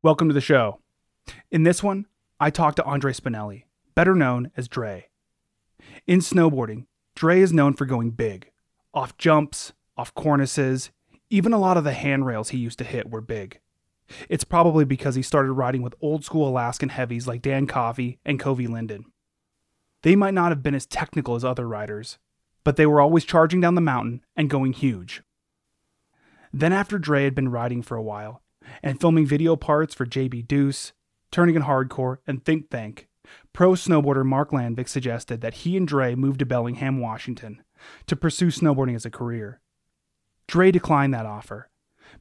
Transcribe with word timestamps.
Welcome 0.00 0.28
to 0.28 0.34
the 0.34 0.40
show. 0.40 0.80
In 1.50 1.64
this 1.64 1.82
one, 1.82 2.06
I 2.40 2.50
talk 2.50 2.76
to 2.76 2.84
Andre 2.84 3.12
Spinelli, 3.12 3.64
better 3.94 4.14
known 4.14 4.50
as 4.56 4.68
Dre. 4.68 5.08
In 6.06 6.20
snowboarding, 6.20 6.86
Dre 7.14 7.40
is 7.40 7.52
known 7.52 7.74
for 7.74 7.84
going 7.84 8.12
big 8.12 8.50
off 8.94 9.16
jumps, 9.18 9.72
off 9.96 10.14
cornices, 10.14 10.90
even 11.30 11.52
a 11.52 11.58
lot 11.58 11.76
of 11.76 11.84
the 11.84 11.92
handrails 11.92 12.48
he 12.48 12.58
used 12.58 12.78
to 12.78 12.84
hit 12.84 13.10
were 13.10 13.20
big. 13.20 13.60
It's 14.28 14.44
probably 14.44 14.84
because 14.84 15.14
he 15.14 15.22
started 15.22 15.52
riding 15.52 15.82
with 15.82 15.94
old 16.00 16.24
school 16.24 16.48
Alaskan 16.48 16.88
heavies 16.88 17.26
like 17.26 17.42
Dan 17.42 17.66
Coffey 17.66 18.18
and 18.24 18.40
Covey 18.40 18.66
Linden. 18.66 19.04
They 20.02 20.16
might 20.16 20.34
not 20.34 20.50
have 20.50 20.62
been 20.62 20.74
as 20.74 20.86
technical 20.86 21.34
as 21.34 21.44
other 21.44 21.66
riders, 21.66 22.18
but 22.64 22.76
they 22.76 22.86
were 22.86 23.00
always 23.00 23.24
charging 23.24 23.60
down 23.60 23.74
the 23.74 23.80
mountain 23.80 24.24
and 24.36 24.50
going 24.50 24.72
huge. 24.72 25.22
Then, 26.52 26.72
after 26.72 26.98
Dre 26.98 27.24
had 27.24 27.34
been 27.34 27.50
riding 27.50 27.82
for 27.82 27.96
a 27.96 28.02
while 28.02 28.42
and 28.82 29.00
filming 29.00 29.26
video 29.26 29.56
parts 29.56 29.94
for 29.94 30.06
JB 30.06 30.46
Deuce, 30.46 30.92
Turnagain 31.32 31.64
Hardcore, 31.64 32.18
and 32.26 32.44
Think 32.44 32.70
Tank, 32.70 33.08
pro 33.52 33.72
snowboarder 33.72 34.24
Mark 34.24 34.50
Landvik 34.50 34.88
suggested 34.88 35.40
that 35.40 35.54
he 35.54 35.76
and 35.76 35.86
Dre 35.86 36.14
move 36.14 36.38
to 36.38 36.46
Bellingham, 36.46 37.00
Washington, 37.00 37.62
to 38.06 38.16
pursue 38.16 38.48
snowboarding 38.48 38.94
as 38.94 39.04
a 39.04 39.10
career. 39.10 39.60
Dre 40.46 40.70
declined 40.70 41.12
that 41.12 41.26
offer 41.26 41.68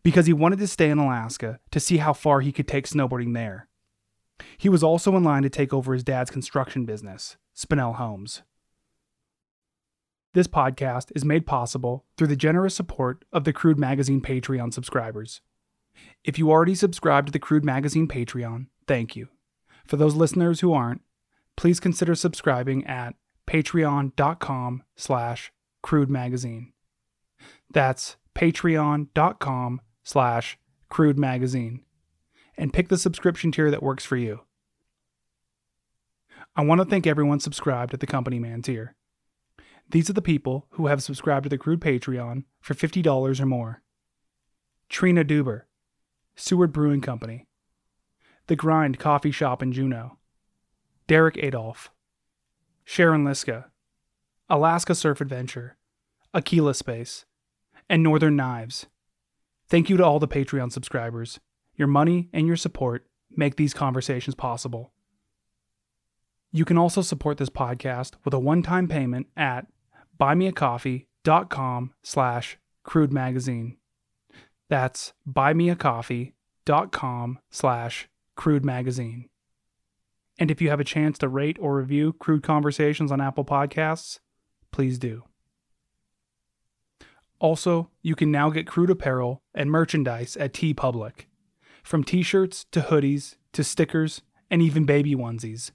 because 0.03 0.25
he 0.25 0.33
wanted 0.33 0.59
to 0.59 0.67
stay 0.67 0.89
in 0.89 0.97
Alaska 0.97 1.59
to 1.71 1.79
see 1.79 1.97
how 1.97 2.13
far 2.13 2.41
he 2.41 2.51
could 2.51 2.67
take 2.67 2.87
snowboarding 2.87 3.33
there. 3.33 3.69
He 4.57 4.69
was 4.69 4.83
also 4.83 5.15
in 5.15 5.23
line 5.23 5.43
to 5.43 5.49
take 5.49 5.73
over 5.73 5.93
his 5.93 6.03
dad's 6.03 6.31
construction 6.31 6.85
business, 6.85 7.37
Spinell 7.55 7.95
Homes. 7.95 8.43
This 10.33 10.47
podcast 10.47 11.11
is 11.15 11.25
made 11.25 11.47
possible 11.47 12.05
through 12.17 12.27
the 12.27 12.35
generous 12.35 12.75
support 12.75 13.25
of 13.33 13.43
the 13.43 13.53
Crude 13.53 13.79
Magazine 13.79 14.21
Patreon 14.21 14.73
subscribers. 14.73 15.41
If 16.23 16.37
you 16.37 16.51
already 16.51 16.75
subscribe 16.75 17.25
to 17.25 17.31
the 17.31 17.39
Crude 17.39 17.65
Magazine 17.65 18.07
Patreon, 18.07 18.67
thank 18.87 19.15
you. 19.15 19.29
For 19.87 19.97
those 19.97 20.15
listeners 20.15 20.59
who 20.59 20.73
aren't, 20.73 21.01
please 21.55 21.79
consider 21.79 22.13
subscribing 22.13 22.85
at 22.85 23.15
patreon.com 23.47 24.83
slash 24.95 25.51
crude 25.81 26.09
magazine. 26.09 26.73
That's 27.71 28.17
patreon.com 28.35 29.81
slash 30.03 30.57
crude 30.89 31.17
magazine. 31.17 31.81
And 32.57 32.73
pick 32.73 32.87
the 32.87 32.97
subscription 32.97 33.51
tier 33.51 33.69
that 33.69 33.83
works 33.83 34.03
for 34.03 34.17
you. 34.17 34.41
I 36.55 36.63
want 36.63 36.81
to 36.81 36.85
thank 36.85 37.05
everyone 37.05 37.39
subscribed 37.39 37.93
at 37.93 37.99
the 37.99 38.07
Company 38.07 38.39
Man 38.39 38.63
tier. 38.63 38.95
These 39.89 40.09
are 40.09 40.13
the 40.13 40.21
people 40.21 40.65
who 40.71 40.87
have 40.87 41.03
subscribed 41.03 41.43
to 41.43 41.49
the 41.49 41.57
Crude 41.57 41.79
Patreon 41.79 42.43
for 42.59 42.73
$50 42.73 43.39
or 43.39 43.45
more. 43.45 43.83
Trina 44.89 45.23
Duber, 45.23 45.63
Seward 46.35 46.73
Brewing 46.73 47.01
Company, 47.01 47.45
The 48.47 48.55
Grind 48.55 48.99
Coffee 48.99 49.31
Shop 49.31 49.61
in 49.61 49.71
Juneau, 49.71 50.17
Derek 51.07 51.37
Adolph, 51.37 51.91
Sharon 52.83 53.23
Liska, 53.23 53.69
Alaska 54.49 54.95
Surf 54.95 55.21
Adventure, 55.21 55.77
Aquila 56.33 56.73
Space, 56.73 57.25
and 57.89 58.01
Northern 58.01 58.35
Knives. 58.35 58.87
Thank 59.69 59.89
you 59.89 59.97
to 59.97 60.03
all 60.03 60.19
the 60.19 60.27
Patreon 60.27 60.71
subscribers. 60.71 61.39
Your 61.77 61.87
money 61.87 62.29
and 62.33 62.47
your 62.47 62.57
support 62.57 63.07
make 63.35 63.55
these 63.55 63.73
conversations 63.73 64.35
possible. 64.35 64.91
You 66.51 66.65
can 66.65 66.77
also 66.77 67.01
support 67.01 67.37
this 67.37 67.49
podcast 67.49 68.13
with 68.25 68.33
a 68.33 68.39
one-time 68.39 68.87
payment 68.87 69.27
at 69.37 69.67
buymeacoffee.com 70.19 71.93
slash 72.01 72.57
crude 72.83 73.13
magazine. 73.13 73.77
That's 74.69 75.13
buymeacoffee.com 75.29 77.39
slash 77.51 78.09
crude 78.35 78.65
magazine. 78.65 79.29
And 80.39 80.51
if 80.51 80.61
you 80.61 80.69
have 80.69 80.79
a 80.79 80.85
chance 80.85 81.17
to 81.19 81.27
rate 81.27 81.57
or 81.59 81.77
review 81.77 82.13
Crude 82.13 82.43
Conversations 82.43 83.11
on 83.11 83.21
Apple 83.21 83.45
Podcasts, 83.45 84.19
please 84.71 84.99
do. 84.99 85.23
Also, 87.39 87.89
you 88.01 88.15
can 88.15 88.31
now 88.31 88.49
get 88.49 88.67
Crude 88.67 88.89
apparel 88.89 89.43
and 89.53 89.69
merchandise 89.69 90.35
at 90.37 90.53
TeePublic. 90.53 91.26
From 91.87 92.03
t 92.03 92.21
shirts 92.21 92.65
to 92.73 92.81
hoodies 92.81 93.37
to 93.53 93.63
stickers 93.63 94.21
and 94.51 94.61
even 94.61 94.83
baby 94.83 95.15
onesies. 95.15 95.71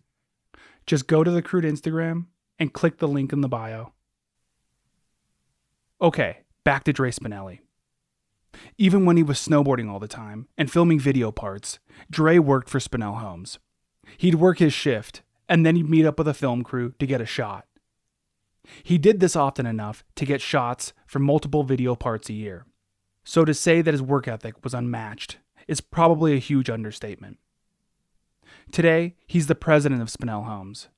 Just 0.86 1.06
go 1.06 1.24
to 1.24 1.30
the 1.30 1.40
Crude 1.40 1.64
Instagram 1.64 2.26
and 2.58 2.74
click 2.74 2.98
the 2.98 3.08
link 3.08 3.32
in 3.32 3.40
the 3.40 3.48
bio. 3.48 3.94
Okay, 6.02 6.40
back 6.64 6.84
to 6.84 6.92
Dre 6.92 7.12
Spinelli. 7.12 7.60
Even 8.76 9.06
when 9.06 9.16
he 9.16 9.22
was 9.22 9.38
snowboarding 9.38 9.88
all 9.88 9.98
the 9.98 10.06
time 10.06 10.48
and 10.58 10.70
filming 10.70 11.00
video 11.00 11.32
parts, 11.32 11.78
Dre 12.10 12.38
worked 12.38 12.68
for 12.68 12.78
Spinell 12.78 13.20
Homes. 13.20 13.58
He'd 14.18 14.34
work 14.34 14.58
his 14.58 14.74
shift, 14.74 15.22
and 15.48 15.64
then 15.64 15.76
he'd 15.76 15.88
meet 15.88 16.04
up 16.04 16.18
with 16.18 16.28
a 16.28 16.34
film 16.34 16.62
crew 16.62 16.92
to 16.98 17.06
get 17.06 17.22
a 17.22 17.26
shot. 17.26 17.64
He 18.82 18.98
did 18.98 19.20
this 19.20 19.34
often 19.34 19.64
enough 19.64 20.04
to 20.16 20.26
get 20.26 20.42
shots 20.42 20.92
for 21.06 21.20
multiple 21.20 21.64
video 21.64 21.94
parts 21.94 22.28
a 22.28 22.34
year. 22.34 22.66
So 23.24 23.46
to 23.46 23.54
say 23.54 23.80
that 23.80 23.94
his 23.94 24.02
work 24.02 24.28
ethic 24.28 24.62
was 24.62 24.74
unmatched 24.74 25.38
is 25.72 25.80
probably 25.80 26.34
a 26.34 26.38
huge 26.38 26.70
understatement. 26.70 27.38
Today, 28.70 29.16
he's 29.26 29.46
the 29.46 29.54
president 29.54 30.02
of 30.02 30.08
Spinell 30.08 30.44
Homes. 30.44 30.88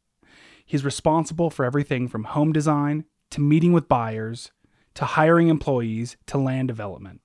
He's 0.66 0.84
responsible 0.84 1.48
for 1.48 1.64
everything 1.64 2.08
from 2.08 2.24
home 2.24 2.52
design 2.52 3.04
to 3.30 3.40
meeting 3.40 3.72
with 3.72 3.88
buyers 3.88 4.50
to 4.94 5.04
hiring 5.04 5.48
employees 5.48 6.16
to 6.26 6.38
land 6.38 6.68
development. 6.68 7.20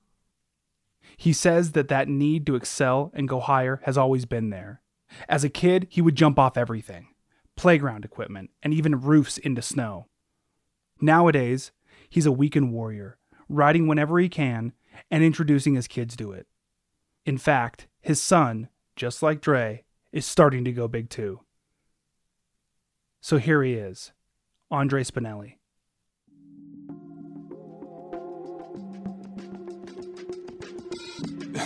He 1.17 1.33
says 1.33 1.73
that 1.73 1.87
that 1.89 2.07
need 2.07 2.45
to 2.45 2.55
excel 2.55 3.11
and 3.13 3.27
go 3.27 3.39
higher 3.39 3.81
has 3.83 3.97
always 3.97 4.25
been 4.25 4.51
there. 4.51 4.81
As 5.27 5.43
a 5.43 5.49
kid, 5.49 5.87
he 5.89 6.01
would 6.01 6.15
jump 6.15 6.39
off 6.39 6.57
everything 6.57 7.07
playground 7.59 8.05
equipment, 8.05 8.49
and 8.63 8.73
even 8.73 9.01
roofs 9.01 9.37
into 9.37 9.61
snow. 9.61 10.07
Nowadays, 11.01 11.73
he's 12.09 12.25
a 12.25 12.31
weekend 12.31 12.71
warrior, 12.71 13.17
riding 13.49 13.85
whenever 13.85 14.17
he 14.17 14.29
can 14.29 14.71
and 15.11 15.25
introducing 15.25 15.75
his 15.75 15.85
kids 15.85 16.15
to 16.15 16.31
it. 16.31 16.47
In 17.25 17.37
fact, 17.37 17.87
his 18.01 18.21
son, 18.21 18.69
just 18.95 19.21
like 19.21 19.41
Dre, 19.41 19.83
is 20.11 20.25
starting 20.25 20.63
to 20.65 20.71
go 20.71 20.87
big 20.87 21.09
too. 21.09 21.41
So 23.21 23.37
here 23.37 23.63
he 23.63 23.73
is, 23.73 24.13
Andre 24.71 25.03
Spinelli. 25.03 25.55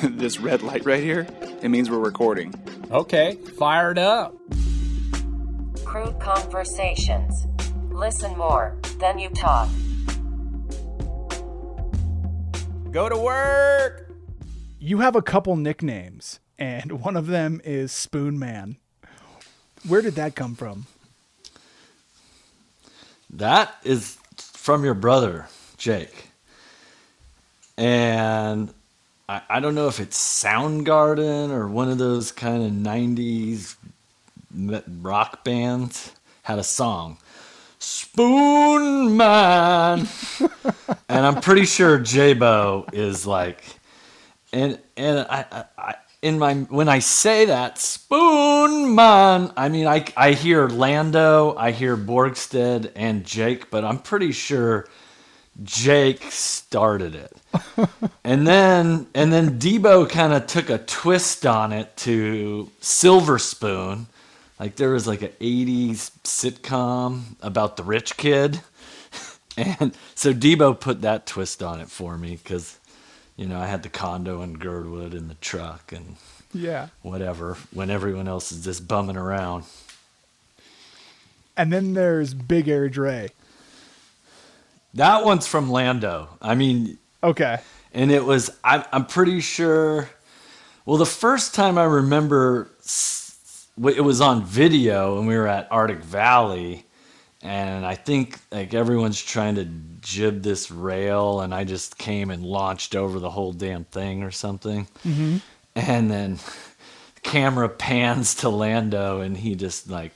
this 0.17 0.39
red 0.39 0.63
light 0.63 0.85
right 0.85 1.03
here, 1.03 1.27
it 1.61 1.69
means 1.69 1.89
we're 1.89 1.99
recording. 1.99 2.53
Okay, 2.91 3.35
fired 3.57 3.99
up. 3.99 4.35
Crude 5.85 6.19
conversations. 6.19 7.47
Listen 7.91 8.35
more, 8.37 8.75
then 8.99 9.19
you 9.19 9.29
talk. 9.29 9.69
Go 12.91 13.09
to 13.09 13.17
work. 13.17 14.12
You 14.85 14.97
have 14.97 15.15
a 15.15 15.21
couple 15.21 15.55
nicknames, 15.55 16.41
and 16.59 16.91
one 17.03 17.15
of 17.15 17.27
them 17.27 17.61
is 17.63 17.93
Spoon 17.93 18.37
Man. 18.37 18.75
Where 19.87 20.01
did 20.01 20.15
that 20.15 20.35
come 20.35 20.55
from? 20.55 20.87
That 23.29 23.77
is 23.85 24.17
from 24.35 24.83
your 24.83 24.93
brother, 24.93 25.47
Jake. 25.77 26.31
And 27.77 28.73
I, 29.29 29.41
I 29.49 29.59
don't 29.61 29.73
know 29.73 29.87
if 29.87 30.01
it's 30.01 30.17
Soundgarden 30.19 31.51
or 31.51 31.69
one 31.69 31.89
of 31.89 31.97
those 31.97 32.33
kind 32.33 32.61
of 32.61 32.71
90s 32.73 33.77
rock 35.01 35.45
bands 35.45 36.11
had 36.41 36.59
a 36.59 36.63
song. 36.63 37.19
Spoon 37.79 39.15
Man. 39.15 40.09
and 41.07 41.25
I'm 41.25 41.39
pretty 41.39 41.63
sure 41.63 41.99
J-Bo 41.99 42.87
is 42.91 43.25
like 43.25 43.63
and 44.53 44.79
and 44.97 45.19
I, 45.29 45.45
I, 45.51 45.65
I 45.77 45.95
in 46.21 46.39
my 46.39 46.55
when 46.55 46.89
I 46.89 46.99
say 46.99 47.45
that 47.45 47.79
spoon 47.79 48.95
man, 48.95 49.53
I 49.57 49.69
mean 49.69 49.87
I 49.87 50.05
I 50.15 50.33
hear 50.33 50.69
Lando, 50.69 51.55
I 51.57 51.71
hear 51.71 51.97
Borgstead 51.97 52.91
and 52.95 53.25
Jake, 53.25 53.71
but 53.71 53.83
I'm 53.83 53.99
pretty 53.99 54.31
sure 54.31 54.87
Jake 55.63 56.23
started 56.31 57.15
it. 57.15 57.37
and 58.23 58.47
then 58.47 59.07
and 59.15 59.33
then 59.33 59.59
Debo 59.59 60.09
kind 60.09 60.33
of 60.33 60.47
took 60.47 60.69
a 60.69 60.79
twist 60.79 61.45
on 61.45 61.73
it 61.73 61.97
to 61.97 62.71
Silver 62.81 63.39
Spoon. 63.39 64.07
Like 64.59 64.77
there 64.77 64.91
was 64.91 65.07
like 65.07 65.23
an 65.23 65.33
80s 65.41 66.11
sitcom 66.23 67.35
about 67.41 67.77
the 67.77 67.83
rich 67.83 68.17
kid. 68.17 68.61
And 69.55 69.95
so 70.15 70.33
Debo 70.33 70.79
put 70.79 71.03
that 71.03 71.27
twist 71.27 71.61
on 71.61 71.79
it 71.79 71.87
for 71.87 72.17
me 72.17 72.39
cuz 72.43 72.79
you 73.35 73.47
know, 73.47 73.59
I 73.59 73.67
had 73.67 73.83
the 73.83 73.89
condo 73.89 74.41
in 74.41 74.53
Girdwood 74.53 75.13
and 75.13 75.29
the 75.29 75.35
truck 75.35 75.91
and 75.91 76.15
Yeah. 76.53 76.89
whatever 77.01 77.57
when 77.71 77.89
everyone 77.89 78.27
else 78.27 78.51
is 78.51 78.63
just 78.63 78.87
bumming 78.87 79.17
around. 79.17 79.63
And 81.57 81.71
then 81.71 81.93
there's 81.93 82.33
Big 82.33 82.67
Air 82.67 82.89
Dre. 82.89 83.29
That 84.95 85.23
one's 85.25 85.47
from 85.47 85.71
Lando. 85.71 86.29
I 86.41 86.55
mean, 86.55 86.97
Okay. 87.23 87.59
and 87.93 88.11
it 88.11 88.25
was 88.25 88.51
I'm 88.63 88.83
I'm 88.91 89.05
pretty 89.05 89.39
sure. 89.41 90.09
Well, 90.85 90.97
the 90.97 91.05
first 91.05 91.55
time 91.55 91.77
I 91.77 91.85
remember, 91.85 92.69
it 93.77 94.01
was 94.03 94.19
on 94.19 94.43
video, 94.43 95.17
and 95.17 95.27
we 95.27 95.35
were 95.37 95.47
at 95.47 95.67
Arctic 95.71 96.03
Valley, 96.03 96.85
and 97.43 97.85
I 97.85 97.95
think 97.95 98.39
like 98.51 98.73
everyone's 98.73 99.21
trying 99.21 99.55
to 99.55 99.67
jib 99.99 100.41
this 100.41 100.71
rail, 100.71 101.41
and 101.41 101.53
I 101.53 101.65
just 101.65 101.97
came 101.97 102.31
and 102.31 102.43
launched 102.43 102.95
over 102.95 103.19
the 103.19 103.29
whole 103.29 103.51
damn 103.51 103.83
thing 103.83 104.23
or 104.23 104.31
something, 104.31 104.87
mm-hmm. 105.05 105.37
and 105.75 106.09
then 106.09 106.35
the 107.15 107.21
camera 107.21 107.67
pans 107.67 108.35
to 108.35 108.49
Lando, 108.49 109.21
and 109.21 109.37
he 109.37 109.55
just 109.55 109.89
like. 109.89 110.11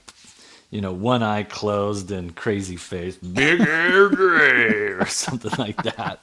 You 0.69 0.81
know, 0.81 0.91
one 0.91 1.23
eye 1.23 1.43
closed 1.43 2.11
and 2.11 2.35
crazy 2.35 2.75
face, 2.75 3.15
big 3.15 3.61
air 3.61 4.09
gray, 4.09 4.89
or 4.89 5.05
something 5.09 5.53
like 5.57 5.81
that. 5.83 6.19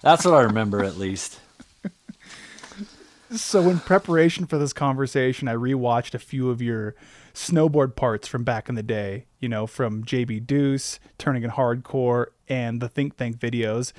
That's 0.00 0.24
what 0.24 0.34
I 0.34 0.42
remember, 0.42 0.84
at 0.84 0.96
least. 0.96 1.40
So, 3.36 3.68
in 3.68 3.80
preparation 3.80 4.46
for 4.46 4.58
this 4.58 4.72
conversation, 4.72 5.48
I 5.48 5.54
rewatched 5.54 6.14
a 6.14 6.20
few 6.20 6.50
of 6.50 6.62
your 6.62 6.94
snowboard 7.32 7.96
parts 7.96 8.28
from 8.28 8.44
back 8.44 8.68
in 8.68 8.76
the 8.76 8.82
day, 8.82 9.26
you 9.40 9.48
know, 9.48 9.66
from 9.66 10.04
JB 10.04 10.46
Deuce, 10.46 11.00
Turnagain 11.18 11.50
Hardcore, 11.50 12.26
and 12.48 12.80
the 12.80 12.88
Think 12.88 13.16
Tank 13.16 13.38
videos. 13.38 13.92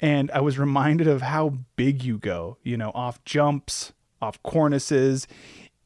And 0.00 0.28
I 0.32 0.40
was 0.40 0.58
reminded 0.58 1.06
of 1.06 1.22
how 1.22 1.58
big 1.76 2.02
you 2.02 2.18
go, 2.18 2.56
you 2.64 2.76
know, 2.76 2.90
off 2.92 3.22
jumps, 3.24 3.92
off 4.20 4.42
cornices. 4.42 5.28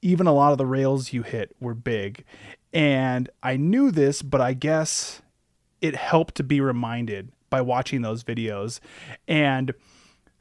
Even 0.01 0.27
a 0.27 0.33
lot 0.33 0.53
of 0.53 0.59
the 0.59 0.67
rails 0.67 1.13
you 1.13 1.23
hit 1.23 1.55
were 1.61 1.75
big. 1.75 2.25
And 2.73 3.29
I 3.43 3.59
knew 3.59 3.91
this, 3.91 4.23
but 4.23 4.41
I 4.41 4.55
guess 4.55 5.21
it 5.83 5.95
helped 5.95 6.37
to 6.37 6.43
be 6.43 6.61
reminded 6.61 7.33
by 7.51 7.61
watching 7.61 8.01
those 8.01 8.25
videos. 8.25 8.81
And 9.29 9.75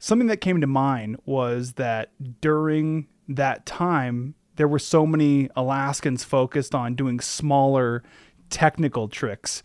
something 0.04 0.26
that 0.26 0.36
came 0.36 0.60
to 0.60 0.66
mind 0.66 1.16
was 1.24 1.72
that 1.72 2.10
during 2.42 3.08
that 3.26 3.64
time, 3.64 4.34
there 4.56 4.68
were 4.68 4.78
so 4.78 5.06
many 5.06 5.48
Alaskans 5.56 6.22
focused 6.22 6.74
on 6.74 6.94
doing 6.94 7.20
smaller 7.20 8.02
technical 8.50 9.08
tricks. 9.08 9.62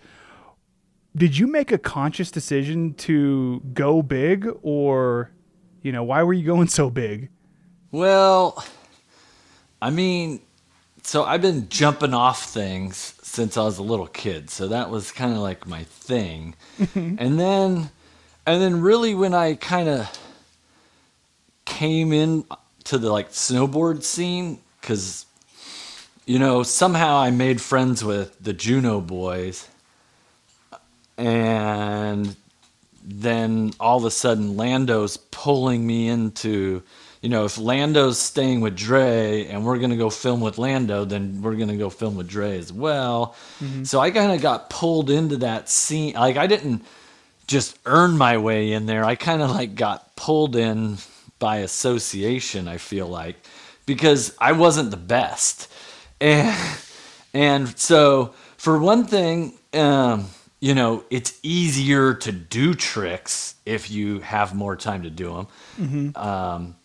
Did 1.14 1.38
you 1.38 1.46
make 1.46 1.74
a 1.74 1.78
conscious 1.78 2.32
decision 2.32 2.94
to 2.94 3.60
go 3.74 4.02
big, 4.02 4.48
or, 4.62 5.30
you 5.82 5.92
know, 5.92 6.04
why 6.04 6.24
were 6.24 6.32
you 6.32 6.46
going 6.46 6.68
so 6.80 6.90
big? 6.90 7.30
Well, 7.92 8.64
I 9.82 9.90
mean, 9.90 10.40
so 11.04 11.26
I've 11.26 11.42
been 11.42 11.68
jumping 11.68 12.14
off 12.14 12.46
things 12.46 13.14
since 13.24 13.58
I 13.58 13.64
was 13.64 13.78
a 13.78 13.84
little 13.84 14.08
kid. 14.08 14.50
So 14.50 14.70
that 14.70 14.90
was 14.90 15.12
kind 15.12 15.34
of 15.34 15.40
like 15.40 15.68
my 15.68 15.84
thing. 15.84 16.56
and 16.96 17.38
then 17.38 17.90
and 18.46 18.62
then 18.62 18.80
really 18.80 19.14
when 19.14 19.34
I 19.34 19.56
kind 19.56 19.90
of 19.90 20.10
came 21.66 22.14
in 22.14 22.46
to 22.86 22.98
the 22.98 23.12
like 23.12 23.32
snowboard 23.32 24.04
scene 24.04 24.60
cuz 24.82 25.26
you 26.26 26.38
know, 26.38 26.62
somehow 26.62 27.18
I 27.18 27.32
made 27.32 27.60
friends 27.60 28.04
with 28.04 28.38
the 28.40 28.54
Juneau 28.54 29.02
boys. 29.02 29.68
And 31.18 32.36
then 33.04 33.72
all 33.80 33.98
of 33.98 34.06
a 34.06 34.12
sudden 34.12 34.56
Lando's 34.56 35.18
pulling 35.18 35.88
me 35.88 36.08
into 36.08 36.84
you 37.22 37.28
know, 37.28 37.44
if 37.44 37.58
Lando's 37.58 38.18
staying 38.18 38.62
with 38.62 38.78
Dre 38.78 39.46
and 39.48 39.66
we're 39.66 39.78
gonna 39.78 39.98
go 39.98 40.10
film 40.10 40.40
with 40.40 40.58
Lando, 40.58 41.04
then 41.04 41.42
we're 41.42 41.56
gonna 41.56 41.76
go 41.76 41.90
film 41.90 42.16
with 42.16 42.30
Dre 42.30 42.58
as 42.58 42.72
well. 42.72 43.36
Mm-hmm. 43.62 43.84
So 43.84 44.00
I 44.00 44.12
kind 44.12 44.32
of 44.32 44.42
got 44.42 44.70
pulled 44.70 45.10
into 45.10 45.38
that 45.38 45.68
scene. 45.68 46.14
Like 46.14 46.38
I 46.38 46.48
didn't 46.48 46.86
just 47.48 47.78
earn 47.86 48.18
my 48.18 48.38
way 48.38 48.72
in 48.72 48.86
there. 48.86 49.04
I 49.04 49.16
kind 49.16 49.42
of 49.42 49.50
like 49.52 49.76
got 49.76 50.16
pulled 50.16 50.56
in 50.56 50.98
by 51.40 51.58
association. 51.58 52.68
I 52.68 52.78
feel 52.78 53.08
like 53.08 53.38
because 53.86 54.36
I 54.40 54.52
wasn't 54.52 54.92
the 54.92 54.98
best, 54.98 55.72
and 56.22 56.56
and 57.34 57.78
so 57.80 58.34
for 58.58 58.78
one 58.78 59.06
thing, 59.06 59.54
um, 59.74 60.28
you 60.60 60.76
know, 60.76 61.04
it's 61.10 61.40
easier 61.44 62.14
to 62.14 62.32
do 62.32 62.74
tricks 62.74 63.56
if 63.66 63.90
you 63.90 64.20
have 64.20 64.54
more 64.54 64.76
time 64.76 65.04
to 65.04 65.10
do 65.10 65.34
them. 65.34 65.48
Um, 66.16 66.76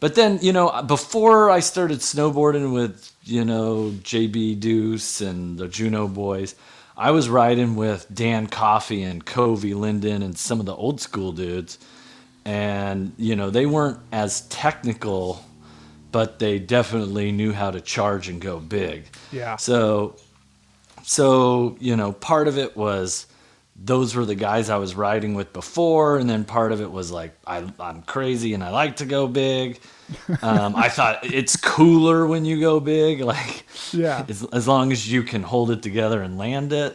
but 0.00 0.16
then, 0.16 0.40
you 0.42 0.52
know, 0.52 0.82
before 0.82 1.48
I 1.48 1.60
started 1.60 2.00
snowboarding 2.00 2.72
with, 2.72 3.12
you 3.22 3.44
know, 3.44 3.92
JB 4.02 4.58
Deuce 4.58 5.20
and 5.20 5.56
the 5.56 5.68
Juneau 5.68 6.08
boys, 6.08 6.56
I 6.96 7.12
was 7.12 7.28
riding 7.28 7.76
with 7.76 8.06
Dan 8.12 8.48
Coffey 8.48 9.04
and 9.04 9.24
Covey 9.24 9.74
Linden 9.74 10.22
and 10.22 10.36
some 10.36 10.58
of 10.58 10.66
the 10.66 10.74
old 10.74 11.00
school 11.00 11.30
dudes. 11.30 11.78
And, 12.44 13.12
you 13.18 13.36
know, 13.36 13.50
they 13.50 13.66
weren't 13.66 13.98
as 14.10 14.42
technical, 14.48 15.44
but 16.10 16.38
they 16.38 16.58
definitely 16.58 17.30
knew 17.32 17.52
how 17.52 17.70
to 17.70 17.80
charge 17.80 18.28
and 18.28 18.40
go 18.40 18.58
big. 18.58 19.04
Yeah. 19.30 19.56
So, 19.56 20.16
so, 21.04 21.76
you 21.80 21.96
know, 21.96 22.12
part 22.12 22.48
of 22.48 22.58
it 22.58 22.76
was 22.76 23.26
those 23.84 24.14
were 24.14 24.24
the 24.24 24.34
guys 24.34 24.70
I 24.70 24.76
was 24.76 24.94
riding 24.94 25.34
with 25.34 25.52
before, 25.52 26.18
and 26.18 26.28
then 26.28 26.44
part 26.44 26.72
of 26.72 26.80
it 26.80 26.90
was 26.90 27.10
like 27.10 27.34
I, 27.46 27.64
I'm 27.80 28.02
crazy 28.02 28.54
and 28.54 28.62
I 28.62 28.70
like 28.70 28.96
to 28.96 29.04
go 29.06 29.26
big. 29.28 29.80
Um, 30.42 30.76
I 30.76 30.90
thought 30.90 31.20
it's 31.24 31.56
cooler 31.56 32.26
when 32.26 32.44
you 32.44 32.60
go 32.60 32.80
big, 32.80 33.20
like 33.34 33.64
Yeah. 33.92 34.26
as, 34.28 34.44
as 34.52 34.68
long 34.68 34.92
as 34.92 35.10
you 35.10 35.22
can 35.22 35.42
hold 35.42 35.70
it 35.70 35.80
together 35.82 36.20
and 36.20 36.36
land 36.36 36.70
it. 36.74 36.94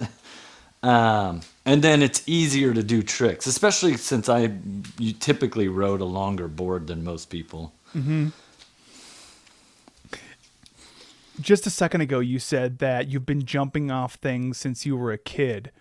Um, 0.84 1.42
and 1.68 1.84
then 1.84 2.02
it's 2.02 2.24
easier 2.28 2.74
to 2.74 2.82
do 2.82 3.04
tricks, 3.04 3.46
especially 3.46 3.96
since 3.98 4.28
I 4.28 4.52
you 4.98 5.14
typically 5.14 5.68
rode 5.68 6.02
a 6.02 6.06
longer 6.06 6.48
board 6.48 6.88
than 6.88 7.04
most 7.04 7.30
people. 7.30 7.74
Just 11.40 11.68
a 11.68 11.70
second 11.70 12.02
ago, 12.02 12.20
you 12.20 12.40
said 12.40 12.80
that 12.80 13.10
you've 13.10 13.28
been 13.28 13.46
jumping 13.46 13.92
off 13.92 14.16
things 14.16 14.58
since 14.58 14.88
you 14.88 14.98
were 14.98 15.12
a 15.12 15.20
kid. 15.20 15.72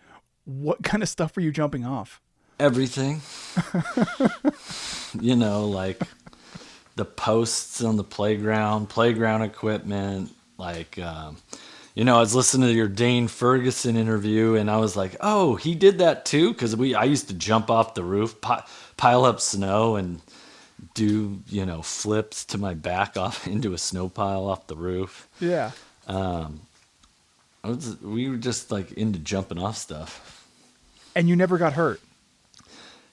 What 0.44 0.82
kind 0.82 1.02
of 1.02 1.08
stuff 1.08 1.34
were 1.34 1.42
you 1.42 1.50
jumping 1.50 1.86
off? 1.86 2.20
everything. 2.58 3.20
you 5.20 5.36
know, 5.36 5.66
like 5.66 6.00
the 6.96 7.04
posts 7.04 7.82
on 7.82 7.96
the 7.96 8.04
playground, 8.04 8.88
playground 8.88 9.42
equipment. 9.42 10.32
Like, 10.58 10.98
um, 10.98 11.36
you 11.96 12.04
know, 12.04 12.16
I 12.18 12.20
was 12.20 12.34
listening 12.34 12.68
to 12.68 12.74
your 12.74 12.88
Dane 12.88 13.26
Ferguson 13.26 13.96
interview, 13.96 14.54
and 14.54 14.70
I 14.70 14.76
was 14.76 14.96
like, 14.96 15.16
oh, 15.22 15.56
he 15.56 15.74
did 15.74 15.98
that 15.98 16.26
too, 16.26 16.52
because 16.52 16.76
we 16.76 16.94
I 16.94 17.04
used 17.04 17.28
to 17.28 17.34
jump 17.34 17.70
off 17.70 17.94
the 17.94 18.04
roof, 18.04 18.38
pi- 18.42 18.64
pile 18.98 19.24
up 19.24 19.40
snow, 19.40 19.96
and 19.96 20.20
do 20.92 21.40
you 21.48 21.64
know 21.64 21.80
flips 21.80 22.44
to 22.44 22.58
my 22.58 22.74
back 22.74 23.16
off 23.16 23.48
into 23.48 23.72
a 23.72 23.78
snow 23.78 24.10
pile 24.10 24.46
off 24.46 24.66
the 24.66 24.76
roof. 24.76 25.26
Yeah. 25.40 25.70
Um, 26.06 26.60
I 27.64 27.68
was, 27.68 28.00
we 28.02 28.28
were 28.28 28.36
just 28.36 28.70
like 28.70 28.92
into 28.92 29.18
jumping 29.18 29.58
off 29.58 29.78
stuff. 29.78 30.46
And 31.16 31.30
you 31.30 31.34
never 31.34 31.56
got 31.56 31.72
hurt. 31.72 32.02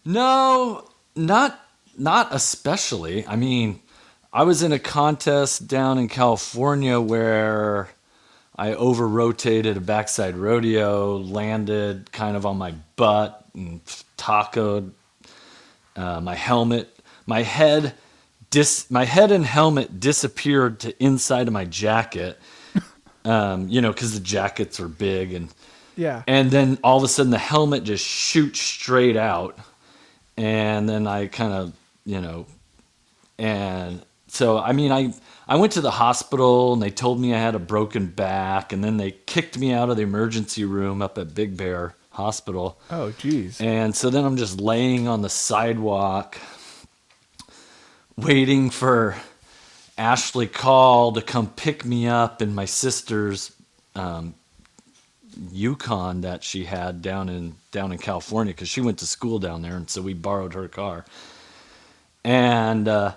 No, 0.03 0.89
not 1.15 1.58
not 1.98 2.36
especially. 2.36 3.25
I 3.25 3.38
mean, 3.38 3.79
I 4.34 4.43
was 4.43 4.62
in 4.62 4.74
a 4.74 4.79
contest 4.79 5.69
down 5.69 5.98
in 5.98 6.10
California 6.10 7.00
where 7.00 7.88
I 8.55 8.74
over 8.74 9.07
rotated 9.07 9.77
a 9.77 9.81
backside 9.81 10.36
rodeo, 10.38 11.17
landed 11.17 12.12
kind 12.12 12.36
of 12.38 12.45
on 12.45 12.57
my 12.57 12.74
butt 12.95 13.45
and 13.55 13.81
tacoed 14.17 14.91
uh, 15.95 16.22
my 16.22 16.36
helmet. 16.36 16.89
My 17.25 17.41
head 17.41 17.93
dis 18.50 18.89
my 18.91 19.05
head 19.05 19.31
and 19.31 19.45
helmet 19.45 20.00
disappeared 20.00 20.79
to 20.81 21.03
inside 21.03 21.48
of 21.48 21.53
my 21.53 21.65
jacket. 21.65 22.39
Um, 23.25 23.69
you 23.69 23.79
know, 23.79 23.93
because 23.93 24.13
the 24.13 24.19
jackets 24.19 24.81
are 24.81 24.89
big 24.89 25.31
and 25.33 25.48
Yeah. 25.95 26.24
and 26.27 26.51
then 26.51 26.77
all 26.83 26.98
of 26.98 27.03
a 27.05 27.07
sudden 27.07 27.31
the 27.31 27.38
helmet 27.38 27.86
just 27.86 28.03
shoots 28.05 28.60
straight 28.60 29.15
out 29.15 29.57
and 30.36 30.89
then 30.89 31.07
i 31.07 31.27
kind 31.27 31.53
of 31.53 31.72
you 32.05 32.19
know 32.19 32.45
and 33.39 34.01
so 34.27 34.57
i 34.57 34.74
mean 34.74 34.91
i 34.91 35.13
i 35.53 35.55
went 35.55 35.72
to 35.72 35.81
the 35.81 35.91
hospital 35.91 36.74
and 36.74 36.81
they 36.81 36.89
told 36.89 37.19
me 37.19 37.33
i 37.33 37.38
had 37.38 37.53
a 37.53 37.60
broken 37.60 38.07
back 38.07 38.74
and 38.74 38.83
then 38.83 38.98
they 38.98 39.12
kicked 39.12 39.57
me 39.57 39.72
out 39.72 39.89
of 39.89 39.98
the 39.98 40.03
emergency 40.03 40.65
room 40.65 41.01
up 41.01 41.17
at 41.17 41.36
big 41.36 41.55
bear 41.55 41.95
hospital 42.10 42.79
oh, 42.89 43.12
geez. 43.12 43.62
and 43.62 43.95
so 43.95 44.10
then 44.10 44.25
i'm 44.25 44.38
just 44.38 44.60
laying 44.60 45.07
on 45.07 45.22
the 45.22 45.29
sidewalk 45.29 46.39
waiting 48.17 48.72
for 48.72 49.15
ashley 49.95 50.48
call 50.48 51.12
to 51.12 51.22
come 51.22 51.48
pick 51.48 51.86
me 51.86 52.07
up 52.07 52.41
in 52.41 52.55
my 52.55 52.65
sister's 52.65 53.51
um, 53.95 54.33
Yukon 55.51 56.22
that 56.22 56.43
she 56.43 56.63
had 56.65 57.01
down 57.01 57.29
in 57.29 57.55
down 57.72 57.91
in 57.91 57.98
California 57.98 58.53
because 58.53 58.69
she 58.69 58.81
went 58.81 59.00
to 59.00 59.05
school 59.05 59.39
down 59.39 59.62
there, 59.62 59.75
and 59.75 59.89
so 59.89 60.01
we 60.01 60.13
borrowed 60.13 60.53
her 60.53 60.67
car. 60.67 61.05
And 62.24 62.88
uh, 62.88 63.13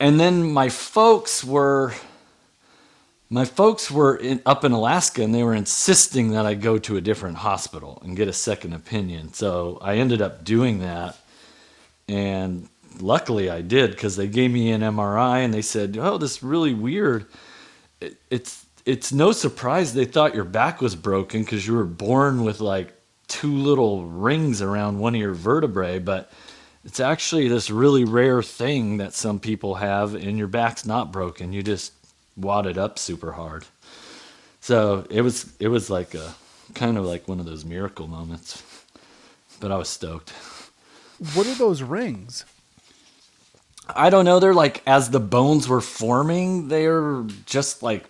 and 0.00 0.18
then 0.18 0.52
my 0.52 0.68
folks 0.68 1.44
were 1.44 1.92
my 3.30 3.44
folks 3.44 3.90
were 3.90 4.16
in, 4.16 4.40
up 4.46 4.64
in 4.64 4.72
Alaska 4.72 5.22
and 5.22 5.34
they 5.34 5.42
were 5.42 5.54
insisting 5.54 6.30
that 6.30 6.46
I 6.46 6.54
go 6.54 6.78
to 6.78 6.96
a 6.96 7.00
different 7.00 7.36
hospital 7.36 8.00
and 8.02 8.16
get 8.16 8.26
a 8.26 8.32
second 8.32 8.72
opinion. 8.72 9.34
So 9.34 9.78
I 9.82 9.96
ended 9.96 10.22
up 10.22 10.44
doing 10.44 10.78
that. 10.78 11.16
And 12.08 12.68
luckily 13.00 13.50
I 13.50 13.60
did 13.60 13.90
because 13.90 14.16
they 14.16 14.28
gave 14.28 14.50
me 14.50 14.70
an 14.70 14.80
MRI 14.80 15.44
and 15.44 15.52
they 15.52 15.62
said, 15.62 15.98
"Oh, 16.00 16.18
this 16.18 16.38
is 16.38 16.42
really 16.42 16.74
weird. 16.74 17.26
It, 18.00 18.16
it's 18.30 18.64
it's 18.86 19.12
no 19.12 19.32
surprise 19.32 19.92
they 19.92 20.06
thought 20.06 20.34
your 20.34 20.44
back 20.44 20.80
was 20.80 20.96
broken 20.96 21.42
because 21.42 21.66
you 21.66 21.74
were 21.74 21.84
born 21.84 22.44
with 22.44 22.60
like 22.60 22.94
two 23.26 23.54
little 23.54 24.06
rings 24.06 24.62
around 24.62 24.98
one 24.98 25.14
of 25.14 25.20
your 25.20 25.34
vertebrae, 25.34 25.98
but 25.98 26.32
it's 26.88 27.00
actually 27.00 27.48
this 27.48 27.68
really 27.68 28.04
rare 28.04 28.42
thing 28.42 28.96
that 28.96 29.12
some 29.12 29.40
people 29.40 29.74
have, 29.74 30.14
and 30.14 30.38
your 30.38 30.46
back's 30.46 30.86
not 30.86 31.12
broken. 31.12 31.52
You 31.52 31.62
just 31.62 31.92
wadded 32.34 32.78
up 32.78 32.98
super 32.98 33.32
hard. 33.32 33.66
So 34.62 35.06
it 35.10 35.20
was 35.20 35.52
it 35.60 35.68
was 35.68 35.90
like 35.90 36.14
a 36.14 36.34
kind 36.72 36.96
of 36.96 37.04
like 37.04 37.28
one 37.28 37.40
of 37.40 37.44
those 37.44 37.62
miracle 37.66 38.06
moments. 38.06 38.62
But 39.60 39.70
I 39.70 39.76
was 39.76 39.90
stoked. 39.90 40.30
What 41.34 41.46
are 41.46 41.54
those 41.56 41.82
rings? 41.82 42.46
I 43.94 44.08
don't 44.08 44.24
know. 44.24 44.40
They're 44.40 44.54
like 44.54 44.82
as 44.86 45.10
the 45.10 45.20
bones 45.20 45.68
were 45.68 45.82
forming, 45.82 46.68
they're 46.68 47.22
just 47.44 47.82
like 47.82 48.06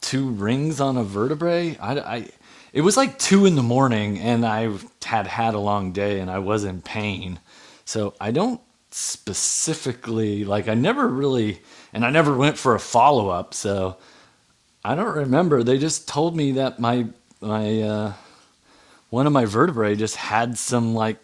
two 0.00 0.30
rings 0.30 0.80
on 0.80 0.96
a 0.96 1.02
vertebrae. 1.02 1.76
I, 1.78 1.98
I 1.98 2.28
it 2.72 2.82
was 2.82 2.96
like 2.96 3.18
two 3.18 3.46
in 3.46 3.56
the 3.56 3.64
morning, 3.64 4.20
and 4.20 4.46
I 4.46 4.70
had 5.04 5.26
had 5.26 5.54
a 5.54 5.58
long 5.58 5.90
day, 5.90 6.20
and 6.20 6.30
I 6.30 6.38
was 6.38 6.62
in 6.62 6.82
pain. 6.82 7.40
So 7.90 8.14
I 8.20 8.30
don't 8.30 8.60
specifically 8.92 10.44
like. 10.44 10.68
I 10.68 10.74
never 10.74 11.08
really, 11.08 11.60
and 11.92 12.04
I 12.04 12.10
never 12.10 12.36
went 12.36 12.56
for 12.56 12.76
a 12.76 12.78
follow 12.78 13.30
up. 13.30 13.52
So 13.52 13.96
I 14.84 14.94
don't 14.94 15.16
remember. 15.16 15.64
They 15.64 15.76
just 15.76 16.06
told 16.06 16.36
me 16.36 16.52
that 16.52 16.78
my 16.78 17.06
my 17.40 17.82
uh, 17.82 18.12
one 19.08 19.26
of 19.26 19.32
my 19.32 19.44
vertebrae 19.44 19.96
just 19.96 20.14
had 20.14 20.56
some 20.56 20.94
like 20.94 21.16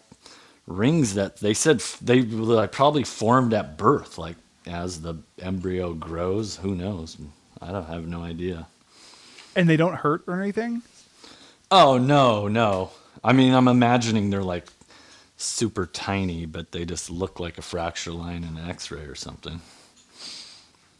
rings 0.65 1.13
that 1.13 1.37
they 1.37 1.53
said 1.53 1.79
they 2.01 2.23
like, 2.23 2.73
probably 2.73 3.05
formed 3.05 3.53
at 3.53 3.77
birth, 3.77 4.17
like 4.17 4.35
as 4.65 4.99
the 5.01 5.15
embryo 5.41 5.93
grows. 5.93 6.57
Who 6.57 6.75
knows? 6.75 7.15
I 7.61 7.71
don't 7.71 7.89
I 7.89 7.93
have 7.93 8.07
no 8.07 8.23
idea. 8.23 8.67
And 9.55 9.69
they 9.69 9.77
don't 9.77 9.95
hurt 9.95 10.25
or 10.27 10.41
anything? 10.41 10.81
Oh 11.71 11.97
no, 11.97 12.49
no. 12.49 12.91
I 13.23 13.31
mean, 13.31 13.53
I'm 13.53 13.69
imagining 13.69 14.31
they're 14.31 14.43
like 14.43 14.65
super 15.37 15.85
tiny, 15.85 16.45
but 16.45 16.71
they 16.71 16.83
just 16.83 17.09
look 17.09 17.39
like 17.39 17.57
a 17.57 17.61
fracture 17.61 18.11
line 18.11 18.43
in 18.43 18.57
an 18.57 18.69
X-ray 18.69 19.03
or 19.03 19.15
something. 19.15 19.61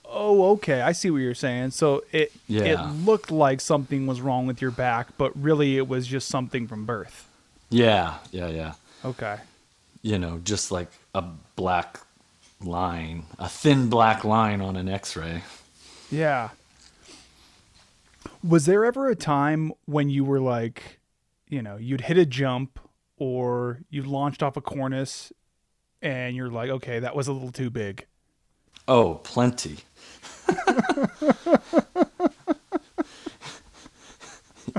Oh, 0.06 0.52
okay. 0.52 0.82
I 0.82 0.94
see 0.94 1.10
what 1.12 1.18
you're 1.18 1.34
saying. 1.34 1.72
So 1.72 2.04
it 2.12 2.32
Yeah. 2.48 2.64
it 2.64 2.80
looked 3.04 3.30
like 3.32 3.60
something 3.60 4.08
was 4.08 4.22
wrong 4.22 4.48
with 4.48 4.62
your 4.62 4.72
back, 4.72 5.18
but 5.18 5.32
really 5.36 5.78
it 5.78 5.88
was 5.88 6.08
just 6.08 6.30
something 6.30 6.68
from 6.68 6.86
birth. 6.86 7.28
Yeah, 7.70 8.20
yeah, 8.32 8.48
yeah. 8.48 8.74
Okay. 9.04 9.38
You 10.02 10.18
know, 10.18 10.40
just 10.44 10.72
like 10.72 10.88
a 11.14 11.24
black 11.56 12.00
line, 12.62 13.26
a 13.38 13.50
thin 13.50 13.90
black 13.90 14.24
line 14.24 14.62
on 14.62 14.78
an 14.78 14.88
X-ray. 14.88 15.44
Yeah. 16.10 16.50
Was 18.44 18.66
there 18.66 18.86
ever 18.86 19.10
a 19.10 19.16
time 19.16 19.74
when 19.86 20.10
you 20.10 20.24
were 20.24 20.40
like, 20.40 21.00
you 21.50 21.62
know, 21.62 21.76
you'd 21.76 22.02
hit 22.02 22.18
a 22.18 22.26
jump 22.26 22.80
or 23.18 23.82
you 23.90 24.04
launched 24.04 24.44
off 24.44 24.58
a 24.58 24.62
cornice 24.62 25.32
and 26.02 26.36
you're 26.36 26.52
like, 26.52 26.70
okay, 26.70 27.00
that 27.00 27.16
was 27.16 27.28
a 27.28 27.34
little 27.34 27.52
too 27.52 27.70
big? 27.70 28.06
Oh, 28.88 29.16
plenty. 29.24 29.78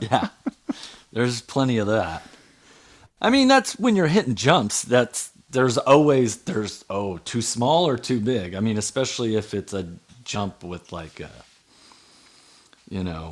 yeah, 0.01 0.29
there's 1.13 1.43
plenty 1.43 1.79
of 1.79 1.89
that. 1.89 2.23
I 3.21 3.31
mean, 3.31 3.49
that's 3.49 3.79
when 3.79 3.97
you're 3.97 4.07
hitting 4.07 4.37
jumps. 4.37 4.83
That's 4.83 5.31
there's 5.51 5.77
always 5.77 6.37
there's 6.43 6.85
oh 6.89 7.19
too 7.19 7.43
small 7.43 7.87
or 7.87 7.99
too 7.99 8.21
big. 8.21 8.55
I 8.55 8.61
mean, 8.61 8.79
especially 8.79 9.37
if 9.37 9.53
it's 9.55 9.73
a 9.73 9.89
jump 10.25 10.63
with 10.63 10.93
like 10.93 11.21
a, 11.21 11.31
you 12.89 13.03
know, 13.03 13.31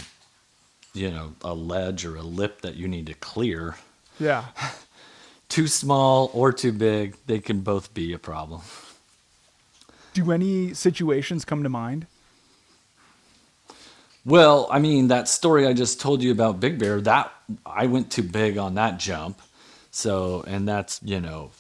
you 0.93 1.11
know, 1.11 1.35
a 1.43 1.55
ledge 1.55 2.05
or 2.05 2.17
a 2.17 2.23
lip 2.23 2.63
that 2.63 2.75
you 2.75 2.89
need 2.89 3.07
to 3.07 3.15
clear. 3.15 3.77
Yeah. 4.19 4.47
Too 5.49 5.67
small 5.67 6.31
or 6.35 6.53
too 6.53 6.73
big, 6.73 7.17
they 7.27 7.39
can 7.39 7.61
both 7.61 7.95
be 7.95 8.13
a 8.13 8.19
problem. 8.19 8.63
Do 10.13 10.33
any 10.33 10.75
situations 10.75 11.45
come 11.45 11.63
to 11.63 11.69
mind? 11.69 12.07
Well, 14.25 14.67
I 14.71 14.81
mean, 14.81 15.09
that 15.09 15.29
story 15.29 15.67
I 15.67 15.73
just 15.73 16.01
told 16.01 16.21
you 16.21 16.33
about 16.33 16.59
Big 16.59 16.79
Bear, 16.79 17.01
that 17.03 17.33
I 17.65 17.87
went 17.87 18.11
too 18.11 18.25
big 18.25 18.59
on 18.59 18.75
that 18.75 18.99
jump. 18.99 19.41
So, 19.93 20.45
and 20.47 20.67
that's, 20.67 21.01
you 21.03 21.21
know, 21.21 21.53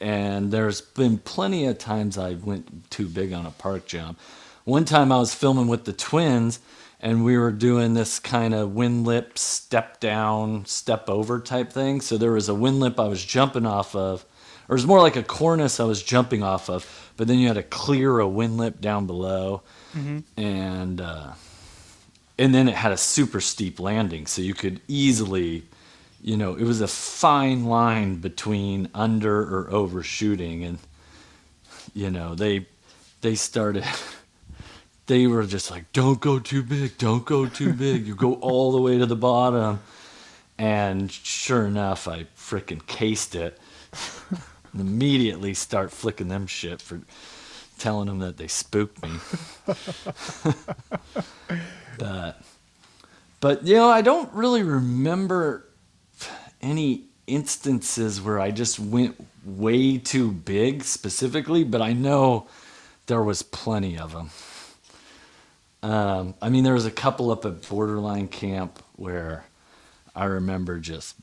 and 0.00 0.50
there's 0.50 0.80
been 0.80 1.18
plenty 1.18 1.66
of 1.66 1.78
times 1.78 2.18
I 2.18 2.34
went 2.34 2.90
too 2.90 3.08
big 3.08 3.32
on 3.32 3.46
a 3.46 3.50
park 3.50 3.86
jump. 3.86 4.18
One 4.64 4.84
time 4.84 5.10
I 5.10 5.18
was 5.18 5.34
filming 5.34 5.68
with 5.68 5.84
the 5.84 5.92
twins 5.92 6.60
and 7.02 7.24
we 7.24 7.36
were 7.36 7.50
doing 7.50 7.94
this 7.94 8.18
kind 8.20 8.54
of 8.54 8.74
wind 8.74 9.04
lip 9.04 9.36
step 9.36 9.98
down, 9.98 10.64
step 10.66 11.08
over 11.08 11.40
type 11.40 11.72
thing. 11.72 12.00
So 12.00 12.16
there 12.16 12.32
was 12.32 12.48
a 12.48 12.54
wind 12.54 12.78
lip 12.80 13.00
I 13.00 13.08
was 13.08 13.24
jumping 13.24 13.66
off 13.66 13.96
of, 13.96 14.24
or 14.68 14.74
it 14.74 14.78
was 14.78 14.86
more 14.86 15.00
like 15.00 15.16
a 15.16 15.22
cornice 15.24 15.80
I 15.80 15.84
was 15.84 16.02
jumping 16.02 16.42
off 16.44 16.70
of, 16.70 17.12
but 17.16 17.26
then 17.26 17.38
you 17.40 17.48
had 17.48 17.56
to 17.56 17.64
clear 17.64 18.20
a 18.20 18.28
wind 18.28 18.56
lip 18.56 18.80
down 18.80 19.06
below. 19.06 19.62
And, 20.36 21.00
uh, 21.00 21.32
and 22.38 22.54
then 22.54 22.68
it 22.68 22.74
had 22.74 22.92
a 22.92 22.96
super 22.96 23.40
steep 23.40 23.78
landing, 23.78 24.26
so 24.26 24.40
you 24.40 24.54
could 24.54 24.80
easily, 24.88 25.64
you 26.22 26.36
know, 26.36 26.54
it 26.54 26.64
was 26.64 26.80
a 26.80 26.88
fine 26.88 27.64
line 27.66 28.16
between 28.16 28.88
under 28.94 29.42
or 29.42 29.70
overshooting, 29.70 30.64
and 30.64 30.78
you 31.94 32.10
know 32.10 32.34
they 32.34 32.66
they 33.20 33.34
started. 33.34 33.84
They 35.06 35.26
were 35.26 35.44
just 35.44 35.70
like, 35.70 35.92
"Don't 35.92 36.20
go 36.20 36.38
too 36.38 36.62
big, 36.62 36.98
don't 36.98 37.24
go 37.24 37.46
too 37.46 37.72
big. 37.84 38.06
You 38.06 38.14
go 38.14 38.34
all 38.34 38.72
the 38.72 38.80
way 38.80 38.98
to 38.98 39.06
the 39.06 39.16
bottom." 39.16 39.80
And 40.58 41.10
sure 41.10 41.66
enough, 41.66 42.06
I 42.06 42.24
frickin' 42.36 42.86
cased 42.86 43.34
it. 43.34 43.58
and 44.72 44.80
immediately 44.80 45.54
start 45.54 45.90
flicking 45.90 46.28
them 46.28 46.46
shit 46.46 46.80
for 46.80 47.00
telling 47.78 48.06
them 48.06 48.20
that 48.20 48.36
they 48.36 48.48
spooked 48.48 49.02
me. 49.02 49.10
but 51.98 52.42
but 53.40 53.66
you 53.66 53.74
know, 53.74 53.88
I 53.88 54.02
don't 54.02 54.32
really 54.32 54.62
remember 54.62 55.66
any 56.60 57.04
instances 57.26 58.20
where 58.20 58.38
I 58.38 58.50
just 58.50 58.78
went 58.78 59.16
way 59.44 59.98
too 59.98 60.30
big 60.30 60.84
specifically, 60.84 61.64
but 61.64 61.82
I 61.82 61.92
know 61.92 62.46
there 63.06 63.22
was 63.22 63.42
plenty 63.42 63.98
of 63.98 64.12
them. 64.12 64.30
Um, 65.82 66.34
I 66.40 66.48
mean, 66.48 66.64
there 66.64 66.74
was 66.74 66.86
a 66.86 66.90
couple 66.90 67.30
up 67.30 67.44
at 67.44 67.68
Borderline 67.68 68.28
Camp 68.28 68.78
where 68.96 69.44
I 70.14 70.24
remember 70.24 70.78
just 70.78 71.16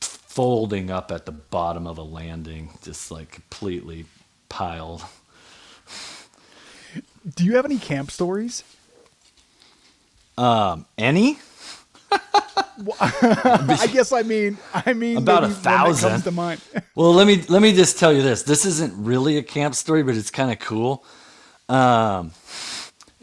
folding 0.00 0.90
up 0.90 1.12
at 1.12 1.26
the 1.26 1.32
bottom 1.32 1.86
of 1.86 1.98
a 1.98 2.02
landing, 2.02 2.70
just 2.82 3.10
like 3.10 3.30
completely 3.32 4.06
piled. 4.48 5.02
Do 7.36 7.44
you 7.44 7.56
have 7.56 7.64
any 7.64 7.78
camp 7.78 8.10
stories? 8.10 8.64
Um, 10.36 10.86
any? 10.98 11.38
I 13.00 13.88
guess 13.92 14.12
I 14.12 14.22
mean 14.22 14.58
I 14.72 14.92
mean 14.94 15.16
About 15.16 15.44
a 15.44 15.48
maybe 15.48 15.54
one 15.54 15.62
that 15.62 15.62
thousand. 15.62 16.10
comes 16.10 16.24
to 16.24 16.30
mind. 16.30 16.60
Well, 16.96 17.12
let 17.12 17.26
me 17.26 17.42
let 17.48 17.60
me 17.62 17.72
just 17.74 17.98
tell 17.98 18.12
you 18.12 18.22
this. 18.22 18.42
This 18.44 18.64
isn't 18.64 18.92
really 19.04 19.36
a 19.36 19.42
camp 19.42 19.74
story, 19.74 20.02
but 20.04 20.14
it's 20.16 20.30
kind 20.30 20.52
of 20.52 20.58
cool. 20.60 21.04
Um, 21.68 22.30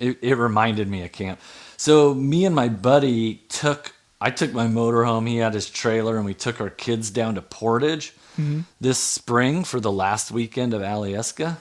it, 0.01 0.17
it 0.21 0.35
reminded 0.35 0.89
me 0.89 1.03
of 1.03 1.11
camp. 1.11 1.39
So 1.77 2.13
me 2.13 2.45
and 2.45 2.55
my 2.55 2.69
buddy 2.69 3.35
took 3.49 3.93
I 4.23 4.29
took 4.29 4.53
my 4.53 4.67
motorhome. 4.67 5.27
He 5.27 5.37
had 5.37 5.55
his 5.55 5.67
trailer, 5.67 6.15
and 6.15 6.25
we 6.25 6.35
took 6.35 6.61
our 6.61 6.69
kids 6.69 7.09
down 7.09 7.35
to 7.35 7.41
Portage 7.41 8.13
mm-hmm. 8.37 8.61
this 8.79 8.99
spring 8.99 9.63
for 9.63 9.79
the 9.79 9.91
last 9.91 10.29
weekend 10.29 10.75
of 10.75 10.83
Alyeska. 10.83 11.57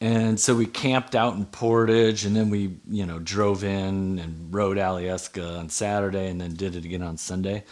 And 0.00 0.38
so 0.38 0.56
we 0.56 0.66
camped 0.66 1.14
out 1.14 1.36
in 1.36 1.46
Portage, 1.46 2.24
and 2.24 2.34
then 2.34 2.50
we, 2.50 2.78
you 2.88 3.06
know, 3.06 3.20
drove 3.20 3.62
in 3.62 4.18
and 4.18 4.52
rode 4.52 4.78
Alyeska 4.78 5.60
on 5.60 5.68
Saturday, 5.68 6.28
and 6.28 6.40
then 6.40 6.54
did 6.54 6.74
it 6.74 6.84
again 6.84 7.02
on 7.02 7.16
Sunday. 7.16 7.62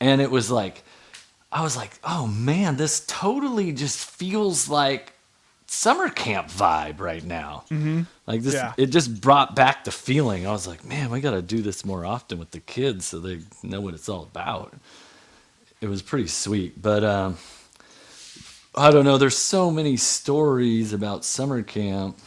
And 0.00 0.22
it 0.22 0.30
was 0.30 0.50
like, 0.50 0.82
I 1.50 1.62
was 1.62 1.76
like, 1.76 1.92
oh 2.02 2.26
man, 2.26 2.76
this 2.76 3.04
totally 3.06 3.72
just 3.72 4.02
feels 4.06 4.70
like 4.70 5.12
summer 5.72 6.10
camp 6.10 6.48
vibe 6.48 7.00
right 7.00 7.24
now. 7.24 7.64
Mm-hmm. 7.70 8.02
Like 8.26 8.42
this, 8.42 8.52
Yeah. 8.54 8.74
it 8.76 8.86
just 8.88 9.20
brought 9.22 9.56
back 9.56 9.84
the 9.84 9.90
feeling. 9.90 10.46
I 10.46 10.52
was 10.52 10.66
like, 10.66 10.84
man, 10.84 11.10
we 11.10 11.20
got 11.20 11.30
to 11.30 11.40
do 11.40 11.62
this 11.62 11.84
more 11.84 12.04
often 12.04 12.38
with 12.38 12.50
the 12.50 12.60
kids 12.60 13.06
so 13.06 13.18
they 13.18 13.40
know 13.62 13.80
what 13.80 13.94
it's 13.94 14.08
all 14.08 14.22
about. 14.24 14.74
It 15.80 15.88
was 15.88 16.02
pretty 16.02 16.28
sweet, 16.28 16.80
but 16.80 17.02
um, 17.02 17.38
I 18.74 18.90
don't 18.90 19.04
know. 19.06 19.16
There's 19.16 19.36
so 19.36 19.70
many 19.70 19.96
stories 19.96 20.92
about 20.92 21.24
summer 21.24 21.62
camp. 21.62 22.18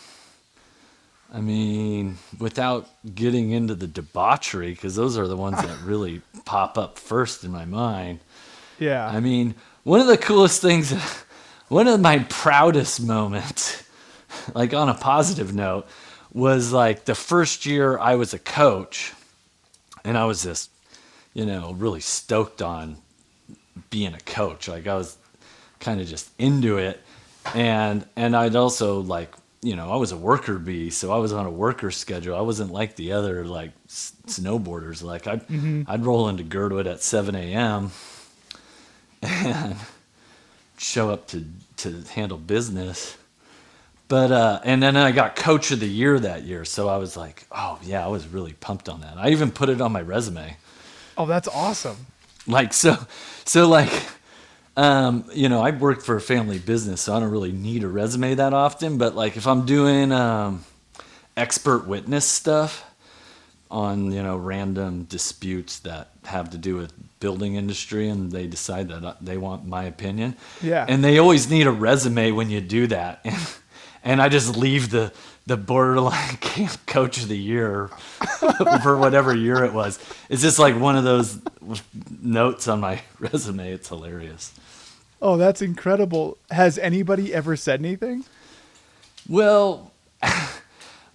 I 1.31 1.39
mean, 1.39 2.17
without 2.39 2.87
getting 3.13 3.51
into 3.51 3.75
the 3.75 3.87
debauchery, 3.87 4.71
because 4.71 4.95
those 4.95 5.17
are 5.17 5.27
the 5.27 5.37
ones 5.37 5.57
that 5.61 5.81
really 5.83 6.21
pop 6.45 6.77
up 6.79 6.97
first 6.97 7.43
in 7.43 7.51
my 7.51 7.65
mind. 7.65 8.19
Yeah. 8.79 9.07
I 9.07 9.19
mean, 9.19 9.53
one 9.83 9.99
of 9.99 10.07
the 10.07 10.17
coolest 10.17 10.61
things, 10.61 10.91
one 11.67 11.87
of 11.87 11.99
my 11.99 12.19
proudest 12.29 13.01
moments, 13.01 13.83
like 14.53 14.73
on 14.73 14.89
a 14.89 14.93
positive 14.93 15.53
note, 15.53 15.87
was 16.33 16.71
like 16.71 17.05
the 17.05 17.15
first 17.15 17.65
year 17.65 17.97
I 17.97 18.15
was 18.15 18.33
a 18.33 18.39
coach, 18.39 19.13
and 20.03 20.17
I 20.17 20.25
was 20.25 20.43
just, 20.43 20.69
you 21.33 21.45
know, 21.45 21.73
really 21.73 22.01
stoked 22.01 22.61
on 22.61 22.97
being 23.89 24.13
a 24.13 24.19
coach. 24.19 24.67
Like 24.67 24.87
I 24.87 24.95
was 24.95 25.17
kind 25.79 26.01
of 26.01 26.07
just 26.07 26.29
into 26.37 26.77
it, 26.77 27.01
and 27.53 28.05
and 28.15 28.35
I'd 28.35 28.55
also 28.55 28.99
like, 28.99 29.33
you 29.61 29.75
know, 29.75 29.91
I 29.91 29.95
was 29.95 30.11
a 30.11 30.17
worker 30.17 30.59
bee, 30.59 30.89
so 30.89 31.11
I 31.11 31.17
was 31.17 31.33
on 31.33 31.45
a 31.45 31.51
worker 31.51 31.89
schedule. 31.89 32.35
I 32.35 32.41
wasn't 32.41 32.71
like 32.71 32.95
the 32.95 33.13
other 33.13 33.45
like 33.45 33.71
s- 33.87 34.13
snowboarders. 34.27 35.01
Like 35.01 35.25
I'd 35.25 35.47
mm-hmm. 35.47 35.83
I'd 35.87 36.05
roll 36.05 36.27
into 36.29 36.43
Girdwood 36.43 36.85
at 36.87 37.01
7 37.01 37.33
a.m. 37.35 37.91
and 39.21 39.75
show 40.85 41.09
up 41.09 41.27
to 41.27 41.43
to 41.77 42.03
handle 42.13 42.37
business. 42.37 43.17
But 44.07 44.31
uh, 44.31 44.61
and 44.63 44.81
then 44.83 44.95
I 44.95 45.11
got 45.11 45.35
coach 45.35 45.71
of 45.71 45.79
the 45.79 45.87
year 45.87 46.19
that 46.19 46.43
year, 46.43 46.63
so 46.63 46.87
I 46.87 46.97
was 46.97 47.17
like, 47.17 47.45
oh 47.51 47.79
yeah, 47.83 48.05
I 48.05 48.07
was 48.07 48.27
really 48.27 48.53
pumped 48.53 48.87
on 48.87 49.01
that. 49.01 49.17
I 49.17 49.29
even 49.29 49.51
put 49.51 49.69
it 49.69 49.81
on 49.81 49.91
my 49.91 50.01
resume. 50.01 50.57
oh, 51.17 51.25
that's 51.25 51.47
awesome. 51.47 52.05
Like 52.47 52.73
so, 52.73 52.97
so 53.45 53.67
like, 53.67 53.91
um, 54.77 55.25
you 55.33 55.49
know, 55.49 55.61
I 55.61 55.71
work 55.71 56.03
for 56.03 56.15
a 56.15 56.21
family 56.21 56.59
business, 56.59 57.01
so 57.01 57.15
I 57.15 57.19
don't 57.19 57.31
really 57.31 57.51
need 57.51 57.83
a 57.83 57.87
resume 57.87 58.35
that 58.35 58.53
often. 58.53 58.99
But 58.99 59.15
like, 59.15 59.37
if 59.37 59.47
I'm 59.47 59.65
doing 59.65 60.11
um, 60.11 60.63
expert 61.35 61.87
witness 61.87 62.25
stuff 62.25 62.83
on 63.71 64.11
you 64.11 64.21
know 64.23 64.37
random 64.37 65.03
disputes 65.03 65.79
that 65.79 66.09
have 66.25 66.49
to 66.51 66.57
do 66.57 66.75
with 66.75 66.93
building 67.19 67.55
industry, 67.55 68.09
and 68.09 68.31
they 68.31 68.47
decide 68.47 68.87
that 68.89 69.03
uh, 69.03 69.13
they 69.21 69.37
want 69.37 69.65
my 69.65 69.83
opinion, 69.85 70.35
Yeah. 70.61 70.85
and 70.87 71.03
they 71.03 71.17
always 71.17 71.49
need 71.49 71.65
a 71.67 71.71
resume 71.71 72.31
when 72.31 72.49
you 72.49 72.61
do 72.61 72.87
that, 72.87 73.21
and, 73.23 73.47
and 74.03 74.21
I 74.21 74.29
just 74.29 74.55
leave 74.55 74.89
the 74.91 75.11
the 75.47 75.57
borderline 75.57 76.37
camp 76.41 76.75
coach 76.87 77.17
of 77.21 77.27
the 77.27 77.37
year 77.37 77.87
for 78.83 78.97
whatever 78.97 79.35
year 79.35 79.63
it 79.63 79.73
was. 79.73 79.99
It's 80.29 80.41
just 80.41 80.57
like 80.57 80.75
one 80.79 80.95
of 80.97 81.03
those 81.03 81.39
notes 82.21 82.67
on 82.67 82.79
my 82.79 83.01
resume. 83.19 83.71
It's 83.71 83.89
hilarious. 83.89 84.53
Oh, 85.21 85.37
that's 85.37 85.61
incredible. 85.61 86.37
Has 86.49 86.77
anybody 86.79 87.31
ever 87.33 87.55
said 87.55 87.79
anything? 87.79 88.25
Well, 89.29 89.91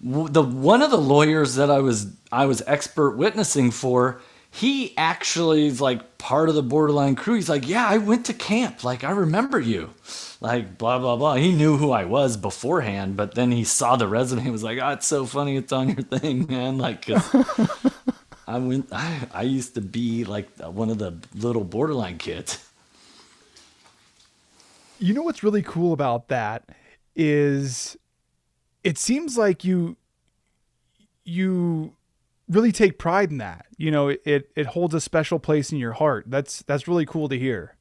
the 0.03 0.41
one 0.41 0.81
of 0.81 0.91
the 0.91 0.97
lawyers 0.97 1.55
that 1.55 1.69
I 1.69 1.79
was 1.79 2.07
I 2.31 2.45
was 2.45 2.63
expert 2.65 3.11
witnessing 3.17 3.71
for, 3.71 4.21
he 4.49 4.95
actually 4.97 5.67
is 5.67 5.79
like 5.79 6.17
part 6.17 6.49
of 6.49 6.55
the 6.55 6.63
borderline 6.63 7.15
crew. 7.15 7.35
He's 7.35 7.49
like, 7.49 7.67
"Yeah, 7.67 7.87
I 7.87 7.97
went 7.97 8.25
to 8.25 8.33
camp. 8.33 8.83
Like 8.83 9.03
I 9.03 9.11
remember 9.11 9.59
you." 9.59 9.91
Like 10.39 10.77
blah 10.77 10.97
blah 10.97 11.17
blah. 11.17 11.35
He 11.35 11.53
knew 11.53 11.77
who 11.77 11.91
I 11.91 12.05
was 12.05 12.35
beforehand, 12.35 13.15
but 13.15 13.35
then 13.35 13.51
he 13.51 13.63
saw 13.63 13.95
the 13.95 14.07
resume 14.07 14.43
and 14.43 14.51
was 14.51 14.63
like, 14.63 14.79
"Oh, 14.81 14.89
it's 14.89 15.07
so 15.07 15.25
funny 15.25 15.55
it's 15.55 15.71
on 15.71 15.89
your 15.89 16.03
thing, 16.03 16.47
man." 16.49 16.77
Like. 16.77 17.07
I 18.47 18.57
went 18.57 18.89
I, 18.91 19.27
I 19.33 19.43
used 19.43 19.75
to 19.75 19.81
be 19.81 20.25
like 20.25 20.49
one 20.59 20.89
of 20.89 20.97
the 20.97 21.17
little 21.35 21.63
borderline 21.63 22.17
kids. 22.17 22.67
You 24.99 25.13
know 25.13 25.23
what's 25.23 25.41
really 25.41 25.61
cool 25.61 25.93
about 25.93 26.27
that 26.27 26.63
is 27.15 27.97
it 28.83 28.97
seems 28.97 29.37
like 29.37 29.63
you 29.63 29.97
you 31.23 31.93
really 32.49 32.71
take 32.71 32.97
pride 32.97 33.31
in 33.31 33.37
that. 33.37 33.65
You 33.77 33.91
know, 33.91 34.09
it 34.09 34.51
it 34.55 34.67
holds 34.67 34.93
a 34.93 35.01
special 35.01 35.39
place 35.39 35.71
in 35.71 35.77
your 35.77 35.93
heart. 35.93 36.25
That's 36.27 36.61
that's 36.63 36.87
really 36.87 37.05
cool 37.05 37.29
to 37.29 37.37
hear. 37.37 37.75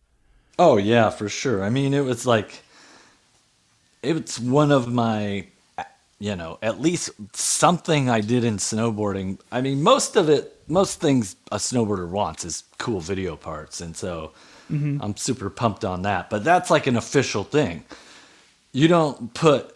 Oh 0.58 0.76
yeah, 0.76 1.10
for 1.10 1.28
sure. 1.28 1.64
I 1.64 1.70
mean, 1.70 1.94
it 1.94 2.04
was 2.04 2.26
like 2.26 2.62
it's 4.02 4.38
one 4.38 4.72
of 4.72 4.88
my 4.88 5.46
you 6.18 6.36
know, 6.36 6.58
at 6.60 6.78
least 6.78 7.10
something 7.34 8.10
I 8.10 8.20
did 8.20 8.44
in 8.44 8.58
snowboarding. 8.58 9.40
I 9.50 9.62
mean, 9.62 9.82
most 9.82 10.16
of 10.16 10.28
it 10.28 10.54
most 10.68 11.00
things 11.00 11.34
a 11.50 11.56
snowboarder 11.56 12.08
wants 12.08 12.44
is 12.44 12.64
cool 12.78 13.00
video 13.00 13.36
parts, 13.36 13.80
and 13.80 13.96
so 13.96 14.32
mm-hmm. 14.70 14.98
I'm 15.02 15.16
super 15.16 15.50
pumped 15.50 15.84
on 15.84 16.02
that. 16.02 16.30
But 16.30 16.44
that's 16.44 16.70
like 16.70 16.86
an 16.86 16.96
official 16.96 17.42
thing. 17.42 17.84
You 18.72 18.86
don't 18.86 19.34
put 19.34 19.74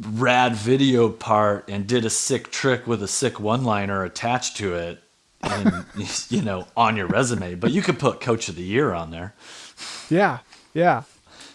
rad 0.00 0.54
video 0.54 1.08
part 1.08 1.68
and 1.68 1.86
did 1.86 2.04
a 2.04 2.10
sick 2.10 2.50
trick 2.50 2.86
with 2.86 3.02
a 3.02 3.08
sick 3.08 3.40
one-liner 3.40 4.04
attached 4.04 4.56
to 4.58 4.74
it 4.74 5.02
and 5.42 5.84
you 6.28 6.42
know 6.42 6.66
on 6.76 6.96
your 6.96 7.06
resume, 7.06 7.54
but 7.54 7.70
you 7.70 7.82
could 7.82 7.98
put 7.98 8.20
coach 8.20 8.48
of 8.48 8.56
the 8.56 8.62
year 8.62 8.92
on 8.92 9.10
there. 9.10 9.34
Yeah. 10.10 10.38
Yeah. 10.74 11.02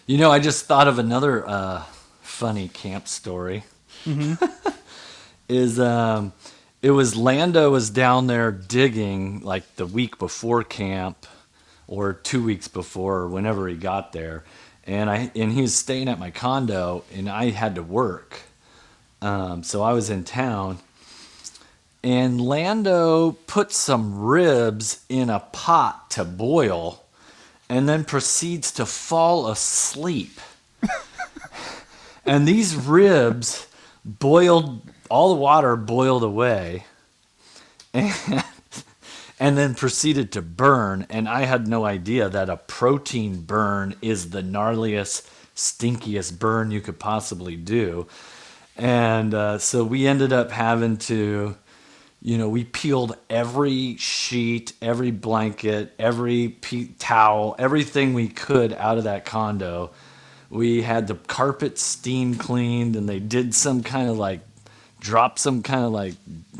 You 0.06 0.18
know, 0.18 0.30
I 0.30 0.40
just 0.40 0.66
thought 0.66 0.88
of 0.88 0.98
another 0.98 1.48
uh, 1.48 1.84
funny 2.22 2.68
camp 2.68 3.08
story. 3.08 3.64
is 5.48 5.78
um, 5.78 6.32
it 6.80 6.90
was 6.90 7.14
Lando 7.14 7.70
was 7.70 7.90
down 7.90 8.26
there 8.26 8.50
digging 8.50 9.40
like 9.40 9.76
the 9.76 9.86
week 9.86 10.18
before 10.18 10.64
camp, 10.64 11.26
or 11.86 12.12
two 12.12 12.42
weeks 12.42 12.68
before, 12.68 13.18
or 13.18 13.28
whenever 13.28 13.68
he 13.68 13.76
got 13.76 14.12
there, 14.12 14.44
and 14.86 15.08
I 15.08 15.30
and 15.34 15.52
he 15.52 15.62
was 15.62 15.74
staying 15.74 16.08
at 16.08 16.18
my 16.18 16.30
condo, 16.30 17.04
and 17.14 17.28
I 17.28 17.50
had 17.50 17.74
to 17.76 17.82
work, 17.82 18.40
um, 19.20 19.62
so 19.62 19.82
I 19.82 19.92
was 19.92 20.10
in 20.10 20.24
town. 20.24 20.78
And 22.04 22.40
Lando 22.40 23.32
put 23.46 23.70
some 23.72 24.18
ribs 24.18 25.04
in 25.08 25.30
a 25.30 25.38
pot 25.38 26.10
to 26.10 26.24
boil 26.24 27.04
and 27.68 27.88
then 27.88 28.04
proceeds 28.04 28.72
to 28.72 28.84
fall 28.84 29.48
asleep. 29.48 30.40
and 32.26 32.46
these 32.46 32.74
ribs 32.74 33.68
boiled, 34.04 34.82
all 35.08 35.34
the 35.34 35.40
water 35.40 35.76
boiled 35.76 36.24
away, 36.24 36.84
and, 37.94 38.12
and 39.42 39.58
then 39.58 39.74
proceeded 39.74 40.32
to 40.32 40.42
burn. 40.42 41.04
And 41.10 41.28
I 41.28 41.42
had 41.46 41.66
no 41.66 41.84
idea 41.84 42.30
that 42.30 42.48
a 42.48 42.58
protein 42.58 43.42
burn 43.42 43.96
is 44.00 44.30
the 44.30 44.42
gnarliest, 44.42 45.28
stinkiest 45.56 46.38
burn 46.38 46.70
you 46.70 46.80
could 46.80 47.00
possibly 47.00 47.56
do. 47.56 48.06
And 48.76 49.34
uh, 49.34 49.58
so 49.58 49.84
we 49.84 50.06
ended 50.06 50.32
up 50.32 50.52
having 50.52 50.96
to 50.98 51.56
you 52.22 52.38
know, 52.38 52.48
we 52.48 52.64
peeled 52.64 53.16
every 53.30 53.96
sheet, 53.96 54.74
every 54.80 55.10
blanket, 55.10 55.92
every 55.98 56.50
pe- 56.50 56.90
towel, 56.98 57.56
everything 57.58 58.14
we 58.14 58.28
could 58.28 58.72
out 58.74 58.98
of 58.98 59.04
that 59.04 59.24
condo. 59.24 59.90
We 60.50 60.82
had 60.82 61.08
the 61.08 61.16
carpet 61.16 61.78
steam 61.78 62.36
cleaned, 62.36 62.96
and 62.96 63.08
they 63.08 63.20
did 63.20 63.54
some 63.54 63.82
kind 63.82 64.08
of 64.08 64.18
like, 64.18 64.40
dropped 65.02 65.40
some 65.40 65.62
kind 65.64 65.84
of 65.84 65.90
like, 65.90 66.14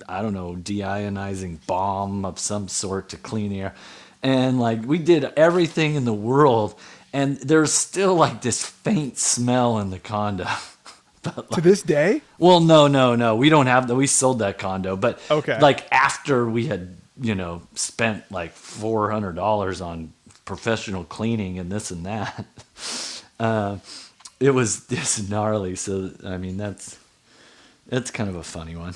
I 0.09 0.20
don't 0.20 0.35
know, 0.35 0.57
deionizing 0.61 1.64
bomb 1.66 2.24
of 2.24 2.40
some 2.40 2.66
sort 2.66 3.09
to 3.11 3.16
clean 3.16 3.52
air. 3.52 3.72
And 4.20 4.59
like, 4.61 4.85
we 4.85 4.98
did 4.98 5.24
everything 5.37 5.94
in 5.94 6.05
the 6.05 6.12
world, 6.12 6.74
and 7.12 7.37
there's 7.38 7.72
still 7.72 8.14
like 8.16 8.42
this 8.42 8.64
faint 8.66 9.16
smell 9.16 9.78
in 9.78 9.90
the 9.90 9.98
condo. 10.00 10.46
but 11.22 11.52
To 11.52 11.61
this 11.61 11.83
day? 11.83 12.22
well, 12.38 12.59
no, 12.61 12.88
no, 12.88 13.14
no. 13.14 13.37
We 13.37 13.48
don't 13.48 13.66
have 13.66 13.87
that. 13.88 13.94
We 13.94 14.09
sold 14.09 14.40
that 14.40 14.59
condo, 14.59 14.96
but 14.96 15.20
Okay. 15.31 15.59
like 15.61 15.87
after 15.92 16.48
we 16.48 16.66
had, 16.66 16.96
you 17.20 17.37
know, 17.37 17.62
spent 17.76 18.31
like 18.33 18.52
four 18.52 19.11
hundred 19.12 19.37
dollars 19.37 19.81
on 19.81 20.12
professional 20.44 21.05
cleaning 21.05 21.59
and 21.61 21.70
this 21.70 21.92
and 21.92 22.05
that, 22.07 22.44
uh, 23.40 23.78
it 24.40 24.50
was 24.50 24.87
this 24.92 25.28
gnarly. 25.28 25.76
So 25.76 26.11
I 26.24 26.38
mean, 26.38 26.57
that's 26.57 26.98
that's 27.87 28.11
kind 28.11 28.29
of 28.29 28.37
a 28.37 28.42
funny 28.42 28.77
one. 28.77 28.95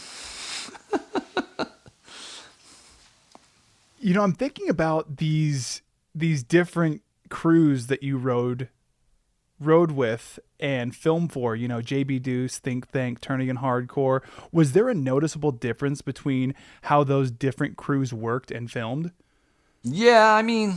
You 3.99 4.15
know, 4.15 4.23
I'm 4.23 4.35
thinking 4.35 4.69
about 4.69 5.17
these 5.17 5.83
these 6.15 6.45
different 6.45 7.03
crews 7.29 7.89
that 7.89 8.05
you 8.05 8.17
rode 8.17 8.69
rode 9.59 9.91
with 9.91 10.39
and 10.61 10.95
filmed 10.95 11.33
for, 11.33 11.57
you 11.57 11.67
know, 11.67 11.81
JB 11.81 12.23
Deuce, 12.23 12.59
Think 12.59 12.91
Tank, 12.93 13.21
Turnagain 13.21 13.59
Hardcore. 13.59 14.21
Was 14.53 14.73
there 14.73 14.89
a 14.89 14.95
noticeable 14.95 15.51
difference 15.51 16.03
between 16.03 16.55
how 16.83 17.03
those 17.05 17.31
different 17.31 17.77
crews 17.77 18.13
worked 18.13 18.51
and 18.51 18.71
filmed? 18.71 19.11
Yeah, 19.83 20.35
I 20.35 20.43
mean, 20.43 20.77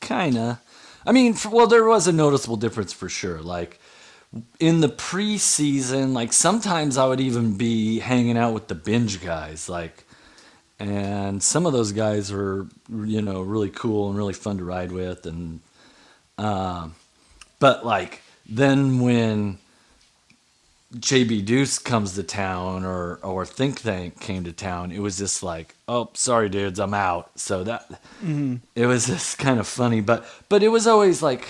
kinda. 0.00 0.60
I 1.06 1.12
mean, 1.12 1.34
for, 1.34 1.48
well, 1.48 1.66
there 1.66 1.84
was 1.84 2.06
a 2.06 2.12
noticeable 2.12 2.56
difference 2.56 2.92
for 2.92 3.08
sure. 3.08 3.40
Like 3.40 3.79
in 4.58 4.80
the 4.80 4.88
preseason, 4.88 6.12
like 6.12 6.32
sometimes 6.32 6.96
I 6.96 7.06
would 7.06 7.20
even 7.20 7.56
be 7.56 7.98
hanging 7.98 8.36
out 8.36 8.54
with 8.54 8.68
the 8.68 8.74
binge 8.74 9.22
guys, 9.22 9.68
like, 9.68 10.04
and 10.78 11.42
some 11.42 11.66
of 11.66 11.72
those 11.72 11.92
guys 11.92 12.32
were, 12.32 12.66
you 12.88 13.20
know, 13.22 13.42
really 13.42 13.70
cool 13.70 14.08
and 14.08 14.16
really 14.16 14.32
fun 14.32 14.58
to 14.58 14.64
ride 14.64 14.92
with, 14.92 15.26
and, 15.26 15.60
um, 16.38 16.94
but 17.58 17.84
like 17.84 18.22
then 18.48 19.00
when 19.00 19.58
JB 20.96 21.44
Deuce 21.44 21.78
comes 21.78 22.14
to 22.14 22.22
town 22.24 22.84
or 22.84 23.16
or 23.22 23.46
Think 23.46 23.80
Tank 23.82 24.20
came 24.20 24.42
to 24.44 24.52
town, 24.52 24.90
it 24.90 24.98
was 24.98 25.18
just 25.18 25.42
like, 25.42 25.76
oh, 25.86 26.10
sorry, 26.14 26.48
dudes, 26.48 26.80
I'm 26.80 26.94
out. 26.94 27.30
So 27.38 27.62
that 27.64 28.00
it 28.74 28.86
was 28.86 29.06
just 29.06 29.38
kind 29.38 29.60
of 29.60 29.68
funny, 29.68 30.00
but 30.00 30.24
but 30.48 30.62
it 30.62 30.68
was 30.68 30.88
always 30.88 31.22
like, 31.22 31.46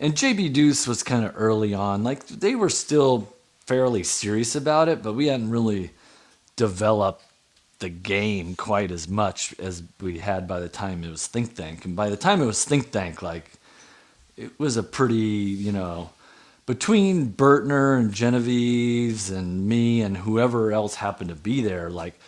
and 0.00 0.14
JB 0.14 0.52
Deuce 0.52 0.88
was 0.88 1.02
kind 1.02 1.24
of 1.24 1.34
early 1.36 1.74
on, 1.74 2.02
like 2.02 2.26
they 2.26 2.54
were 2.54 2.70
still 2.70 3.32
fairly 3.66 4.02
serious 4.02 4.56
about 4.56 4.88
it, 4.88 5.02
but 5.02 5.12
we 5.12 5.26
hadn't 5.26 5.50
really 5.50 5.90
developed 6.56 7.22
the 7.78 7.90
game 7.90 8.56
quite 8.56 8.90
as 8.90 9.08
much 9.08 9.54
as 9.58 9.82
we 10.00 10.18
had 10.18 10.48
by 10.48 10.58
the 10.58 10.68
time 10.68 11.04
it 11.04 11.10
was 11.10 11.26
Think 11.26 11.54
Tank, 11.54 11.84
and 11.84 11.94
by 11.94 12.08
the 12.08 12.16
time 12.16 12.42
it 12.42 12.46
was 12.46 12.64
Think 12.64 12.90
Tank, 12.90 13.22
like 13.22 13.52
it 14.36 14.58
was 14.58 14.76
a 14.76 14.82
pretty, 14.82 15.14
you 15.14 15.70
know, 15.70 16.10
between 16.66 17.32
Bertner 17.32 17.98
and 17.98 18.12
Genevieve's 18.12 19.30
and 19.30 19.68
me 19.68 20.00
and 20.00 20.16
whoever 20.16 20.72
else 20.72 20.94
happened 20.94 21.28
to 21.28 21.36
be 21.36 21.60
there, 21.62 21.90
like 21.90 22.18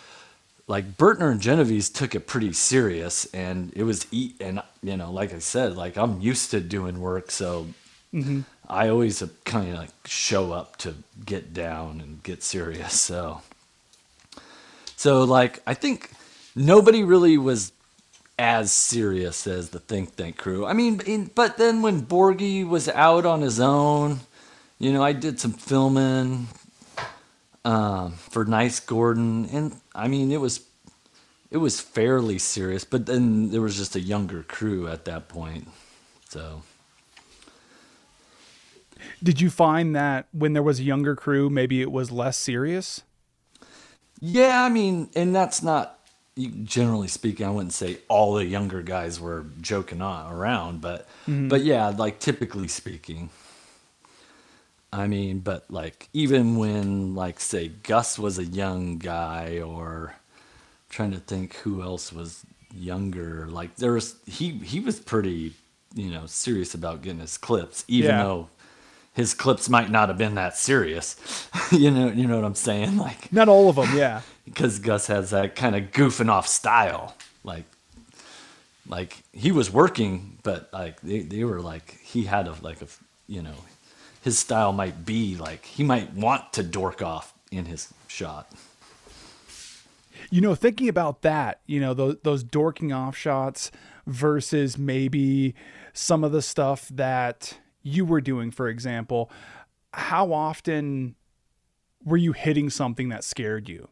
like 0.66 0.96
Bertner 0.96 1.30
and 1.30 1.40
Genevieve's 1.40 1.90
took 1.90 2.14
it 2.14 2.26
pretty 2.26 2.52
serious 2.52 3.26
and 3.34 3.72
it 3.74 3.82
was 3.82 4.06
eat 4.10 4.36
and 4.40 4.62
you 4.82 4.96
know, 4.96 5.10
like 5.10 5.34
I 5.34 5.38
said, 5.38 5.76
like 5.76 5.96
I'm 5.96 6.20
used 6.20 6.50
to 6.52 6.60
doing 6.60 7.00
work, 7.00 7.30
so 7.30 7.68
mm-hmm. 8.12 8.40
I 8.68 8.88
always 8.88 9.22
kind 9.44 9.70
of 9.70 9.78
like 9.78 9.90
show 10.06 10.52
up 10.52 10.76
to 10.78 10.94
get 11.24 11.52
down 11.52 12.00
and 12.00 12.22
get 12.22 12.42
serious. 12.42 12.98
So 13.00 13.42
so 14.96 15.24
like 15.24 15.60
I 15.66 15.74
think 15.74 16.10
nobody 16.54 17.02
really 17.02 17.38
was 17.38 17.72
as 18.38 18.72
serious 18.72 19.46
as 19.46 19.70
the 19.70 19.78
Think 19.78 20.16
Tank 20.16 20.36
crew. 20.36 20.66
I 20.66 20.72
mean, 20.72 21.00
in, 21.06 21.30
but 21.34 21.58
then 21.58 21.82
when 21.82 22.02
Borgie 22.02 22.66
was 22.66 22.88
out 22.88 23.26
on 23.26 23.40
his 23.40 23.60
own, 23.60 24.20
you 24.78 24.92
know, 24.92 25.02
I 25.02 25.12
did 25.12 25.38
some 25.38 25.52
filming 25.52 26.48
um, 27.64 28.12
for 28.12 28.44
Nice 28.44 28.80
Gordon, 28.80 29.46
and 29.46 29.76
I 29.94 30.08
mean, 30.08 30.32
it 30.32 30.40
was 30.40 30.60
it 31.50 31.58
was 31.58 31.80
fairly 31.80 32.38
serious. 32.38 32.84
But 32.84 33.06
then 33.06 33.50
there 33.50 33.60
was 33.60 33.76
just 33.76 33.96
a 33.96 34.00
younger 34.00 34.42
crew 34.42 34.88
at 34.88 35.04
that 35.04 35.28
point, 35.28 35.68
so. 36.28 36.62
Did 39.22 39.40
you 39.40 39.50
find 39.50 39.94
that 39.96 40.26
when 40.32 40.52
there 40.52 40.62
was 40.62 40.78
a 40.80 40.84
younger 40.84 41.14
crew, 41.16 41.50
maybe 41.50 41.80
it 41.80 41.90
was 41.90 42.10
less 42.10 42.36
serious? 42.36 43.02
Yeah, 44.20 44.62
I 44.64 44.68
mean, 44.68 45.10
and 45.16 45.34
that's 45.34 45.62
not 45.62 45.98
generally 46.64 47.08
speaking. 47.08 47.46
I 47.46 47.50
wouldn't 47.50 47.72
say 47.72 47.98
all 48.08 48.34
the 48.34 48.44
younger 48.44 48.82
guys 48.82 49.20
were 49.20 49.44
joking 49.60 50.00
on, 50.00 50.32
around, 50.32 50.80
but 50.80 51.08
but 51.26 51.62
yeah, 51.62 51.88
like 51.88 52.20
typically 52.20 52.68
speaking. 52.68 53.30
I 54.92 55.06
mean, 55.06 55.38
but 55.40 55.64
like 55.70 56.08
even 56.12 56.56
when 56.56 57.14
like 57.14 57.40
say 57.40 57.68
Gus 57.82 58.18
was 58.18 58.38
a 58.38 58.44
young 58.44 58.98
guy, 58.98 59.60
or 59.60 60.16
trying 60.90 61.12
to 61.12 61.18
think 61.18 61.54
who 61.56 61.82
else 61.82 62.12
was 62.12 62.44
younger. 62.74 63.46
Like 63.48 63.76
there 63.76 63.92
was 63.92 64.16
he 64.26 64.50
he 64.50 64.80
was 64.80 65.00
pretty 65.00 65.54
you 65.94 66.10
know 66.10 66.26
serious 66.26 66.74
about 66.74 67.02
getting 67.02 67.20
his 67.20 67.38
clips, 67.38 67.84
even 67.88 68.10
Yeah. 68.10 68.22
though 68.22 68.48
his 69.14 69.34
clips 69.34 69.68
might 69.68 69.90
not 69.90 70.08
have 70.08 70.18
been 70.18 70.34
that 70.36 70.56
serious. 70.56 71.16
you 71.72 71.90
know 71.90 72.08
you 72.10 72.26
know 72.26 72.36
what 72.36 72.44
I'm 72.44 72.54
saying? 72.54 72.96
Like 73.06 73.32
Not 73.32 73.48
all 73.48 73.68
of 73.70 73.76
them, 73.76 73.96
yeah. 73.96 74.20
because 74.44 74.78
Gus 74.78 75.06
has 75.06 75.30
that 75.30 75.54
kind 75.56 75.74
of 75.76 75.90
goofing 75.92 76.28
off 76.30 76.46
style. 76.46 77.16
Like, 77.44 77.64
like 78.88 79.22
he 79.32 79.52
was 79.52 79.70
working, 79.70 80.38
but 80.42 80.68
like 80.72 81.00
they, 81.00 81.20
they 81.20 81.44
were 81.44 81.60
like 81.60 81.98
he 82.02 82.24
had 82.24 82.46
a 82.46 82.54
like 82.62 82.82
a 82.82 82.86
you 83.26 83.42
know 83.42 83.54
his 84.22 84.38
style 84.38 84.72
might 84.72 85.04
be 85.04 85.36
like 85.36 85.64
he 85.64 85.84
might 85.84 86.12
want 86.14 86.52
to 86.54 86.62
dork 86.62 87.02
off 87.02 87.34
in 87.50 87.66
his 87.66 87.92
shot. 88.08 88.50
You 90.30 90.40
know, 90.40 90.54
thinking 90.54 90.88
about 90.88 91.22
that, 91.22 91.60
you 91.66 91.80
know, 91.80 91.92
those 91.92 92.16
those 92.22 92.42
dorking 92.42 92.92
off 92.92 93.16
shots 93.16 93.70
versus 94.06 94.78
maybe 94.78 95.54
some 95.92 96.24
of 96.24 96.32
the 96.32 96.42
stuff 96.42 96.88
that 96.88 97.58
you 97.82 98.04
were 98.04 98.20
doing, 98.20 98.50
for 98.50 98.68
example, 98.68 99.30
how 99.92 100.32
often 100.32 101.16
were 102.04 102.16
you 102.16 102.32
hitting 102.32 102.70
something 102.70 103.08
that 103.10 103.24
scared 103.24 103.68
you? 103.68 103.88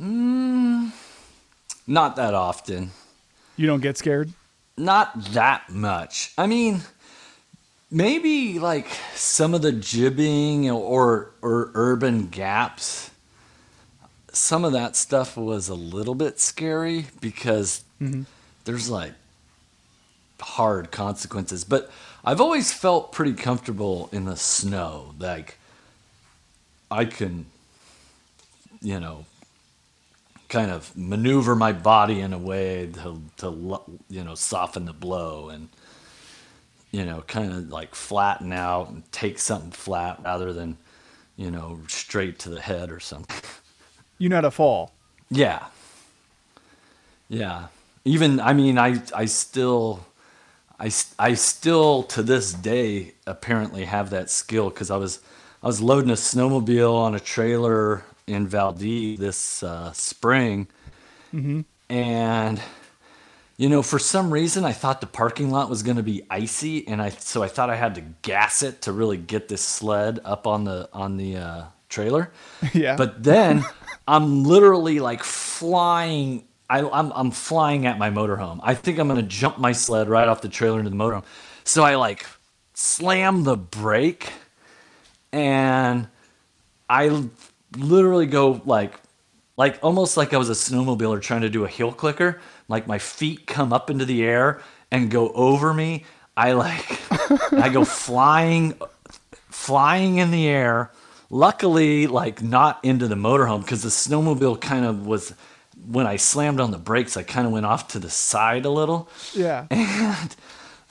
Mm, 0.00 0.92
not 1.86 2.16
that 2.16 2.34
often. 2.34 2.90
You 3.56 3.66
don't 3.66 3.80
get 3.80 3.96
scared? 3.96 4.32
Not 4.76 5.18
that 5.32 5.70
much. 5.70 6.32
I 6.36 6.46
mean, 6.46 6.82
maybe 7.96 8.58
like 8.58 8.86
some 9.14 9.54
of 9.54 9.62
the 9.62 9.72
jibbing 9.72 10.70
or 10.70 11.32
or 11.40 11.70
urban 11.74 12.26
gaps. 12.26 13.10
Some 14.32 14.66
of 14.66 14.72
that 14.72 14.96
stuff 14.96 15.36
was 15.36 15.70
a 15.70 15.74
little 15.74 16.14
bit 16.14 16.38
scary 16.38 17.06
because 17.22 17.84
mm-hmm. 18.00 18.24
there's 18.66 18.90
like 18.90 19.14
hard 20.38 20.90
consequences. 20.90 21.64
But 21.64 21.90
I've 22.22 22.40
always 22.40 22.70
felt 22.70 23.12
pretty 23.12 23.32
comfortable 23.32 24.10
in 24.12 24.26
the 24.26 24.36
snow. 24.36 25.14
Like 25.18 25.56
I 26.90 27.06
can, 27.06 27.46
you 28.82 29.00
know, 29.00 29.24
kind 30.50 30.70
of 30.70 30.94
maneuver 30.94 31.56
my 31.56 31.72
body 31.72 32.20
in 32.20 32.34
a 32.34 32.38
way 32.38 32.90
to 32.92 33.22
to 33.38 33.80
you 34.10 34.22
know 34.22 34.34
soften 34.34 34.84
the 34.84 34.92
blow 34.92 35.48
and 35.48 35.70
you 36.90 37.04
know 37.04 37.22
kind 37.26 37.52
of 37.52 37.68
like 37.68 37.94
flatten 37.94 38.52
out 38.52 38.90
and 38.90 39.10
take 39.12 39.38
something 39.38 39.70
flat 39.70 40.20
rather 40.24 40.52
than 40.52 40.76
you 41.36 41.50
know 41.50 41.80
straight 41.88 42.38
to 42.40 42.48
the 42.48 42.60
head 42.60 42.90
or 42.90 43.00
something. 43.00 43.36
You 44.18 44.30
know 44.30 44.36
how 44.36 44.40
to 44.42 44.50
fall. 44.50 44.92
Yeah. 45.30 45.66
Yeah. 47.28 47.66
Even 48.06 48.40
I 48.40 48.54
mean 48.54 48.78
I 48.78 49.02
I 49.14 49.26
still 49.26 50.06
I, 50.80 50.90
I 51.18 51.34
still 51.34 52.02
to 52.04 52.22
this 52.22 52.54
day 52.54 53.12
apparently 53.26 53.84
have 53.84 54.08
that 54.10 54.30
skill 54.30 54.70
cuz 54.70 54.90
I 54.90 54.96
was 54.96 55.20
I 55.62 55.66
was 55.66 55.82
loading 55.82 56.08
a 56.10 56.14
snowmobile 56.14 56.94
on 56.94 57.14
a 57.14 57.20
trailer 57.20 58.04
in 58.26 58.46
Valdez 58.46 59.18
this 59.18 59.62
uh, 59.62 59.92
spring 59.92 60.66
and 61.90 62.60
you 63.56 63.68
know 63.68 63.82
for 63.82 63.98
some 63.98 64.32
reason 64.32 64.64
I 64.64 64.72
thought 64.72 65.00
the 65.00 65.06
parking 65.06 65.50
lot 65.50 65.70
was 65.70 65.82
going 65.82 65.96
to 65.96 66.02
be 66.02 66.22
icy 66.30 66.86
and 66.88 67.00
I 67.00 67.10
so 67.10 67.42
I 67.42 67.48
thought 67.48 67.70
I 67.70 67.76
had 67.76 67.94
to 67.96 68.02
gas 68.22 68.62
it 68.62 68.82
to 68.82 68.92
really 68.92 69.16
get 69.16 69.48
this 69.48 69.62
sled 69.62 70.20
up 70.24 70.46
on 70.46 70.64
the 70.64 70.88
on 70.92 71.16
the 71.16 71.36
uh, 71.36 71.64
trailer 71.88 72.32
Yeah. 72.74 72.96
but 72.96 73.22
then 73.22 73.64
I'm 74.08 74.44
literally 74.44 75.00
like 75.00 75.22
flying. 75.24 76.44
I, 76.68 76.80
I'm 76.80 77.12
I'm 77.12 77.30
flying 77.30 77.86
at 77.86 77.98
my 77.98 78.10
motorhome. 78.10 78.60
I 78.62 78.74
think 78.74 78.98
I'm 78.98 79.08
gonna 79.08 79.22
jump 79.22 79.58
my 79.58 79.72
sled 79.72 80.08
right 80.08 80.28
off 80.28 80.40
the 80.42 80.48
trailer 80.48 80.78
into 80.78 80.90
the 80.90 80.96
motorhome. 80.96 81.24
So 81.64 81.82
I 81.84 81.94
like 81.96 82.26
slam 82.74 83.44
the 83.44 83.56
brake, 83.56 84.30
and 85.32 86.08
I 86.88 87.24
literally 87.76 88.26
go 88.26 88.60
like 88.64 88.94
like 89.56 89.78
almost 89.82 90.16
like 90.16 90.34
I 90.34 90.38
was 90.38 90.50
a 90.50 90.52
snowmobiler 90.54 91.20
trying 91.20 91.40
to 91.42 91.48
do 91.48 91.64
a 91.64 91.68
heel 91.68 91.92
clicker. 91.92 92.40
Like 92.68 92.86
my 92.86 92.98
feet 92.98 93.46
come 93.46 93.72
up 93.72 93.90
into 93.90 94.04
the 94.04 94.24
air 94.24 94.60
and 94.90 95.10
go 95.10 95.30
over 95.30 95.72
me. 95.72 96.04
I 96.36 96.52
like 96.52 96.84
I 97.52 97.68
go 97.68 97.84
flying 97.84 98.74
flying 99.50 100.18
in 100.18 100.30
the 100.30 100.46
air. 100.48 100.90
Luckily, 101.28 102.06
like 102.06 102.42
not 102.42 102.78
into 102.84 103.08
the 103.08 103.14
motorhome 103.16 103.60
because 103.62 103.82
the 103.82 103.88
snowmobile 103.88 104.60
kind 104.60 104.84
of 104.84 105.06
was. 105.06 105.34
When 105.88 106.06
I 106.06 106.16
slammed 106.16 106.58
on 106.58 106.72
the 106.72 106.78
brakes, 106.78 107.16
I 107.16 107.22
kind 107.22 107.46
of 107.46 107.52
went 107.52 107.66
off 107.66 107.88
to 107.88 108.00
the 108.00 108.10
side 108.10 108.64
a 108.64 108.70
little. 108.70 109.08
yeah. 109.34 109.66
And 109.70 110.36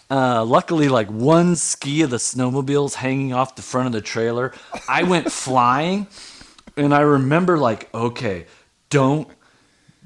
uh, 0.09 0.45
luckily, 0.45 0.87
like 0.87 1.07
one 1.09 1.55
ski 1.55 2.03
of 2.03 2.11
the 2.11 2.17
snowmobile's 2.17 2.95
hanging 2.95 3.33
off 3.33 3.55
the 3.55 3.61
front 3.61 3.87
of 3.87 3.93
the 3.93 4.01
trailer. 4.01 4.53
I 4.87 5.03
went 5.03 5.31
flying, 5.31 6.07
and 6.77 6.93
I 6.93 7.01
remember 7.01 7.57
like, 7.57 7.89
okay, 7.93 8.45
don't, 8.89 9.27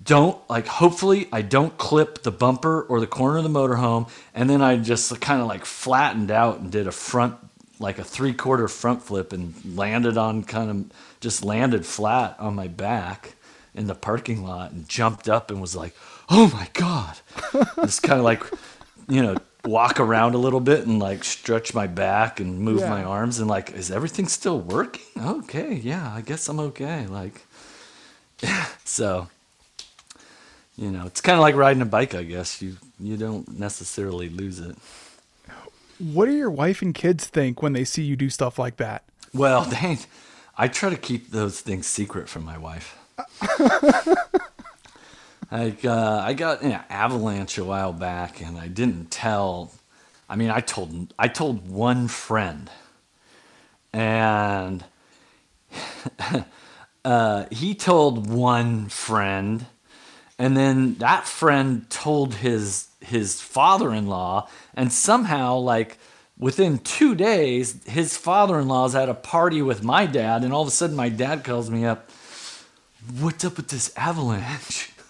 don't 0.10 0.38
like. 0.50 0.66
Hopefully, 0.68 1.28
I 1.32 1.42
don't 1.44 1.78
clip 1.78 2.24
the 2.24 2.32
bumper 2.32 2.82
or 2.82 3.00
the 3.00 3.08
corner 3.08 3.38
of 3.38 3.44
the 3.44 3.50
motorhome. 3.50 4.10
And 4.34 4.50
then 4.50 4.62
I 4.62 4.76
just 4.78 5.22
kind 5.22 5.40
of 5.40 5.48
like 5.48 5.66
flattened 5.66 6.32
out 6.32 6.60
and 6.60 6.72
did 6.72 6.88
a 6.88 6.92
front, 6.92 7.36
like 7.80 8.00
a 8.00 8.04
three 8.04 8.34
quarter 8.34 8.68
front 8.68 9.04
flip, 9.04 9.32
and 9.32 9.54
landed 9.78 10.18
on 10.18 10.44
kind 10.44 10.70
of 10.72 10.78
just 11.22 11.46
landed 11.46 11.86
flat 11.86 12.36
on 12.40 12.56
my 12.56 12.68
back 12.68 13.36
in 13.76 13.86
the 13.86 13.96
parking 13.96 14.44
lot 14.44 14.72
and 14.72 14.90
jumped 14.90 15.30
up 15.30 15.52
and 15.52 15.62
was 15.62 15.76
like, 15.76 15.94
oh 16.30 16.50
my 16.54 16.68
god, 16.74 17.18
just 17.86 18.02
kind 18.02 18.20
of 18.20 18.26
like 18.26 18.44
you 19.08 19.22
know, 19.24 19.36
walk 19.66 20.00
around 20.00 20.34
a 20.36 20.38
little 20.38 20.60
bit 20.60 20.86
and 20.88 21.00
like 21.00 21.24
stretch 21.24 21.74
my 21.74 21.88
back 21.88 22.40
and 22.40 22.60
move 22.60 22.80
Yeah. 22.82 22.90
my 22.90 23.04
arms 23.04 23.40
and 23.40 23.48
like, 23.48 23.72
is 23.72 23.92
everything 23.92 24.28
still 24.28 24.60
working? 24.60 25.06
Okay, 25.20 25.76
yeah, 25.76 26.12
I 26.14 26.22
guess 26.22 26.48
I'm 26.50 26.60
okay. 26.60 27.08
Like, 27.08 27.42
so, 28.86 29.28
you 30.80 30.90
know, 30.92 31.06
it's 31.06 31.20
kind 31.20 31.36
of 31.36 31.42
like 31.42 31.56
riding 31.56 31.82
a 31.82 31.86
bike, 31.86 32.16
I 32.16 32.24
guess. 32.24 32.62
You 32.62 32.78
you 33.02 33.18
don't 33.18 33.60
necessarily 33.60 34.30
lose 34.30 34.60
it. 34.60 34.78
What 36.00 36.28
do 36.28 36.32
your 36.32 36.50
wife 36.50 36.82
and 36.82 36.96
kids 36.96 37.26
think 37.26 37.62
when 37.62 37.74
they 37.74 37.84
see 37.84 38.04
you 38.04 38.16
do 38.16 38.30
stuff 38.30 38.58
like 38.58 38.78
that? 38.78 39.04
Well, 39.34 39.64
they, 39.66 39.98
I 40.58 40.70
try 40.70 40.90
to 40.90 40.96
keep 40.96 41.32
those 41.32 41.60
things 41.60 41.86
secret 41.86 42.30
from 42.30 42.46
my 42.46 42.58
wife. 42.58 42.98
like 45.52 45.84
uh, 45.84 46.24
I 46.26 46.34
got 46.34 46.62
an 46.62 46.80
avalanche 46.90 47.58
a 47.58 47.66
while 47.66 47.92
back, 47.92 48.42
and 48.42 48.58
I 48.58 48.70
didn't 48.70 49.12
tell. 49.12 49.74
I 50.30 50.38
mean, 50.38 50.50
I 50.50 50.62
told 50.62 51.14
I 51.20 51.28
told 51.28 51.70
one 51.70 52.08
friend, 52.08 52.72
and 53.92 54.86
uh, 57.04 57.46
he 57.52 57.76
told 57.76 58.30
one 58.30 58.88
friend, 58.88 59.66
and 60.40 60.56
then 60.56 60.96
that 60.96 61.28
friend 61.28 61.88
told 61.90 62.36
his 62.36 62.88
his 63.02 63.42
father-in-law, 63.42 64.48
and 64.74 64.92
somehow 64.92 65.58
like 65.58 65.98
within 66.38 66.80
two 66.80 67.14
days, 67.14 67.84
his 67.86 68.16
father-in-law's 68.16 68.96
at 68.96 69.10
a 69.10 69.14
party 69.14 69.62
with 69.62 69.84
my 69.84 70.06
dad, 70.06 70.44
and 70.44 70.54
all 70.54 70.62
of 70.62 70.68
a 70.70 70.72
sudden 70.72 70.96
my 70.96 71.10
dad 71.10 71.44
calls 71.44 71.70
me 71.70 71.86
up. 71.86 72.10
What's 73.20 73.44
up 73.44 73.58
with 73.58 73.68
this 73.68 73.96
avalanche? 73.96 74.92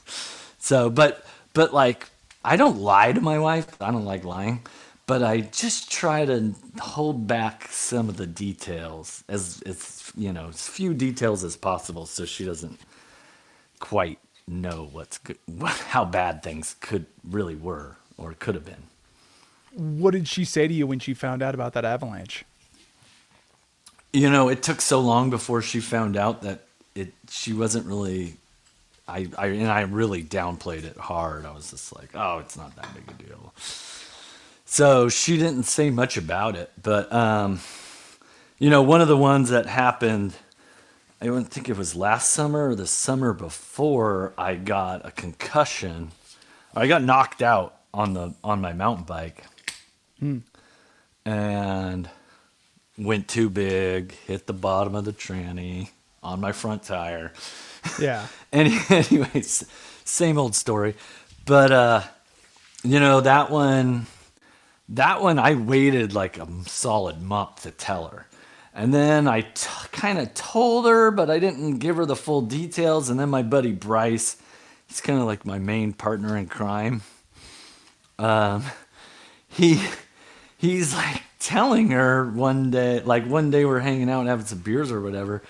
So, 0.61 0.89
but 0.91 1.25
but 1.53 1.73
like 1.73 2.05
I 2.45 2.55
don't 2.55 2.77
lie 2.77 3.11
to 3.13 3.21
my 3.21 3.39
wife. 3.39 3.81
I 3.81 3.89
don't 3.91 4.05
like 4.05 4.23
lying, 4.23 4.61
but 5.07 5.23
I 5.23 5.39
just 5.39 5.91
try 5.91 6.25
to 6.25 6.53
hold 6.79 7.25
back 7.25 7.69
some 7.71 8.07
of 8.07 8.17
the 8.17 8.27
details 8.27 9.23
as 9.27 9.63
as 9.65 10.11
you 10.15 10.31
know, 10.31 10.49
as 10.49 10.67
few 10.67 10.93
details 10.93 11.43
as 11.43 11.55
possible, 11.55 12.05
so 12.05 12.25
she 12.25 12.45
doesn't 12.45 12.77
quite 13.79 14.19
know 14.49 14.89
what's 14.91 15.17
good, 15.17 15.37
how 15.63 16.05
bad 16.05 16.43
things 16.43 16.75
could 16.79 17.05
really 17.23 17.55
were 17.55 17.97
or 18.17 18.33
could 18.33 18.55
have 18.55 18.65
been. 18.65 18.83
What 19.71 20.11
did 20.11 20.27
she 20.27 20.45
say 20.45 20.67
to 20.67 20.73
you 20.73 20.87
when 20.87 20.99
she 20.99 21.13
found 21.13 21.41
out 21.41 21.53
about 21.53 21.73
that 21.73 21.85
avalanche? 21.85 22.43
You 24.11 24.29
know, 24.29 24.49
it 24.49 24.63
took 24.63 24.81
so 24.81 24.99
long 24.99 25.29
before 25.29 25.61
she 25.61 25.79
found 25.79 26.17
out 26.17 26.41
that 26.41 26.65
it 26.95 27.13
she 27.29 27.53
wasn't 27.53 27.85
really 27.85 28.37
I, 29.09 29.27
I 29.37 29.47
and 29.47 29.67
I 29.67 29.81
really 29.81 30.23
downplayed 30.23 30.83
it 30.83 30.97
hard. 30.97 31.45
I 31.45 31.51
was 31.51 31.71
just 31.71 31.95
like, 31.95 32.09
"Oh, 32.13 32.39
it's 32.39 32.55
not 32.55 32.75
that 32.75 32.93
big 32.93 33.03
a 33.07 33.23
deal." 33.23 33.53
So 34.65 35.09
she 35.09 35.37
didn't 35.37 35.63
say 35.63 35.89
much 35.89 36.15
about 36.15 36.55
it, 36.55 36.71
but 36.81 37.11
um, 37.11 37.59
you 38.59 38.69
know, 38.69 38.83
one 38.83 39.01
of 39.01 39.07
the 39.07 39.17
ones 39.17 39.49
that 39.49 39.65
happened, 39.65 40.33
I 41.21 41.25
don't 41.25 41.45
think 41.45 41.67
it 41.69 41.77
was 41.77 41.95
last 41.95 42.29
summer 42.31 42.69
or 42.69 42.75
the 42.75 42.87
summer 42.87 43.33
before. 43.33 44.33
I 44.37 44.55
got 44.55 45.05
a 45.05 45.11
concussion. 45.11 46.11
I 46.75 46.87
got 46.87 47.03
knocked 47.03 47.41
out 47.41 47.75
on 47.93 48.13
the 48.13 48.35
on 48.43 48.61
my 48.61 48.73
mountain 48.73 49.05
bike, 49.05 49.43
and 51.25 52.09
went 52.97 53.27
too 53.27 53.49
big, 53.49 54.13
hit 54.27 54.47
the 54.47 54.53
bottom 54.53 54.95
of 54.95 55.05
the 55.05 55.13
tranny 55.13 55.89
on 56.21 56.39
my 56.41 56.51
front 56.51 56.83
tire. 56.83 57.33
Yeah. 57.99 58.27
Any, 58.53 58.77
anyways, 58.89 59.65
same 60.03 60.37
old 60.37 60.55
story. 60.55 60.95
But 61.45 61.71
uh, 61.71 62.01
you 62.83 62.99
know 62.99 63.21
that 63.21 63.49
one, 63.49 64.05
that 64.89 65.21
one 65.21 65.39
I 65.39 65.55
waited 65.55 66.13
like 66.13 66.37
a 66.37 66.47
solid 66.65 67.21
month 67.21 67.63
to 67.63 67.71
tell 67.71 68.07
her, 68.07 68.27
and 68.73 68.93
then 68.93 69.27
I 69.27 69.41
kind 69.91 70.19
of 70.19 70.33
told 70.33 70.85
her, 70.85 71.11
but 71.11 71.29
I 71.29 71.39
didn't 71.39 71.79
give 71.79 71.95
her 71.97 72.05
the 72.05 72.15
full 72.15 72.41
details. 72.41 73.09
And 73.09 73.19
then 73.19 73.29
my 73.29 73.41
buddy 73.41 73.71
Bryce, 73.71 74.37
he's 74.87 75.01
kind 75.01 75.19
of 75.19 75.25
like 75.25 75.45
my 75.45 75.59
main 75.59 75.93
partner 75.93 76.37
in 76.37 76.47
crime. 76.47 77.01
Um, 78.19 78.63
he 79.47 79.81
he's 80.57 80.93
like 80.93 81.23
telling 81.39 81.89
her 81.89 82.29
one 82.29 82.69
day, 82.69 83.01
like 83.01 83.25
one 83.25 83.49
day 83.49 83.65
we're 83.65 83.79
hanging 83.79 84.09
out 84.09 84.21
and 84.21 84.29
having 84.29 84.45
some 84.45 84.59
beers 84.59 84.91
or 84.91 85.01
whatever, 85.01 85.41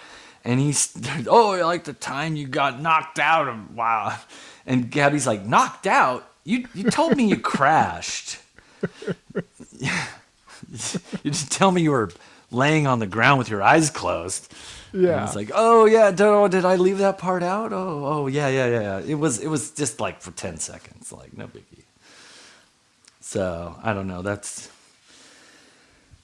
and 0.46 0.60
he's 0.60 0.94
oh 1.28 1.60
like 1.66 1.84
the 1.84 1.94
time 1.94 2.36
you 2.36 2.48
got 2.48 2.82
knocked 2.82 3.20
out 3.20 3.48
of 3.48 3.76
wow, 3.76 4.18
and 4.66 4.90
Gabby's 4.90 5.28
like 5.28 5.46
knocked 5.46 5.88
out. 5.88 6.30
You 6.44 6.68
you 6.74 6.90
told 6.90 7.18
me 7.18 7.28
you 7.28 7.38
crashed. 7.40 8.40
you 9.80 9.92
didn't 11.24 11.50
tell 11.50 11.72
me 11.72 11.82
you 11.82 11.92
were 11.92 12.12
laying 12.52 12.88
on 12.88 13.00
the 13.00 13.08
ground 13.08 13.40
with 13.40 13.50
your 13.50 13.62
eyes 13.62 13.90
closed. 13.90 14.54
Yeah. 14.92 15.26
It's 15.26 15.36
like, 15.36 15.52
oh 15.54 15.86
yeah, 15.86 16.12
did, 16.12 16.22
oh, 16.22 16.48
did 16.48 16.66
I 16.66 16.76
leave 16.76 16.98
that 16.98 17.18
part 17.18 17.44
out? 17.44 17.72
Oh, 17.74 18.06
oh 18.06 18.28
yeah, 18.28 18.48
yeah, 18.48 18.68
yeah. 18.68 18.82
yeah. 18.82 19.00
It 19.06 19.16
was, 19.16 19.40
it 19.40 19.48
was 19.48 19.72
just 19.72 20.00
like 20.00 20.22
for 20.22 20.32
ten 20.32 20.58
seconds, 20.58 21.12
like 21.12 21.38
no 21.38 21.48
biggie. 21.48 21.84
So 23.22 23.76
I 23.84 23.94
don't 23.94 24.08
know. 24.08 24.24
That's 24.24 24.70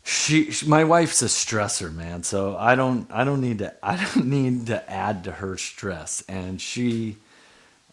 she, 0.04 0.52
she. 0.52 0.68
My 0.68 0.84
wife's 0.84 1.22
a 1.22 1.26
stressor, 1.26 1.94
man. 1.94 2.24
So 2.24 2.56
I 2.58 2.76
don't, 2.76 3.12
I 3.12 3.24
don't 3.24 3.42
need 3.42 3.60
to, 3.60 3.74
I 3.84 3.98
don't 3.98 4.28
need 4.28 4.68
to 4.68 4.90
add 4.90 5.24
to 5.26 5.32
her 5.32 5.58
stress, 5.58 6.24
and 6.28 6.62
she, 6.62 7.18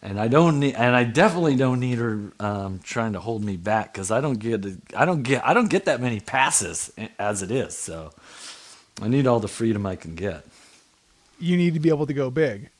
and 0.02 0.18
I 0.18 0.26
don't 0.28 0.58
need, 0.58 0.74
and 0.74 0.96
I 0.96 1.04
definitely 1.04 1.54
don't 1.54 1.78
need 1.78 1.98
her 1.98 2.32
um, 2.40 2.80
trying 2.82 3.12
to 3.12 3.20
hold 3.20 3.44
me 3.44 3.56
back 3.56 3.92
because 3.92 4.10
I 4.10 4.20
don't 4.20 4.38
get, 4.38 4.66
I 4.96 5.04
don't 5.04 5.22
get, 5.22 5.46
I 5.46 5.54
don't 5.54 5.68
get 5.68 5.84
that 5.84 6.00
many 6.00 6.18
passes 6.18 6.92
as 7.18 7.42
it 7.42 7.52
is. 7.52 7.76
So 7.76 8.10
I 9.00 9.08
need 9.08 9.26
all 9.26 9.38
the 9.38 9.48
freedom 9.48 9.86
I 9.86 9.94
can 9.94 10.14
get. 10.16 10.44
You 11.38 11.56
need 11.56 11.74
to 11.74 11.80
be 11.80 11.88
able 11.88 12.06
to 12.06 12.14
go 12.14 12.30
big. 12.30 12.70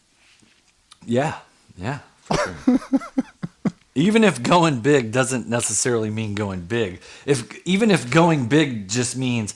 Yeah, 1.07 1.39
yeah, 1.77 2.01
sure. 2.33 2.79
even 3.95 4.25
if 4.25 4.43
going 4.43 4.81
big 4.81 5.13
doesn't 5.13 5.49
necessarily 5.49 6.11
mean 6.11 6.35
going 6.35 6.63
big, 6.63 7.01
if 7.27 7.57
even 7.67 7.91
if 7.91 8.11
going 8.11 8.47
big 8.47 8.89
just 8.89 9.17
means 9.17 9.55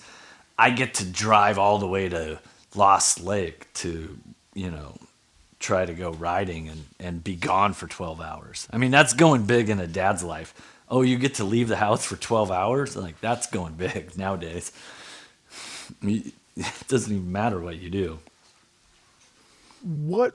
I 0.59 0.71
get 0.71 0.95
to 0.95 1.05
drive 1.05 1.59
all 1.59 1.79
the 1.79 1.87
way 1.87 2.09
to 2.09 2.41
Lost 2.75 3.21
Lake 3.21 3.73
to, 3.75 4.19
you 4.55 4.71
know, 4.71 4.97
try 5.67 5.85
to 5.85 5.95
go 5.95 6.13
riding 6.13 6.69
and, 6.69 6.85
and 7.01 7.25
be 7.25 7.35
gone 7.35 7.73
for 7.73 7.89
12 7.89 8.21
hours. 8.21 8.69
I 8.73 8.79
mean, 8.79 8.93
that's 8.93 9.13
going 9.13 9.47
big 9.47 9.69
in 9.69 9.81
a 9.81 9.87
dad's 9.89 10.23
life. 10.23 10.55
Oh, 10.89 11.03
you 11.03 11.19
get 11.19 11.35
to 11.35 11.45
leave 11.45 11.67
the 11.67 11.77
house 11.77 12.05
for 12.05 12.15
12 12.15 12.53
hours? 12.53 12.95
Like, 12.95 13.21
that's 13.21 13.49
going 13.49 13.75
big 13.75 14.17
nowadays. 14.19 14.71
It 16.05 16.33
doesn't 16.87 17.13
even 17.13 17.33
matter 17.33 17.59
what 17.59 17.81
you 17.81 17.91
do. 17.91 18.21
What 19.83 20.35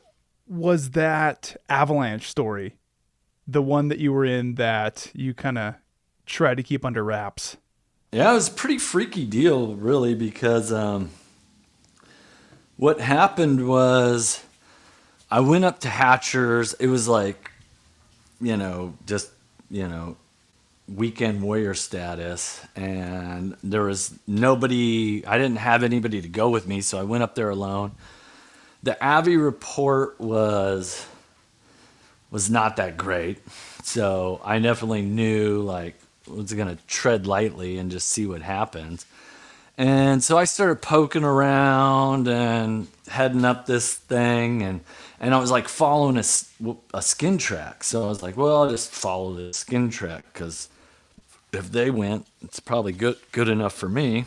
was 0.50 0.91
that 0.91 1.56
avalanche 1.70 2.28
story? 2.28 2.76
The 3.48 3.62
one 3.62 3.88
that 3.88 4.00
you 4.00 4.12
were 4.12 4.26
in 4.26 4.56
that 4.56 5.10
you 5.13 5.34
kind 5.34 5.58
of 5.58 5.76
tried 6.26 6.58
to 6.58 6.63
keep 6.63 6.84
under 6.84 7.06
wraps. 7.06 7.56
Yeah, 8.12 8.32
it 8.32 8.34
was 8.34 8.50
a 8.50 8.52
pretty 8.52 8.78
freaky 8.78 9.26
deal, 9.26 9.76
really, 9.76 10.13
because 10.13 10.74
um, 10.74 11.12
what 12.76 13.00
happened 13.00 13.65
was 13.65 14.44
I 15.32 15.39
went 15.39 15.63
up 15.63 15.80
to 15.80 15.89
Hatchers. 15.89 16.74
It 16.74 16.88
was 16.88 17.08
like, 17.08 17.52
you 18.41 18.58
know, 18.58 18.94
just, 19.06 19.30
you 19.70 19.88
know, 19.88 20.17
weekend 20.94 21.41
warrior 21.41 21.74
status. 21.74 22.62
And 22.76 23.56
there 23.63 23.84
was 23.84 24.13
nobody, 24.28 25.26
I 25.26 25.38
didn't 25.38 25.58
have 25.58 25.84
anybody 25.84 26.22
to 26.22 26.28
go 26.28 26.50
with 26.50 26.67
me, 26.67 26.82
so 26.82 27.00
I 27.00 27.04
went 27.04 27.24
up 27.24 27.36
there 27.36 27.50
alone. 27.50 27.94
The 28.84 29.02
Avi 29.04 29.38
report 29.38 30.20
was 30.20 31.06
was 32.32 32.50
not 32.50 32.78
that 32.78 32.98
great. 32.98 33.39
So 33.84 34.39
I 34.44 34.58
definitely 34.60 35.02
knew 35.02 35.62
like 35.62 35.96
was 36.28 36.54
gonna 36.54 36.78
tread 36.88 37.28
lightly 37.28 37.78
and 37.78 37.91
just 37.91 38.08
see 38.08 38.26
what 38.26 38.41
happens. 38.41 39.06
And 39.78 40.24
so 40.24 40.38
I 40.38 40.46
started 40.46 40.82
poking 40.82 41.24
around 41.24 42.28
and 42.28 42.88
heading 43.08 43.46
up 43.46 43.65
this 43.65 43.94
thing, 43.94 44.62
and 44.62 44.82
and 45.22 45.36
I 45.36 45.40
was 45.40 45.52
like 45.52 45.68
following 45.68 46.18
a, 46.18 46.24
a 46.94 47.02
skin 47.02 47.38
track. 47.38 47.84
So 47.84 48.04
I 48.04 48.08
was 48.08 48.24
like, 48.24 48.36
well, 48.36 48.64
I'll 48.64 48.70
just 48.70 48.92
follow 48.92 49.34
the 49.34 49.54
skin 49.54 49.90
track 49.90 50.26
because 50.34 50.68
if 51.54 51.72
they 51.72 51.92
went, 51.92 52.26
it's 52.42 52.60
probably 52.60 52.92
good 52.92 53.18
good 53.32 53.48
enough 53.48 53.74
for 53.74 53.88
me. 53.88 54.26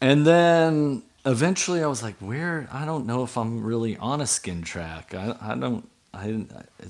And 0.00 0.24
then 0.24 1.02
eventually, 1.26 1.82
I 1.82 1.88
was 1.88 2.02
like, 2.02 2.14
where? 2.20 2.68
I 2.72 2.84
don't 2.84 3.04
know 3.06 3.24
if 3.24 3.36
I'm 3.36 3.64
really 3.64 3.96
on 3.96 4.20
a 4.20 4.26
skin 4.26 4.62
track. 4.62 5.12
I 5.14 5.36
I 5.40 5.54
don't 5.56 5.86
I 6.14 6.44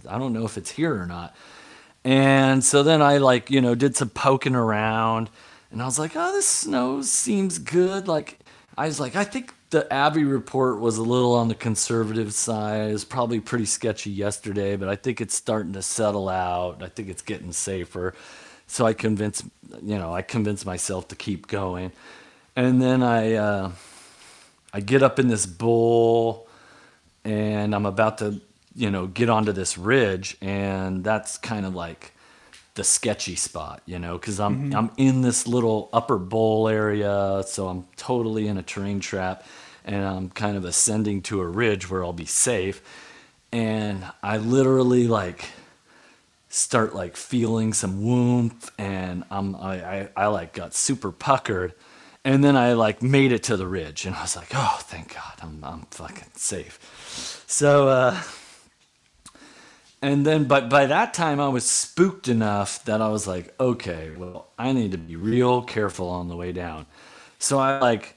I 0.09 0.19
don't 0.19 0.35
know 0.35 0.45
if 0.45 0.59
it's 0.59 0.71
here 0.71 0.95
or 0.95 1.07
not. 1.07 1.35
And 2.05 2.63
so 2.63 2.83
then 2.83 3.03
I 3.03 3.17
like, 3.19 3.51
you 3.51 3.61
know, 3.61 3.75
did 3.75 3.97
some 3.97 4.11
poking 4.11 4.55
around 4.55 5.31
and 5.71 5.83
I 5.83 5.85
was 5.85 5.99
like, 5.99 6.13
oh, 6.15 6.33
this 6.33 6.47
snow 6.47 7.03
seems 7.03 7.59
good. 7.59 8.09
Like, 8.09 8.39
I 8.77 8.87
was 8.87 9.01
like, 9.01 9.17
I 9.17 9.25
think 9.25 9.53
the 9.71 9.93
Avi 9.95 10.25
report 10.25 10.81
was 10.81 10.99
a 10.99 11.03
little 11.03 11.35
on 11.35 11.49
the 11.49 11.55
conservative 11.55 12.33
side. 12.33 12.91
It 12.91 12.93
was 12.93 13.05
probably 13.05 13.41
pretty 13.41 13.67
sketchy 13.67 14.11
yesterday, 14.11 14.77
but 14.77 14.89
I 14.89 14.97
think 14.97 15.21
it's 15.21 15.35
starting 15.35 15.73
to 15.75 15.83
settle 15.83 16.29
out. 16.29 16.83
I 16.83 16.89
think 16.89 17.09
it's 17.09 17.23
getting 17.23 17.53
safer. 17.53 18.15
So 18.67 18.87
I 18.87 18.93
convinced, 18.93 19.45
you 19.83 19.99
know, 19.99 20.15
I 20.15 20.23
convinced 20.23 20.67
myself 20.67 21.09
to 21.09 21.17
keep 21.17 21.47
going. 21.47 21.93
And 22.57 22.81
then 22.81 23.03
I, 23.03 23.35
uh, 23.35 23.73
I 24.73 24.81
get 24.81 25.03
up 25.03 25.19
in 25.19 25.29
this 25.29 25.47
bowl 25.47 26.49
and 27.25 27.75
I'm 27.75 27.87
about 27.87 28.19
to 28.19 28.41
you 28.79 28.93
know, 28.93 29.09
get 29.09 29.29
onto 29.29 29.51
this 29.51 29.77
ridge, 29.77 30.37
and 30.41 31.03
that's 31.03 31.37
kind 31.37 31.67
of 31.67 31.75
like 31.75 32.13
the 32.79 32.85
sketchy 32.85 33.35
spot, 33.35 33.83
you 33.87 33.99
know, 33.99 34.17
because 34.17 34.39
I'm 34.39 34.73
I'm 34.73 34.91
in 34.97 35.21
this 35.21 35.49
little 35.49 35.91
upper 35.93 36.17
bowl 36.17 36.69
area, 36.69 37.43
so 37.45 37.67
I'm 37.67 37.85
totally 37.97 38.47
in 38.47 38.57
a 38.57 38.63
terrain 38.63 39.01
trap, 39.01 39.45
and 39.85 40.05
I'm 40.05 40.31
kind 40.31 40.57
of 40.57 40.65
ascending 40.65 41.23
to 41.23 41.41
a 41.41 41.47
ridge 41.47 41.91
where 41.91 42.05
I'll 42.05 42.13
be 42.13 42.25
safe, 42.25 42.81
and 43.51 44.05
I 44.23 44.37
literally 44.37 45.09
like 45.09 45.45
start 46.49 46.95
like 46.95 47.17
feeling 47.17 47.73
some 47.73 48.05
warmth, 48.05 48.71
and 48.79 49.25
I'm 49.29 49.57
I 49.57 49.75
I, 49.75 50.09
I 50.17 50.27
like 50.29 50.53
got 50.53 50.73
super 50.73 51.13
puckered. 51.13 51.75
And 52.25 52.45
then 52.45 52.57
I 52.57 52.75
like 52.75 53.01
made 53.01 53.33
it 53.33 53.45
to 53.45 53.57
the 53.57 53.67
ridge, 53.67 54.05
and 54.05 54.15
I 54.15 54.23
was 54.23 54.37
like, 54.37 54.51
"Oh, 54.55 54.79
thank 54.83 55.15
God, 55.15 55.35
I'm 55.41 55.65
I'm 55.65 55.83
fucking 55.91 56.33
safe." 56.35 56.79
So, 57.47 57.89
uh, 57.89 58.21
and 60.01 60.25
then, 60.25 60.45
but 60.45 60.71
by 60.71 60.87
that 60.87 61.13
time, 61.13 61.41
I 61.41 61.49
was 61.49 61.69
spooked 61.69 62.29
enough 62.29 62.85
that 62.85 63.03
I 63.03 63.09
was 63.09 63.27
like, 63.27 63.55
okay, 63.59 64.13
well, 64.17 64.49
I 64.59 64.73
need 64.73 64.93
to 64.93 64.99
be 64.99 65.17
real 65.17 65.63
careful 65.63 66.09
on 66.09 66.29
the 66.29 66.37
way 66.37 66.53
down. 66.53 66.87
So 67.39 67.59
I 67.59 67.81
like 67.81 68.17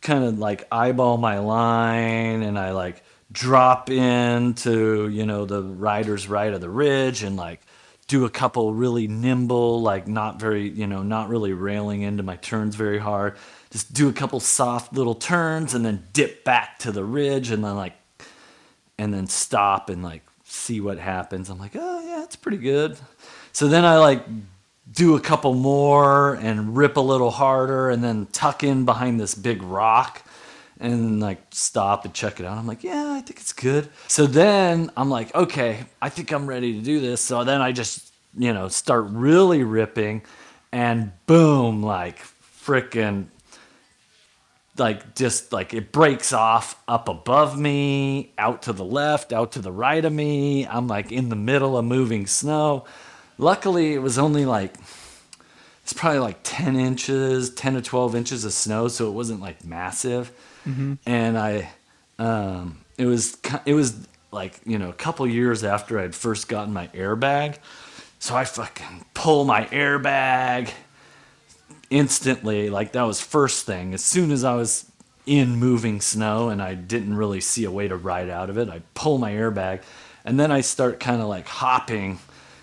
kind 0.00 0.24
of 0.24 0.38
like 0.38 0.66
eyeball 0.72 1.18
my 1.18 1.38
line 1.38 2.42
and 2.42 2.58
I 2.58 2.72
like 2.72 3.02
drop 3.30 3.90
into, 3.90 5.08
you 5.08 5.26
know, 5.26 5.44
the 5.44 5.62
rider's 5.62 6.28
right 6.28 6.52
of 6.52 6.60
the 6.60 6.70
ridge 6.70 7.22
and 7.22 7.36
like 7.36 7.60
do 8.06 8.24
a 8.24 8.30
couple 8.30 8.72
really 8.72 9.06
nimble, 9.06 9.82
like 9.82 10.06
not 10.06 10.40
very, 10.40 10.68
you 10.68 10.86
know, 10.86 11.02
not 11.02 11.28
really 11.28 11.52
railing 11.52 12.02
into 12.02 12.22
my 12.22 12.36
turns 12.36 12.74
very 12.74 12.98
hard. 12.98 13.36
Just 13.70 13.92
do 13.92 14.08
a 14.08 14.12
couple 14.12 14.40
soft 14.40 14.92
little 14.92 15.14
turns 15.14 15.74
and 15.74 15.84
then 15.84 16.06
dip 16.12 16.44
back 16.44 16.78
to 16.80 16.92
the 16.92 17.04
ridge 17.04 17.50
and 17.50 17.64
then 17.64 17.76
like 17.76 17.94
and 18.98 19.12
then 19.12 19.26
stop 19.26 19.90
and 19.90 20.02
like 20.02 20.22
see 20.54 20.80
what 20.80 20.98
happens. 20.98 21.50
I'm 21.50 21.58
like, 21.58 21.72
oh 21.74 22.00
yeah, 22.06 22.22
it's 22.22 22.36
pretty 22.36 22.58
good. 22.58 22.96
So 23.52 23.68
then 23.68 23.84
I 23.84 23.98
like 23.98 24.24
do 24.90 25.16
a 25.16 25.20
couple 25.20 25.54
more 25.54 26.34
and 26.34 26.76
rip 26.76 26.96
a 26.96 27.00
little 27.00 27.30
harder 27.30 27.90
and 27.90 28.02
then 28.02 28.26
tuck 28.32 28.62
in 28.62 28.84
behind 28.84 29.18
this 29.18 29.34
big 29.34 29.62
rock 29.62 30.22
and 30.78 31.20
like 31.20 31.38
stop 31.50 32.04
and 32.04 32.14
check 32.14 32.40
it 32.40 32.46
out. 32.46 32.58
I'm 32.58 32.66
like, 32.66 32.84
yeah, 32.84 33.12
I 33.12 33.20
think 33.20 33.40
it's 33.40 33.52
good. 33.52 33.88
So 34.08 34.26
then 34.26 34.90
I'm 34.96 35.10
like, 35.10 35.34
okay, 35.34 35.84
I 36.00 36.08
think 36.08 36.32
I'm 36.32 36.46
ready 36.46 36.74
to 36.74 36.80
do 36.80 37.00
this. 37.00 37.20
So 37.20 37.44
then 37.44 37.60
I 37.60 37.72
just, 37.72 38.12
you 38.36 38.52
know, 38.52 38.68
start 38.68 39.06
really 39.08 39.62
ripping 39.62 40.22
and 40.72 41.12
boom, 41.26 41.82
like 41.82 42.18
freaking 42.64 43.26
like 44.76 45.14
just 45.14 45.52
like 45.52 45.72
it 45.72 45.92
breaks 45.92 46.32
off 46.32 46.80
up 46.88 47.08
above 47.08 47.58
me, 47.58 48.32
out 48.38 48.62
to 48.62 48.72
the 48.72 48.84
left, 48.84 49.32
out 49.32 49.52
to 49.52 49.60
the 49.60 49.72
right 49.72 50.04
of 50.04 50.12
me. 50.12 50.66
I'm 50.66 50.88
like 50.88 51.12
in 51.12 51.28
the 51.28 51.36
middle 51.36 51.78
of 51.78 51.84
moving 51.84 52.26
snow. 52.26 52.84
Luckily, 53.38 53.94
it 53.94 54.00
was 54.00 54.18
only 54.18 54.44
like 54.46 54.74
it's 55.82 55.92
probably 55.92 56.20
like 56.20 56.38
10 56.44 56.76
inches, 56.76 57.50
10 57.50 57.74
to 57.74 57.82
12 57.82 58.16
inches 58.16 58.44
of 58.44 58.52
snow, 58.52 58.88
so 58.88 59.06
it 59.08 59.12
wasn't 59.12 59.40
like 59.40 59.64
massive. 59.64 60.32
And 61.06 61.38
I, 61.38 61.68
um, 62.18 62.78
it 62.96 63.04
was 63.06 63.36
it 63.66 63.74
was 63.74 63.94
like 64.32 64.60
you 64.64 64.78
know 64.78 64.88
a 64.88 64.94
couple 64.94 65.26
years 65.26 65.62
after 65.62 66.00
I'd 66.00 66.14
first 66.14 66.48
gotten 66.48 66.72
my 66.72 66.88
airbag, 66.88 67.58
so 68.18 68.34
I 68.34 68.44
fucking 68.44 69.04
pull 69.14 69.44
my 69.44 69.66
airbag 69.66 70.70
instantly 71.90 72.70
like 72.70 72.92
that 72.92 73.02
was 73.02 73.20
first 73.20 73.66
thing. 73.66 73.94
As 73.94 74.04
soon 74.04 74.30
as 74.30 74.44
i 74.44 74.54
was 74.54 74.90
in 75.26 75.56
moving 75.56 76.02
snow 76.02 76.50
and 76.50 76.60
i 76.60 76.74
didn't 76.74 77.16
really 77.16 77.40
see 77.40 77.64
a 77.64 77.70
way 77.70 77.88
to 77.88 77.96
ride 77.96 78.28
out 78.28 78.50
of 78.50 78.58
it 78.58 78.68
i 78.68 78.82
pull 78.92 79.16
my 79.16 79.32
airbag 79.32 79.80
and 80.22 80.38
then 80.38 80.52
i 80.52 80.60
start 80.60 81.00
kind 81.00 81.22
of 81.22 81.28
like 81.28 81.46
hopping 81.46 82.18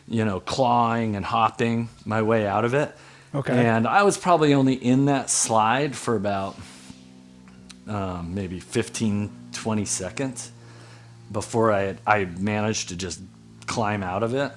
you 0.07 0.23
know 0.23 0.39
clawing 0.39 1.15
and 1.15 1.25
hopping 1.25 1.89
my 2.05 2.21
way 2.21 2.45
out 2.45 2.63
of 2.63 2.75
it. 2.75 2.95
Okay. 3.33 3.65
and 3.65 3.87
i 3.87 4.03
was 4.03 4.15
probably 4.15 4.53
only 4.53 4.75
in 4.75 5.05
that 5.05 5.29
slide 5.29 5.95
for 5.95 6.15
about 6.15 6.55
um, 7.87 8.35
maybe 8.35 8.59
15 8.59 9.31
20 9.53 9.85
seconds 9.85 10.51
before 11.31 11.71
i 11.71 11.95
i 12.05 12.25
managed 12.25 12.89
to 12.89 12.95
just 12.95 13.19
climb 13.71 14.03
out 14.03 14.21
of 14.21 14.35
it. 14.35 14.51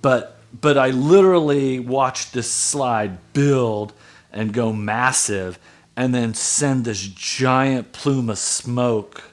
But 0.00 0.35
but 0.60 0.78
I 0.78 0.90
literally 0.90 1.80
watched 1.80 2.32
this 2.32 2.50
slide 2.50 3.32
build 3.32 3.92
and 4.32 4.52
go 4.52 4.72
massive 4.72 5.58
and 5.96 6.14
then 6.14 6.34
send 6.34 6.84
this 6.84 7.00
giant 7.00 7.92
plume 7.92 8.28
of 8.30 8.38
smoke 8.38 9.24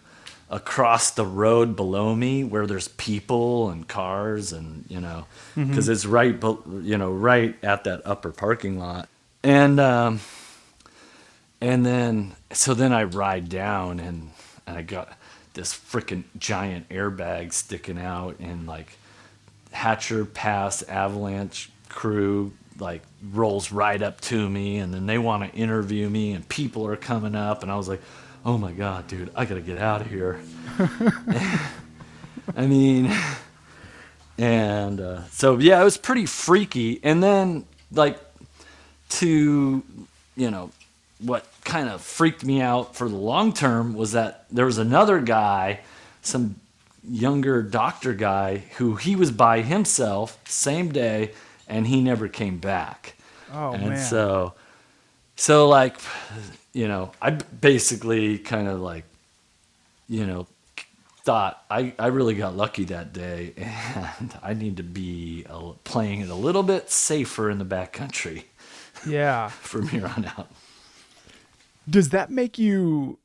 across 0.50 1.12
the 1.12 1.26
road 1.26 1.76
below 1.76 2.16
me 2.16 2.44
where 2.44 2.68
there's 2.68 2.88
people 2.90 3.70
and 3.70 3.88
cars 3.88 4.54
and 4.54 4.86
you 4.88 5.02
know 5.02 5.26
because 5.56 5.90
it's 5.90 6.06
right 6.06 6.40
you 6.82 6.98
know 6.98 7.12
right 7.12 7.56
at 7.64 7.84
that 7.86 8.02
upper 8.06 8.32
parking 8.32 8.78
lot. 8.80 9.10
And 9.44 9.80
um 9.80 10.20
and 11.60 11.86
then 11.86 12.36
so 12.52 12.74
then 12.74 12.94
I 12.94 13.04
ride 13.04 13.50
down 13.50 14.00
and, 14.00 14.32
and 14.68 14.78
I 14.78 14.84
got 14.84 15.18
this 15.54 15.74
freaking 15.74 16.24
giant 16.38 16.90
airbag 16.90 17.54
sticking 17.54 18.00
out 18.00 18.40
and 18.40 18.68
like 18.68 18.98
Hatcher 19.74 20.26
Pass 20.26 20.84
Avalanche 20.84 21.70
crew 21.90 22.54
like 22.80 23.02
rolls 23.32 23.72
right 23.72 24.02
up 24.02 24.20
to 24.22 24.50
me 24.50 24.78
and 24.78 24.94
then 24.94 25.06
they 25.06 25.18
want 25.18 25.50
to 25.50 25.58
interview 25.58 26.10
me 26.10 26.32
and 26.34 26.48
people 26.48 26.88
are 26.88 26.96
coming 26.96 27.36
up 27.36 27.64
and 27.64 27.72
I 27.72 27.76
was 27.76 27.88
like, 27.88 28.02
"Oh 28.46 28.58
my 28.58 28.72
god, 28.72 29.08
dude, 29.08 29.32
I 29.36 29.46
got 29.46 29.56
to 29.56 29.62
get 29.62 29.78
out 29.78 30.02
of 30.02 30.08
here." 30.08 30.40
I 32.56 32.66
mean, 32.66 33.12
and 34.38 35.00
uh, 35.00 35.24
so 35.30 35.58
yeah, 35.58 35.82
it 35.82 35.84
was 35.84 35.98
pretty 35.98 36.26
freaky. 36.26 37.00
And 37.04 37.22
then 37.22 37.66
like 37.92 38.20
to 39.10 39.84
you 40.36 40.52
know 40.52 40.72
what 41.20 41.48
kind 41.64 41.90
of 41.90 42.02
freaked 42.02 42.44
me 42.44 42.62
out 42.62 42.96
for 42.96 43.08
the 43.08 43.16
long 43.16 43.54
term 43.54 43.94
was 43.94 44.12
that 44.12 44.46
there 44.52 44.66
was 44.66 44.78
another 44.78 45.20
guy, 45.20 45.80
some 46.22 46.56
younger 47.08 47.62
doctor 47.62 48.14
guy 48.14 48.64
who 48.78 48.96
he 48.96 49.16
was 49.16 49.32
by 49.32 49.62
himself 49.62 50.40
same 50.46 50.92
day 50.92 51.32
and 51.68 51.88
he 51.88 52.02
never 52.02 52.28
came 52.28 52.58
back. 52.58 53.16
Oh 53.52 53.72
and 53.74 53.90
man. 53.90 54.00
so 54.00 54.54
so 55.36 55.68
like 55.68 55.98
you 56.74 56.88
know, 56.88 57.12
I 57.22 57.32
basically 57.32 58.38
kind 58.40 58.68
of 58.68 58.80
like 58.80 59.06
you 60.08 60.26
know 60.26 60.48
thought 61.24 61.64
I, 61.70 61.94
I 61.98 62.08
really 62.08 62.36
got 62.36 62.56
lucky 62.56 62.84
that 62.86 63.14
day 63.14 63.54
and 63.58 64.38
I 64.44 64.54
need 64.54 64.78
to 64.78 64.84
be 64.84 65.46
a, 65.50 65.72
playing 65.86 66.20
it 66.20 66.30
a 66.30 66.36
little 66.36 66.64
bit 66.64 66.90
safer 66.90 67.50
in 67.50 67.60
the 67.60 67.66
backcountry 67.66 68.44
yeah. 69.08 69.48
from 69.50 69.88
here 69.88 70.06
on 70.06 70.26
out. 70.26 70.52
Does 71.90 72.10
that 72.10 72.30
make 72.30 72.58
you 72.58 73.20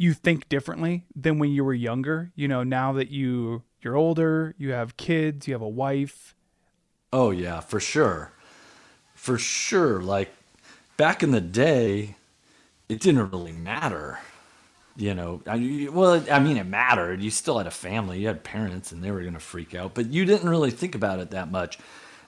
you 0.00 0.14
think 0.14 0.48
differently 0.48 1.04
than 1.14 1.38
when 1.38 1.50
you 1.50 1.62
were 1.62 1.74
younger? 1.74 2.32
You 2.34 2.48
know, 2.48 2.62
now 2.62 2.92
that 2.94 3.10
you 3.10 3.62
you're 3.82 3.96
older, 3.96 4.54
you 4.56 4.72
have 4.72 4.96
kids, 4.96 5.46
you 5.46 5.52
have 5.52 5.60
a 5.60 5.68
wife. 5.68 6.34
Oh 7.12 7.30
yeah, 7.30 7.60
for 7.60 7.80
sure. 7.80 8.32
For 9.14 9.36
sure. 9.36 10.00
Like 10.00 10.30
back 10.96 11.22
in 11.22 11.32
the 11.32 11.40
day, 11.40 12.16
it 12.88 13.00
didn't 13.00 13.30
really 13.30 13.52
matter. 13.52 14.18
You 14.96 15.14
know, 15.14 15.42
I, 15.46 15.88
well, 15.92 16.24
I 16.30 16.40
mean, 16.40 16.56
it 16.56 16.66
mattered. 16.66 17.22
You 17.22 17.30
still 17.30 17.58
had 17.58 17.66
a 17.66 17.70
family, 17.70 18.20
you 18.20 18.26
had 18.26 18.42
parents, 18.42 18.92
and 18.92 19.04
they 19.04 19.10
were 19.10 19.20
going 19.20 19.34
to 19.34 19.40
freak 19.40 19.74
out, 19.74 19.94
but 19.94 20.06
you 20.06 20.24
didn't 20.24 20.48
really 20.48 20.70
think 20.70 20.94
about 20.94 21.20
it 21.20 21.30
that 21.30 21.50
much. 21.50 21.78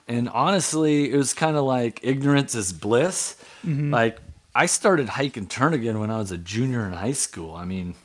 And 0.07 0.29
honestly, 0.29 1.11
it 1.11 1.17
was 1.17 1.33
kind 1.33 1.57
of 1.57 1.65
like 1.65 1.99
ignorance 2.03 2.55
is 2.55 2.71
bliss. 2.71 3.35
Mm-hmm. 3.65 3.91
Like, 3.93 4.19
I 4.55 4.67
started 4.67 5.09
hiking 5.09 5.47
Turnagain 5.47 5.99
when 5.99 6.11
I 6.11 6.19
was 6.19 6.31
a 6.31 6.37
junior 6.37 6.85
in 6.85 6.93
high 6.93 7.13
school. 7.13 7.55
I 7.55 7.65
mean, 7.65 7.95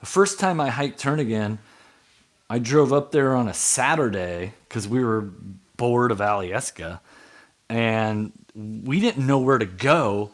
the 0.00 0.06
first 0.06 0.38
time 0.38 0.60
I 0.60 0.68
hiked 0.68 1.02
Turnagain, 1.02 1.58
I 2.50 2.58
drove 2.58 2.92
up 2.92 3.12
there 3.12 3.34
on 3.34 3.48
a 3.48 3.54
Saturday 3.54 4.52
because 4.68 4.86
we 4.86 5.02
were 5.02 5.30
bored 5.76 6.10
of 6.10 6.18
Alyeska, 6.18 7.00
and 7.68 8.32
we 8.54 9.00
didn't 9.00 9.26
know 9.26 9.38
where 9.38 9.58
to 9.58 9.66
go 9.66 10.30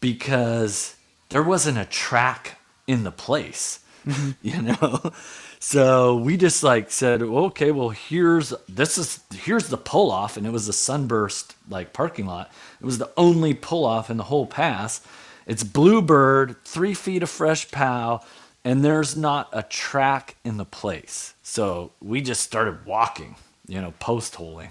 because 0.00 0.94
there 1.30 1.42
wasn't 1.42 1.78
a 1.78 1.84
track 1.84 2.58
in 2.86 3.02
the 3.02 3.12
place, 3.12 3.80
you 4.42 4.62
know. 4.62 5.12
So 5.58 6.16
we 6.16 6.36
just 6.36 6.62
like 6.62 6.90
said, 6.90 7.22
okay, 7.22 7.70
well 7.70 7.90
here's 7.90 8.54
this 8.68 8.98
is 8.98 9.20
here's 9.34 9.68
the 9.68 9.76
pull 9.76 10.10
off, 10.10 10.36
and 10.36 10.46
it 10.46 10.50
was 10.50 10.68
a 10.68 10.72
sunburst 10.72 11.54
like 11.68 11.92
parking 11.92 12.26
lot. 12.26 12.50
It 12.80 12.86
was 12.86 12.98
the 12.98 13.10
only 13.16 13.54
pull 13.54 13.84
off 13.84 14.10
in 14.10 14.16
the 14.16 14.24
whole 14.24 14.46
pass. 14.46 15.00
It's 15.46 15.64
Bluebird, 15.64 16.62
three 16.64 16.94
feet 16.94 17.22
of 17.22 17.30
fresh 17.30 17.70
pow, 17.70 18.22
and 18.64 18.84
there's 18.84 19.16
not 19.16 19.48
a 19.52 19.62
track 19.62 20.36
in 20.44 20.56
the 20.56 20.64
place. 20.64 21.34
So 21.42 21.92
we 22.00 22.20
just 22.20 22.42
started 22.42 22.86
walking, 22.86 23.34
you 23.66 23.80
know, 23.80 23.92
post 23.98 24.34
holing. 24.36 24.70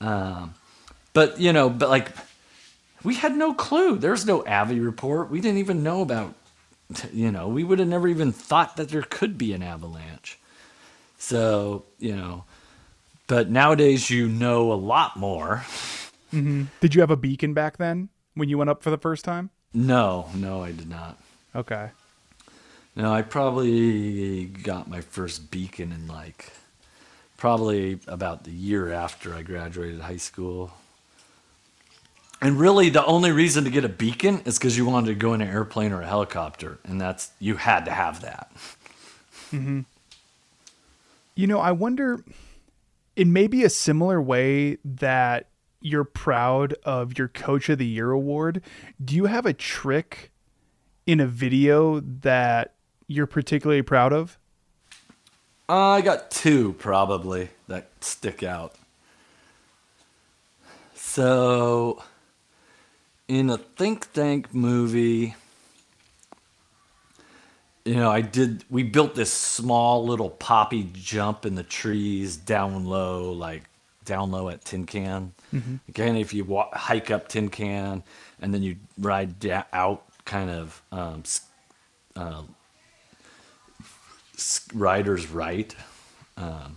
Um, 0.00 0.54
but 1.12 1.40
you 1.40 1.52
know, 1.52 1.70
but 1.70 1.88
like 1.88 2.10
we 3.04 3.14
had 3.14 3.36
no 3.36 3.54
clue. 3.54 3.96
There's 3.96 4.26
no 4.26 4.44
Avi 4.44 4.80
report. 4.80 5.30
We 5.30 5.40
didn't 5.40 5.58
even 5.58 5.82
know 5.82 6.02
about, 6.02 6.34
you 7.12 7.30
know, 7.30 7.48
we 7.48 7.64
would 7.64 7.78
have 7.78 7.88
never 7.88 8.08
even 8.08 8.32
thought 8.32 8.76
that 8.76 8.88
there 8.88 9.02
could 9.02 9.36
be 9.36 9.52
an 9.52 9.62
avalanche. 9.62 10.38
So, 11.18 11.84
you 11.98 12.14
know, 12.14 12.44
but 13.26 13.50
nowadays 13.50 14.10
you 14.10 14.28
know 14.28 14.72
a 14.72 14.74
lot 14.74 15.16
more. 15.16 15.64
Mm-hmm. 16.32 16.64
Did 16.80 16.94
you 16.94 17.00
have 17.00 17.10
a 17.10 17.16
beacon 17.16 17.54
back 17.54 17.76
then 17.78 18.08
when 18.34 18.48
you 18.48 18.58
went 18.58 18.70
up 18.70 18.82
for 18.82 18.90
the 18.90 18.98
first 18.98 19.24
time? 19.24 19.50
No, 19.72 20.28
no, 20.34 20.62
I 20.62 20.72
did 20.72 20.88
not. 20.88 21.18
Okay. 21.54 21.90
No, 22.94 23.12
I 23.12 23.22
probably 23.22 24.46
got 24.46 24.88
my 24.88 25.00
first 25.00 25.50
beacon 25.50 25.92
in 25.92 26.06
like 26.06 26.52
probably 27.36 28.00
about 28.06 28.44
the 28.44 28.52
year 28.52 28.92
after 28.92 29.34
I 29.34 29.42
graduated 29.42 30.00
high 30.00 30.16
school. 30.16 30.72
And 32.46 32.60
really, 32.60 32.90
the 32.90 33.04
only 33.04 33.32
reason 33.32 33.64
to 33.64 33.70
get 33.70 33.84
a 33.84 33.88
beacon 33.88 34.40
is 34.44 34.56
because 34.56 34.76
you 34.76 34.86
wanted 34.86 35.08
to 35.08 35.14
go 35.16 35.34
in 35.34 35.42
an 35.42 35.48
airplane 35.48 35.90
or 35.90 36.02
a 36.02 36.06
helicopter, 36.06 36.78
and 36.84 37.00
that's 37.00 37.32
you 37.40 37.56
had 37.56 37.84
to 37.86 37.90
have 37.90 38.20
that. 38.20 38.52
You 41.34 41.48
know, 41.48 41.58
I 41.58 41.72
wonder 41.72 42.22
in 43.16 43.32
maybe 43.32 43.64
a 43.64 43.68
similar 43.68 44.22
way 44.22 44.78
that 44.84 45.48
you're 45.80 46.04
proud 46.04 46.74
of 46.84 47.18
your 47.18 47.26
Coach 47.26 47.68
of 47.68 47.78
the 47.78 47.84
Year 47.84 48.12
award, 48.12 48.62
do 49.04 49.16
you 49.16 49.24
have 49.24 49.44
a 49.44 49.52
trick 49.52 50.30
in 51.04 51.18
a 51.18 51.26
video 51.26 51.98
that 51.98 52.74
you're 53.08 53.26
particularly 53.26 53.82
proud 53.82 54.12
of? 54.12 54.38
Uh, 55.68 55.88
I 55.88 56.00
got 56.00 56.30
two 56.30 56.74
probably 56.74 57.48
that 57.66 57.88
stick 58.00 58.44
out. 58.44 58.76
So, 60.94 62.04
in 63.28 63.50
a 63.50 63.58
Think 63.58 64.06
Thank 64.06 64.54
movie, 64.54 65.34
you 67.84 67.94
know, 67.94 68.10
I 68.10 68.20
did. 68.20 68.64
We 68.70 68.82
built 68.82 69.14
this 69.14 69.32
small 69.32 70.04
little 70.04 70.30
poppy 70.30 70.88
jump 70.92 71.46
in 71.46 71.54
the 71.54 71.62
trees 71.62 72.36
down 72.36 72.84
low, 72.84 73.32
like 73.32 73.64
down 74.04 74.30
low 74.30 74.48
at 74.48 74.64
Tin 74.64 74.86
Can. 74.86 75.32
Again, 75.88 76.16
if 76.16 76.32
you 76.34 76.44
wa- 76.44 76.70
hike 76.72 77.10
up 77.10 77.28
Tin 77.28 77.48
Can 77.48 78.02
and 78.40 78.52
then 78.54 78.62
you 78.62 78.76
ride 78.98 79.38
da- 79.40 79.64
out, 79.72 80.04
kind 80.24 80.50
of 80.50 80.82
um, 80.92 81.22
uh, 82.16 82.42
riders 84.74 85.28
right. 85.28 85.74
Um, 86.36 86.76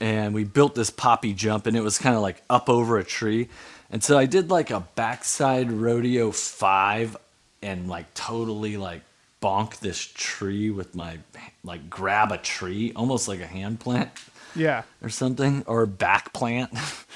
and 0.00 0.34
we 0.34 0.44
built 0.44 0.74
this 0.74 0.90
poppy 0.90 1.32
jump, 1.34 1.66
and 1.66 1.76
it 1.76 1.82
was 1.82 1.98
kind 1.98 2.16
of 2.16 2.22
like 2.22 2.42
up 2.50 2.68
over 2.68 2.98
a 2.98 3.04
tree. 3.04 3.48
And 3.90 4.02
so 4.04 4.16
I 4.18 4.26
did 4.26 4.50
like 4.50 4.70
a 4.70 4.80
backside 4.94 5.72
rodeo 5.72 6.30
five, 6.30 7.16
and 7.62 7.88
like 7.88 8.12
totally 8.14 8.76
like 8.76 9.02
bonk 9.42 9.78
this 9.80 9.98
tree 9.98 10.70
with 10.70 10.94
my 10.94 11.18
like 11.64 11.90
grab 11.90 12.30
a 12.32 12.38
tree, 12.38 12.92
almost 12.94 13.26
like 13.28 13.40
a 13.40 13.46
hand 13.46 13.80
plant 13.80 14.10
Yeah. 14.54 14.82
or 15.02 15.08
something 15.08 15.64
or 15.66 15.86
back 15.86 16.32
plant. 16.32 16.70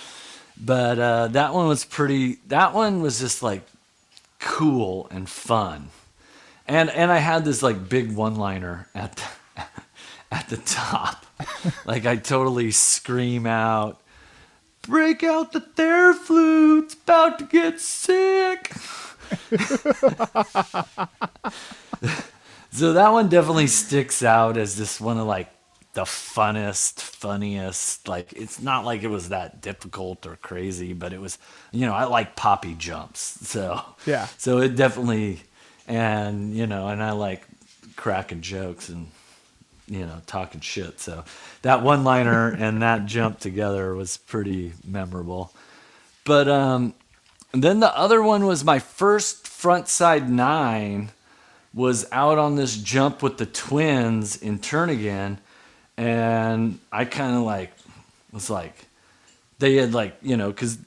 but 0.61 0.99
uh, 0.99 1.29
that 1.29 1.55
one 1.55 1.68
was 1.68 1.85
pretty. 1.85 2.39
That 2.49 2.75
one 2.75 3.03
was 3.03 3.20
just 3.20 3.43
like 3.43 3.62
cool 4.41 5.07
and 5.11 5.29
fun, 5.29 5.91
and 6.66 6.91
and 6.91 7.11
I 7.11 7.18
had 7.18 7.45
this 7.45 7.62
like 7.62 7.89
big 7.89 8.12
one 8.12 8.37
liner 8.37 8.89
at 8.95 9.16
the, 9.16 9.62
at 10.33 10.49
the 10.49 10.57
top, 10.59 11.25
like 11.87 12.05
I 12.07 12.16
totally 12.16 12.70
scream 12.70 13.47
out. 13.47 14.01
Break 14.87 15.22
out 15.22 15.53
the 15.53 15.61
Theraflu, 15.61 16.85
it's 16.85 16.95
about 16.95 17.39
to 17.39 17.45
get 17.45 17.80
sick. 17.80 18.72
So 22.74 22.95
that 22.95 23.12
one 23.12 23.28
definitely 23.28 23.68
sticks 23.68 24.24
out 24.24 24.57
as 24.57 24.76
just 24.76 25.01
one 25.01 25.16
of 25.16 25.28
like 25.28 25.49
the 25.93 26.03
funnest, 26.03 27.01
funniest. 27.01 28.09
Like 28.09 28.32
it's 28.32 28.61
not 28.61 28.85
like 28.85 29.05
it 29.05 29.09
was 29.09 29.28
that 29.28 29.61
difficult 29.61 30.26
or 30.26 30.35
crazy, 30.35 30.93
but 30.93 31.12
it 31.12 31.20
was, 31.20 31.39
you 31.70 31.87
know, 31.87 31.95
I 31.95 32.07
like 32.07 32.35
poppy 32.35 32.74
jumps. 32.74 33.20
So 33.49 33.80
Yeah. 34.07 34.26
So 34.39 34.59
it 34.59 34.74
definitely, 34.74 35.43
and 35.87 36.53
you 36.53 36.66
know, 36.66 36.89
and 36.89 37.01
I 37.01 37.12
like 37.12 37.45
cracking 37.95 38.41
jokes 38.41 38.89
and 38.89 39.07
you 39.87 40.07
know 40.07 40.20
talking 40.26 40.61
shit. 40.61 41.01
So 41.01 41.24
that 41.62 41.82
one 41.82 42.05
liner 42.05 42.49
and 42.59 42.82
that 42.82 43.07
jump 43.07 43.39
together 43.41 43.95
was 43.95 44.16
pretty 44.16 44.72
memorable. 44.87 45.53
But 46.24 46.49
um, 46.49 46.95
then 47.53 47.80
the 47.80 47.97
other 47.97 48.22
one 48.22 48.47
was 48.47 48.64
my 48.64 48.78
first 48.78 49.47
front 49.47 49.89
side 49.89 50.30
nine 50.30 51.11
was 51.72 52.07
out 52.12 52.39
on 52.39 52.55
this 52.57 52.76
jump 52.76 53.22
with 53.22 53.37
the 53.37 53.47
twins 53.47 54.37
in 54.37 54.59
Turnagain, 54.61 55.39
and 55.97 56.78
I 56.93 57.05
kind 57.05 57.37
of 57.37 57.43
like 57.43 57.72
was 58.32 58.49
like, 58.49 58.87
they 59.59 59.76
had 59.76 59.93
like 59.93 60.16
you 60.22 60.37
know 60.37 60.51
because 60.51 60.78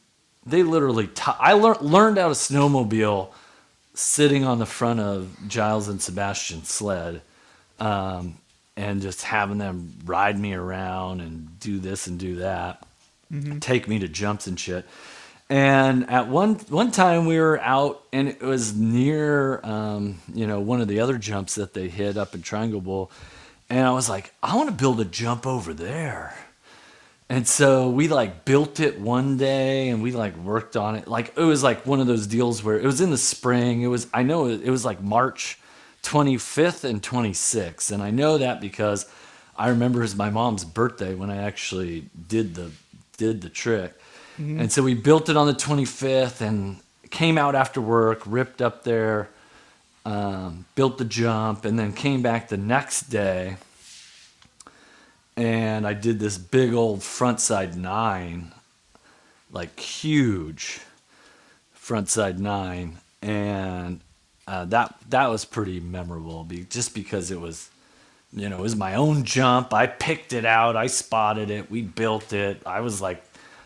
they 0.45 0.63
literally 0.63 1.07
t- 1.07 1.31
I 1.39 1.53
lear- 1.53 1.77
learned 1.81 2.17
how 2.17 2.29
to 2.29 2.33
snowmobile 2.33 3.29
sitting 3.93 4.45
on 4.45 4.59
the 4.59 4.65
front 4.65 4.99
of 4.99 5.35
Giles 5.47 5.87
and 5.87 6.01
Sebastian's 6.01 6.69
sled, 6.69 7.21
um, 7.79 8.37
and 8.77 9.01
just 9.01 9.23
having 9.23 9.57
them 9.57 9.91
ride 10.05 10.39
me 10.39 10.53
around 10.53 11.19
and 11.19 11.59
do 11.59 11.79
this 11.79 12.05
and 12.07 12.19
do 12.19 12.37
that, 12.37 12.85
take 13.59 13.87
me 13.87 13.99
to 13.99 14.07
jumps 14.07 14.45
and 14.47 14.57
shit. 14.57 14.85
And 15.49 16.09
at 16.09 16.27
one 16.27 16.55
one 16.69 16.91
time 16.91 17.25
we 17.25 17.39
were 17.39 17.59
out, 17.59 18.03
and 18.13 18.27
it 18.27 18.41
was 18.41 18.75
near, 18.75 19.61
um, 19.65 20.19
you 20.33 20.45
know, 20.45 20.59
one 20.59 20.79
of 20.81 20.87
the 20.87 20.99
other 20.99 21.17
jumps 21.17 21.55
that 21.55 21.73
they 21.73 21.87
hit 21.87 22.17
up 22.17 22.35
in 22.35 22.41
Triangle 22.41 22.81
Bowl, 22.81 23.11
and 23.69 23.85
I 23.85 23.91
was 23.91 24.09
like, 24.09 24.33
I 24.43 24.55
want 24.55 24.69
to 24.69 24.75
build 24.75 24.99
a 24.99 25.05
jump 25.05 25.47
over 25.47 25.73
there. 25.73 26.37
And 27.29 27.47
so 27.47 27.89
we 27.89 28.07
like 28.09 28.45
built 28.45 28.79
it 28.79 28.99
one 28.99 29.37
day, 29.37 29.89
and 29.89 30.03
we 30.03 30.11
like 30.11 30.35
worked 30.37 30.75
on 30.77 30.95
it. 30.95 31.07
Like 31.07 31.33
it 31.37 31.43
was 31.43 31.63
like 31.63 31.85
one 31.85 32.01
of 32.01 32.07
those 32.07 32.27
deals 32.27 32.61
where 32.63 32.77
it 32.77 32.85
was 32.85 33.01
in 33.01 33.09
the 33.09 33.17
spring. 33.17 33.81
It 33.81 33.87
was 33.87 34.07
I 34.13 34.23
know 34.23 34.47
it 34.47 34.69
was 34.69 34.85
like 34.85 35.01
March 35.01 35.57
25th 36.07 36.85
and 36.85 37.03
26th, 37.03 37.91
and 37.91 38.01
I 38.01 38.11
know 38.11 38.37
that 38.37 38.61
because 38.61 39.05
I 39.57 39.67
remember 39.69 39.99
it 39.99 40.03
was 40.03 40.15
my 40.15 40.29
mom's 40.29 40.63
birthday 40.63 41.13
when 41.13 41.29
I 41.29 41.37
actually 41.37 42.05
did 42.29 42.55
the 42.55 42.71
did 43.17 43.41
the 43.41 43.49
trick. 43.49 43.93
And 44.59 44.71
so 44.71 44.83
we 44.83 44.93
built 44.93 45.27
it 45.29 45.35
on 45.35 45.47
the 45.47 45.53
25th 45.53 46.41
and 46.41 46.77
came 47.09 47.37
out 47.37 47.55
after 47.55 47.81
work, 47.81 48.21
ripped 48.25 48.61
up 48.61 48.83
there, 48.83 49.29
um, 50.05 50.65
built 50.75 50.99
the 50.99 51.05
jump, 51.05 51.65
and 51.65 51.77
then 51.77 51.91
came 51.91 52.21
back 52.21 52.47
the 52.47 52.57
next 52.57 53.09
day. 53.09 53.57
And 55.35 55.85
I 55.87 55.93
did 55.93 56.19
this 56.19 56.37
big 56.37 56.73
old 56.73 57.03
front 57.03 57.39
side 57.41 57.75
nine, 57.75 58.53
like 59.51 59.77
huge 59.79 60.79
front 61.73 62.07
side 62.09 62.39
nine. 62.39 62.97
And 63.21 63.99
uh, 64.47 64.65
that 64.65 64.95
that 65.09 65.27
was 65.27 65.45
pretty 65.45 65.79
memorable, 65.79 66.43
be, 66.43 66.63
just 66.63 66.95
because 66.95 67.31
it 67.31 67.39
was, 67.39 67.69
you 68.31 68.49
know, 68.49 68.57
it 68.57 68.61
was 68.61 68.75
my 68.75 68.95
own 68.95 69.23
jump. 69.23 69.73
I 69.73 69.87
picked 69.87 70.33
it 70.33 70.45
out, 70.45 70.75
I 70.75 70.87
spotted 70.87 71.49
it, 71.49 71.69
we 71.69 71.81
built 71.81 72.33
it. 72.33 72.61
I 72.65 72.79
was 72.79 73.01
like, 73.01 73.23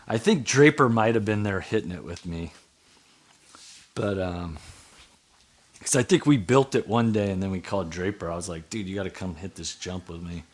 I 0.08 0.18
think 0.18 0.44
Draper 0.44 0.88
might 0.88 1.14
have 1.14 1.24
been 1.24 1.44
there 1.44 1.60
hitting 1.60 1.92
it 1.92 2.04
with 2.04 2.26
me, 2.26 2.52
but 3.94 4.18
um, 4.18 4.58
because 5.82 5.96
I 5.96 6.04
think 6.04 6.26
we 6.26 6.36
built 6.36 6.76
it 6.76 6.86
one 6.86 7.10
day 7.10 7.30
and 7.32 7.42
then 7.42 7.50
we 7.50 7.60
called 7.60 7.90
Draper. 7.90 8.30
I 8.30 8.36
was 8.36 8.48
like, 8.48 8.70
dude, 8.70 8.86
you 8.86 8.94
got 8.94 9.02
to 9.02 9.10
come 9.10 9.34
hit 9.34 9.56
this 9.56 9.74
jump 9.74 10.08
with 10.08 10.22
me. 10.22 10.44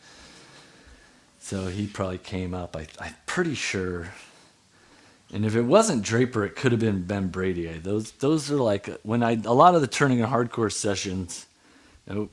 So 1.39 1.67
he 1.67 1.85
probably 1.85 2.17
came 2.17 2.55
up. 2.55 2.75
I, 2.75 2.87
I'm 2.99 3.13
pretty 3.27 3.53
sure. 3.53 4.09
And 5.31 5.45
if 5.45 5.55
it 5.55 5.61
wasn't 5.61 6.03
Draper, 6.03 6.43
it 6.43 6.55
could 6.55 6.71
have 6.71 6.81
been 6.81 7.03
Ben 7.03 7.27
Brady. 7.27 7.67
Those 7.67 8.11
those 8.13 8.51
are 8.51 8.55
like 8.55 8.87
when 9.03 9.21
I 9.21 9.39
a 9.45 9.53
lot 9.53 9.75
of 9.75 9.81
the 9.81 9.87
turning 9.87 10.21
and 10.21 10.31
hardcore 10.31 10.71
sessions. 10.71 11.45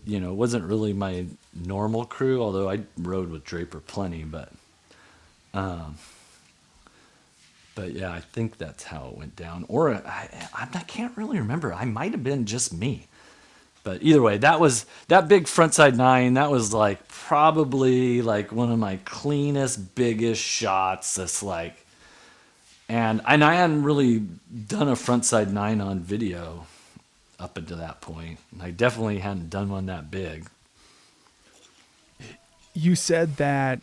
You 0.07 0.21
know, 0.21 0.33
wasn't 0.33 0.65
really 0.65 0.95
my 0.95 1.27
normal 1.55 2.07
crew, 2.07 2.41
although 2.41 2.71
I 2.71 2.81
rode 2.97 3.31
with 3.31 3.45
Draper 3.45 3.81
plenty. 3.81 4.25
But, 4.25 4.51
um, 5.53 5.97
but 7.75 7.93
yeah, 7.93 8.11
I 8.11 8.21
think 8.21 8.57
that's 8.57 8.85
how 8.85 9.09
it 9.09 9.19
went 9.19 9.37
down. 9.37 9.67
Or 9.69 9.95
I, 9.95 10.49
I, 10.55 10.83
can't 10.87 11.15
really 11.15 11.39
remember. 11.39 11.75
I 11.75 11.85
might 11.85 12.13
have 12.13 12.25
been 12.25 12.47
just 12.47 12.73
me. 12.73 13.07
But 13.85 14.03
either 14.03 14.23
way, 14.23 14.39
that 14.39 14.61
was 14.61 14.87
that 15.09 15.29
big 15.29 15.45
frontside 15.45 15.95
nine. 15.95 16.35
That 16.35 16.51
was 16.51 16.73
like 16.73 17.07
probably 17.09 18.23
like 18.23 18.53
one 18.53 18.73
of 18.73 18.79
my 18.79 18.97
cleanest, 19.05 19.95
biggest 19.95 20.43
shots. 20.43 21.17
That's 21.17 21.43
like, 21.43 21.86
and 22.89 23.21
and 23.27 23.45
I 23.45 23.55
hadn't 23.55 23.83
really 23.83 24.21
done 24.21 24.89
a 24.89 24.93
frontside 24.95 25.51
nine 25.51 25.81
on 25.81 26.01
video 26.01 26.67
up 27.39 27.57
until 27.57 27.77
that 27.79 28.01
point. 28.01 28.39
And 28.53 28.63
I 28.63 28.71
definitely 28.71 29.19
hadn't 29.19 29.51
done 29.51 29.69
one 29.69 29.87
that 29.87 30.11
big. 30.11 30.49
You 32.75 32.95
said 32.95 33.37
that 33.37 33.81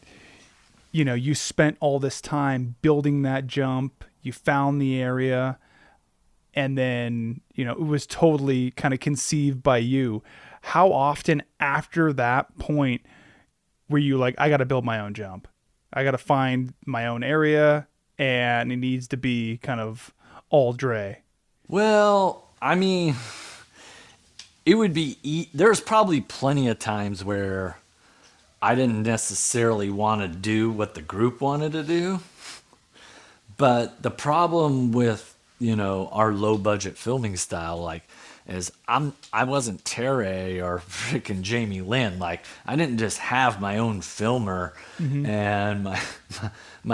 you 0.92 1.04
know, 1.04 1.16
you 1.16 1.34
spent 1.34 1.76
all 1.80 2.00
this 2.00 2.22
time 2.22 2.76
building 2.84 3.24
that 3.24 3.48
jump, 3.48 4.06
you 4.22 4.32
found 4.32 4.80
the 4.80 5.02
area 5.02 5.58
and 6.54 6.78
then, 6.78 7.42
you 7.56 7.66
know, 7.66 7.72
it 7.72 7.80
was 7.80 8.06
totally 8.06 8.72
kind 8.72 8.94
of 8.94 9.00
conceived 9.00 9.64
by 9.64 9.78
you. 9.78 10.24
How 10.62 10.92
often 10.92 11.44
after 11.60 12.14
that 12.14 12.58
point 12.58 13.02
were 13.90 13.98
you 13.98 14.18
like 14.18 14.36
I 14.38 14.50
got 14.50 14.58
to 14.58 14.66
build 14.66 14.86
my 14.86 15.00
own 15.00 15.14
jump? 15.14 15.48
I 15.92 16.04
got 16.04 16.12
to 16.12 16.18
find 16.18 16.74
my 16.86 17.08
own 17.08 17.24
area, 17.24 17.88
and 18.18 18.72
it 18.72 18.78
needs 18.78 19.08
to 19.10 19.18
be 19.18 19.60
kind 19.62 19.80
of 19.80 20.14
all 20.50 20.74
Dre. 20.74 21.20
Well, 21.68 22.48
I 22.62 22.76
mean, 22.76 23.16
it 24.66 24.76
would 24.76 24.94
be. 24.94 25.18
E- 25.24 25.50
There's 25.54 25.82
probably 25.82 26.22
plenty 26.22 26.68
of 26.68 26.80
times 26.80 27.24
where 27.24 27.78
I 28.62 28.76
didn't 28.76 29.04
necessarily 29.04 29.90
want 29.90 30.22
to 30.22 30.28
do 30.28 30.72
what 30.72 30.96
the 30.96 31.02
group 31.02 31.42
wanted 31.42 31.74
to 31.74 31.84
do. 31.84 32.20
But 33.58 34.02
the 34.02 34.12
problem 34.12 34.92
with, 34.92 35.36
you 35.60 35.76
know, 35.76 36.10
our 36.12 36.32
low 36.32 36.58
budget 36.58 36.98
filming 36.98 37.38
style, 37.38 37.82
like, 37.82 38.04
is 38.48 38.72
I'm 38.88 39.14
I 39.32 39.46
wasn't 39.46 39.86
Terry 39.86 40.62
or 40.62 40.80
freaking 40.88 41.42
Jamie 41.42 41.82
Lynn. 41.82 42.20
Like 42.20 42.46
I 42.66 42.76
didn't 42.76 42.98
just 42.98 43.18
have 43.20 43.62
my 43.62 43.78
own 43.78 44.02
filmer 44.02 44.74
mm-hmm. 44.98 45.26
and 45.26 45.84
my 45.84 46.00
my 46.42 46.52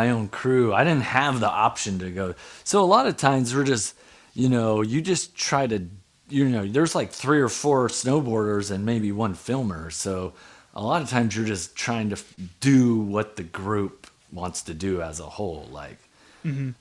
own 0.10 0.28
crew. 0.28 0.74
I 0.74 0.84
didn't 0.84 1.04
have 1.04 1.40
the 1.40 1.50
option 1.50 2.00
to 2.00 2.12
go. 2.12 2.36
So 2.64 2.84
a 2.84 2.86
lot 2.86 3.08
of 3.08 3.18
times 3.18 3.56
we're 3.56 3.64
just, 3.64 3.96
you 4.34 4.50
know, 4.50 4.82
you 4.82 5.02
just 5.02 5.36
try 5.36 5.68
to, 5.68 5.88
you 6.30 6.48
know, 6.48 6.66
there's 6.68 6.96
like 6.96 7.12
three 7.12 7.42
or 7.42 7.50
four 7.50 7.88
snowboarders 7.88 8.72
and 8.72 8.86
maybe 8.86 9.12
one 9.12 9.34
filmer. 9.34 9.90
So 9.90 10.34
a 10.76 10.84
lot 10.84 11.02
of 11.02 11.10
times 11.10 11.36
you're 11.36 11.46
just 11.46 11.76
trying 11.76 12.10
to 12.12 12.18
do 12.60 13.00
what 13.00 13.36
the 13.36 13.44
group 13.44 14.08
wants 14.32 14.62
to 14.64 14.74
do 14.74 15.02
as 15.02 15.20
a 15.20 15.26
whole. 15.26 15.68
Like, 15.72 15.98
mm-hmm. 16.46 16.72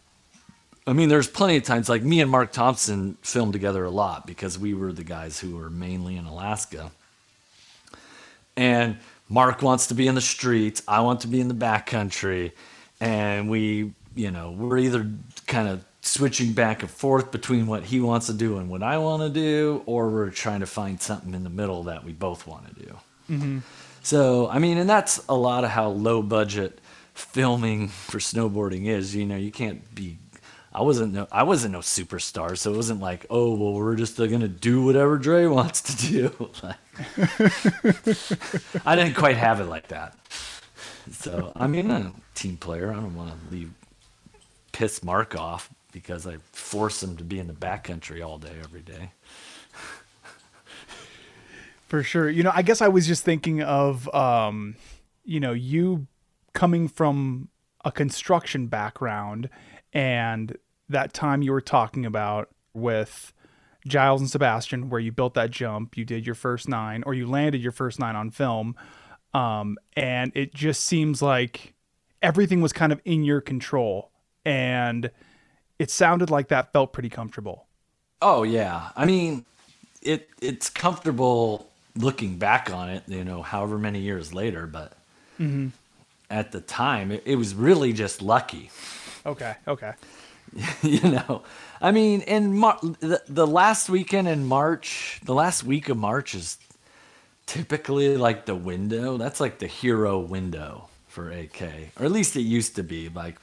I 0.86 0.92
mean, 0.92 1.08
there's 1.08 1.28
plenty 1.28 1.56
of 1.56 1.64
times 1.64 1.88
like 1.88 2.02
me 2.02 2.20
and 2.20 2.30
Mark 2.30 2.52
Thompson 2.52 3.16
filmed 3.22 3.52
together 3.52 3.84
a 3.84 3.90
lot 3.90 4.26
because 4.26 4.58
we 4.58 4.74
were 4.74 4.92
the 4.92 5.04
guys 5.04 5.38
who 5.38 5.56
were 5.56 5.70
mainly 5.70 6.16
in 6.16 6.26
Alaska. 6.26 6.90
And 8.56 8.98
Mark 9.28 9.62
wants 9.62 9.88
to 9.88 9.94
be 9.94 10.06
in 10.06 10.14
the 10.14 10.20
streets, 10.20 10.82
I 10.88 11.00
want 11.00 11.20
to 11.20 11.28
be 11.28 11.40
in 11.40 11.48
the 11.48 11.54
backcountry, 11.54 12.52
and 13.00 13.48
we, 13.48 13.92
you 14.14 14.30
know, 14.30 14.50
we're 14.50 14.78
either 14.78 15.10
kind 15.46 15.68
of 15.68 15.84
switching 16.00 16.52
back 16.52 16.82
and 16.82 16.90
forth 16.90 17.30
between 17.30 17.66
what 17.66 17.84
he 17.84 18.00
wants 18.00 18.26
to 18.26 18.32
do 18.32 18.58
and 18.58 18.68
what 18.68 18.82
I 18.82 18.98
want 18.98 19.22
to 19.22 19.28
do, 19.28 19.82
or 19.86 20.08
we're 20.08 20.30
trying 20.30 20.60
to 20.60 20.66
find 20.66 21.00
something 21.00 21.34
in 21.34 21.44
the 21.44 21.50
middle 21.50 21.84
that 21.84 22.04
we 22.04 22.12
both 22.12 22.46
want 22.46 22.68
to 22.68 22.84
do. 22.86 22.98
Mm-hmm. 23.30 23.58
So, 24.02 24.48
I 24.48 24.58
mean, 24.58 24.78
and 24.78 24.88
that's 24.88 25.22
a 25.28 25.34
lot 25.34 25.64
of 25.64 25.70
how 25.70 25.88
low 25.88 26.22
budget 26.22 26.80
filming 27.14 27.88
for 27.88 28.18
snowboarding 28.18 28.86
is. 28.86 29.14
You 29.14 29.26
know, 29.26 29.36
you 29.36 29.50
can't 29.50 29.94
be. 29.94 30.18
I 30.72 30.82
wasn't 30.82 31.12
no, 31.14 31.26
I 31.32 31.42
wasn't 31.42 31.72
no 31.72 31.80
superstar, 31.80 32.56
so 32.56 32.72
it 32.72 32.76
wasn't 32.76 33.00
like, 33.00 33.26
oh 33.30 33.54
well, 33.54 33.72
we're 33.74 33.96
just 33.96 34.16
gonna 34.16 34.48
do 34.48 34.84
whatever 34.84 35.18
Dre 35.18 35.46
wants 35.46 35.82
to 35.82 35.96
do. 36.06 36.50
Like, 36.62 36.76
I 38.86 38.96
didn't 38.96 39.14
quite 39.14 39.36
have 39.36 39.60
it 39.60 39.66
like 39.66 39.88
that. 39.88 40.16
So, 41.12 41.52
I 41.56 41.66
mean, 41.66 41.90
I'm 41.90 42.06
a 42.06 42.12
team 42.34 42.56
player. 42.56 42.90
I 42.90 42.96
don't 42.96 43.14
want 43.14 43.30
to 43.30 43.54
leave 43.54 43.72
piss 44.72 45.02
Mark 45.02 45.38
off 45.38 45.70
because 45.92 46.26
I 46.26 46.36
force 46.52 47.02
him 47.02 47.16
to 47.16 47.24
be 47.24 47.38
in 47.38 47.46
the 47.46 47.52
backcountry 47.52 48.24
all 48.24 48.38
day 48.38 48.54
every 48.62 48.82
day. 48.82 49.10
For 51.88 52.02
sure. 52.02 52.28
You 52.28 52.42
know, 52.42 52.52
I 52.54 52.62
guess 52.62 52.82
I 52.82 52.88
was 52.88 53.06
just 53.06 53.24
thinking 53.24 53.62
of, 53.62 54.12
um, 54.14 54.76
you 55.24 55.40
know, 55.40 55.52
you 55.52 56.06
coming 56.52 56.86
from 56.88 57.48
a 57.84 57.90
construction 57.90 58.66
background 58.66 59.48
and 59.92 60.56
that 60.88 61.14
time 61.14 61.42
you 61.42 61.52
were 61.52 61.60
talking 61.60 62.04
about 62.04 62.50
with 62.74 63.32
Giles 63.86 64.20
and 64.20 64.28
Sebastian, 64.28 64.90
where 64.90 65.00
you 65.00 65.12
built 65.12 65.34
that 65.34 65.50
jump, 65.50 65.96
you 65.96 66.04
did 66.04 66.26
your 66.26 66.34
first 66.34 66.68
nine, 66.68 67.02
or 67.06 67.14
you 67.14 67.26
landed 67.26 67.62
your 67.62 67.72
first 67.72 67.98
nine 67.98 68.16
on 68.16 68.30
film. 68.30 68.76
Um, 69.38 69.78
and 69.96 70.32
it 70.34 70.52
just 70.52 70.84
seems 70.84 71.22
like 71.22 71.74
everything 72.22 72.60
was 72.60 72.72
kind 72.72 72.92
of 72.92 73.00
in 73.04 73.22
your 73.22 73.40
control. 73.40 74.10
And 74.44 75.10
it 75.78 75.90
sounded 75.90 76.30
like 76.30 76.48
that 76.48 76.72
felt 76.72 76.92
pretty 76.92 77.08
comfortable. 77.08 77.66
Oh 78.20 78.42
yeah, 78.42 78.90
I 78.96 79.04
mean, 79.04 79.44
it 80.02 80.28
it's 80.40 80.68
comfortable 80.68 81.68
looking 81.96 82.36
back 82.36 82.72
on 82.72 82.88
it. 82.88 83.04
You 83.06 83.22
know, 83.22 83.42
however 83.42 83.78
many 83.78 84.00
years 84.00 84.34
later, 84.34 84.66
but 84.66 84.94
at 86.30 86.50
the 86.50 86.60
time, 86.60 87.12
it, 87.12 87.22
it 87.24 87.36
was 87.36 87.54
really 87.54 87.92
just 87.92 88.20
lucky. 88.20 88.70
Okay. 89.24 89.54
Okay. 89.68 89.92
you 90.82 91.02
know, 91.02 91.42
I 91.80 91.92
mean, 91.92 92.22
in 92.22 92.56
Mar- 92.56 92.80
the 92.80 93.22
the 93.28 93.46
last 93.46 93.88
weekend 93.88 94.26
in 94.26 94.46
March, 94.46 95.20
the 95.24 95.34
last 95.34 95.62
week 95.62 95.88
of 95.88 95.96
March 95.96 96.34
is 96.34 96.58
typically 97.48 98.16
like 98.16 98.46
the 98.46 98.54
window. 98.54 99.16
That's 99.16 99.40
like 99.40 99.58
the 99.58 99.66
hero 99.66 100.20
window 100.20 100.88
for 101.08 101.32
AK, 101.32 101.62
or 101.98 102.04
at 102.04 102.12
least 102.12 102.36
it 102.36 102.42
used 102.42 102.76
to 102.76 102.84
be. 102.84 103.08
Like, 103.08 103.38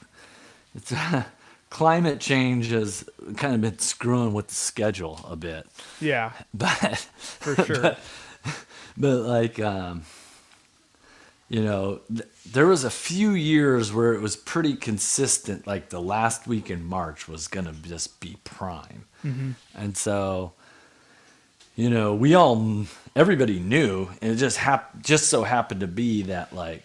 it's 0.74 0.94
climate 1.70 2.20
change 2.20 2.70
has 2.70 3.04
kind 3.36 3.54
of 3.54 3.60
been 3.60 3.78
screwing 3.78 4.32
with 4.32 4.46
the 4.48 4.54
schedule 4.54 5.20
a 5.28 5.36
bit. 5.36 5.66
Yeah, 6.00 6.32
but 6.54 6.96
for 7.18 7.54
sure. 7.64 7.80
but, 7.80 7.98
but 8.96 9.16
like 9.22 9.60
um 9.60 10.02
you 11.48 11.62
know 11.62 12.00
th- 12.08 12.28
there 12.50 12.66
was 12.66 12.84
a 12.84 12.90
few 12.90 13.32
years 13.32 13.92
where 13.92 14.14
it 14.14 14.20
was 14.20 14.36
pretty 14.36 14.74
consistent 14.74 15.66
like 15.66 15.90
the 15.90 16.00
last 16.00 16.46
week 16.46 16.70
in 16.70 16.84
march 16.84 17.28
was 17.28 17.46
gonna 17.46 17.74
just 17.82 18.18
be 18.20 18.36
prime 18.44 19.04
and 19.74 19.96
so 19.96 20.52
you 21.76 21.88
know 21.88 22.14
we 22.14 22.34
all 22.34 22.84
everybody 23.14 23.60
knew 23.60 24.08
and 24.20 24.32
it 24.32 24.36
just 24.36 24.56
hap- 24.56 25.00
just 25.02 25.28
so 25.28 25.44
happened 25.44 25.80
to 25.80 25.86
be 25.86 26.22
that 26.22 26.52
like 26.52 26.82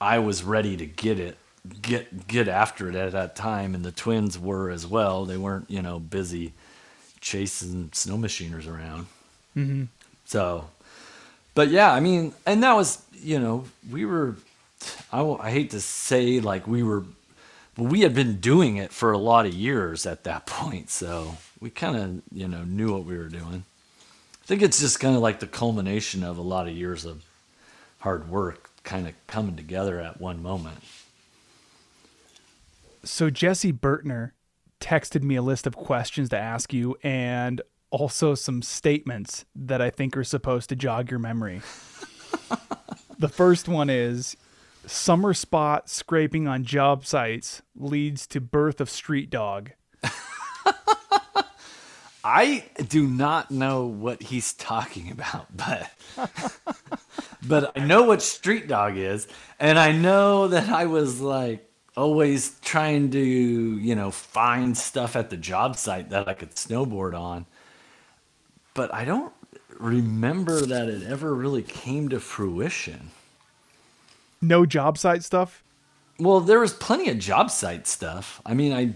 i 0.00 0.18
was 0.18 0.44
ready 0.44 0.76
to 0.76 0.84
get 0.84 1.18
it 1.18 1.36
get 1.82 2.26
get 2.26 2.48
after 2.48 2.88
it 2.88 2.94
at 2.94 3.12
that 3.12 3.36
time 3.36 3.74
and 3.74 3.84
the 3.84 3.92
twins 3.92 4.38
were 4.38 4.70
as 4.70 4.86
well. 4.86 5.24
They 5.24 5.36
weren't 5.36 5.70
you 5.70 5.82
know 5.82 5.98
busy 5.98 6.52
chasing 7.20 7.90
snow 7.92 8.16
machiners 8.16 8.66
around. 8.66 9.06
Mm-hmm. 9.56 9.84
So, 10.24 10.68
but 11.54 11.68
yeah, 11.68 11.92
I 11.92 12.00
mean, 12.00 12.32
and 12.46 12.62
that 12.62 12.74
was, 12.74 13.02
you 13.12 13.38
know, 13.38 13.64
we 13.90 14.04
were, 14.04 14.36
I, 15.12 15.22
I 15.22 15.50
hate 15.50 15.70
to 15.70 15.80
say 15.80 16.40
like 16.40 16.66
we 16.66 16.82
were, 16.82 17.04
but 17.74 17.84
we 17.84 18.00
had 18.00 18.14
been 18.14 18.40
doing 18.40 18.76
it 18.76 18.92
for 18.92 19.12
a 19.12 19.18
lot 19.18 19.44
of 19.44 19.52
years 19.52 20.06
at 20.06 20.24
that 20.24 20.46
point. 20.46 20.88
So 20.88 21.36
we 21.60 21.70
kind 21.70 21.96
of, 21.96 22.22
you 22.32 22.48
know, 22.48 22.64
knew 22.64 22.92
what 22.92 23.04
we 23.04 23.16
were 23.16 23.28
doing. 23.28 23.64
I 24.42 24.46
think 24.46 24.62
it's 24.62 24.80
just 24.80 24.98
kind 24.98 25.14
of 25.14 25.22
like 25.22 25.40
the 25.40 25.46
culmination 25.46 26.24
of 26.24 26.38
a 26.38 26.42
lot 26.42 26.66
of 26.66 26.74
years 26.74 27.04
of 27.04 27.24
hard 27.98 28.28
work 28.28 28.70
kind 28.82 29.06
of 29.06 29.14
coming 29.26 29.56
together 29.56 30.00
at 30.00 30.20
one 30.20 30.42
moment. 30.42 30.78
So 33.04 33.30
Jesse 33.30 33.72
Burtner 33.72 34.32
texted 34.80 35.22
me 35.22 35.36
a 35.36 35.42
list 35.42 35.66
of 35.66 35.76
questions 35.76 36.30
to 36.30 36.38
ask 36.38 36.72
you 36.72 36.96
and 37.02 37.60
also 37.90 38.34
some 38.34 38.62
statements 38.62 39.44
that 39.54 39.82
I 39.82 39.90
think 39.90 40.16
are 40.16 40.24
supposed 40.24 40.68
to 40.70 40.76
jog 40.76 41.10
your 41.10 41.18
memory. 41.18 41.60
the 43.18 43.28
first 43.28 43.68
one 43.68 43.90
is 43.90 44.36
summer 44.86 45.34
spot 45.34 45.90
scraping 45.90 46.48
on 46.48 46.64
job 46.64 47.04
sites 47.04 47.62
leads 47.76 48.26
to 48.28 48.40
birth 48.40 48.80
of 48.80 48.88
street 48.88 49.28
dog. 49.30 49.72
I 52.22 52.64
do 52.88 53.06
not 53.06 53.50
know 53.50 53.86
what 53.86 54.22
he's 54.22 54.52
talking 54.52 55.10
about, 55.10 55.46
but 55.56 55.90
but 57.46 57.72
I 57.76 57.80
know 57.80 58.02
what 58.04 58.22
street 58.22 58.68
dog 58.68 58.96
is, 58.96 59.26
and 59.58 59.78
I 59.78 59.92
know 59.92 60.48
that 60.48 60.68
I 60.68 60.86
was 60.86 61.20
like 61.20 61.66
always 61.96 62.58
trying 62.60 63.10
to, 63.10 63.18
you 63.18 63.94
know, 63.94 64.10
find 64.10 64.76
stuff 64.76 65.16
at 65.16 65.30
the 65.30 65.36
job 65.36 65.76
site 65.76 66.10
that 66.10 66.28
I 66.28 66.34
could 66.34 66.52
snowboard 66.52 67.18
on. 67.18 67.46
But 68.74 68.92
I 68.94 69.04
don't 69.04 69.32
remember 69.78 70.60
that 70.66 70.88
it 70.88 71.02
ever 71.02 71.34
really 71.34 71.62
came 71.62 72.08
to 72.10 72.20
fruition. 72.20 73.10
No 74.40 74.64
job 74.64 74.96
site 74.96 75.24
stuff? 75.24 75.62
Well, 76.18 76.40
there 76.40 76.60
was 76.60 76.72
plenty 76.72 77.10
of 77.10 77.18
job 77.18 77.50
site 77.50 77.86
stuff. 77.86 78.40
I 78.44 78.54
mean, 78.54 78.72
I 78.72 78.94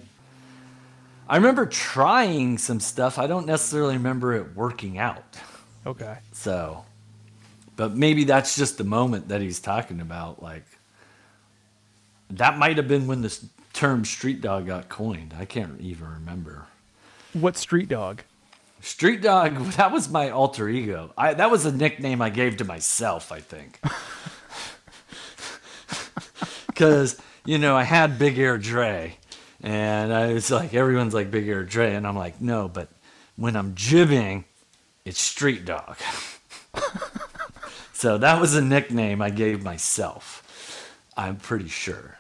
I 1.29 1.37
remember 1.37 1.67
trying 1.67 2.59
some 2.59 2.81
stuff. 2.81 3.19
I 3.19 3.27
don't 3.27 3.47
necessarily 3.47 3.97
remember 3.97 4.35
it 4.35 4.55
working 4.55 4.99
out. 4.99 5.25
Okay. 5.87 6.19
So, 6.33 6.85
but 7.77 7.97
maybe 7.97 8.25
that's 8.25 8.57
just 8.57 8.79
the 8.79 8.85
moment 8.85 9.29
that 9.29 9.41
he's 9.41 9.61
talking 9.61 10.01
about. 10.01 10.43
Like, 10.43 10.65
that 12.31 12.59
might 12.59 12.77
have 12.77 12.89
been 12.89 13.07
when 13.07 13.23
this 13.23 13.45
term 13.73 14.05
street 14.05 14.41
dog 14.41 14.67
got 14.67 14.89
coined. 14.89 15.35
I 15.39 15.45
can't 15.45 15.81
even 15.81 16.09
remember. 16.09 16.67
What 17.33 17.57
street 17.57 17.89
dog? 17.89 18.23
Street 18.81 19.23
dog, 19.23 19.57
that 19.73 19.93
was 19.93 20.09
my 20.11 20.31
alter 20.31 20.69
ego. 20.69 21.13
I, 21.17 21.35
that 21.35 21.51
was 21.51 21.65
a 21.65 21.73
nickname 21.73 22.21
I 22.21 22.31
gave 22.31 22.59
to 22.59 22.65
myself, 22.65 23.33
I 23.33 23.41
think. 23.41 23.81
Because, 26.67 27.21
you 27.45 27.59
know, 27.59 27.77
I 27.77 27.85
had 27.85 28.19
Big 28.19 28.37
Air 28.37 28.59
Dre. 28.59 29.17
And 29.65 30.13
I 30.13 30.35
was 30.35 30.51
like, 30.51 30.75
everyone's 30.75 31.15
like 31.15 31.31
Big 31.31 31.49
Air 31.49 31.65
Dre. 31.65 31.95
And 31.95 32.07
I'm 32.07 32.17
like, 32.17 32.39
no, 32.39 32.69
but 32.69 32.91
when 33.37 33.57
I'm 33.57 33.75
jibbing, 33.75 34.45
it's 35.07 35.19
Street 35.19 35.65
Dog. 35.65 35.97
so 37.95 38.19
that 38.19 38.39
was 38.43 38.55
a 38.55 38.61
nickname 38.61 39.23
I 39.23 39.31
gave 39.31 39.65
myself. 39.65 40.43
I'm 41.17 41.37
pretty 41.37 41.69
sure. 41.69 42.19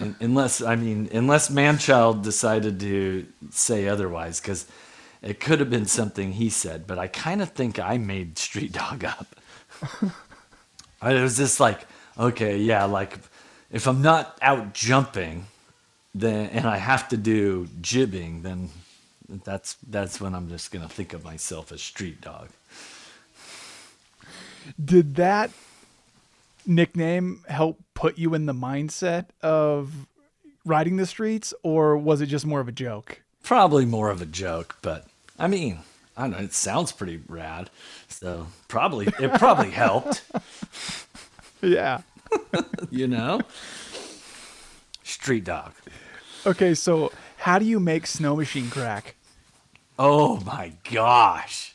Un- 0.00 0.16
unless 0.20 0.62
I 0.62 0.76
mean, 0.76 1.10
unless 1.12 1.50
Manchild 1.50 2.22
decided 2.22 2.80
to 2.80 3.26
say 3.50 3.88
otherwise, 3.88 4.40
because 4.40 4.66
it 5.20 5.38
could 5.38 5.60
have 5.60 5.68
been 5.68 5.84
something 5.84 6.32
he 6.32 6.48
said. 6.48 6.86
But 6.86 6.98
I 6.98 7.08
kind 7.08 7.42
of 7.42 7.50
think 7.50 7.78
I 7.78 7.98
made 7.98 8.38
Street 8.38 8.72
Dog 8.72 9.04
up. 9.04 9.36
It 11.02 11.20
was 11.20 11.36
just 11.36 11.60
like, 11.60 11.86
okay, 12.18 12.56
yeah, 12.56 12.84
like 12.84 13.18
if 13.70 13.86
I'm 13.86 14.00
not 14.00 14.36
out 14.40 14.72
jumping, 14.72 15.46
then 16.20 16.50
and 16.50 16.66
I 16.66 16.78
have 16.78 17.08
to 17.08 17.16
do 17.16 17.68
jibbing, 17.80 18.42
then 18.42 18.70
that's 19.44 19.76
that's 19.88 20.20
when 20.20 20.34
I'm 20.34 20.48
just 20.48 20.70
gonna 20.70 20.88
think 20.88 21.12
of 21.12 21.24
myself 21.24 21.72
as 21.72 21.82
Street 21.82 22.20
Dog. 22.20 22.48
Did 24.82 25.14
that 25.16 25.50
nickname 26.66 27.44
help 27.48 27.78
put 27.94 28.18
you 28.18 28.34
in 28.34 28.46
the 28.46 28.52
mindset 28.52 29.26
of 29.42 30.06
riding 30.64 30.96
the 30.96 31.06
streets, 31.06 31.54
or 31.62 31.96
was 31.96 32.20
it 32.20 32.26
just 32.26 32.44
more 32.46 32.60
of 32.60 32.68
a 32.68 32.72
joke? 32.72 33.22
Probably 33.42 33.84
more 33.84 34.10
of 34.10 34.20
a 34.20 34.26
joke, 34.26 34.76
but 34.82 35.06
I 35.38 35.46
mean, 35.46 35.78
I 36.16 36.22
don't 36.22 36.30
know. 36.32 36.38
It 36.38 36.52
sounds 36.54 36.90
pretty 36.92 37.20
rad, 37.28 37.70
so 38.08 38.48
probably 38.68 39.06
it 39.06 39.34
probably 39.34 39.70
helped. 39.84 40.22
Yeah. 41.62 42.00
You 42.90 43.08
know, 43.08 43.40
Street 45.02 45.44
Dog. 45.44 45.72
Okay, 46.46 46.74
so 46.74 47.10
how 47.38 47.58
do 47.58 47.64
you 47.64 47.80
make 47.80 48.06
snow 48.06 48.36
machine 48.36 48.70
crack? 48.70 49.16
Oh 49.98 50.38
my 50.40 50.72
gosh. 50.90 51.74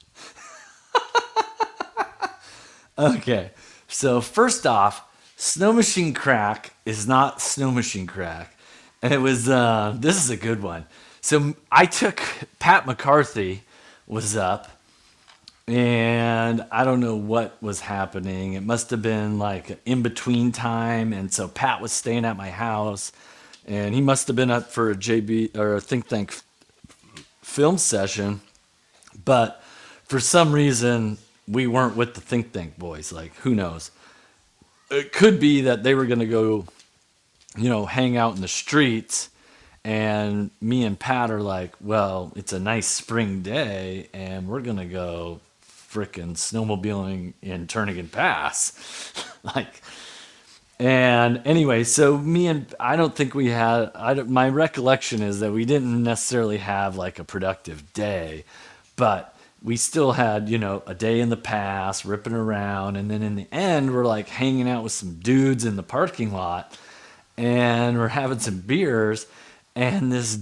okay, 2.97 3.51
so 3.89 4.21
first 4.21 4.65
off, 4.65 5.05
Snow 5.35 5.73
Machine 5.73 6.13
Crack 6.13 6.71
is 6.85 7.07
not 7.07 7.41
Snow 7.41 7.71
Machine 7.71 8.05
Crack. 8.05 8.55
And 9.01 9.11
it 9.11 9.17
was, 9.17 9.49
uh, 9.49 9.95
this 9.97 10.23
is 10.23 10.29
a 10.29 10.37
good 10.37 10.61
one. 10.61 10.85
So 11.19 11.55
I 11.71 11.87
took, 11.87 12.21
Pat 12.59 12.85
McCarthy 12.85 13.63
was 14.05 14.37
up, 14.37 14.69
and 15.67 16.63
I 16.71 16.83
don't 16.83 16.99
know 16.99 17.15
what 17.15 17.61
was 17.61 17.79
happening. 17.79 18.53
It 18.53 18.61
must 18.61 18.91
have 18.91 19.01
been 19.01 19.39
like 19.39 19.81
in 19.85 20.03
between 20.03 20.51
time. 20.51 21.11
And 21.11 21.33
so 21.33 21.47
Pat 21.47 21.81
was 21.81 21.91
staying 21.91 22.23
at 22.23 22.37
my 22.37 22.51
house, 22.51 23.11
and 23.71 23.95
he 23.95 24.01
must 24.01 24.27
have 24.27 24.35
been 24.35 24.51
up 24.51 24.69
for 24.69 24.91
a 24.91 24.95
JB 24.95 25.57
or 25.57 25.75
a 25.75 25.81
Think 25.81 26.07
Thank 26.07 26.37
film 27.41 27.77
session, 27.77 28.41
but 29.23 29.63
for 30.03 30.19
some 30.19 30.51
reason 30.51 31.17
we 31.47 31.67
weren't 31.67 31.95
with 31.95 32.13
the 32.13 32.19
Think 32.19 32.51
Thank 32.51 32.77
boys. 32.77 33.13
Like 33.13 33.33
who 33.37 33.55
knows? 33.55 33.91
It 34.89 35.13
could 35.13 35.39
be 35.39 35.61
that 35.61 35.83
they 35.83 35.95
were 35.95 36.05
going 36.05 36.19
to 36.19 36.25
go, 36.25 36.65
you 37.55 37.69
know, 37.69 37.85
hang 37.85 38.17
out 38.17 38.35
in 38.35 38.41
the 38.41 38.49
streets, 38.49 39.29
and 39.85 40.51
me 40.59 40.83
and 40.83 40.99
Pat 40.99 41.31
are 41.31 41.41
like, 41.41 41.73
well, 41.79 42.33
it's 42.35 42.51
a 42.51 42.59
nice 42.59 42.87
spring 42.87 43.41
day, 43.41 44.09
and 44.13 44.49
we're 44.49 44.59
gonna 44.59 44.85
go 44.85 45.39
frickin' 45.65 46.35
snowmobiling 46.35 47.35
in 47.41 47.67
Turnagain 47.67 48.11
Pass, 48.11 49.13
like. 49.43 49.81
And 50.81 51.43
anyway, 51.45 51.83
so 51.83 52.17
me 52.17 52.47
and 52.47 52.73
I 52.79 52.95
don't 52.95 53.15
think 53.15 53.35
we 53.35 53.49
had. 53.49 53.91
I 53.93 54.15
don't, 54.15 54.29
my 54.29 54.49
recollection 54.49 55.21
is 55.21 55.39
that 55.41 55.51
we 55.51 55.63
didn't 55.63 56.01
necessarily 56.01 56.57
have 56.57 56.95
like 56.95 57.19
a 57.19 57.23
productive 57.23 57.93
day, 57.93 58.45
but 58.95 59.37
we 59.61 59.77
still 59.77 60.13
had 60.13 60.49
you 60.49 60.57
know 60.57 60.81
a 60.87 60.95
day 60.95 61.19
in 61.19 61.29
the 61.29 61.37
pass, 61.37 62.03
ripping 62.03 62.33
around, 62.33 62.95
and 62.95 63.11
then 63.11 63.21
in 63.21 63.35
the 63.35 63.45
end 63.51 63.93
we're 63.93 64.07
like 64.07 64.27
hanging 64.27 64.67
out 64.67 64.81
with 64.81 64.91
some 64.91 65.19
dudes 65.19 65.65
in 65.65 65.75
the 65.75 65.83
parking 65.83 66.33
lot, 66.33 66.75
and 67.37 67.99
we're 67.99 68.07
having 68.07 68.39
some 68.39 68.61
beers, 68.61 69.27
and 69.75 70.11
this 70.11 70.39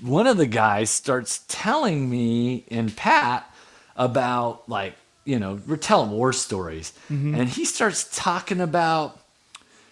one 0.00 0.26
of 0.26 0.36
the 0.36 0.46
guys 0.46 0.90
starts 0.90 1.44
telling 1.46 2.10
me 2.10 2.64
and 2.72 2.96
Pat 2.96 3.48
about 3.94 4.68
like 4.68 4.96
you 5.24 5.38
know 5.38 5.60
we're 5.68 5.76
telling 5.76 6.10
war 6.10 6.32
stories, 6.32 6.92
mm-hmm. 7.08 7.36
and 7.36 7.48
he 7.48 7.64
starts 7.64 8.08
talking 8.12 8.60
about 8.60 9.20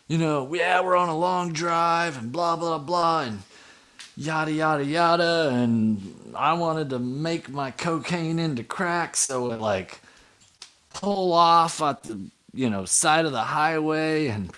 you 0.07 0.19
know, 0.19 0.53
yeah, 0.55 0.81
we're 0.81 0.97
on 0.97 1.09
a 1.09 1.17
long 1.17 1.53
drive 1.53 2.19
and 2.19 2.31
blah, 2.31 2.57
blah, 2.57 2.79
blah, 2.79 3.23
and 3.23 3.43
yada, 4.17 4.53
yada, 4.53 4.85
yada. 4.85 5.51
And 5.53 6.33
I 6.37 6.53
wanted 6.55 6.91
to 6.91 6.99
make 6.99 7.49
my 7.49 7.71
cocaine 7.71 8.39
into 8.39 8.65
crack, 8.65 9.17
so 9.17 9.51
it 9.53 9.61
like 9.61 10.01
pull 10.93 11.33
off 11.33 11.81
at 11.81 12.03
the, 12.05 12.21
you 12.53 12.69
know, 12.69 12.85
side 12.85 13.25
of 13.25 13.33
the 13.33 13.43
highway 13.43 14.29
and 14.29 14.53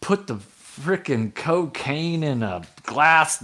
put 0.00 0.26
the 0.26 0.36
freaking 0.36 1.34
cocaine 1.34 2.22
in 2.22 2.42
a 2.42 2.62
glass 2.84 3.42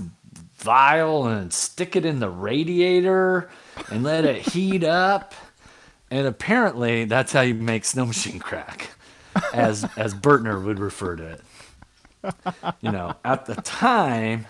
vial 0.56 1.26
and 1.26 1.52
stick 1.52 1.96
it 1.96 2.04
in 2.04 2.18
the 2.18 2.28
radiator 2.28 3.48
and 3.90 4.02
let 4.02 4.24
it 4.26 4.48
heat 4.48 4.84
up. 4.84 5.34
And 6.10 6.26
apparently 6.26 7.04
that's 7.06 7.32
how 7.32 7.40
you 7.40 7.54
make 7.54 7.84
snow 7.84 8.04
machine 8.04 8.40
crack 8.40 8.90
as 9.52 9.84
as 9.96 10.14
Burtner 10.14 10.64
would 10.64 10.78
refer 10.78 11.16
to 11.16 11.24
it. 11.24 11.40
You 12.80 12.92
know, 12.92 13.14
at 13.24 13.46
the 13.46 13.54
time, 13.56 14.46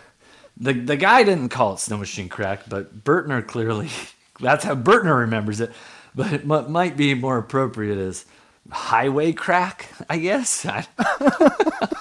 the 0.57 0.73
the 0.73 0.97
guy 0.97 1.23
didn't 1.23 1.51
call 1.51 1.75
it 1.75 1.79
snow 1.81 1.99
machine 1.99 2.29
crack, 2.29 2.69
but 2.69 3.05
Burtner 3.05 3.47
clearly 3.47 3.89
that's 4.41 4.65
how 4.65 4.75
Burtner 4.75 5.19
remembers 5.19 5.61
it. 5.61 5.71
But 6.15 6.33
it 6.33 6.45
might 6.47 6.97
be 6.97 7.15
more 7.15 7.39
appropriate 7.39 7.99
as 7.99 8.25
highway 8.71 9.33
crack, 9.33 9.89
I 10.09 10.19
guess. 10.19 10.67
I, 10.67 10.87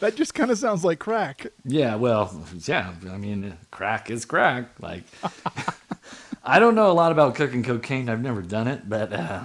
That 0.00 0.16
just 0.16 0.34
kind 0.34 0.50
of 0.50 0.58
sounds 0.58 0.84
like 0.84 0.98
crack. 0.98 1.46
yeah, 1.64 1.94
well, 1.96 2.44
yeah. 2.66 2.92
I 3.10 3.16
mean, 3.16 3.56
crack 3.70 4.10
is 4.10 4.26
crack. 4.26 4.68
Like, 4.80 5.02
I 6.44 6.58
don't 6.58 6.74
know 6.74 6.90
a 6.90 6.92
lot 6.92 7.10
about 7.10 7.34
cooking 7.34 7.62
cocaine. 7.64 8.08
I've 8.10 8.20
never 8.20 8.42
done 8.42 8.68
it, 8.68 8.88
but. 8.88 9.12
Uh, 9.12 9.44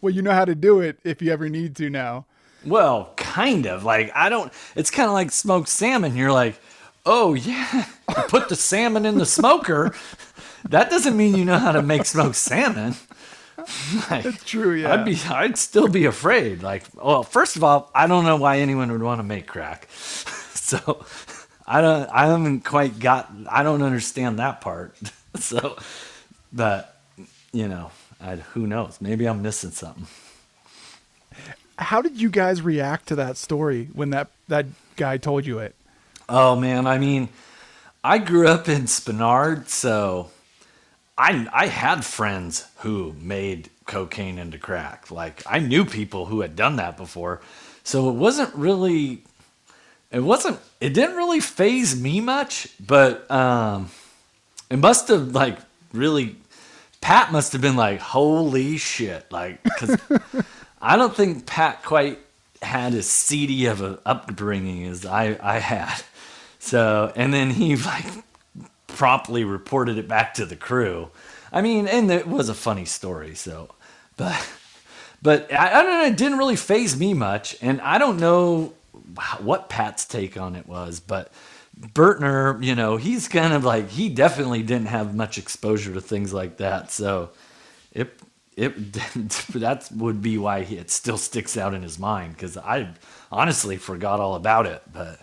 Well, 0.00 0.12
you 0.14 0.22
know 0.22 0.32
how 0.32 0.44
to 0.44 0.54
do 0.54 0.80
it 0.80 0.98
if 1.04 1.22
you 1.22 1.32
ever 1.32 1.48
need 1.48 1.76
to 1.76 1.90
now. 1.90 2.26
Well, 2.64 3.12
kind 3.16 3.66
of. 3.66 3.84
Like 3.84 4.10
I 4.14 4.28
don't. 4.28 4.52
It's 4.74 4.90
kind 4.90 5.06
of 5.06 5.12
like 5.12 5.30
smoked 5.30 5.68
salmon. 5.68 6.16
You're 6.16 6.32
like, 6.32 6.60
oh 7.06 7.34
yeah, 7.34 7.84
you 8.08 8.22
put 8.28 8.48
the 8.48 8.56
salmon 8.56 9.06
in 9.06 9.18
the 9.18 9.26
smoker. 9.26 9.94
That 10.68 10.90
doesn't 10.90 11.16
mean 11.16 11.36
you 11.36 11.44
know 11.44 11.58
how 11.58 11.72
to 11.72 11.82
make 11.82 12.04
smoked 12.04 12.36
salmon. 12.36 12.94
Like, 14.08 14.24
It's 14.24 14.44
true, 14.44 14.72
yeah. 14.74 14.94
I'd 14.94 15.04
be. 15.04 15.18
I'd 15.28 15.58
still 15.58 15.88
be 15.88 16.04
afraid. 16.04 16.62
Like, 16.62 16.84
well, 16.94 17.22
first 17.24 17.56
of 17.56 17.64
all, 17.64 17.90
I 17.92 18.06
don't 18.06 18.24
know 18.24 18.36
why 18.36 18.60
anyone 18.60 18.90
would 18.92 19.02
want 19.02 19.18
to 19.18 19.24
make 19.24 19.46
crack. 19.46 19.88
So, 20.54 21.04
I 21.66 21.80
don't. 21.80 22.08
I 22.10 22.26
haven't 22.26 22.60
quite 22.60 22.98
got. 22.98 23.30
I 23.50 23.62
don't 23.62 23.82
understand 23.82 24.38
that 24.38 24.60
part. 24.60 24.96
So, 25.36 25.76
but 26.52 27.00
you 27.52 27.68
know, 27.68 27.90
I, 28.20 28.36
who 28.36 28.66
knows? 28.66 28.98
Maybe 29.00 29.26
I'm 29.26 29.42
missing 29.42 29.70
something. 29.70 30.06
How 31.78 32.02
did 32.02 32.20
you 32.20 32.28
guys 32.28 32.60
react 32.60 33.08
to 33.08 33.16
that 33.16 33.36
story 33.36 33.88
when 33.92 34.10
that 34.10 34.28
that 34.48 34.66
guy 34.96 35.16
told 35.16 35.46
you 35.46 35.60
it? 35.60 35.74
Oh 36.28 36.56
man, 36.56 36.86
I 36.86 36.98
mean, 36.98 37.28
I 38.02 38.18
grew 38.18 38.48
up 38.48 38.68
in 38.68 38.82
Spenard, 38.82 39.68
so 39.68 40.30
I 41.16 41.46
I 41.52 41.66
had 41.66 42.04
friends 42.04 42.66
who 42.78 43.14
made 43.20 43.70
cocaine 43.86 44.38
into 44.38 44.58
crack. 44.58 45.10
Like 45.10 45.42
I 45.46 45.60
knew 45.60 45.84
people 45.84 46.26
who 46.26 46.40
had 46.40 46.56
done 46.56 46.76
that 46.76 46.96
before. 46.96 47.40
So 47.84 48.08
it 48.08 48.14
wasn't 48.14 48.54
really 48.54 49.22
it 50.10 50.20
wasn't 50.20 50.58
it 50.80 50.94
didn't 50.94 51.16
really 51.16 51.40
phase 51.40 52.00
me 52.00 52.20
much, 52.20 52.68
but 52.84 53.28
um 53.30 53.90
it 54.70 54.78
must 54.78 55.08
have 55.08 55.34
like 55.34 55.58
really 55.92 56.36
Pat 57.08 57.32
must 57.32 57.52
have 57.52 57.62
been 57.62 57.74
like 57.74 58.00
holy 58.00 58.76
shit 58.76 59.32
like 59.32 59.64
cuz 59.78 59.96
I 60.78 60.94
don't 60.94 61.16
think 61.16 61.46
Pat 61.46 61.82
quite 61.82 62.18
had 62.60 62.92
as 62.92 63.08
seedy 63.08 63.64
of 63.64 63.80
an 63.80 63.96
upbringing 64.04 64.84
as 64.84 65.06
I, 65.06 65.38
I 65.42 65.58
had. 65.58 66.02
So, 66.58 67.10
and 67.16 67.32
then 67.32 67.48
he 67.48 67.76
like 67.76 68.04
promptly 68.88 69.42
reported 69.42 69.96
it 69.96 70.06
back 70.06 70.34
to 70.34 70.44
the 70.44 70.54
crew. 70.54 71.08
I 71.50 71.62
mean, 71.62 71.88
and 71.88 72.10
it 72.10 72.28
was 72.28 72.50
a 72.50 72.54
funny 72.54 72.84
story. 72.84 73.34
So, 73.34 73.74
but, 74.18 74.46
but 75.22 75.50
I, 75.50 75.80
I 75.80 75.82
don't 75.82 76.02
know. 76.02 76.04
It 76.04 76.16
didn't 76.18 76.36
really 76.36 76.56
phase 76.56 76.94
me 76.94 77.14
much. 77.14 77.56
And 77.62 77.80
I 77.80 77.96
don't 77.96 78.18
know 78.20 78.74
what 79.40 79.70
Pat's 79.70 80.04
take 80.04 80.36
on 80.36 80.54
it 80.54 80.66
was, 80.66 81.00
but 81.00 81.32
Burtner, 81.80 82.62
you 82.64 82.74
know, 82.74 82.96
he's 82.96 83.28
kind 83.28 83.52
of 83.52 83.64
like, 83.64 83.88
he 83.90 84.08
definitely 84.08 84.62
didn't 84.62 84.88
have 84.88 85.14
much 85.14 85.38
exposure 85.38 85.94
to 85.94 86.00
things 86.00 86.32
like 86.32 86.56
that. 86.58 86.90
So 86.90 87.30
it, 87.92 88.18
it 88.56 88.92
that 89.54 89.88
would 89.94 90.22
be 90.22 90.38
why 90.38 90.62
he, 90.64 90.76
it 90.76 90.90
still 90.90 91.18
sticks 91.18 91.56
out 91.56 91.74
in 91.74 91.82
his 91.82 91.98
mind 91.98 92.34
because 92.34 92.56
I 92.56 92.94
honestly 93.30 93.76
forgot 93.76 94.20
all 94.20 94.34
about 94.34 94.66
it. 94.66 94.82
But 94.92 95.20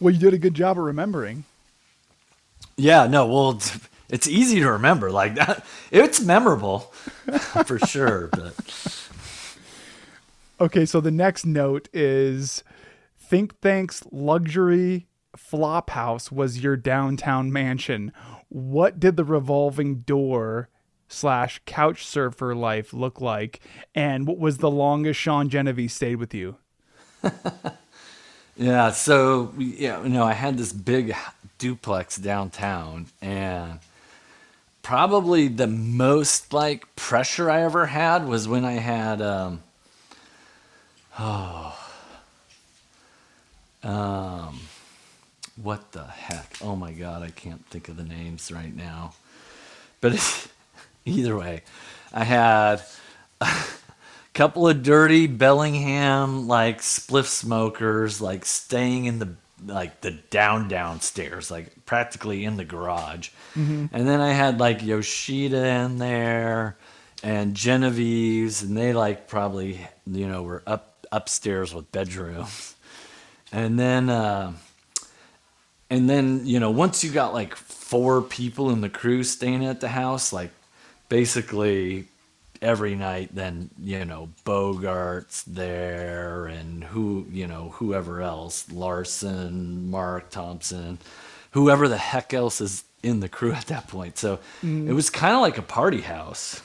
Well, 0.00 0.12
you 0.14 0.20
did 0.20 0.34
a 0.34 0.38
good 0.38 0.54
job 0.54 0.78
of 0.78 0.84
remembering. 0.84 1.44
yeah, 2.76 3.06
no, 3.06 3.26
well, 3.26 3.50
it's, 3.52 3.78
it's 4.08 4.28
easy 4.28 4.60
to 4.60 4.70
remember 4.72 5.10
like 5.10 5.34
that. 5.36 5.64
It's 5.90 6.20
memorable 6.20 6.80
for 7.64 7.78
sure. 7.78 8.28
But 8.28 8.54
Okay, 10.60 10.84
so 10.86 11.00
the 11.00 11.10
next 11.10 11.46
note 11.46 11.88
is 11.92 12.62
Think 13.30 13.60
Thank's 13.60 14.02
luxury 14.10 15.06
flop 15.36 15.90
house 15.90 16.32
was 16.32 16.64
your 16.64 16.76
downtown 16.76 17.52
mansion. 17.52 18.12
What 18.48 18.98
did 18.98 19.16
the 19.16 19.22
revolving 19.22 20.00
door 20.00 20.68
slash 21.06 21.60
couch 21.64 22.04
surfer 22.04 22.56
life 22.56 22.92
look 22.92 23.20
like? 23.20 23.60
And 23.94 24.26
what 24.26 24.38
was 24.38 24.58
the 24.58 24.68
longest 24.68 25.20
Sean 25.20 25.48
Genovese 25.48 25.94
stayed 25.94 26.16
with 26.16 26.34
you? 26.34 26.56
Yeah, 28.56 28.90
so 28.90 29.54
yeah, 29.56 30.02
you 30.02 30.10
know, 30.10 30.24
I 30.24 30.34
had 30.34 30.58
this 30.58 30.72
big 30.72 31.16
duplex 31.56 32.16
downtown, 32.18 33.06
and 33.22 33.78
probably 34.82 35.48
the 35.48 35.66
most 35.66 36.52
like 36.52 36.94
pressure 36.94 37.50
I 37.50 37.62
ever 37.62 37.86
had 37.86 38.26
was 38.26 38.46
when 38.46 38.66
I 38.66 38.72
had 38.72 39.22
um, 39.22 39.62
oh 41.18 41.79
um 43.82 44.60
what 45.62 45.92
the 45.92 46.04
heck? 46.04 46.56
Oh 46.62 46.76
my 46.76 46.92
god, 46.92 47.22
I 47.22 47.30
can't 47.30 47.64
think 47.66 47.88
of 47.88 47.96
the 47.96 48.04
names 48.04 48.50
right 48.50 48.74
now. 48.74 49.14
But 50.00 50.48
either 51.04 51.36
way, 51.36 51.62
I 52.12 52.24
had 52.24 52.82
a 53.40 53.50
couple 54.34 54.68
of 54.68 54.82
dirty 54.82 55.26
Bellingham 55.26 56.46
like 56.48 56.80
spliff 56.80 57.26
smokers 57.26 58.20
like 58.20 58.44
staying 58.44 59.04
in 59.06 59.18
the 59.18 59.34
like 59.66 60.00
the 60.00 60.12
down 60.12 60.68
downstairs 60.68 61.50
like 61.50 61.84
practically 61.84 62.46
in 62.46 62.56
the 62.56 62.64
garage 62.64 63.28
and 63.92 64.08
then 64.08 64.18
I 64.20 64.32
had 64.32 64.58
like 64.58 64.82
Yoshida 64.82 65.66
in 65.66 65.98
there 65.98 66.78
and 67.22 67.54
Genovese's 67.54 68.62
and 68.62 68.74
they 68.74 68.94
like 68.94 69.28
probably 69.28 69.86
you 70.06 70.26
know 70.26 70.42
were 70.42 70.62
up 70.66 71.06
upstairs 71.12 71.74
with 71.74 71.92
bedrooms 71.92 72.74
and 73.52 73.78
then 73.78 74.08
uh 74.08 74.52
and 75.88 76.08
then 76.08 76.46
you 76.46 76.60
know 76.60 76.70
once 76.70 77.02
you 77.02 77.10
got 77.10 77.34
like 77.34 77.54
four 77.56 78.22
people 78.22 78.70
in 78.70 78.80
the 78.80 78.88
crew 78.88 79.22
staying 79.22 79.64
at 79.64 79.80
the 79.80 79.88
house 79.88 80.32
like 80.32 80.50
basically 81.08 82.06
every 82.62 82.94
night 82.94 83.30
then 83.34 83.70
you 83.82 84.04
know 84.04 84.28
bogart's 84.44 85.42
there 85.44 86.46
and 86.46 86.84
who 86.84 87.26
you 87.32 87.46
know 87.46 87.70
whoever 87.76 88.20
else 88.20 88.70
larson 88.70 89.90
mark 89.90 90.30
thompson 90.30 90.98
whoever 91.52 91.88
the 91.88 91.96
heck 91.96 92.32
else 92.32 92.60
is 92.60 92.84
in 93.02 93.20
the 93.20 93.28
crew 93.28 93.52
at 93.60 93.66
that 93.66 93.88
point. 93.88 94.18
So 94.18 94.38
it 94.88 94.92
was 94.92 95.10
kind 95.10 95.34
of 95.34 95.40
like 95.40 95.58
a 95.58 95.62
party 95.62 96.00
house 96.00 96.62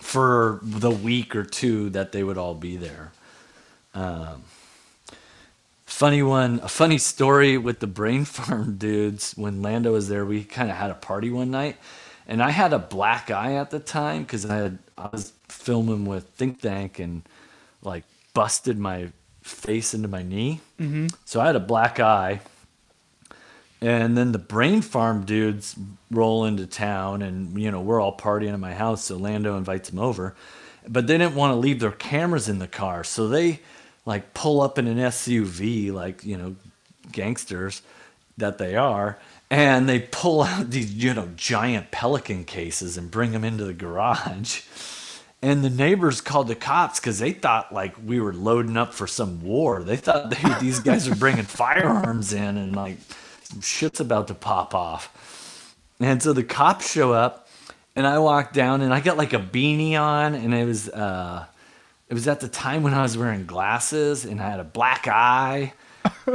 for 0.00 0.58
the 0.62 0.90
week 0.90 1.36
or 1.36 1.44
two 1.44 1.90
that 1.90 2.12
they 2.12 2.22
would 2.24 2.38
all 2.38 2.54
be 2.54 2.76
there. 2.76 3.12
Um, 3.94 4.42
funny 6.02 6.20
one 6.20 6.58
a 6.64 6.68
funny 6.68 6.98
story 6.98 7.56
with 7.56 7.78
the 7.78 7.86
brain 7.86 8.24
farm 8.36 8.76
dudes. 8.76 9.34
When 9.36 9.62
lando 9.62 9.92
was 9.92 10.08
there 10.08 10.24
we 10.24 10.42
kind 10.42 10.68
of 10.68 10.76
had 10.76 10.90
a 10.90 10.94
party 10.94 11.30
one 11.30 11.52
night 11.52 11.76
and 12.26 12.42
i 12.42 12.50
had 12.50 12.72
a 12.72 12.78
black 12.80 13.30
eye 13.30 13.54
at 13.54 13.70
the 13.70 13.78
time 13.78 14.22
because 14.22 14.44
i 14.44 14.56
had 14.56 14.78
i 14.98 15.08
was 15.12 15.32
filming 15.46 16.04
with 16.04 16.24
Think 16.30 16.58
Thank 16.58 16.98
and 16.98 17.22
like 17.82 18.02
busted 18.34 18.80
my 18.80 19.10
face 19.42 19.94
into 19.94 20.08
my 20.08 20.24
knee. 20.24 20.60
Mm-hmm. 20.80 21.06
So 21.24 21.40
i 21.40 21.46
had 21.46 21.54
a 21.54 21.60
black 21.60 22.00
eye 22.00 22.40
and 23.80 24.18
then 24.18 24.32
the 24.32 24.38
brain 24.38 24.82
farm 24.82 25.24
dudes 25.24 25.76
roll 26.10 26.46
into 26.46 26.66
town 26.66 27.22
and 27.22 27.56
you 27.56 27.70
know 27.70 27.80
we're 27.80 28.00
all 28.00 28.16
partying 28.16 28.52
at 28.52 28.58
my 28.58 28.74
house 28.74 29.04
so 29.04 29.16
lando 29.16 29.56
invites 29.56 29.90
them 29.90 30.00
over 30.00 30.34
but 30.88 31.06
they 31.06 31.16
didn't 31.16 31.36
want 31.36 31.52
to 31.52 31.56
leave 31.56 31.78
their 31.78 31.92
cameras 31.92 32.48
in 32.48 32.58
the 32.58 32.66
car 32.66 33.04
so 33.04 33.28
they 33.28 33.60
like 34.04 34.34
pull 34.34 34.60
up 34.60 34.78
in 34.78 34.86
an 34.86 34.98
suv 34.98 35.92
like 35.92 36.24
you 36.24 36.36
know 36.36 36.56
gangsters 37.10 37.82
that 38.38 38.58
they 38.58 38.76
are 38.76 39.18
and 39.50 39.86
they 39.86 40.00
pull 40.00 40.42
out 40.42 40.70
these 40.70 40.92
you 40.92 41.12
know 41.12 41.28
giant 41.36 41.90
pelican 41.90 42.44
cases 42.44 42.96
and 42.96 43.10
bring 43.10 43.32
them 43.32 43.44
into 43.44 43.64
the 43.64 43.74
garage. 43.74 44.62
And 45.44 45.64
the 45.64 45.70
neighbors 45.70 46.20
called 46.20 46.46
the 46.46 46.54
cops 46.54 47.00
because 47.00 47.18
they 47.18 47.32
thought 47.32 47.74
like 47.74 47.94
we 48.02 48.18
were 48.20 48.32
loading 48.32 48.76
up 48.76 48.94
for 48.94 49.06
some 49.06 49.42
war. 49.42 49.82
They 49.82 49.96
thought 49.96 50.30
they, 50.30 50.54
these 50.60 50.80
guys 50.80 51.06
are 51.06 51.16
bringing 51.16 51.44
firearms 51.44 52.32
in 52.32 52.56
and 52.56 52.74
like 52.74 52.96
shit's 53.60 54.00
about 54.00 54.28
to 54.28 54.34
pop 54.34 54.74
off. 54.74 55.74
And 56.00 56.22
so 56.22 56.32
the 56.32 56.44
cops 56.44 56.90
show 56.90 57.12
up 57.12 57.48
and 57.94 58.06
i 58.06 58.18
walk 58.18 58.52
down 58.52 58.80
and 58.80 58.92
i 58.92 59.00
got 59.00 59.16
like 59.16 59.32
a 59.32 59.38
beanie 59.38 60.00
on 60.00 60.34
and 60.34 60.54
it 60.54 60.64
was 60.64 60.88
uh 60.88 61.44
it 62.12 62.14
was 62.14 62.28
at 62.28 62.40
the 62.40 62.48
time 62.48 62.82
when 62.82 62.92
i 62.92 63.00
was 63.00 63.16
wearing 63.16 63.46
glasses 63.46 64.24
and 64.26 64.40
i 64.40 64.48
had 64.48 64.60
a 64.60 64.64
black 64.64 65.08
eye 65.08 65.72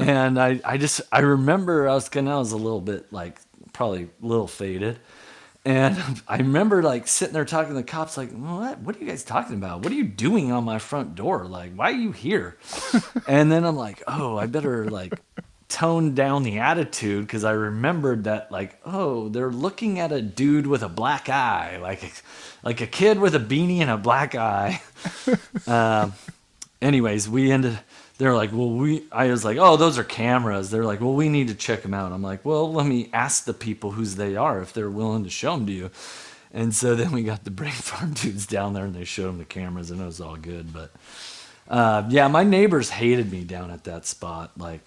and 0.00 0.40
I, 0.40 0.60
I 0.64 0.78
just 0.78 1.00
I 1.12 1.20
remember 1.20 1.88
I 1.88 1.94
was 1.94 2.08
kind 2.08 2.28
of 2.28 2.34
I 2.34 2.38
was 2.38 2.52
a 2.52 2.56
little 2.56 2.80
bit 2.80 3.12
like 3.12 3.40
probably 3.72 4.04
a 4.04 4.26
little 4.26 4.46
faded, 4.46 4.98
and 5.64 5.96
I 6.28 6.38
remember 6.38 6.82
like 6.82 7.06
sitting 7.06 7.34
there 7.34 7.44
talking 7.44 7.70
to 7.70 7.74
the 7.74 7.82
cops 7.82 8.16
like 8.16 8.32
what 8.32 8.78
what 8.80 8.96
are 8.96 8.98
you 9.00 9.06
guys 9.06 9.24
talking 9.24 9.56
about? 9.56 9.82
What 9.82 9.92
are 9.92 9.96
you 9.96 10.04
doing 10.04 10.52
on 10.52 10.64
my 10.64 10.78
front 10.78 11.14
door? 11.14 11.46
Like 11.46 11.74
why 11.74 11.90
are 11.90 11.96
you 11.96 12.12
here? 12.12 12.56
and 13.28 13.50
then 13.50 13.64
I'm 13.64 13.76
like 13.76 14.02
oh 14.06 14.36
I 14.36 14.46
better 14.46 14.88
like 14.88 15.20
tone 15.70 16.14
down 16.14 16.42
the 16.42 16.58
attitude 16.58 17.26
because 17.26 17.44
I 17.44 17.52
remembered 17.52 18.24
that 18.24 18.52
like 18.52 18.78
oh 18.84 19.28
they're 19.28 19.50
looking 19.50 19.98
at 19.98 20.12
a 20.12 20.20
dude 20.20 20.66
with 20.66 20.82
a 20.82 20.88
black 20.88 21.28
eye 21.28 21.78
like 21.80 22.12
like 22.62 22.80
a 22.80 22.86
kid 22.86 23.18
with 23.18 23.34
a 23.34 23.38
beanie 23.38 23.78
and 23.78 23.90
a 23.90 23.96
black 23.96 24.34
eye. 24.34 24.82
um, 25.66 26.12
anyways, 26.82 27.28
we 27.28 27.50
ended. 27.50 27.78
They're 28.18 28.34
like, 28.34 28.52
well, 28.52 28.70
we. 28.70 29.04
I 29.10 29.28
was 29.28 29.44
like, 29.44 29.56
oh, 29.58 29.76
those 29.76 29.98
are 29.98 30.04
cameras. 30.04 30.70
They're 30.70 30.84
like, 30.84 31.00
well, 31.00 31.14
we 31.14 31.28
need 31.28 31.48
to 31.48 31.54
check 31.54 31.82
them 31.82 31.94
out. 31.94 32.12
I'm 32.12 32.22
like, 32.22 32.44
well, 32.44 32.70
let 32.72 32.86
me 32.86 33.08
ask 33.12 33.44
the 33.44 33.54
people 33.54 33.92
whose 33.92 34.16
they 34.16 34.36
are 34.36 34.60
if 34.60 34.72
they're 34.72 34.90
willing 34.90 35.24
to 35.24 35.30
show 35.30 35.56
them 35.56 35.66
to 35.66 35.72
you. 35.72 35.90
And 36.52 36.74
so 36.74 36.94
then 36.96 37.12
we 37.12 37.22
got 37.22 37.44
the 37.44 37.50
brain 37.50 37.72
farm 37.74 38.12
dudes 38.12 38.46
down 38.46 38.74
there 38.74 38.84
and 38.84 38.94
they 38.94 39.04
showed 39.04 39.28
them 39.28 39.38
the 39.38 39.44
cameras 39.44 39.90
and 39.90 40.00
it 40.00 40.04
was 40.04 40.20
all 40.20 40.36
good. 40.36 40.72
But 40.72 40.90
uh, 41.68 42.06
yeah, 42.10 42.28
my 42.28 42.42
neighbors 42.42 42.90
hated 42.90 43.30
me 43.30 43.44
down 43.44 43.70
at 43.70 43.84
that 43.84 44.04
spot. 44.04 44.52
Like 44.58 44.80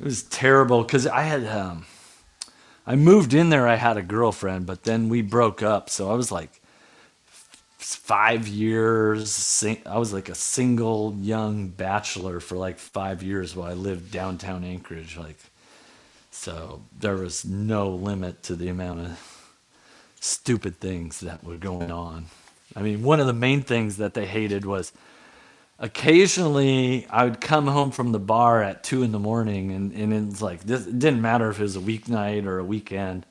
it 0.00 0.04
was 0.04 0.22
terrible 0.24 0.82
because 0.82 1.06
I 1.06 1.22
had 1.22 1.46
um, 1.46 1.86
I 2.86 2.96
moved 2.96 3.32
in 3.32 3.50
there. 3.50 3.66
I 3.66 3.76
had 3.76 3.96
a 3.96 4.02
girlfriend, 4.02 4.66
but 4.66 4.84
then 4.84 5.08
we 5.08 5.22
broke 5.22 5.62
up. 5.62 5.88
So 5.88 6.10
I 6.10 6.14
was 6.14 6.30
like 6.30 6.60
five 7.78 8.46
years. 8.46 9.64
I 9.86 9.98
was 9.98 10.12
like 10.12 10.28
a 10.28 10.34
single 10.34 11.14
young 11.20 11.68
bachelor 11.68 12.40
for 12.40 12.56
like 12.56 12.78
five 12.78 13.22
years 13.22 13.56
while 13.56 13.70
I 13.70 13.74
lived 13.74 14.10
downtown 14.10 14.64
Anchorage. 14.64 15.16
Like, 15.16 15.38
so 16.30 16.82
there 16.98 17.16
was 17.16 17.44
no 17.44 17.88
limit 17.88 18.42
to 18.44 18.56
the 18.56 18.68
amount 18.68 19.00
of 19.00 19.50
stupid 20.20 20.80
things 20.80 21.20
that 21.20 21.44
were 21.44 21.56
going 21.56 21.90
on. 21.90 22.26
I 22.76 22.82
mean, 22.82 23.02
one 23.02 23.20
of 23.20 23.26
the 23.26 23.32
main 23.32 23.62
things 23.62 23.98
that 23.98 24.14
they 24.14 24.26
hated 24.26 24.66
was 24.66 24.92
occasionally 25.84 27.06
I 27.10 27.24
would 27.24 27.42
come 27.42 27.66
home 27.66 27.90
from 27.90 28.12
the 28.12 28.18
bar 28.18 28.62
at 28.62 28.82
two 28.82 29.02
in 29.02 29.12
the 29.12 29.18
morning, 29.18 29.70
and, 29.70 29.92
and 29.92 30.32
it's 30.32 30.40
like 30.40 30.62
this, 30.62 30.86
it 30.86 30.98
didn't 30.98 31.20
matter 31.20 31.50
if 31.50 31.60
it 31.60 31.62
was 31.62 31.76
a 31.76 31.80
weeknight 31.80 32.46
or 32.46 32.58
a 32.58 32.64
weekend. 32.64 33.26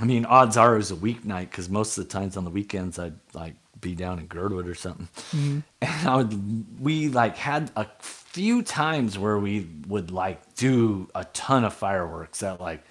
I 0.00 0.04
mean, 0.04 0.24
odds 0.24 0.56
are 0.56 0.74
it 0.74 0.78
was 0.78 0.92
a 0.92 0.96
weeknight 0.96 1.50
because 1.50 1.68
most 1.68 1.98
of 1.98 2.04
the 2.04 2.10
times 2.10 2.36
on 2.36 2.44
the 2.44 2.50
weekends 2.50 2.98
I'd 2.98 3.18
like 3.34 3.54
be 3.80 3.96
down 3.96 4.20
in 4.20 4.26
Girdwood 4.26 4.68
or 4.68 4.76
something, 4.76 5.08
mm-hmm. 5.32 5.58
and 5.82 6.08
I 6.08 6.16
would 6.16 6.80
we 6.80 7.08
like 7.08 7.36
had 7.36 7.72
a 7.74 7.86
few 7.98 8.62
times 8.62 9.18
where 9.18 9.36
we 9.36 9.66
would 9.88 10.12
like 10.12 10.54
do 10.54 11.08
a 11.14 11.24
ton 11.24 11.64
of 11.64 11.74
fireworks 11.74 12.42
at 12.44 12.60
like 12.60 12.84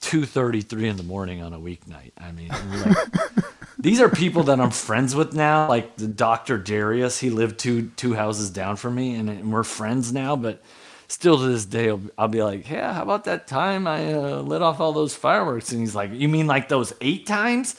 two 0.00 0.26
thirty, 0.26 0.60
three 0.60 0.86
in 0.86 0.98
the 0.98 1.02
morning 1.02 1.42
on 1.42 1.54
a 1.54 1.58
weeknight. 1.58 2.12
I 2.18 2.30
mean, 2.30 2.48
like, 2.48 2.96
these 3.82 4.00
are 4.00 4.08
people 4.08 4.44
that 4.44 4.60
I'm 4.60 4.70
friends 4.70 5.14
with 5.14 5.34
now. 5.34 5.68
Like 5.68 5.96
the 5.96 6.06
Doctor 6.06 6.56
Darius, 6.56 7.18
he 7.18 7.30
lived 7.30 7.58
two 7.58 7.90
two 7.96 8.14
houses 8.14 8.48
down 8.48 8.76
from 8.76 8.94
me, 8.94 9.16
and, 9.16 9.28
and 9.28 9.52
we're 9.52 9.64
friends 9.64 10.12
now. 10.12 10.36
But 10.36 10.62
still 11.08 11.36
to 11.38 11.48
this 11.48 11.64
day, 11.64 11.88
I'll, 11.88 12.00
I'll 12.16 12.28
be 12.28 12.44
like, 12.44 12.70
"Yeah, 12.70 12.92
how 12.92 13.02
about 13.02 13.24
that 13.24 13.48
time 13.48 13.88
I 13.88 14.14
uh, 14.14 14.40
lit 14.40 14.62
off 14.62 14.78
all 14.78 14.92
those 14.92 15.16
fireworks?" 15.16 15.72
And 15.72 15.80
he's 15.80 15.96
like, 15.96 16.12
"You 16.12 16.28
mean 16.28 16.46
like 16.46 16.68
those 16.68 16.92
eight 17.00 17.26
times?" 17.26 17.74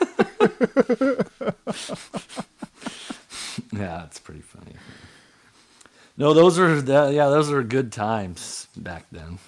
yeah, 3.72 4.04
it's 4.04 4.18
pretty 4.18 4.42
funny. 4.42 4.74
No, 6.16 6.34
those 6.34 6.58
are 6.58 6.74
yeah, 6.74 7.28
those 7.28 7.52
are 7.52 7.62
good 7.62 7.92
times 7.92 8.66
back 8.76 9.06
then. 9.12 9.38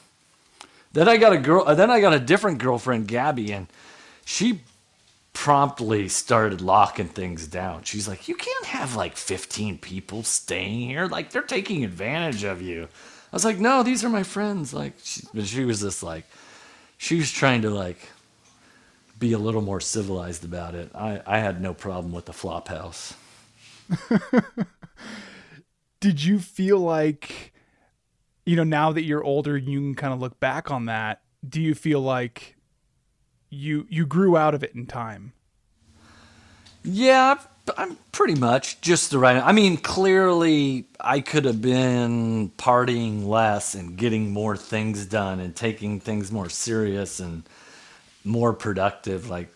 Then 0.93 1.09
I 1.09 1.17
got 1.17 1.33
a 1.33 1.39
girl. 1.39 1.65
Then 1.75 1.91
I 1.91 2.01
got 2.01 2.15
a 2.15 2.21
different 2.21 2.59
girlfriend, 2.59 3.09
Gabby, 3.09 3.53
and 3.53 3.67
she 4.25 4.61
promptly 5.39 6.09
started 6.09 6.61
locking 6.61 7.07
things 7.07 7.47
down. 7.47 7.85
She's 7.85 8.09
like, 8.09 8.27
"You 8.27 8.35
can't 8.35 8.67
have 8.67 8.97
like 8.97 9.17
15 9.17 9.79
people 9.79 10.25
staying 10.25 10.81
here. 10.81 11.07
Like 11.07 11.31
they're 11.31 11.43
taking 11.43 11.85
advantage 11.85 12.43
of 12.43 12.61
you." 12.61 12.89
I 13.33 13.37
was 13.37 13.45
like, 13.45 13.61
"No, 13.61 13.85
these 13.85 14.03
are 14.03 14.09
my 14.09 14.25
friends." 14.25 14.75
Like, 14.75 14.95
she, 15.01 15.23
she 15.45 15.65
was 15.65 15.81
just 15.81 16.03
like, 16.03 16.25
she 16.97 17.19
was 17.19 17.31
trying 17.31 17.63
to 17.63 17.71
like 17.71 18.11
be 19.17 19.33
a 19.33 19.39
little 19.39 19.63
more 19.63 19.81
civilized 19.81 20.45
about 20.45 20.75
it. 20.75 20.91
I, 20.93 21.23
I 21.25 21.39
had 21.39 21.63
no 21.63 21.73
problem 21.73 22.13
with 22.13 22.25
the 22.25 22.33
flop 22.33 22.67
house. 22.67 23.15
Did 26.01 26.25
you 26.25 26.41
feel 26.41 26.81
like, 26.81 27.53
you 28.45 28.57
know, 28.57 28.65
now 28.65 28.91
that 28.91 29.05
you're 29.05 29.23
older, 29.23 29.57
you 29.57 29.79
can 29.79 29.95
kind 29.95 30.13
of 30.13 30.19
look 30.19 30.41
back 30.41 30.69
on 30.73 30.87
that? 30.87 31.23
Do 31.49 31.61
you 31.63 31.77
feel 31.77 32.01
like 32.01 32.57
you 33.51 33.87
you 33.89 34.07
grew 34.07 34.37
out 34.37 34.55
of 34.55 34.63
it 34.63 34.75
in 34.75 34.87
time? 34.87 35.33
Yeah, 36.85 37.39
I'm 37.77 37.97
pretty 38.13 38.37
much 38.37 38.81
just 38.81 39.11
the 39.11 39.19
right. 39.19 39.37
I 39.37 39.53
mean, 39.53 39.77
clearly, 39.77 40.87
I 41.01 41.21
could 41.21 41.45
have 41.45 41.61
been 41.61 42.51
partying 42.51 43.27
less 43.27 43.75
and 43.75 43.97
getting 43.97 44.33
more 44.33 44.57
things 44.57 45.07
done 45.07 45.41
and 45.41 45.55
taking 45.55 46.01
things 46.01 46.33
more 46.33 46.49
serious 46.49 47.21
and 47.21 47.43
more 48.25 48.53
productive. 48.53 49.29
Like, 49.29 49.53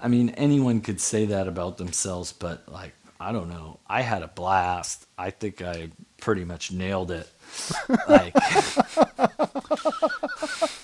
I 0.00 0.08
mean, 0.08 0.30
anyone 0.30 0.80
could 0.80 1.00
say 1.00 1.26
that 1.26 1.48
about 1.48 1.78
themselves, 1.78 2.32
but 2.32 2.70
like, 2.70 2.94
I 3.18 3.32
don't 3.32 3.48
know. 3.48 3.80
I 3.86 4.02
had 4.02 4.22
a 4.22 4.28
blast. 4.28 5.06
I 5.18 5.30
think 5.30 5.60
I 5.60 5.90
pretty 6.20 6.44
much 6.44 6.72
nailed 6.72 7.10
it. 7.10 7.28
like, 8.08 8.34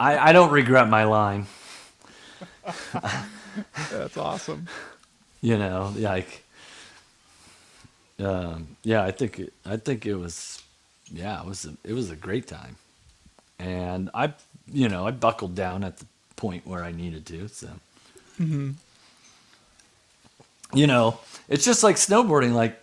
I, 0.00 0.18
I 0.18 0.32
don't 0.32 0.50
regret 0.50 0.88
my 0.88 1.04
line. 1.04 1.46
That's 3.90 4.16
awesome. 4.16 4.68
you 5.42 5.58
know 5.58 5.92
like 5.98 6.42
um, 8.18 8.76
yeah 8.82 9.02
i 9.04 9.10
think 9.10 9.38
it, 9.38 9.52
i 9.66 9.76
think 9.76 10.06
it 10.06 10.14
was 10.16 10.62
yeah 11.12 11.40
it 11.40 11.46
was 11.46 11.66
a, 11.66 11.74
it 11.84 11.92
was 11.92 12.10
a 12.10 12.16
great 12.16 12.46
time 12.46 12.76
and 13.58 14.08
i 14.14 14.32
you 14.72 14.88
know 14.88 15.06
i 15.06 15.10
buckled 15.10 15.54
down 15.54 15.84
at 15.84 15.98
the 15.98 16.06
point 16.36 16.66
where 16.66 16.82
i 16.82 16.90
needed 16.92 17.26
to 17.26 17.46
so 17.48 17.68
you 20.72 20.86
know 20.86 21.18
it's 21.48 21.64
just 21.64 21.82
like 21.84 21.96
snowboarding 21.96 22.52
like 22.54 22.80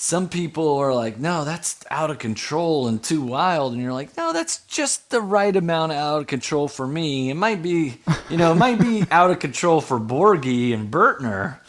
some 0.00 0.28
people 0.28 0.76
are 0.76 0.94
like 0.94 1.18
no 1.18 1.44
that's 1.44 1.84
out 1.90 2.08
of 2.08 2.20
control 2.20 2.86
and 2.86 3.02
too 3.02 3.20
wild 3.20 3.72
and 3.72 3.82
you're 3.82 3.92
like 3.92 4.16
no 4.16 4.32
that's 4.32 4.58
just 4.66 5.10
the 5.10 5.20
right 5.20 5.56
amount 5.56 5.90
of 5.90 5.98
out 5.98 6.20
of 6.20 6.26
control 6.28 6.68
for 6.68 6.86
me. 6.86 7.30
It 7.30 7.34
might 7.34 7.62
be 7.62 7.98
you 8.30 8.36
know 8.36 8.52
it 8.52 8.54
might 8.54 8.78
be 8.78 9.04
out 9.10 9.32
of 9.32 9.40
control 9.40 9.80
for 9.80 9.98
borgie 9.98 10.72
and 10.72 10.90
burtner. 10.90 11.58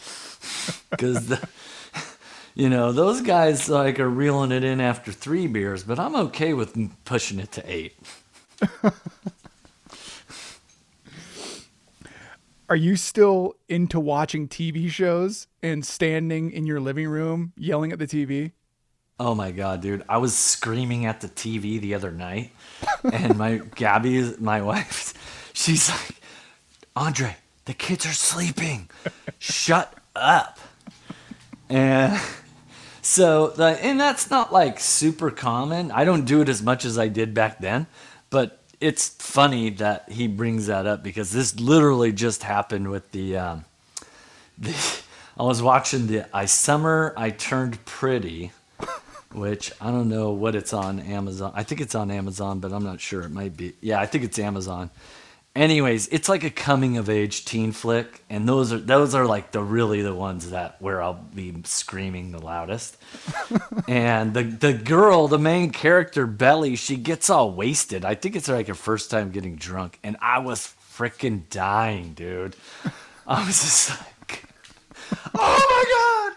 Because 0.90 1.28
the 1.28 1.48
you 2.54 2.68
know 2.68 2.92
those 2.92 3.20
guys 3.20 3.68
like 3.68 3.98
are 4.00 4.08
reeling 4.08 4.52
it 4.52 4.64
in 4.64 4.80
after 4.80 5.12
three 5.12 5.46
beers 5.46 5.84
but 5.84 5.98
i'm 5.98 6.16
okay 6.16 6.52
with 6.52 6.76
pushing 7.04 7.38
it 7.38 7.52
to 7.52 7.62
eight 7.70 7.96
Are 12.70 12.76
you 12.76 12.94
still 12.94 13.56
into 13.68 13.98
watching 13.98 14.46
TV 14.46 14.88
shows 14.88 15.48
and 15.60 15.84
standing 15.84 16.52
in 16.52 16.66
your 16.66 16.78
living 16.78 17.08
room 17.08 17.52
yelling 17.56 17.90
at 17.92 17.98
the 17.98 18.06
TV? 18.06 18.52
oh 19.18 19.34
my 19.34 19.50
god 19.50 19.82
dude. 19.82 20.02
I 20.08 20.16
was 20.16 20.34
screaming 20.34 21.04
at 21.04 21.20
the 21.20 21.28
tv 21.28 21.78
the 21.78 21.94
other 21.94 22.10
night 22.10 22.52
and 23.12 23.36
my 23.36 23.56
gabby 23.74 24.32
my 24.38 24.62
wife 24.62 25.50
she's 25.52 25.90
like 25.90 26.16
andre 26.96 27.36
the 27.66 27.74
kids 27.74 28.06
are 28.06 28.12
sleeping. 28.12 28.88
Shut 29.38 29.92
up. 30.16 30.58
And 31.68 32.18
so 33.02 33.48
the, 33.48 33.78
and 33.84 34.00
that's 34.00 34.30
not 34.30 34.52
like 34.52 34.80
super 34.80 35.30
common. 35.30 35.90
I 35.90 36.04
don't 36.04 36.24
do 36.24 36.40
it 36.40 36.48
as 36.48 36.62
much 36.62 36.84
as 36.84 36.98
i 36.98 37.08
did 37.08 37.34
back 37.34 37.58
then 37.58 37.86
but 38.30 38.59
it's 38.80 39.08
funny 39.08 39.70
that 39.70 40.10
he 40.10 40.26
brings 40.26 40.66
that 40.66 40.86
up 40.86 41.02
because 41.02 41.30
this 41.32 41.60
literally 41.60 42.12
just 42.12 42.42
happened 42.42 42.90
with 42.90 43.10
the 43.12 43.36
um, 43.36 43.64
the 44.58 44.74
I 45.36 45.42
was 45.42 45.62
watching 45.62 46.06
the 46.06 46.26
I 46.34 46.46
Summer 46.46 47.12
I 47.16 47.30
Turned 47.30 47.84
Pretty, 47.84 48.52
which 49.32 49.72
I 49.80 49.90
don't 49.90 50.08
know 50.08 50.30
what 50.30 50.54
it's 50.54 50.72
on 50.72 51.00
Amazon. 51.00 51.52
I 51.54 51.62
think 51.62 51.80
it's 51.80 51.94
on 51.94 52.10
Amazon, 52.10 52.58
but 52.58 52.72
I'm 52.72 52.84
not 52.84 53.00
sure. 53.00 53.22
It 53.22 53.30
might 53.30 53.56
be. 53.56 53.74
Yeah, 53.80 54.00
I 54.00 54.06
think 54.06 54.24
it's 54.24 54.38
Amazon. 54.38 54.90
Anyways, 55.56 56.06
it's 56.08 56.28
like 56.28 56.44
a 56.44 56.50
coming 56.50 56.96
of 56.96 57.10
age 57.10 57.44
teen 57.44 57.72
flick, 57.72 58.22
and 58.30 58.48
those 58.48 58.72
are 58.72 58.78
those 58.78 59.16
are 59.16 59.26
like 59.26 59.50
the 59.50 59.60
really 59.60 60.00
the 60.00 60.14
ones 60.14 60.50
that 60.50 60.80
where 60.80 61.02
I'll 61.02 61.14
be 61.34 61.52
screaming 61.64 62.30
the 62.30 62.38
loudest. 62.38 62.96
and 63.88 64.32
the 64.32 64.44
the 64.44 64.72
girl, 64.72 65.26
the 65.26 65.40
main 65.40 65.70
character 65.70 66.28
Belly, 66.28 66.76
she 66.76 66.94
gets 66.94 67.28
all 67.28 67.50
wasted. 67.50 68.04
I 68.04 68.14
think 68.14 68.36
it's 68.36 68.46
like 68.48 68.68
her 68.68 68.74
first 68.74 69.10
time 69.10 69.32
getting 69.32 69.56
drunk, 69.56 69.98
and 70.04 70.16
I 70.22 70.38
was 70.38 70.72
freaking 70.94 71.42
dying, 71.50 72.12
dude. 72.12 72.54
I 73.26 73.44
was 73.44 73.60
just 73.60 73.90
like, 73.90 74.44
oh 75.34 75.66
my 75.68 76.30
god, 76.30 76.36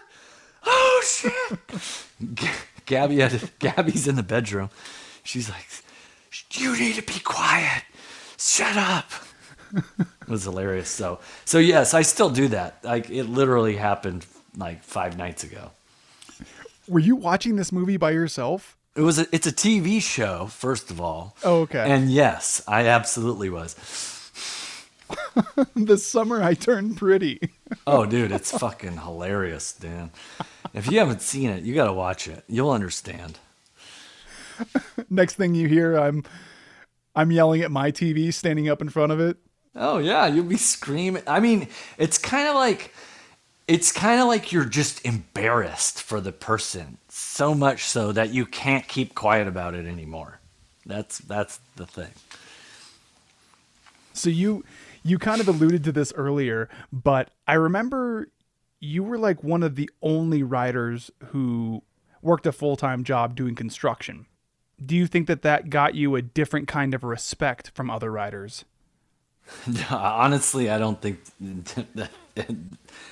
oh 0.66 1.02
shit. 1.04 2.34
G- 2.34 2.48
Gabby 2.84 3.20
had 3.20 3.50
Gabby's 3.60 4.08
in 4.08 4.16
the 4.16 4.24
bedroom. 4.24 4.70
She's 5.22 5.48
like, 5.48 5.66
you 6.50 6.76
need 6.76 6.96
to 6.96 7.02
be 7.02 7.20
quiet. 7.20 7.84
Shut 8.38 8.76
up. 8.76 9.10
it 9.98 10.28
was 10.28 10.44
hilarious. 10.44 10.88
So 10.88 11.20
so 11.44 11.58
yes, 11.58 11.94
I 11.94 12.02
still 12.02 12.30
do 12.30 12.48
that. 12.48 12.84
Like 12.84 13.10
it 13.10 13.24
literally 13.24 13.76
happened 13.76 14.26
like 14.56 14.82
five 14.82 15.16
nights 15.16 15.44
ago. 15.44 15.70
Were 16.86 17.00
you 17.00 17.16
watching 17.16 17.56
this 17.56 17.72
movie 17.72 17.96
by 17.96 18.10
yourself? 18.10 18.76
It 18.94 19.00
was 19.00 19.18
a, 19.18 19.26
it's 19.32 19.46
a 19.46 19.52
TV 19.52 20.00
show, 20.00 20.46
first 20.46 20.90
of 20.90 21.00
all. 21.00 21.34
Oh, 21.42 21.62
okay. 21.62 21.90
And 21.90 22.10
yes, 22.10 22.62
I 22.68 22.86
absolutely 22.86 23.50
was. 23.50 23.74
the 25.74 25.98
summer 25.98 26.42
I 26.42 26.54
turned 26.54 26.96
pretty. 26.96 27.40
Oh, 27.86 28.06
dude, 28.06 28.30
it's 28.30 28.56
fucking 28.56 28.98
hilarious, 28.98 29.72
Dan. 29.72 30.10
If 30.74 30.90
you 30.90 31.00
haven't 31.00 31.22
seen 31.22 31.50
it, 31.50 31.64
you 31.64 31.74
got 31.74 31.86
to 31.86 31.92
watch 31.92 32.28
it. 32.28 32.44
You'll 32.46 32.70
understand. 32.70 33.38
Next 35.10 35.34
thing 35.34 35.54
you 35.54 35.66
hear, 35.66 35.96
I'm 35.96 36.24
I'm 37.14 37.30
yelling 37.30 37.62
at 37.62 37.70
my 37.70 37.90
TV 37.92 38.32
standing 38.32 38.68
up 38.68 38.80
in 38.82 38.88
front 38.88 39.12
of 39.12 39.20
it. 39.20 39.36
Oh 39.76 39.98
yeah, 39.98 40.26
you'll 40.26 40.44
be 40.44 40.56
screaming. 40.56 41.22
I 41.26 41.40
mean, 41.40 41.68
it's 41.98 42.18
kind 42.18 42.48
of 42.48 42.54
like 42.54 42.92
it's 43.66 43.92
kind 43.92 44.20
of 44.20 44.28
like 44.28 44.52
you're 44.52 44.64
just 44.64 45.04
embarrassed 45.04 46.02
for 46.02 46.20
the 46.20 46.32
person 46.32 46.98
so 47.08 47.54
much 47.54 47.84
so 47.84 48.12
that 48.12 48.30
you 48.30 48.46
can't 48.46 48.86
keep 48.86 49.14
quiet 49.14 49.48
about 49.48 49.74
it 49.74 49.86
anymore. 49.86 50.40
That's 50.86 51.18
that's 51.18 51.60
the 51.76 51.86
thing. 51.86 52.10
So 54.12 54.30
you 54.30 54.64
you 55.02 55.18
kind 55.18 55.40
of 55.40 55.48
alluded 55.48 55.84
to 55.84 55.92
this 55.92 56.12
earlier, 56.16 56.68
but 56.92 57.30
I 57.46 57.54
remember 57.54 58.28
you 58.80 59.02
were 59.02 59.18
like 59.18 59.42
one 59.42 59.62
of 59.62 59.76
the 59.76 59.90
only 60.02 60.42
writers 60.42 61.10
who 61.26 61.82
worked 62.22 62.46
a 62.46 62.52
full-time 62.52 63.04
job 63.04 63.34
doing 63.34 63.54
construction. 63.54 64.26
Do 64.84 64.96
you 64.96 65.06
think 65.06 65.26
that 65.28 65.42
that 65.42 65.70
got 65.70 65.94
you 65.94 66.16
a 66.16 66.22
different 66.22 66.68
kind 66.68 66.94
of 66.94 67.04
respect 67.04 67.70
from 67.74 67.90
other 67.90 68.10
writers? 68.10 68.64
Honestly, 69.90 70.70
I 70.70 70.78
don't 70.78 71.00
think 71.00 71.20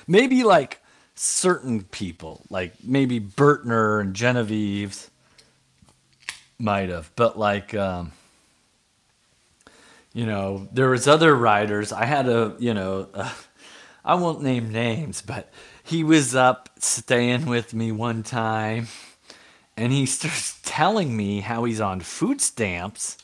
maybe 0.07 0.43
like 0.43 0.81
certain 1.15 1.83
people, 1.83 2.45
like 2.49 2.73
maybe 2.83 3.19
Burtner 3.19 4.01
and 4.01 4.13
Genovese 4.13 5.09
might 6.59 6.89
have, 6.89 7.11
but 7.15 7.37
like 7.37 7.73
um 7.73 8.11
you 10.13 10.27
know, 10.27 10.67
there 10.71 10.89
was 10.89 11.07
other 11.07 11.35
writers. 11.35 11.91
I 11.91 12.05
had 12.05 12.29
a, 12.29 12.55
you 12.59 12.73
know, 12.73 13.09
I 14.05 14.15
won't 14.15 14.43
name 14.43 14.71
names, 14.71 15.21
but 15.21 15.51
he 15.83 16.03
was 16.03 16.35
up 16.35 16.69
staying 16.77 17.47
with 17.47 17.73
me 17.73 17.91
one 17.91 18.21
time 18.23 18.87
and 19.77 19.91
he 19.91 20.05
starts 20.07 20.59
telling 20.63 21.15
me 21.15 21.41
how 21.41 21.63
he's 21.63 21.81
on 21.81 21.99
food 21.99 22.41
stamps 22.41 23.17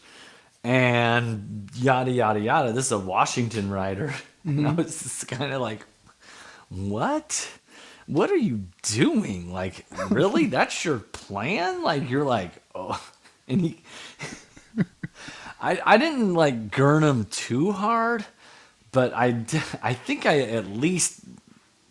and 0.64 1.70
yada 1.76 2.12
yada 2.12 2.39
yada. 2.39 2.72
This 2.72 2.88
is 2.88 2.91
a 2.91 3.00
Washington 3.00 3.70
writer. 3.70 4.14
And 4.45 4.66
I 4.66 4.70
mm-hmm. 4.70 4.78
was 4.78 5.04
just 5.04 5.28
kind 5.28 5.52
of 5.52 5.60
like, 5.60 5.86
what? 6.70 7.50
What 8.08 8.32
are 8.32 8.38
you 8.38 8.68
doing? 8.84 9.52
Like, 9.52 9.86
really? 10.10 10.45
That's 10.47 10.86
your 10.86 11.00
plan? 11.00 11.84
Like, 11.84 12.10
you're 12.10 12.24
like, 12.24 12.52
oh, 12.74 13.04
and 13.50 13.60
he, 13.60 13.82
I, 15.62 15.82
I 15.86 15.97
didn't 15.97 16.36
like 16.36 16.72
gurn 16.72 17.04
him 17.04 17.26
too 17.26 17.74
hard, 17.74 18.26
but 18.93 19.14
I, 19.14 19.43
I 19.84 19.93
think 19.93 20.26
I 20.26 20.39
at 20.39 20.68
least 20.68 21.20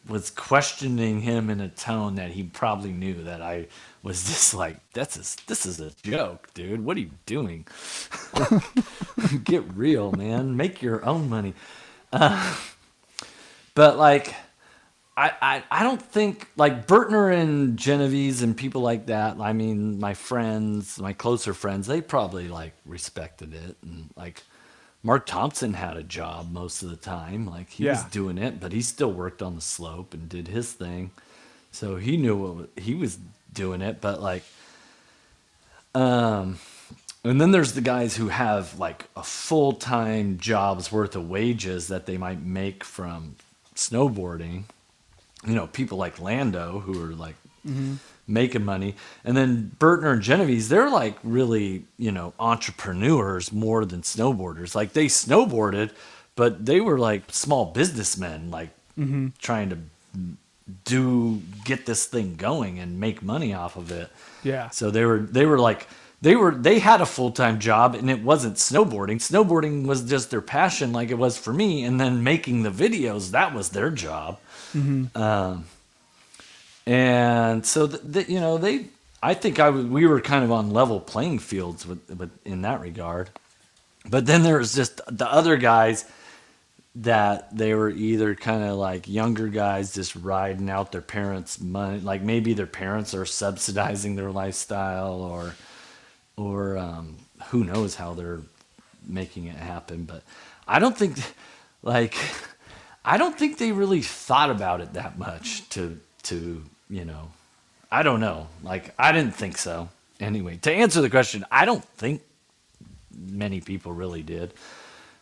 was 0.09 0.30
questioning 0.30 1.20
him 1.20 1.50
in 1.50 1.61
a 1.61 1.68
tone 1.68 2.14
that 2.14 2.30
he 2.30 2.44
probably 2.44 2.92
knew 2.92 3.24
that 3.24 3.42
I 3.42 3.66
was 4.03 4.24
just 4.24 4.55
like, 4.55 4.78
that's 4.92 5.16
a, 5.16 5.46
this 5.46 5.66
is 5.66 5.80
a 5.80 5.90
joke, 6.03 6.49
dude. 6.55 6.84
What 6.84 6.96
are 6.96 7.01
you 7.01 7.11
doing? 7.26 7.66
Get 9.44 9.64
real, 9.74 10.12
man. 10.12 10.57
Make 10.57 10.82
your 10.82 11.05
own 11.05 11.28
money. 11.28 11.55
Uh, 12.12 12.57
but 13.74 13.99
like, 13.99 14.34
I, 15.16 15.32
I, 15.42 15.62
I 15.70 15.82
don't 15.82 16.01
think 16.01 16.49
like 16.57 16.86
Burtner 16.86 17.34
and 17.34 17.76
Genovese's 17.76 18.42
and 18.42 18.57
people 18.57 18.82
like 18.82 19.07
that. 19.07 19.36
I 19.40 19.53
mean, 19.53 19.99
my 19.99 20.14
friends, 20.14 20.99
my 21.01 21.12
closer 21.12 21.53
friends, 21.55 21.88
they 21.88 22.01
probably 22.01 22.49
like 22.49 22.74
respected 22.86 23.53
it 23.53 23.76
and 23.82 24.11
like 24.16 24.42
Mark 25.03 25.26
Thompson 25.26 25.74
had 25.74 25.96
a 25.96 26.03
job 26.03 26.53
most 26.53 26.82
of 26.82 26.90
the 26.90 26.96
time. 26.96 27.46
Like 27.46 27.70
he 27.70 27.84
was 27.86 28.05
doing 28.05 28.38
it, 28.38 28.61
but 28.61 28.72
he 28.72 28.82
still 28.82 29.12
worked 29.12 29.42
on 29.42 29.55
the 29.55 29.61
slope 29.61 30.14
and 30.14 30.28
did 30.28 30.49
his 30.49 30.72
thing. 30.72 31.11
So 31.72 31.96
he 31.96 32.16
knew 32.16 32.36
what 32.36 32.54
wa- 32.54 32.62
he 32.76 32.94
was 32.94 33.18
doing 33.52 33.80
it, 33.82 34.00
but 34.00 34.20
like 34.22 34.42
um 35.94 36.58
and 37.24 37.40
then 37.40 37.50
there's 37.50 37.72
the 37.72 37.80
guys 37.80 38.16
who 38.16 38.28
have 38.28 38.78
like 38.78 39.06
a 39.16 39.22
full-time 39.22 40.38
job's 40.38 40.92
worth 40.92 41.16
of 41.16 41.28
wages 41.28 41.88
that 41.88 42.06
they 42.06 42.16
might 42.16 42.40
make 42.42 42.84
from 42.84 43.34
snowboarding. 43.74 44.64
You 45.46 45.54
know, 45.54 45.66
people 45.66 45.98
like 45.98 46.20
Lando 46.20 46.80
who 46.80 47.02
are 47.02 47.14
like 47.14 47.34
making 48.26 48.64
money. 48.64 48.94
And 49.24 49.36
then 49.36 49.72
Burtner 49.78 50.12
and 50.12 50.22
Genovese, 50.22 50.68
they're 50.68 50.88
like 50.90 51.18
really, 51.22 51.84
you 51.98 52.12
know, 52.12 52.32
entrepreneurs 52.38 53.52
more 53.52 53.84
than 53.84 54.02
snowboarders. 54.02 54.74
Like 54.74 54.92
they 54.92 55.06
snowboarded, 55.06 55.90
but 56.36 56.64
they 56.64 56.80
were 56.80 56.98
like 56.98 57.24
small 57.32 57.66
businessmen, 57.66 58.50
like 58.50 58.70
trying 59.40 59.70
to 59.70 59.78
do 60.84 61.40
get 61.64 61.86
this 61.86 62.06
thing 62.06 62.36
going 62.36 62.78
and 62.78 63.00
make 63.00 63.22
money 63.22 63.54
off 63.54 63.76
of 63.76 63.90
it. 63.90 64.10
Yeah. 64.42 64.70
So 64.70 64.90
they 64.90 65.04
were 65.04 65.20
they 65.20 65.46
were 65.46 65.58
like 65.58 65.86
they 66.20 66.36
were 66.36 66.52
they 66.54 66.78
had 66.78 67.00
a 67.00 67.06
full-time 67.06 67.58
job 67.58 67.94
and 67.94 68.10
it 68.10 68.22
wasn't 68.22 68.56
snowboarding. 68.56 69.16
Snowboarding 69.16 69.86
was 69.86 70.02
just 70.02 70.30
their 70.30 70.40
passion 70.40 70.92
like 70.92 71.10
it 71.10 71.18
was 71.18 71.38
for 71.38 71.52
me 71.52 71.84
and 71.84 72.00
then 72.00 72.22
making 72.22 72.62
the 72.62 72.70
videos 72.70 73.30
that 73.30 73.54
was 73.54 73.70
their 73.70 73.90
job. 73.90 74.38
Um 75.14 75.64
and 76.86 77.66
so 77.66 77.86
th 77.86 78.00
th 78.12 78.28
you 78.28 78.40
know 78.40 78.58
they 78.58 78.86
I 79.22 79.34
think 79.34 79.58
I 79.58 79.70
we 79.70 80.06
were 80.06 80.20
kind 80.20 80.44
of 80.44 80.52
on 80.52 80.70
level 80.70 81.00
playing 81.00 81.40
fields 81.40 81.86
with, 81.86 82.08
with 82.10 82.30
in 82.44 82.62
that 82.62 82.80
regard. 82.80 83.30
But 84.08 84.26
then 84.26 84.42
there 84.42 84.58
was 84.58 84.74
just 84.74 85.00
the 85.08 85.30
other 85.30 85.56
guys 85.56 86.04
that 86.95 87.57
they 87.57 87.74
were 87.74 87.91
either 87.91 88.34
kind 88.34 88.64
of 88.64 88.76
like 88.76 89.09
younger 89.09 89.49
guys 89.49 89.95
just 89.95 90.16
riding 90.16 90.68
out 90.68 90.93
their 90.93 91.01
parents' 91.01 91.61
money, 91.61 92.01
like 92.01 92.22
maybe 92.22 92.55
their 92.55 92.66
parents 92.66 93.14
are 93.14 93.24
subsidizing 93.24 94.16
their 94.16 94.30
lifestyle, 94.30 95.20
or 95.20 95.55
or 96.36 96.78
um, 96.78 97.16
who 97.49 97.64
knows 97.64 97.95
how 97.95 98.14
they're 98.14 98.41
making 99.07 99.47
it 99.47 99.57
happen. 99.57 100.05
But 100.05 100.22
I 100.66 100.78
don't 100.78 100.97
think, 100.97 101.16
like, 101.82 102.16
I 103.05 103.16
don't 103.16 103.39
think 103.39 103.59
they 103.59 103.72
really 103.72 104.03
thought 104.03 104.51
about 104.51 104.80
it 104.80 104.95
that 104.95 105.18
much 105.18 105.68
to 105.70 106.01
to 106.24 106.64
you 106.91 107.05
know, 107.05 107.30
I 107.91 108.03
don't 108.03 108.20
know. 108.20 108.49
Like 108.62 108.95
I 108.99 109.12
didn't 109.12 109.34
think 109.34 109.59
so. 109.59 109.89
Anyway, 110.20 110.57
to 110.62 110.72
answer 110.72 111.01
the 111.01 111.11
question, 111.11 111.45
I 111.51 111.64
don't 111.64 111.84
think 111.84 112.22
many 113.16 113.61
people 113.61 113.93
really 113.93 114.22
did 114.22 114.53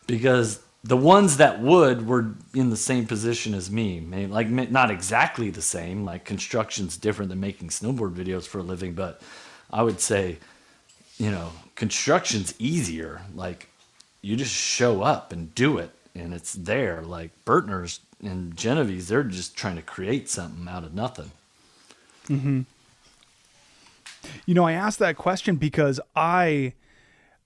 because 0.07 0.61
the 0.87 0.97
ones 0.97 1.39
that 1.39 1.61
would 1.61 2.07
were 2.07 2.35
in 2.55 2.71
the 2.71 2.77
same 2.77 3.07
position 3.07 3.55
as 3.55 3.71
me 3.71 4.01
like 4.27 4.49
not 4.49 4.91
exactly 4.91 5.51
the 5.51 5.63
same 5.63 6.05
like 6.05 6.25
construction's 6.25 6.97
different 6.97 7.29
than 7.29 7.41
making 7.41 7.69
snowboard 7.69 8.15
videos 8.15 8.47
for 8.47 8.59
a 8.59 8.63
living 8.63 8.93
but 8.95 9.21
i 9.73 9.83
would 9.83 10.01
say 10.01 10.39
you 11.19 11.31
know 11.31 11.51
construction's 11.75 12.55
easier 12.59 13.23
like 13.35 13.69
you 14.23 14.37
just 14.37 14.55
show 14.55 15.03
up 15.03 15.33
and 15.33 15.55
do 15.55 15.79
it 15.79 15.91
and 16.15 16.33
it's 16.33 16.55
there 16.55 17.03
like 17.03 17.31
Burtner's 17.45 18.01
and 18.23 18.57
Genovese 18.57 19.09
they're 19.09 19.23
just 19.23 19.57
trying 19.57 19.77
to 19.77 19.83
create 19.83 20.29
something 20.29 20.67
out 20.69 20.85
of 20.85 20.95
nothing 20.95 21.31
Hmm. 22.27 22.63
You 24.45 24.55
know, 24.55 24.65
I 24.65 24.73
asked 24.73 24.99
that 24.99 25.17
question 25.17 25.57
because 25.57 26.01
I, 26.15 26.75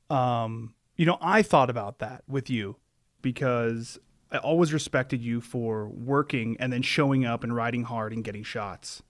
um, 0.08 0.74
you 0.96 1.04
know, 1.04 1.18
I 1.20 1.42
thought 1.42 1.70
about 1.70 1.98
that 1.98 2.22
with 2.26 2.48
you 2.48 2.76
because 3.22 3.98
I 4.30 4.38
always 4.38 4.72
respected 4.72 5.20
you 5.20 5.40
for 5.40 5.88
working 5.88 6.56
and 6.60 6.72
then 6.72 6.82
showing 6.82 7.24
up 7.24 7.42
and 7.42 7.54
riding 7.54 7.84
hard 7.84 8.12
and 8.12 8.22
getting 8.22 8.42
shots. 8.42 9.02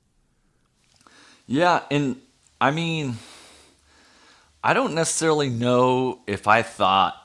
Yeah, 1.47 1.83
and 1.91 2.17
I 2.61 2.71
mean, 2.71 3.17
I 4.63 4.73
don't 4.73 4.95
necessarily 4.95 5.51
know 5.51 6.21
if 6.27 6.47
I 6.47 6.63
thought 6.63 7.17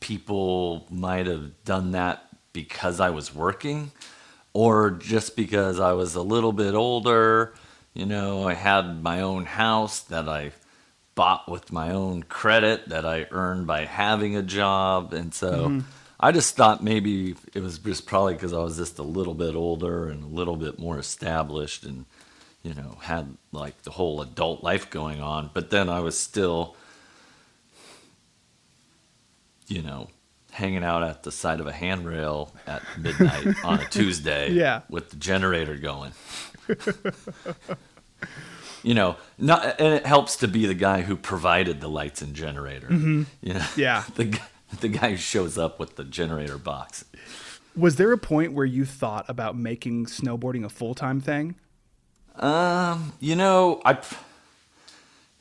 people 0.00 0.86
might 0.90 1.26
have 1.26 1.64
done 1.64 1.92
that 1.92 2.26
because 2.52 3.00
I 3.00 3.10
was 3.10 3.34
working 3.34 3.90
or 4.52 4.90
just 4.90 5.36
because 5.36 5.80
I 5.80 5.92
was 5.92 6.14
a 6.14 6.22
little 6.22 6.52
bit 6.52 6.74
older. 6.74 7.54
You 7.94 8.06
know, 8.06 8.48
I 8.48 8.54
had 8.54 9.02
my 9.02 9.20
own 9.20 9.44
house 9.44 10.00
that 10.00 10.28
I 10.28 10.52
bought 11.14 11.50
with 11.50 11.72
my 11.72 11.90
own 11.90 12.22
credit 12.24 12.88
that 12.88 13.04
I 13.06 13.26
earned 13.30 13.66
by 13.66 13.84
having 13.84 14.36
a 14.36 14.42
job. 14.42 15.12
And 15.12 15.32
so 15.32 15.68
mm-hmm. 15.68 15.80
I 16.24 16.32
just 16.32 16.56
thought 16.56 16.82
maybe 16.82 17.34
it 17.52 17.60
was 17.60 17.78
just 17.78 18.06
probably 18.06 18.32
because 18.32 18.54
I 18.54 18.58
was 18.58 18.78
just 18.78 18.98
a 18.98 19.02
little 19.02 19.34
bit 19.34 19.54
older 19.54 20.08
and 20.08 20.24
a 20.24 20.26
little 20.26 20.56
bit 20.56 20.78
more 20.78 20.98
established 20.98 21.84
and, 21.84 22.06
you 22.62 22.72
know, 22.72 22.96
had 23.02 23.36
like 23.52 23.82
the 23.82 23.90
whole 23.90 24.22
adult 24.22 24.64
life 24.64 24.88
going 24.88 25.20
on. 25.20 25.50
But 25.52 25.68
then 25.68 25.90
I 25.90 26.00
was 26.00 26.18
still, 26.18 26.76
you 29.66 29.82
know, 29.82 30.08
hanging 30.52 30.82
out 30.82 31.02
at 31.02 31.24
the 31.24 31.30
side 31.32 31.60
of 31.60 31.66
a 31.66 31.72
handrail 31.72 32.54
at 32.66 32.80
midnight 32.98 33.54
on 33.64 33.80
a 33.80 33.84
Tuesday 33.88 34.50
Yeah. 34.52 34.80
with 34.88 35.10
the 35.10 35.16
generator 35.16 35.76
going. 35.76 36.12
you 38.82 38.94
know, 38.94 39.16
not, 39.36 39.78
and 39.78 39.92
it 39.92 40.06
helps 40.06 40.36
to 40.36 40.48
be 40.48 40.64
the 40.64 40.74
guy 40.74 41.02
who 41.02 41.16
provided 41.16 41.82
the 41.82 41.88
lights 41.88 42.22
and 42.22 42.34
generator. 42.34 42.86
Mm-hmm. 42.86 43.24
You 43.42 43.54
know, 43.54 43.66
Yeah. 43.76 44.04
the 44.14 44.40
the 44.80 44.88
guy 44.88 45.10
who 45.10 45.16
shows 45.16 45.58
up 45.58 45.78
with 45.78 45.96
the 45.96 46.04
generator 46.04 46.58
box. 46.58 47.04
Was 47.76 47.96
there 47.96 48.12
a 48.12 48.18
point 48.18 48.52
where 48.52 48.66
you 48.66 48.84
thought 48.84 49.24
about 49.28 49.56
making 49.56 50.06
snowboarding 50.06 50.64
a 50.64 50.68
full 50.68 50.94
time 50.94 51.20
thing? 51.20 51.56
Um, 52.36 53.12
you 53.20 53.36
know, 53.36 53.80
I 53.84 53.98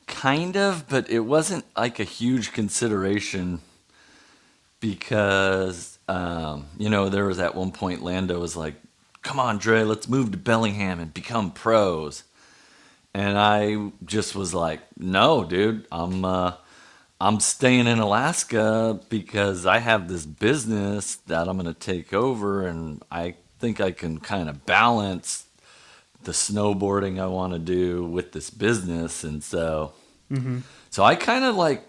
kind 0.07 0.55
of, 0.57 0.87
but 0.87 1.09
it 1.09 1.21
wasn't 1.21 1.65
like 1.75 1.99
a 1.99 2.03
huge 2.03 2.51
consideration 2.53 3.61
because, 4.79 5.97
um, 6.07 6.67
you 6.77 6.89
know, 6.89 7.09
there 7.09 7.25
was 7.25 7.39
at 7.39 7.55
one 7.55 7.71
point 7.71 8.03
Lando 8.03 8.39
was 8.39 8.55
like, 8.55 8.75
"Come 9.21 9.39
on, 9.39 9.57
Dre, 9.57 9.83
let's 9.83 10.07
move 10.07 10.31
to 10.31 10.37
Bellingham 10.37 10.99
and 10.99 11.13
become 11.13 11.51
pros," 11.51 12.23
and 13.13 13.37
I 13.37 13.91
just 14.05 14.35
was 14.35 14.53
like, 14.53 14.81
"No, 14.97 15.43
dude, 15.43 15.87
I'm 15.91 16.25
uh, 16.25 16.53
I'm 17.21 17.39
staying 17.39 17.87
in 17.87 17.99
Alaska 17.99 18.99
because 19.09 19.65
I 19.65 19.79
have 19.79 20.07
this 20.07 20.25
business 20.25 21.15
that 21.27 21.47
I'm 21.47 21.57
gonna 21.57 21.73
take 21.73 22.13
over, 22.13 22.67
and 22.67 23.01
I 23.11 23.35
think 23.59 23.79
I 23.79 23.91
can 23.91 24.19
kind 24.19 24.49
of 24.49 24.65
balance." 24.65 25.45
the 26.23 26.31
snowboarding 26.31 27.19
I 27.19 27.27
want 27.27 27.53
to 27.53 27.59
do 27.59 28.05
with 28.05 28.31
this 28.31 28.49
business, 28.49 29.23
and 29.23 29.43
so 29.43 29.93
mm-hmm. 30.31 30.59
so 30.89 31.03
I 31.03 31.15
kind 31.15 31.43
of 31.45 31.55
like 31.55 31.83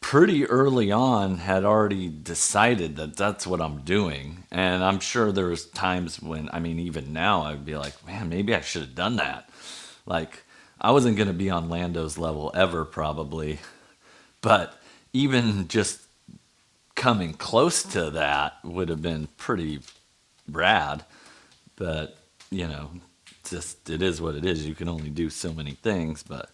pretty 0.00 0.46
early 0.46 0.92
on 0.92 1.38
had 1.38 1.64
already 1.64 2.08
decided 2.08 2.96
that 2.96 3.16
that's 3.16 3.46
what 3.46 3.60
I'm 3.60 3.80
doing, 3.80 4.44
and 4.50 4.84
I'm 4.84 5.00
sure 5.00 5.32
there 5.32 5.46
was 5.46 5.66
times 5.66 6.20
when 6.20 6.48
I 6.52 6.58
mean 6.58 6.78
even 6.78 7.12
now 7.12 7.42
I'd 7.42 7.64
be 7.64 7.76
like, 7.76 8.06
man, 8.06 8.28
maybe 8.28 8.54
I 8.54 8.60
should 8.60 8.82
have 8.82 8.94
done 8.94 9.16
that. 9.16 9.48
Like 10.04 10.42
I 10.80 10.90
wasn't 10.90 11.16
gonna 11.16 11.32
be 11.32 11.50
on 11.50 11.68
Lando's 11.68 12.18
level 12.18 12.50
ever 12.54 12.84
probably, 12.84 13.58
but 14.40 14.78
even 15.12 15.68
just 15.68 16.00
coming 16.94 17.32
close 17.34 17.82
to 17.82 18.10
that 18.10 18.58
would 18.64 18.88
have 18.88 19.02
been 19.02 19.28
pretty 19.36 19.80
rad. 20.50 21.04
But 21.76 22.16
you 22.50 22.66
know 22.66 22.90
just 23.48 23.88
it 23.90 24.02
is 24.02 24.20
what 24.20 24.34
it 24.34 24.44
is. 24.44 24.66
You 24.66 24.74
can 24.74 24.88
only 24.88 25.10
do 25.10 25.30
so 25.30 25.52
many 25.52 25.72
things. 25.72 26.22
But 26.22 26.50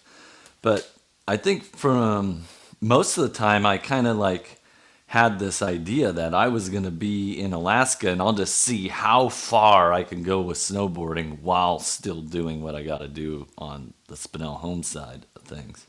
but 0.63 0.91
i 1.29 1.37
think 1.37 1.65
from 1.77 2.45
most 2.81 3.19
of 3.19 3.25
the 3.25 3.37
time 3.37 3.67
i 3.67 3.77
kind 3.77 4.07
of 4.07 4.17
like 4.17 4.61
had 5.07 5.39
this 5.39 5.61
idea 5.61 6.13
that 6.13 6.33
i 6.35 6.49
was 6.49 6.71
going 6.71 6.85
to 6.85 6.91
be 6.91 7.39
in 7.39 7.53
alaska 7.53 8.11
and 8.11 8.23
i'll 8.23 8.33
just 8.33 8.57
see 8.57 8.89
how 8.89 9.29
far 9.29 9.93
i 9.93 10.03
can 10.03 10.23
go 10.23 10.41
with 10.41 10.57
snowboarding 10.57 11.41
while 11.41 11.79
still 11.79 12.23
doing 12.23 12.63
what 12.63 12.75
i 12.75 12.83
got 12.83 12.99
to 12.99 13.09
do 13.09 13.47
on 13.59 13.93
the 14.07 14.15
spinell 14.15 14.59
home 14.59 14.83
side 14.83 15.27
of 15.35 15.43
things. 15.43 15.87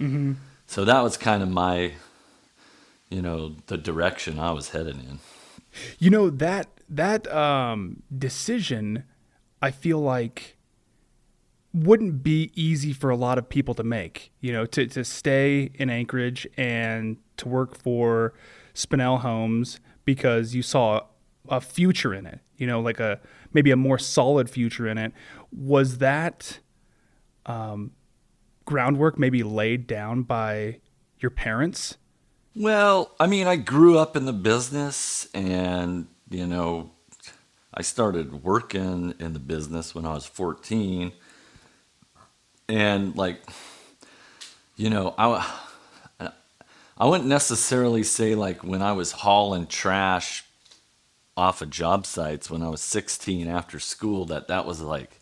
Mm-hmm. 0.00 0.32
So 0.68 0.84
that 0.84 1.02
was 1.02 1.16
kind 1.16 1.42
of 1.42 1.48
my 1.48 1.94
you 3.10 3.20
know 3.20 3.56
the 3.66 3.76
direction 3.76 4.38
i 4.38 4.52
was 4.52 4.70
headed 4.70 4.94
in 4.94 5.18
You 5.98 6.10
know 6.10 6.30
that 6.30 6.68
that 6.88 7.32
um, 7.32 8.02
decision, 8.16 9.04
I 9.60 9.70
feel 9.70 10.00
like 10.00 10.56
wouldn't 11.74 12.22
be 12.22 12.50
easy 12.54 12.92
for 12.92 13.10
a 13.10 13.16
lot 13.16 13.38
of 13.38 13.48
people 13.48 13.74
to 13.74 13.82
make. 13.82 14.32
You 14.40 14.52
know, 14.52 14.66
to 14.66 14.86
to 14.86 15.04
stay 15.04 15.70
in 15.74 15.90
Anchorage 15.90 16.46
and 16.56 17.18
to 17.38 17.48
work 17.48 17.76
for 17.76 18.34
Spinell 18.74 19.20
Homes 19.20 19.80
because 20.04 20.54
you 20.54 20.62
saw 20.62 21.02
a 21.48 21.60
future 21.60 22.14
in 22.14 22.26
it. 22.26 22.40
You 22.56 22.66
know, 22.66 22.80
like 22.80 23.00
a 23.00 23.20
maybe 23.52 23.70
a 23.70 23.76
more 23.76 23.98
solid 23.98 24.50
future 24.50 24.88
in 24.88 24.98
it. 24.98 25.12
Was 25.52 25.98
that 25.98 26.58
um, 27.46 27.92
groundwork 28.68 29.18
maybe 29.18 29.42
laid 29.42 29.86
down 29.86 30.22
by 30.22 30.80
your 31.18 31.30
parents? 31.30 31.96
Well, 32.54 33.14
I 33.18 33.26
mean, 33.26 33.46
I 33.46 33.56
grew 33.56 33.98
up 33.98 34.14
in 34.14 34.26
the 34.26 34.32
business 34.32 35.26
and, 35.32 36.06
you 36.28 36.46
know, 36.46 36.90
I 37.72 37.80
started 37.80 38.44
working 38.44 39.14
in 39.18 39.32
the 39.32 39.38
business 39.38 39.94
when 39.94 40.04
I 40.04 40.12
was 40.12 40.26
14. 40.26 41.12
And, 42.68 43.16
like, 43.16 43.40
you 44.76 44.90
know, 44.90 45.14
I, 45.16 45.50
I 46.98 47.06
wouldn't 47.06 47.28
necessarily 47.28 48.02
say, 48.02 48.34
like, 48.34 48.62
when 48.62 48.82
I 48.82 48.92
was 48.92 49.12
hauling 49.12 49.66
trash 49.66 50.44
off 51.38 51.62
of 51.62 51.70
job 51.70 52.04
sites 52.04 52.50
when 52.50 52.62
I 52.62 52.68
was 52.68 52.82
16 52.82 53.48
after 53.48 53.78
school, 53.78 54.26
that 54.26 54.48
that 54.48 54.66
was 54.66 54.82
like, 54.82 55.20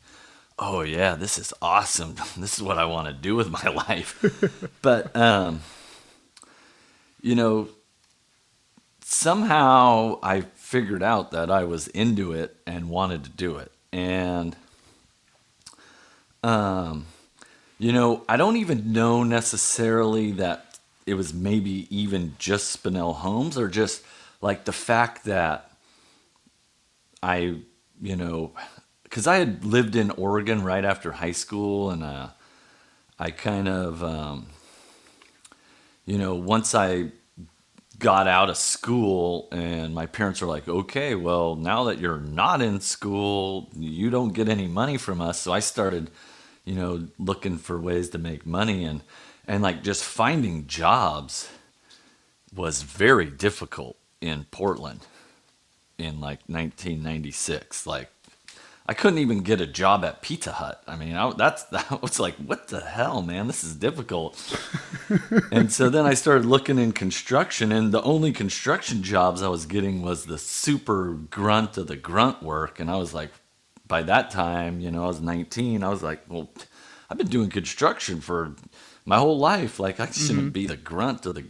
oh, 0.58 0.80
yeah, 0.82 1.14
this 1.14 1.38
is 1.38 1.52
awesome. 1.60 2.16
This 2.36 2.56
is 2.56 2.62
what 2.62 2.78
I 2.78 2.84
want 2.86 3.08
to 3.08 3.12
do 3.12 3.36
with 3.36 3.50
my 3.50 3.68
life. 3.88 4.72
but, 4.82 5.14
um, 5.16 5.60
you 7.20 7.34
know, 7.34 7.68
somehow 9.02 10.18
I 10.22 10.42
figured 10.54 11.02
out 11.02 11.30
that 11.30 11.50
I 11.50 11.64
was 11.64 11.88
into 11.88 12.32
it 12.32 12.56
and 12.66 12.88
wanted 12.88 13.24
to 13.24 13.30
do 13.30 13.56
it. 13.56 13.72
And, 13.92 14.56
um, 16.42 17.06
you 17.78 17.92
know, 17.92 18.24
I 18.28 18.36
don't 18.36 18.56
even 18.56 18.92
know 18.92 19.22
necessarily 19.22 20.32
that 20.32 20.78
it 21.06 21.14
was 21.14 21.32
maybe 21.32 21.86
even 21.94 22.34
just 22.38 22.82
Spinell 22.82 23.14
Homes 23.16 23.56
or 23.56 23.68
just 23.68 24.02
like 24.40 24.64
the 24.64 24.72
fact 24.72 25.24
that 25.24 25.70
I, 27.22 27.56
you 28.02 28.16
know, 28.16 28.52
because 29.16 29.26
I 29.26 29.36
had 29.36 29.64
lived 29.64 29.96
in 29.96 30.10
Oregon 30.10 30.62
right 30.62 30.84
after 30.84 31.10
high 31.10 31.32
school 31.32 31.88
and 31.88 32.02
uh, 32.02 32.28
I 33.18 33.30
kind 33.30 33.66
of, 33.66 34.04
um, 34.04 34.48
you 36.04 36.18
know, 36.18 36.34
once 36.34 36.74
I 36.74 37.12
got 37.98 38.28
out 38.28 38.50
of 38.50 38.58
school 38.58 39.48
and 39.52 39.94
my 39.94 40.04
parents 40.04 40.42
were 40.42 40.46
like, 40.46 40.68
okay, 40.68 41.14
well, 41.14 41.56
now 41.56 41.84
that 41.84 41.98
you're 41.98 42.20
not 42.20 42.60
in 42.60 42.78
school, 42.82 43.70
you 43.74 44.10
don't 44.10 44.34
get 44.34 44.50
any 44.50 44.66
money 44.66 44.98
from 44.98 45.22
us. 45.22 45.40
So 45.40 45.50
I 45.50 45.60
started, 45.60 46.10
you 46.66 46.74
know, 46.74 47.08
looking 47.18 47.56
for 47.56 47.80
ways 47.80 48.10
to 48.10 48.18
make 48.18 48.44
money 48.44 48.84
and, 48.84 49.00
and 49.48 49.62
like 49.62 49.82
just 49.82 50.04
finding 50.04 50.66
jobs 50.66 51.48
was 52.54 52.82
very 52.82 53.30
difficult 53.30 53.96
in 54.20 54.44
Portland 54.50 55.06
in 55.96 56.20
like 56.20 56.40
1996. 56.48 57.86
Like 57.86 58.10
I 58.88 58.94
couldn't 58.94 59.18
even 59.18 59.40
get 59.40 59.60
a 59.60 59.66
job 59.66 60.04
at 60.04 60.22
Pizza 60.22 60.52
Hut. 60.52 60.80
I 60.86 60.94
mean, 60.94 61.16
I, 61.16 61.32
that's 61.36 61.64
that 61.74 62.02
was 62.02 62.20
like, 62.20 62.36
what 62.36 62.68
the 62.68 62.80
hell, 62.80 63.22
man? 63.22 63.46
This 63.46 63.64
is 63.64 63.74
difficult. 63.74 64.36
and 65.52 65.72
so 65.72 65.90
then 65.90 66.06
I 66.06 66.14
started 66.14 66.44
looking 66.44 66.78
in 66.78 66.92
construction, 66.92 67.72
and 67.72 67.92
the 67.92 68.02
only 68.02 68.32
construction 68.32 69.02
jobs 69.02 69.42
I 69.42 69.48
was 69.48 69.66
getting 69.66 70.02
was 70.02 70.26
the 70.26 70.38
super 70.38 71.14
grunt 71.14 71.76
of 71.76 71.88
the 71.88 71.96
grunt 71.96 72.42
work. 72.42 72.78
And 72.78 72.90
I 72.90 72.96
was 72.96 73.12
like, 73.12 73.30
by 73.88 74.02
that 74.02 74.30
time, 74.30 74.80
you 74.80 74.90
know, 74.90 75.04
I 75.04 75.08
was 75.08 75.20
19. 75.20 75.82
I 75.82 75.88
was 75.88 76.02
like, 76.02 76.22
well, 76.28 76.50
I've 77.10 77.18
been 77.18 77.28
doing 77.28 77.50
construction 77.50 78.20
for 78.20 78.54
my 79.04 79.18
whole 79.18 79.38
life. 79.38 79.80
Like, 79.80 79.98
I 79.98 80.06
shouldn't 80.06 80.38
mm-hmm. 80.38 80.48
be 80.50 80.66
the 80.66 80.76
grunt 80.76 81.26
of 81.26 81.34
the. 81.34 81.44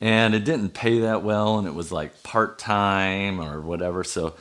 And 0.00 0.34
it 0.34 0.44
didn't 0.44 0.70
pay 0.70 1.00
that 1.00 1.22
well, 1.22 1.58
and 1.58 1.66
it 1.66 1.74
was 1.74 1.90
like 1.90 2.22
part 2.22 2.58
time 2.58 3.40
or 3.40 3.60
whatever. 3.60 4.04
So 4.04 4.34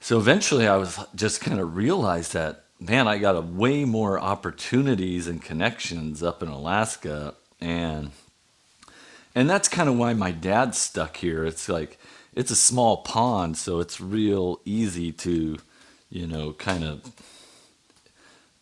so 0.00 0.18
eventually 0.18 0.66
I 0.66 0.76
was 0.76 0.98
just 1.14 1.40
kind 1.40 1.60
of 1.60 1.76
realized 1.76 2.32
that, 2.32 2.64
man, 2.80 3.06
I 3.06 3.18
got 3.18 3.36
a 3.36 3.42
way 3.42 3.84
more 3.84 4.18
opportunities 4.18 5.26
and 5.26 5.42
connections 5.42 6.22
up 6.22 6.42
in 6.42 6.48
Alaska. 6.48 7.34
And, 7.60 8.12
and 9.34 9.48
that's 9.48 9.68
kind 9.68 9.88
of 9.88 9.98
why 9.98 10.14
my 10.14 10.30
dad's 10.30 10.78
stuck 10.78 11.18
here. 11.18 11.44
It's 11.44 11.68
like, 11.68 11.98
it's 12.34 12.50
a 12.50 12.56
small 12.56 12.98
pond, 12.98 13.58
so 13.58 13.80
it's 13.80 14.00
real 14.00 14.60
easy 14.64 15.12
to, 15.12 15.58
you 16.08 16.26
know, 16.26 16.52
kind 16.52 16.84
of 16.84 17.12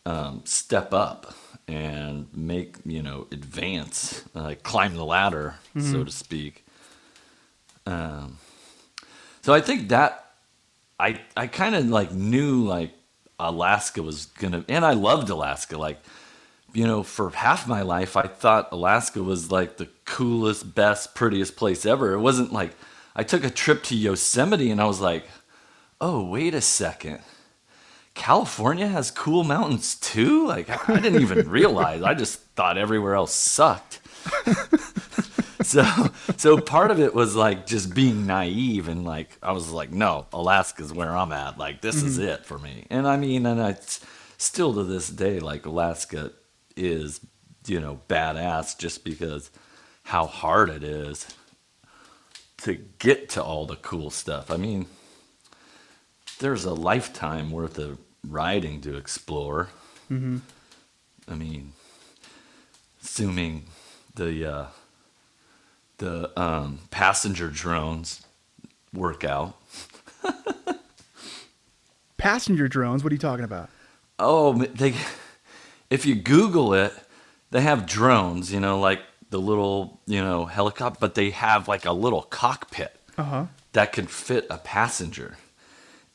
um, 0.05 0.43
step 0.45 0.93
up 0.93 1.34
and 1.68 2.26
make, 2.34 2.76
you 2.84 3.03
know, 3.03 3.26
advance, 3.30 4.24
like 4.34 4.62
climb 4.62 4.95
the 4.97 5.05
ladder, 5.05 5.57
so 5.78 6.03
to 6.03 6.11
speak. 6.11 6.64
Um, 7.86 8.39
so 9.43 9.53
I 9.55 9.61
think 9.61 9.91
that 9.91 10.28
I 10.99 11.20
I 11.36 11.46
kind 11.46 11.74
of 11.74 11.86
like 11.88 12.12
knew 12.12 12.64
like 12.64 12.92
Alaska 13.38 14.03
was 14.03 14.26
gonna, 14.26 14.64
and 14.68 14.84
I 14.84 14.94
loved 14.94 15.30
Alaska. 15.30 15.78
Like, 15.78 16.01
you 16.72 16.86
know, 16.86 17.03
for 17.03 17.30
half 17.30 17.68
my 17.68 17.82
life, 17.82 18.16
I 18.16 18.26
thought 18.26 18.68
Alaska 18.72 19.22
was 19.22 19.51
like 19.53 19.76
the 19.76 19.88
coolest, 20.05 20.74
best, 20.74 21.14
prettiest 21.14 21.57
place 21.57 21.86
ever. 21.86 22.12
It 22.14 22.20
wasn't 22.20 22.53
like 22.53 22.72
I 23.14 23.22
took 23.22 23.44
a 23.44 23.51
trip 23.51 23.82
to 23.84 23.96
Yosemite 23.96 24.70
and 24.70 24.80
I 24.80 24.86
was 24.86 25.01
like, 25.01 25.24
oh, 26.01 26.24
wait 26.24 26.55
a 26.55 26.61
second. 26.61 27.20
California 28.14 28.88
has 28.88 29.12
cool 29.12 29.44
mountains 29.44 29.94
too? 29.94 30.46
Like, 30.46 30.68
I 30.68 30.94
I 30.94 31.01
didn't 31.01 31.22
even 31.22 31.49
realize. 31.59 32.03
I 32.03 32.14
just 32.14 32.40
thought 32.57 32.76
everywhere 32.76 33.14
else 33.14 33.32
sucked. 33.32 34.01
So 35.69 36.11
so 36.37 36.59
part 36.61 36.91
of 36.91 37.01
it 37.01 37.14
was 37.14 37.37
like 37.37 37.66
just 37.66 37.95
being 37.95 38.27
naive 38.27 38.89
and 38.89 39.05
like 39.05 39.37
I 39.43 39.53
was 39.53 39.71
like, 39.71 39.93
no, 39.93 40.27
Alaska's 40.33 40.93
where 40.93 41.14
I'm 41.16 41.33
at. 41.33 41.59
Like 41.59 41.81
this 41.81 42.03
is 42.03 42.19
it 42.19 42.47
for 42.47 42.59
me. 42.59 42.87
And 42.91 43.07
I 43.07 43.16
mean, 43.16 43.47
and 43.47 43.61
I 43.61 43.77
still 44.39 44.75
to 44.75 44.85
this 44.85 45.09
day 45.09 45.41
like 45.41 45.66
Alaska 45.66 46.33
is 46.77 47.21
you 47.66 47.81
know 47.81 48.01
badass 48.09 48.79
just 48.79 49.05
because 49.05 49.51
how 50.05 50.27
hard 50.27 50.71
it 50.71 50.83
is 50.83 51.27
to 52.59 52.75
get 52.99 53.29
to 53.31 53.43
all 53.43 53.66
the 53.66 53.77
cool 53.77 54.11
stuff. 54.11 54.51
I 54.51 54.57
mean, 54.57 54.87
there's 56.41 56.64
a 56.64 56.73
lifetime 56.73 57.51
worth 57.51 57.79
of 57.79 57.99
riding 58.27 58.81
to 58.83 58.97
explore. 58.97 59.69
I 61.29 61.35
mean, 61.35 61.73
assuming 63.03 63.64
the 64.14 64.51
uh, 64.51 64.66
the 65.99 66.30
um, 66.40 66.80
passenger 66.90 67.49
drones 67.49 68.22
work 68.94 69.24
out. 69.24 69.55
Passenger 72.16 72.66
drones. 72.68 73.05
What 73.05 73.12
are 73.12 73.14
you 73.14 73.20
talking 73.20 73.44
about? 73.44 73.70
Oh, 74.18 74.55
they 74.55 74.94
if 75.90 76.05
you 76.05 76.16
Google 76.16 76.74
it, 76.74 76.92
they 77.51 77.61
have 77.61 77.86
drones. 77.86 78.53
You 78.53 78.59
know, 78.61 78.80
like 78.80 79.01
the 79.30 79.38
little 79.40 80.01
you 80.07 80.20
know 80.20 80.46
helicopter, 80.46 80.99
but 81.01 81.14
they 81.14 81.30
have 81.30 81.68
like 81.68 81.84
a 81.84 81.92
little 81.92 82.22
cockpit 82.22 82.96
Uh 83.16 83.22
huh. 83.22 83.46
that 83.72 83.92
can 83.92 84.07
fit 84.09 84.46
a 84.51 84.59
passenger, 84.59 85.36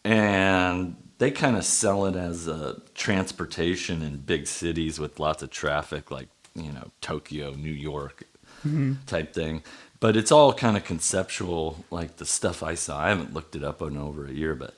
and 0.04 0.98
they 1.20 1.32
kind 1.32 1.56
of 1.56 1.64
sell 1.64 2.06
it 2.06 2.18
as 2.18 2.48
a 2.48 2.82
transportation 2.96 4.02
in 4.02 4.18
big 4.18 4.48
cities 4.48 5.00
with 5.00 5.20
lots 5.22 5.42
of 5.42 5.52
traffic, 5.52 6.12
like 6.12 6.28
you 6.54 6.72
know 6.74 6.90
Tokyo, 7.00 7.52
New 7.54 7.72
York, 7.72 8.24
Mm-hmm. 8.66 8.94
type 9.08 9.34
thing. 9.34 9.64
But 10.00 10.18
it's 10.18 10.32
all 10.32 10.54
kind 10.54 10.76
of 10.76 10.84
conceptual, 10.84 11.86
like 11.90 12.18
the 12.18 12.26
stuff 12.26 12.62
I 12.62 12.76
saw. 12.76 13.00
I 13.00 13.10
haven't 13.10 13.34
looked 13.34 13.56
it 13.56 13.64
up 13.64 13.82
in 13.82 13.98
over 13.98 14.26
a 14.26 14.32
year, 14.32 14.54
but 14.56 14.76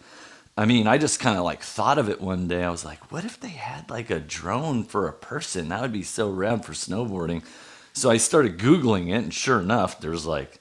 I 0.58 0.66
mean, 0.66 0.88
I 0.88 0.98
just 0.98 1.20
kind 1.20 1.38
of 1.38 1.44
like 1.44 1.62
thought 1.62 1.98
of 1.98 2.10
it 2.10 2.22
one 2.22 2.48
day. 2.48 2.64
I 2.64 2.70
was 2.70 2.86
like, 2.86 3.12
what 3.12 3.26
if 3.26 3.40
they 3.40 3.50
had 3.50 3.90
like 3.90 4.10
a 4.10 4.20
drone 4.20 4.84
for 4.84 5.08
a 5.08 5.14
person? 5.14 5.70
That 5.70 5.82
would 5.82 5.92
be 5.92 6.04
so 6.04 6.30
rad 6.30 6.64
for 6.64 6.72
snowboarding. 6.74 7.44
So 7.94 8.10
I 8.10 8.18
started 8.18 8.58
Googling 8.58 9.10
it, 9.10 9.24
and 9.24 9.34
sure 9.34 9.60
enough, 9.60 10.00
there's 10.00 10.26
like, 10.26 10.60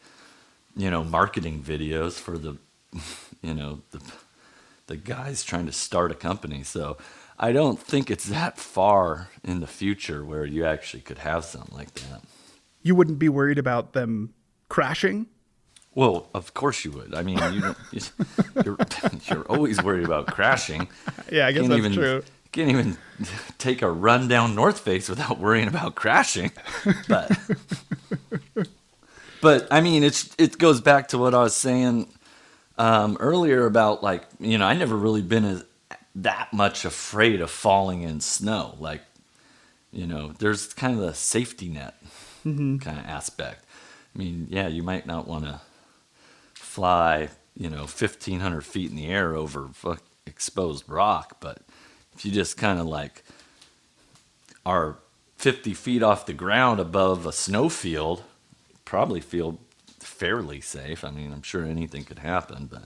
you 0.76 0.90
know, 0.90 1.04
marketing 1.04 1.62
videos 1.62 2.12
for 2.18 2.38
the, 2.38 2.56
you 3.42 3.54
know, 3.54 3.82
the, 3.90 4.00
the 4.86 4.96
guys 4.96 5.44
trying 5.44 5.66
to 5.66 5.72
start 5.72 6.10
a 6.10 6.14
company. 6.14 6.62
So 6.62 6.96
I 7.38 7.52
don't 7.52 7.78
think 7.78 8.10
it's 8.10 8.26
that 8.26 8.58
far 8.58 9.28
in 9.42 9.60
the 9.60 9.66
future 9.66 10.24
where 10.24 10.44
you 10.44 10.64
actually 10.64 11.02
could 11.02 11.18
have 11.18 11.44
something 11.44 11.76
like 11.76 11.94
that. 11.94 12.22
You 12.84 12.94
wouldn't 12.94 13.18
be 13.18 13.28
worried 13.28 13.58
about 13.58 13.94
them 13.94 14.34
crashing? 14.68 15.26
Well, 15.94 16.28
of 16.34 16.54
course 16.54 16.84
you 16.84 16.90
would. 16.92 17.14
I 17.14 17.22
mean, 17.22 17.38
you 17.52 17.60
don't, 17.60 17.78
you're 18.64 18.76
you're 19.28 19.44
always 19.44 19.82
worried 19.82 20.04
about 20.04 20.26
crashing. 20.26 20.88
Yeah, 21.32 21.46
I 21.46 21.52
guess 21.52 21.62
Can't 21.62 21.70
that's 21.70 21.78
even, 21.78 21.92
true. 21.92 22.22
Can't 22.52 22.70
even 22.70 22.98
take 23.58 23.82
a 23.82 23.90
run 23.90 24.28
down 24.28 24.54
North 24.54 24.80
Face 24.80 25.08
without 25.08 25.38
worrying 25.38 25.66
about 25.68 25.94
crashing. 25.94 26.52
But 27.08 27.38
but 29.40 29.68
I 29.70 29.80
mean, 29.80 30.04
it's 30.04 30.34
it 30.36 30.58
goes 30.58 30.80
back 30.80 31.08
to 31.08 31.18
what 31.18 31.34
I 31.34 31.42
was 31.42 31.54
saying 31.54 32.08
um, 32.76 33.16
earlier 33.20 33.64
about 33.64 34.02
like 34.02 34.24
you 34.40 34.58
know 34.58 34.66
I 34.66 34.74
never 34.74 34.96
really 34.96 35.22
been 35.22 35.44
as, 35.44 35.64
that 36.16 36.52
much 36.52 36.84
afraid 36.84 37.40
of 37.40 37.50
falling 37.50 38.02
in 38.02 38.20
snow. 38.20 38.74
Like 38.80 39.02
you 39.92 40.08
know, 40.08 40.32
there's 40.38 40.74
kind 40.74 40.98
of 40.98 41.04
a 41.04 41.14
safety 41.14 41.68
net 41.68 41.94
Mm-hmm. 42.44 42.78
kind 42.78 42.98
of 42.98 43.06
aspect. 43.06 43.64
I 44.14 44.18
mean, 44.18 44.46
yeah, 44.50 44.68
you 44.68 44.82
might 44.82 45.06
not 45.06 45.26
want 45.26 45.44
to 45.44 45.60
fly, 46.54 47.30
you 47.56 47.70
know, 47.70 47.80
1,500 47.80 48.64
feet 48.64 48.90
in 48.90 48.96
the 48.96 49.06
air 49.06 49.34
over 49.34 49.68
fuck 49.72 50.02
exposed 50.26 50.88
rock, 50.88 51.36
but 51.40 51.58
if 52.14 52.24
you 52.24 52.32
just 52.32 52.56
kind 52.56 52.78
of 52.78 52.86
like 52.86 53.24
are 54.64 54.98
50 55.36 55.74
feet 55.74 56.02
off 56.02 56.26
the 56.26 56.32
ground 56.32 56.80
above 56.80 57.26
a 57.26 57.32
snowfield, 57.32 58.22
probably 58.84 59.20
feel 59.20 59.58
fairly 59.98 60.60
safe. 60.60 61.04
I 61.04 61.10
mean, 61.10 61.32
I'm 61.32 61.42
sure 61.42 61.64
anything 61.64 62.04
could 62.04 62.20
happen, 62.20 62.66
but 62.70 62.82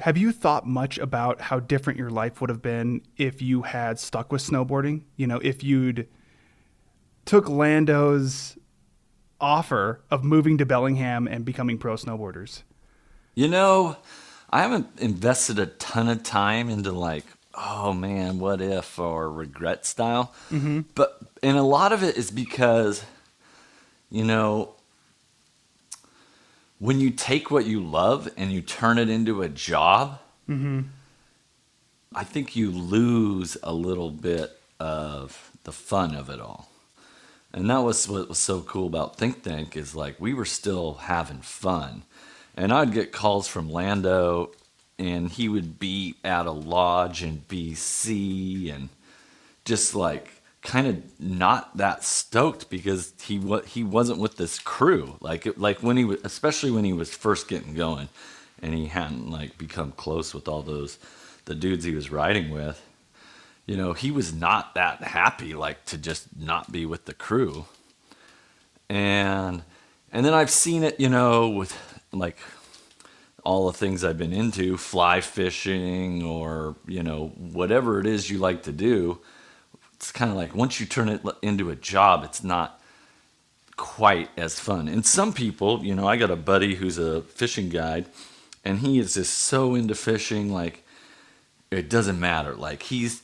Have 0.00 0.16
you 0.16 0.32
thought 0.32 0.66
much 0.66 0.96
about 0.98 1.40
how 1.42 1.60
different 1.60 1.98
your 1.98 2.10
life 2.10 2.40
would 2.40 2.48
have 2.48 2.62
been 2.62 3.02
if 3.16 3.42
you 3.42 3.62
had 3.62 3.98
stuck 3.98 4.32
with 4.32 4.42
snowboarding? 4.42 5.02
You 5.16 5.26
know, 5.26 5.38
if 5.42 5.62
you'd 5.62 6.08
took 7.30 7.48
Lando's 7.48 8.58
offer 9.40 10.00
of 10.10 10.24
moving 10.24 10.58
to 10.58 10.66
Bellingham 10.66 11.28
and 11.28 11.44
becoming 11.44 11.78
pro 11.78 11.94
snowboarders. 11.94 12.62
You 13.36 13.46
know, 13.46 13.98
I 14.50 14.62
haven't 14.62 14.88
invested 14.98 15.60
a 15.60 15.66
ton 15.66 16.08
of 16.08 16.24
time 16.24 16.68
into 16.68 16.90
like, 16.90 17.24
oh 17.54 17.92
man, 17.92 18.40
what 18.40 18.60
if 18.60 18.98
or 18.98 19.30
regret 19.30 19.86
style. 19.86 20.34
Mm-hmm. 20.50 20.80
But 20.96 21.20
and 21.40 21.56
a 21.56 21.62
lot 21.62 21.92
of 21.92 22.02
it 22.02 22.16
is 22.16 22.32
because, 22.32 23.04
you 24.10 24.24
know, 24.24 24.74
when 26.80 26.98
you 26.98 27.10
take 27.10 27.48
what 27.48 27.64
you 27.64 27.80
love 27.80 28.28
and 28.36 28.50
you 28.50 28.60
turn 28.60 28.98
it 28.98 29.08
into 29.08 29.42
a 29.42 29.48
job, 29.48 30.18
I 32.12 32.24
think 32.24 32.56
you 32.56 32.72
lose 32.72 33.56
a 33.62 33.72
little 33.72 34.10
bit 34.10 34.58
of 34.80 35.52
the 35.62 35.70
fun 35.70 36.16
of 36.16 36.28
it 36.28 36.40
all. 36.40 36.69
And 37.52 37.68
that 37.68 37.78
was 37.78 38.08
what 38.08 38.28
was 38.28 38.38
so 38.38 38.60
cool 38.60 38.86
about 38.86 39.16
Think 39.16 39.42
Tank 39.42 39.76
is 39.76 39.94
like 39.94 40.20
we 40.20 40.34
were 40.34 40.44
still 40.44 40.94
having 40.94 41.40
fun. 41.40 42.02
And 42.56 42.72
I'd 42.72 42.92
get 42.92 43.12
calls 43.12 43.48
from 43.48 43.70
Lando 43.70 44.52
and 44.98 45.30
he 45.30 45.48
would 45.48 45.78
be 45.78 46.16
at 46.22 46.46
a 46.46 46.52
lodge 46.52 47.22
in 47.22 47.42
BC 47.48 48.72
and 48.72 48.90
just 49.64 49.94
like 49.94 50.42
kind 50.62 50.86
of 50.86 51.20
not 51.20 51.76
that 51.76 52.04
stoked 52.04 52.68
because 52.68 53.14
he 53.22 53.38
wa- 53.38 53.62
he 53.62 53.82
wasn't 53.82 54.18
with 54.20 54.36
this 54.36 54.58
crew 54.58 55.16
like 55.20 55.46
it, 55.46 55.58
like 55.58 55.82
when 55.82 55.96
he 55.96 56.04
was 56.04 56.18
especially 56.22 56.70
when 56.70 56.84
he 56.84 56.92
was 56.92 57.14
first 57.14 57.48
getting 57.48 57.74
going 57.74 58.08
and 58.60 58.74
he 58.74 58.86
hadn't 58.86 59.30
like 59.30 59.56
become 59.56 59.90
close 59.92 60.34
with 60.34 60.46
all 60.48 60.62
those 60.62 60.98
the 61.46 61.54
dudes 61.54 61.84
he 61.84 61.94
was 61.94 62.10
riding 62.10 62.50
with 62.50 62.82
you 63.66 63.76
know 63.76 63.92
he 63.92 64.10
was 64.10 64.32
not 64.32 64.74
that 64.74 65.02
happy 65.02 65.54
like 65.54 65.84
to 65.84 65.98
just 65.98 66.28
not 66.38 66.70
be 66.72 66.84
with 66.86 67.04
the 67.04 67.14
crew 67.14 67.66
and 68.88 69.62
and 70.12 70.26
then 70.26 70.34
I've 70.34 70.50
seen 70.50 70.82
it 70.82 70.98
you 70.98 71.08
know 71.08 71.48
with 71.48 71.76
like 72.12 72.38
all 73.44 73.66
the 73.66 73.76
things 73.76 74.04
I've 74.04 74.18
been 74.18 74.32
into, 74.32 74.76
fly 74.76 75.20
fishing 75.20 76.22
or, 76.22 76.76
you 76.86 77.02
know, 77.02 77.28
whatever 77.28 78.00
it 78.00 78.06
is 78.06 78.30
you 78.30 78.38
like 78.38 78.62
to 78.64 78.72
do, 78.72 79.18
it's 79.94 80.12
kind 80.12 80.30
of 80.30 80.36
like 80.36 80.54
once 80.54 80.80
you 80.80 80.86
turn 80.86 81.08
it 81.08 81.22
into 81.42 81.70
a 81.70 81.76
job, 81.76 82.24
it's 82.24 82.42
not 82.42 82.80
quite 83.76 84.28
as 84.36 84.60
fun. 84.60 84.88
And 84.88 85.04
some 85.04 85.32
people, 85.32 85.84
you 85.84 85.94
know, 85.94 86.06
I 86.06 86.16
got 86.16 86.30
a 86.30 86.36
buddy 86.36 86.74
who's 86.74 86.98
a 86.98 87.22
fishing 87.22 87.68
guide 87.68 88.06
and 88.64 88.78
he 88.80 88.98
is 88.98 89.14
just 89.14 89.32
so 89.32 89.74
into 89.74 89.94
fishing 89.94 90.52
like 90.52 90.84
it 91.70 91.88
doesn't 91.88 92.20
matter. 92.20 92.54
Like 92.54 92.82
he's 92.82 93.22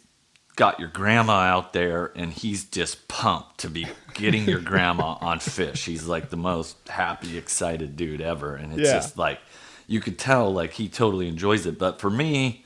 got 0.56 0.80
your 0.80 0.88
grandma 0.88 1.40
out 1.40 1.72
there 1.72 2.12
and 2.16 2.32
he's 2.32 2.64
just 2.64 3.06
pumped 3.08 3.58
to 3.58 3.68
be 3.68 3.86
getting 4.14 4.44
your 4.46 4.60
grandma 4.60 5.16
on 5.20 5.38
fish. 5.38 5.84
He's 5.84 6.06
like 6.06 6.30
the 6.30 6.36
most 6.36 6.76
happy, 6.88 7.36
excited 7.36 7.96
dude 7.96 8.20
ever 8.20 8.56
and 8.56 8.72
it's 8.72 8.88
Yeah. 8.88 8.94
just 8.96 9.18
like 9.18 9.38
you 9.86 10.00
could 10.00 10.18
tell 10.18 10.52
like 10.52 10.72
he 10.72 10.88
totally 10.88 11.28
enjoys 11.28 11.66
it. 11.66 11.78
But 11.78 12.00
for 12.00 12.10
me, 12.10 12.64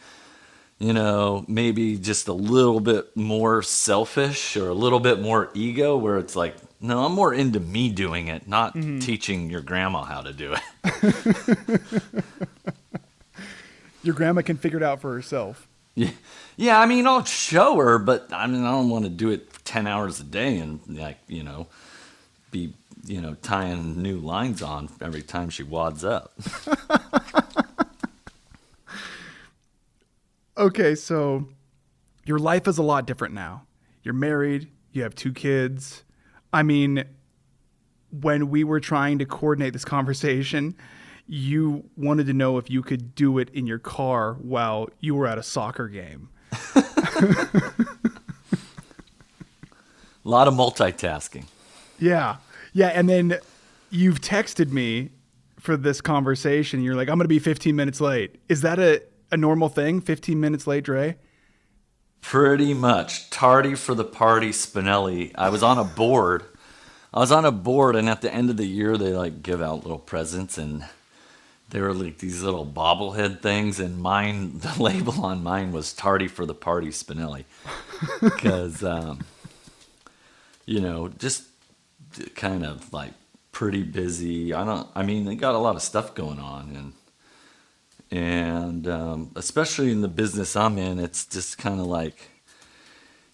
you 0.79 0.93
know, 0.95 1.45
maybe 1.47 1.99
just 1.99 2.29
a 2.29 2.33
little 2.33 2.81
bit 2.81 3.15
more 3.17 3.61
selfish 3.63 4.57
or 4.57 4.69
a 4.69 4.75
little 4.75 5.01
bit 5.01 5.21
more 5.21 5.51
ego 5.53 5.97
where 5.97 6.17
it's 6.17 6.35
like, 6.35 6.55
no, 6.81 7.05
I'm 7.05 7.13
more 7.13 7.35
into 7.35 7.61
me 7.61 7.91
doing 7.91 8.29
it, 8.29 8.49
not 8.49 8.75
mm-hmm. 8.75 9.01
teaching 9.01 9.51
your 9.51 9.61
grandma 9.61 10.05
how 10.05 10.23
to 10.23 10.33
do 10.33 10.55
it. 10.55 11.83
Your 14.03 14.15
grandma 14.15 14.41
can 14.41 14.57
figure 14.57 14.79
it 14.79 14.83
out 14.83 15.03
for 15.03 15.13
herself. 15.13 15.69
Yeah. 16.57 16.79
I 16.79 16.85
mean, 16.85 17.07
I'll 17.07 17.25
show 17.25 17.77
her, 17.77 17.99
but 17.99 18.31
I 18.31 18.47
mean, 18.47 18.65
I 18.67 18.71
don't 18.71 18.91
want 18.91 19.05
to 19.05 19.11
do 19.11 19.31
it 19.31 19.51
ten 19.65 19.87
hours 19.87 20.21
a 20.21 20.25
day 20.25 20.59
and 20.59 20.79
like 20.87 21.17
you 21.27 21.43
know, 21.43 21.69
be 22.51 22.75
you 23.07 23.19
know 23.23 23.35
tying 23.41 24.03
new 24.03 24.19
lines 24.19 24.61
on 24.61 24.91
every 25.01 25.23
time 25.23 25.49
she 25.49 25.63
wads 25.63 26.05
up. 26.05 26.35
Okay, 30.61 30.95
so 30.95 31.49
your 32.27 32.39
life 32.39 32.69
is 32.69 32.77
a 32.77 32.83
lot 32.83 33.07
different 33.07 33.33
now. 33.33 33.63
You're 34.03 34.13
married, 34.13 34.69
you 34.93 35.03
have 35.05 35.15
two 35.15 35.33
kids. 35.33 36.05
I 36.53 36.63
mean, 36.63 37.05
when 38.11 38.51
we 38.51 38.63
were 38.63 38.79
trying 38.79 39.19
to 39.21 39.25
coordinate 39.25 39.73
this 39.73 39.87
conversation, 39.87 40.77
you 41.31 41.89
wanted 41.97 42.27
to 42.27 42.33
know 42.33 42.59
if 42.59 42.69
you 42.69 42.83
could 42.83 43.15
do 43.15 43.39
it 43.39 43.49
in 43.51 43.65
your 43.65 43.79
car 43.79 44.35
while 44.35 44.91
you 44.99 45.15
were 45.15 45.29
at 45.29 45.39
a 45.39 45.45
soccer 45.45 45.87
game. 45.87 46.29
A 46.75 46.83
lot 50.25 50.49
of 50.49 50.55
multitasking. 50.55 51.45
Yeah. 52.01 52.39
Yeah. 52.73 52.89
And 52.89 53.09
then 53.09 53.39
you've 53.91 54.21
texted 54.21 54.73
me 54.73 55.11
for 55.61 55.77
this 55.77 56.01
conversation. 56.01 56.83
You're 56.83 56.97
like, 56.97 57.09
I'm 57.09 57.15
going 57.15 57.27
to 57.27 57.29
be 57.29 57.39
15 57.39 57.77
minutes 57.77 58.01
late. 58.01 58.41
Is 58.49 58.63
that 58.63 58.81
a, 58.81 59.01
a 59.31 59.37
normal 59.37 59.69
thing? 59.69 60.01
15 60.01 60.41
minutes 60.41 60.67
late, 60.67 60.83
Dre? 60.83 61.17
Pretty 62.23 62.75
much. 62.75 63.31
Tardy 63.31 63.77
for 63.77 63.95
the 63.95 64.05
party, 64.05 64.51
Spinelli. 64.51 65.31
I 65.37 65.49
was 65.49 65.63
on 65.63 65.79
a 65.79 65.85
board. 65.85 66.45
I 67.15 67.21
was 67.21 67.31
on 67.31 67.45
a 67.45 67.53
board, 67.53 67.95
and 67.95 68.09
at 68.09 68.21
the 68.21 68.35
end 68.35 68.51
of 68.51 68.57
the 68.57 68.67
year, 68.67 68.97
they 68.97 69.13
like 69.13 69.43
give 69.45 69.63
out 69.63 69.83
little 69.83 69.99
presents, 69.99 70.59
and 70.59 70.85
they 71.71 71.81
were 71.81 71.95
like 71.95 72.19
these 72.19 72.43
little 72.43 72.67
bobblehead 72.67 73.41
things. 73.41 73.81
And 73.81 73.99
mine, 73.99 74.59
the 74.59 74.83
label 74.83 75.25
on 75.25 75.43
mine 75.43 75.73
was 75.73 75.93
"Tardy 75.93 76.29
for 76.29 76.47
the 76.47 76.55
party, 76.55 76.89
Spinelli," 76.89 77.45
because 78.21 78.85
um, 78.85 79.21
you 80.67 80.81
know, 80.81 81.09
just 81.09 81.45
kind 82.35 82.65
of 82.65 82.93
like 82.93 83.13
pretty 83.53 83.83
busy. 83.83 84.53
I 84.55 84.65
don't. 84.65 84.89
I 84.95 85.03
mean, 85.03 85.25
they 85.25 85.35
got 85.35 85.55
a 85.55 85.59
lot 85.59 85.77
of 85.77 85.83
stuff 85.83 86.15
going 86.15 86.39
on, 86.39 86.77
and 86.77 86.93
and 88.11 88.89
um, 88.89 89.31
especially 89.37 89.93
in 89.93 90.01
the 90.01 90.09
business 90.09 90.57
I'm 90.57 90.79
in, 90.79 90.99
it's 90.99 91.27
just 91.27 91.59
kind 91.59 91.81
of 91.81 91.87
like, 91.87 92.31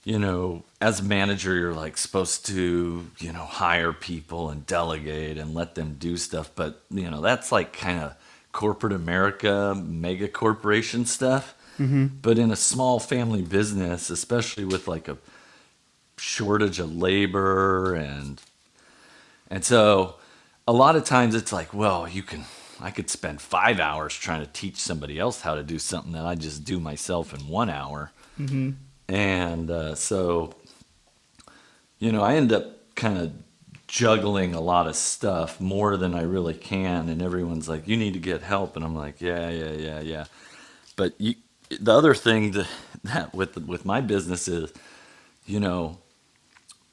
you 0.04 0.18
know, 0.18 0.64
as 0.80 1.00
a 1.00 1.02
manager, 1.02 1.54
you're 1.54 1.72
like 1.72 1.96
supposed 1.96 2.44
to, 2.46 3.06
you 3.18 3.32
know, 3.32 3.44
hire 3.44 3.92
people 3.92 4.50
and 4.50 4.66
delegate 4.66 5.38
and 5.38 5.54
let 5.54 5.74
them 5.74 5.96
do 5.98 6.16
stuff, 6.16 6.50
but 6.54 6.82
you 6.90 7.10
know, 7.10 7.22
that's 7.22 7.50
like 7.50 7.72
kind 7.72 8.00
of 8.00 8.16
corporate 8.56 8.94
America, 8.94 9.74
mega 9.76 10.28
corporation 10.28 11.04
stuff. 11.04 11.54
But 12.22 12.38
in 12.38 12.50
a 12.50 12.56
small 12.56 12.98
family 12.98 13.42
business, 13.42 14.08
especially 14.08 14.64
with 14.64 14.88
like 14.88 15.08
a 15.08 15.18
shortage 16.16 16.78
of 16.80 16.96
labor 16.96 17.94
and 17.94 18.40
and 19.50 19.62
so 19.62 20.14
a 20.66 20.72
lot 20.72 20.96
of 20.96 21.04
times 21.04 21.34
it's 21.34 21.52
like, 21.52 21.74
well, 21.74 22.08
you 22.08 22.22
can 22.22 22.44
I 22.80 22.90
could 22.90 23.10
spend 23.10 23.40
5 23.42 23.78
hours 23.78 24.14
trying 24.14 24.40
to 24.46 24.50
teach 24.52 24.76
somebody 24.76 25.18
else 25.18 25.42
how 25.42 25.54
to 25.54 25.62
do 25.62 25.78
something 25.78 26.12
that 26.12 26.24
I 26.24 26.34
just 26.34 26.64
do 26.64 26.80
myself 26.80 27.34
in 27.34 27.40
1 27.48 27.70
hour. 27.70 28.10
And 29.08 29.70
uh, 29.70 29.94
so 29.94 30.54
you 31.98 32.10
know, 32.12 32.22
I 32.22 32.36
end 32.36 32.52
up 32.52 32.64
kind 32.94 33.18
of 33.18 33.32
juggling 33.88 34.54
a 34.54 34.60
lot 34.60 34.86
of 34.88 34.96
stuff 34.96 35.60
more 35.60 35.96
than 35.96 36.14
I 36.14 36.22
really 36.22 36.54
can 36.54 37.08
and 37.08 37.22
everyone's 37.22 37.68
like, 37.68 37.88
"You 37.88 37.96
need 37.96 38.14
to 38.14 38.20
get 38.20 38.42
help." 38.42 38.76
And 38.76 38.84
I'm 38.84 38.94
like, 38.96 39.20
"Yeah, 39.20 39.50
yeah, 39.50 39.72
yeah, 39.72 40.00
yeah." 40.00 40.24
But 40.96 41.14
you, 41.18 41.34
the 41.68 41.92
other 41.92 42.14
thing 42.14 42.52
that, 42.52 42.68
that 43.04 43.34
with 43.34 43.56
with 43.56 43.84
my 43.84 44.00
business 44.00 44.48
is, 44.48 44.72
you 45.46 45.60
know, 45.60 45.98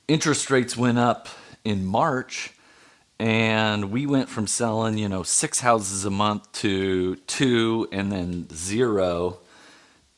interest 0.07 0.49
rates 0.49 0.77
went 0.77 0.99
up 0.99 1.27
in 1.63 1.85
March 1.85 2.53
and 3.19 3.91
we 3.91 4.05
went 4.05 4.29
from 4.29 4.47
selling, 4.47 4.97
you 4.97 5.07
know, 5.07 5.23
six 5.23 5.59
houses 5.61 6.05
a 6.05 6.09
month 6.09 6.51
to 6.53 7.15
two 7.15 7.87
and 7.91 8.11
then 8.11 8.47
zero. 8.53 9.39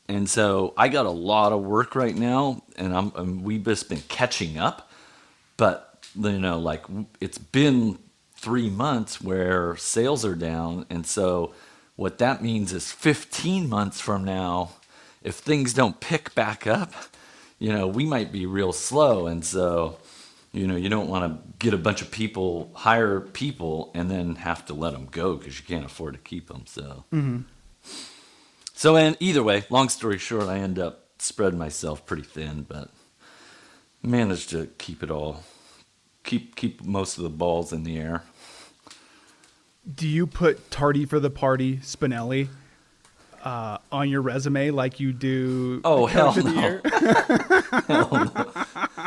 And 0.08 0.30
so 0.30 0.74
I 0.78 0.88
got 0.88 1.06
a 1.06 1.12
lot 1.12 1.52
of 1.52 1.62
work 1.62 1.96
right 1.96 2.16
now 2.16 2.64
and 2.78 2.96
I'm, 2.96 3.44
we've 3.44 3.64
just 3.64 3.90
been 3.90 4.02
catching 4.08 4.58
up. 4.58 4.90
But, 5.58 5.95
you 6.16 6.40
know, 6.40 6.60
like 6.60 6.86
it's 7.20 7.38
been 7.38 8.00
three 8.36 8.70
months 8.70 9.22
where 9.22 9.76
sales 9.78 10.24
are 10.24 10.36
down. 10.36 10.86
And 10.90 11.06
so 11.06 11.54
what 11.96 12.18
that 12.20 12.44
means 12.44 12.74
is 12.74 12.92
15 12.92 13.68
months 13.68 14.00
from 14.00 14.24
now, 14.24 14.72
if 15.24 15.36
things 15.36 15.74
don't 15.74 16.00
pick 16.00 16.36
back 16.36 16.68
up, 16.68 16.94
you 17.58 17.74
know, 17.74 17.88
we 17.88 18.06
might 18.06 18.32
be 18.32 18.46
real 18.46 18.74
slow. 18.74 19.28
And 19.28 19.44
so, 19.44 19.98
you 20.52 20.68
know, 20.68 20.76
you 20.76 20.90
don't 20.90 21.08
want 21.08 21.24
to 21.26 21.54
get 21.58 21.74
a 21.74 21.78
bunch 21.78 22.02
of 22.02 22.12
people, 22.12 22.70
hire 22.76 23.20
people, 23.20 23.92
and 23.96 24.12
then 24.12 24.36
have 24.36 24.66
to 24.68 24.74
let 24.74 24.94
them 24.94 25.08
go 25.10 25.36
because 25.36 25.58
you 25.58 25.66
can't 25.66 25.86
afford 25.86 26.14
to 26.14 26.20
keep 26.20 26.48
them. 26.48 26.66
So, 26.68 27.06
mm-hmm. 27.12 27.42
so 28.74 28.96
and 28.96 29.18
either 29.20 29.42
way, 29.42 29.64
long 29.70 29.90
story 29.90 30.18
short, 30.18 30.44
I 30.44 30.60
end 30.60 30.78
up 30.78 31.06
spreading 31.18 31.58
myself 31.58 32.06
pretty 32.06 32.24
thin, 32.24 32.66
but 32.68 32.90
managed 34.04 34.50
to 34.52 34.68
keep 34.78 35.02
it 35.02 35.10
all 35.10 35.44
keep 36.26 36.56
keep 36.56 36.84
most 36.84 37.18
of 37.18 37.24
the 37.24 37.30
balls 37.30 37.72
in 37.72 37.84
the 37.84 37.98
air. 37.98 38.24
Do 39.94 40.08
you 40.08 40.26
put 40.26 40.72
tardy 40.72 41.06
for 41.06 41.20
the 41.20 41.30
party 41.30 41.78
Spinelli 41.78 42.48
uh, 43.44 43.78
on 43.92 44.10
your 44.10 44.22
resume 44.22 44.72
like 44.72 45.00
you 45.00 45.14
do? 45.14 45.82
Oh, 45.86 46.08
hell 46.08 46.30
of 46.30 46.36
the 46.36 47.86
no. 47.90 49.02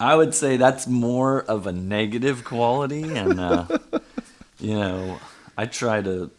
I 0.00 0.16
would 0.16 0.34
say 0.34 0.56
that's 0.56 0.86
more 0.86 1.42
of 1.42 1.66
a 1.66 1.72
negative 1.72 2.44
quality, 2.44 3.02
and 3.02 3.38
uh, 3.38 3.66
you 4.58 4.74
know, 4.74 5.20
I 5.56 5.66
try 5.66 6.02
to, 6.02 6.30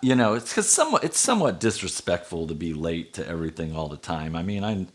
you 0.00 0.14
know, 0.14 0.34
it's 0.34 0.50
because 0.50 0.70
somewhat 0.70 1.04
it's 1.04 1.18
somewhat 1.18 1.60
disrespectful 1.60 2.46
to 2.48 2.54
be 2.54 2.72
late 2.74 3.12
to 3.14 3.28
everything 3.28 3.76
all 3.76 3.88
the 3.88 3.96
time. 3.96 4.34
I 4.34 4.42
mean, 4.42 4.64
I 4.64 4.86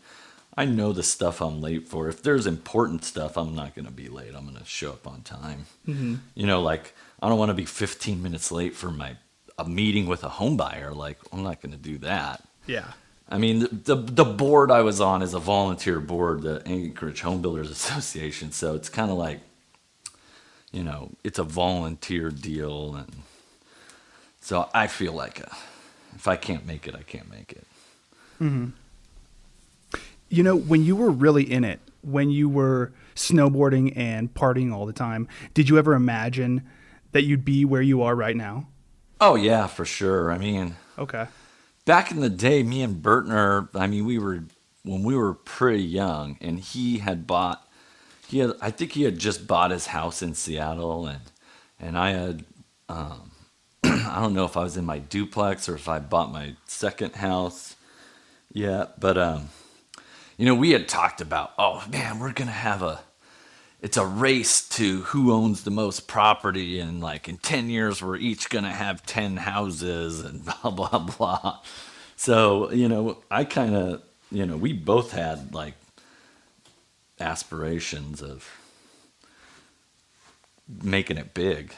I 0.56 0.64
know 0.64 0.92
the 0.92 1.02
stuff 1.02 1.42
I'm 1.42 1.60
late 1.60 1.86
for. 1.86 2.08
If 2.08 2.22
there's 2.22 2.46
important 2.46 3.04
stuff, 3.04 3.36
I'm 3.36 3.54
not 3.54 3.74
going 3.74 3.84
to 3.84 3.92
be 3.92 4.08
late. 4.08 4.34
I'm 4.34 4.44
going 4.44 4.56
to 4.56 4.64
show 4.64 4.90
up 4.90 5.06
on 5.06 5.20
time. 5.22 5.66
Mm-hmm. 5.86 6.14
You 6.34 6.46
know, 6.46 6.62
like 6.62 6.94
I 7.20 7.28
don't 7.28 7.38
want 7.38 7.50
to 7.50 7.54
be 7.54 7.66
15 7.66 8.22
minutes 8.22 8.50
late 8.50 8.74
for 8.74 8.90
my 8.90 9.16
a 9.58 9.68
meeting 9.68 10.06
with 10.06 10.22
a 10.24 10.28
home 10.28 10.56
buyer. 10.56 10.92
Like 10.92 11.18
I'm 11.32 11.42
not 11.42 11.60
going 11.60 11.72
to 11.72 11.78
do 11.78 11.98
that. 11.98 12.42
yeah. 12.66 12.92
I 13.28 13.38
mean, 13.38 13.58
the, 13.58 13.68
the 13.68 13.96
the 13.96 14.24
board 14.24 14.70
I 14.70 14.82
was 14.82 15.00
on 15.00 15.20
is 15.20 15.34
a 15.34 15.40
volunteer 15.40 15.98
board, 15.98 16.42
the 16.42 16.62
Anchorage 16.64 17.22
Home 17.22 17.42
Builders 17.42 17.70
Association. 17.78 18.52
So 18.52 18.76
it's 18.76 18.88
kind 18.88 19.10
of 19.10 19.16
like, 19.16 19.40
you 20.70 20.84
know, 20.84 21.10
it's 21.24 21.40
a 21.40 21.42
volunteer 21.42 22.30
deal, 22.30 22.94
and 22.94 23.12
so 24.40 24.68
I 24.72 24.86
feel 24.86 25.12
like 25.12 25.40
uh 25.40 25.54
if 26.14 26.28
I 26.28 26.36
can't 26.36 26.64
make 26.66 26.86
it, 26.86 26.94
I 26.94 27.02
can't 27.02 27.28
make 27.28 27.52
it. 27.52 27.66
You 30.28 30.42
know, 30.42 30.56
when 30.56 30.84
you 30.84 30.96
were 30.96 31.10
really 31.10 31.50
in 31.50 31.64
it, 31.64 31.80
when 32.02 32.30
you 32.30 32.48
were 32.48 32.92
snowboarding 33.14 33.92
and 33.96 34.32
partying 34.32 34.72
all 34.74 34.86
the 34.86 34.92
time, 34.92 35.28
did 35.54 35.68
you 35.68 35.78
ever 35.78 35.94
imagine 35.94 36.62
that 37.12 37.22
you'd 37.22 37.44
be 37.44 37.64
where 37.64 37.82
you 37.82 38.02
are 38.02 38.14
right 38.14 38.36
now? 38.36 38.68
Oh 39.20 39.34
yeah, 39.36 39.66
for 39.66 39.84
sure. 39.84 40.30
I 40.30 40.38
mean, 40.38 40.76
Okay. 40.98 41.26
back 41.84 42.10
in 42.10 42.20
the 42.20 42.28
day, 42.30 42.62
me 42.62 42.82
and 42.82 43.02
Burtner, 43.02 43.68
I 43.74 43.86
mean, 43.86 44.04
we 44.04 44.18
were 44.18 44.44
when 44.82 45.02
we 45.02 45.16
were 45.16 45.34
pretty 45.34 45.82
young, 45.82 46.38
and 46.40 46.60
he 46.60 46.98
had 46.98 47.26
bought, 47.26 47.66
he 48.28 48.38
had, 48.38 48.52
I 48.60 48.70
think 48.70 48.92
he 48.92 49.02
had 49.02 49.18
just 49.18 49.46
bought 49.48 49.72
his 49.72 49.86
house 49.88 50.22
in 50.22 50.34
Seattle, 50.34 51.06
and 51.06 51.20
and 51.80 51.98
I 51.98 52.10
had, 52.10 52.44
um, 52.88 53.30
I 53.84 54.20
don't 54.20 54.34
know 54.34 54.44
if 54.44 54.56
I 54.56 54.62
was 54.62 54.76
in 54.76 54.84
my 54.84 54.98
duplex 54.98 55.68
or 55.68 55.74
if 55.74 55.88
I 55.88 55.98
bought 55.98 56.30
my 56.30 56.54
second 56.66 57.16
house 57.16 57.74
yet, 58.52 59.00
but 59.00 59.16
um, 59.18 59.48
you 60.36 60.46
know, 60.46 60.54
we 60.54 60.70
had 60.70 60.88
talked 60.88 61.20
about, 61.20 61.52
oh 61.58 61.84
man, 61.90 62.18
we're 62.18 62.32
gonna 62.32 62.50
have 62.50 62.82
a, 62.82 63.00
it's 63.86 63.96
a 63.96 64.06
race 64.06 64.68
to 64.70 65.02
who 65.02 65.32
owns 65.32 65.64
the 65.64 65.70
most 65.70 66.08
property 66.08 66.80
and 66.80 67.00
like 67.00 67.28
in 67.28 67.36
10 67.36 67.70
years 67.70 68.02
we're 68.02 68.16
each 68.16 68.48
going 68.48 68.64
to 68.64 68.70
have 68.70 69.04
10 69.06 69.36
houses 69.36 70.20
and 70.20 70.44
blah 70.62 70.70
blah 70.70 70.98
blah. 70.98 71.60
So 72.16 72.72
you 72.72 72.88
know 72.88 73.18
i 73.30 73.44
kind 73.44 73.74
of 73.74 74.02
you 74.32 74.46
know 74.46 74.56
we 74.56 74.72
both 74.72 75.12
had 75.12 75.54
like 75.54 75.74
aspirations 77.20 78.22
of 78.22 78.50
making 80.82 81.16
it 81.16 81.32
big 81.32 81.72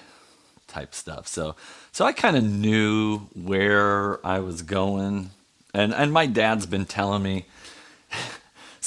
type 0.67 0.95
stuff. 0.95 1.27
So 1.27 1.57
so 1.93 2.05
i 2.05 2.13
kind 2.13 2.37
of 2.37 2.45
knew 2.45 3.19
where 3.35 4.25
i 4.27 4.39
was 4.39 4.63
going. 4.63 5.31
And 5.75 5.93
and 5.93 6.13
my 6.13 6.27
dad's 6.27 6.67
been 6.67 6.87
telling 6.87 7.23
me 7.23 7.47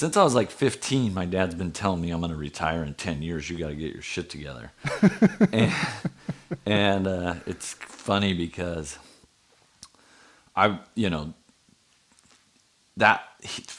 since 0.02 0.18
I 0.18 0.24
was 0.24 0.34
like 0.34 0.50
15, 0.50 1.14
my 1.14 1.26
dad's 1.26 1.54
been 1.54 1.72
telling 1.72 2.02
me 2.02 2.10
I'm 2.10 2.22
going 2.22 2.32
to 2.32 2.36
retire 2.36 2.84
in 2.84 2.96
10 2.96 3.22
years. 3.22 3.48
You 3.52 3.60
got 3.60 3.68
to 3.68 3.76
get 3.76 3.94
your 3.94 4.02
shit 4.02 4.32
together. 4.32 4.72
and 5.52 5.72
and 6.66 7.06
uh, 7.06 7.36
it's 7.46 7.74
funny 7.74 8.34
because 8.34 8.98
I, 10.56 10.80
you 10.96 11.12
know, 11.12 11.36
that 12.98 13.22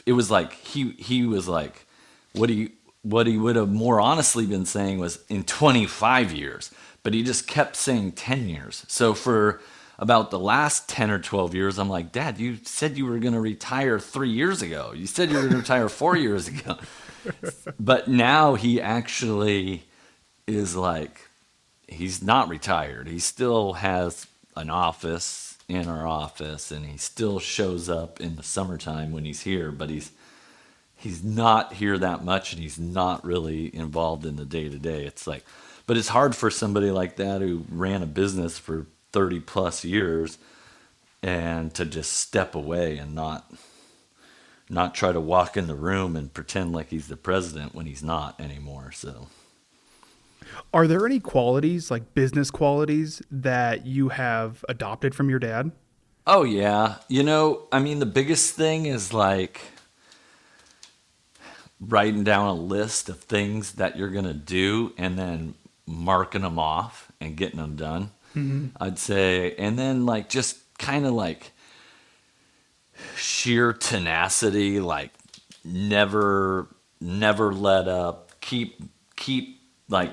it 0.07 0.13
was 0.13 0.31
like 0.31 0.53
he 0.53 0.93
he 0.93 1.27
was 1.27 1.49
like, 1.49 1.87
what 2.35 2.49
he 2.49 2.71
what 3.03 3.27
he 3.27 3.37
would 3.37 3.57
have 3.57 3.73
more 3.73 4.01
honestly 4.01 4.47
been 4.47 4.65
saying 4.65 5.01
was 5.01 5.25
in 5.29 5.43
25 5.43 6.33
years, 6.33 6.71
but 7.03 7.15
he 7.15 7.25
just 7.25 7.49
kept 7.49 7.75
saying 7.75 8.13
10 8.13 8.49
years. 8.49 8.85
So 8.87 9.13
for 9.13 9.61
about 10.03 10.33
the 10.33 10.39
last 10.39 10.89
10 10.89 11.13
or 11.13 11.21
12 11.21 11.55
years, 11.55 11.79
I'm 11.79 11.89
like, 11.89 12.11
Dad, 12.11 12.37
you 12.41 12.59
said 12.65 12.99
you 12.99 13.07
were 13.07 13.21
going 13.21 13.35
to 13.35 13.41
retire 13.41 14.01
three 14.01 14.31
years 14.31 14.61
ago. 14.61 14.93
You 14.93 15.07
said 15.07 15.31
you 15.31 15.37
were 15.37 15.43
going 15.43 15.53
to 15.53 15.59
retire 15.59 15.89
four 15.89 16.17
years 16.17 16.49
ago. 16.49 16.77
But 17.79 18.09
now 18.09 18.57
he 18.57 18.81
actually 18.81 19.85
is 20.49 20.75
like, 20.75 21.29
he's 21.87 22.21
not 22.21 22.49
retired. 22.49 23.07
He 23.07 23.21
still 23.21 23.75
has 23.75 24.27
an 24.57 24.71
office 24.71 25.57
in 25.69 25.87
our 25.87 26.05
office 26.05 26.73
and 26.73 26.85
he 26.85 26.99
still 26.99 27.39
shows 27.39 27.89
up 27.89 28.21
in 28.21 28.35
the 28.35 28.43
summertime 28.43 29.13
when 29.13 29.25
he's 29.25 29.43
here, 29.43 29.71
but 29.71 29.89
he's 29.89 30.11
he's 30.97 31.23
not 31.23 31.75
here 31.75 31.97
that 31.97 32.25
much 32.25 32.53
and 32.53 32.61
he's 32.61 32.77
not 32.79 33.25
really 33.25 33.73
involved 33.73 34.27
in 34.27 34.35
the 34.35 34.45
day 34.45 34.69
to 34.69 34.79
day. 34.79 35.05
It's 35.05 35.29
like 35.29 35.45
but 35.87 35.97
it's 35.97 36.09
hard 36.09 36.35
for 36.35 36.51
somebody 36.51 36.91
like 36.91 37.15
that 37.17 37.41
who 37.41 37.65
ran 37.71 38.03
a 38.03 38.07
business 38.07 38.59
for 38.59 38.87
30 39.13 39.41
plus 39.41 39.85
years 39.85 40.39
and 41.23 41.73
to 41.75 41.85
just 41.85 42.13
step 42.13 42.55
away 42.55 42.99
and 42.99 43.15
not 43.15 43.53
not 44.69 44.95
try 44.95 45.13
to 45.13 45.21
walk 45.21 45.57
in 45.57 45.67
the 45.67 45.75
room 45.75 46.17
and 46.17 46.33
pretend 46.33 46.73
like 46.73 46.89
he's 46.89 47.09
the 47.09 47.17
president 47.17 47.75
when 47.75 47.87
he's 47.87 48.03
not 48.03 48.41
anymore. 48.41 48.91
So 48.93 49.29
Are 50.73 50.87
there 50.87 51.05
any 51.05 51.21
qualities, 51.21 51.91
like 51.91 52.15
business 52.15 52.51
qualities, 52.51 53.23
that 53.31 53.87
you 53.87 54.09
have 54.09 54.65
adopted 54.69 55.15
from 55.15 55.29
your 55.29 55.39
dad? 55.39 55.73
Oh 56.27 56.45
yeah, 56.45 56.97
you 57.09 57.23
know, 57.23 57.67
I 57.71 57.81
mean 57.81 57.99
the 57.99 58.07
biggest 58.07 58.55
thing 58.55 58.87
is 58.87 59.13
like 59.13 59.61
writing 61.81 62.25
down 62.25 62.47
a 62.47 62.55
list 62.55 63.09
of 63.09 63.19
things 63.21 63.73
that 63.73 63.99
you're 63.99 64.11
going 64.11 64.25
to 64.25 64.33
do 64.35 64.93
and 64.97 65.19
then 65.19 65.55
marking 65.85 66.43
them 66.43 66.59
off 66.59 67.11
and 67.21 67.37
getting 67.37 67.59
them 67.59 67.75
done. 67.77 68.11
Mm-hmm. 68.35 68.69
I'd 68.81 68.99
say. 68.99 69.55
And 69.57 69.79
then 69.79 70.07
like 70.07 70.29
just 70.29 70.59
kind 70.79 71.07
of 71.07 71.13
like 71.13 71.53
sheer 73.17 73.73
tenacity 73.73 74.81
like 74.81 75.11
never 75.65 76.69
never 77.01 77.53
let 77.53 77.89
up. 77.89 78.41
Keep 78.41 78.83
keep 79.17 79.61
like 79.89 80.13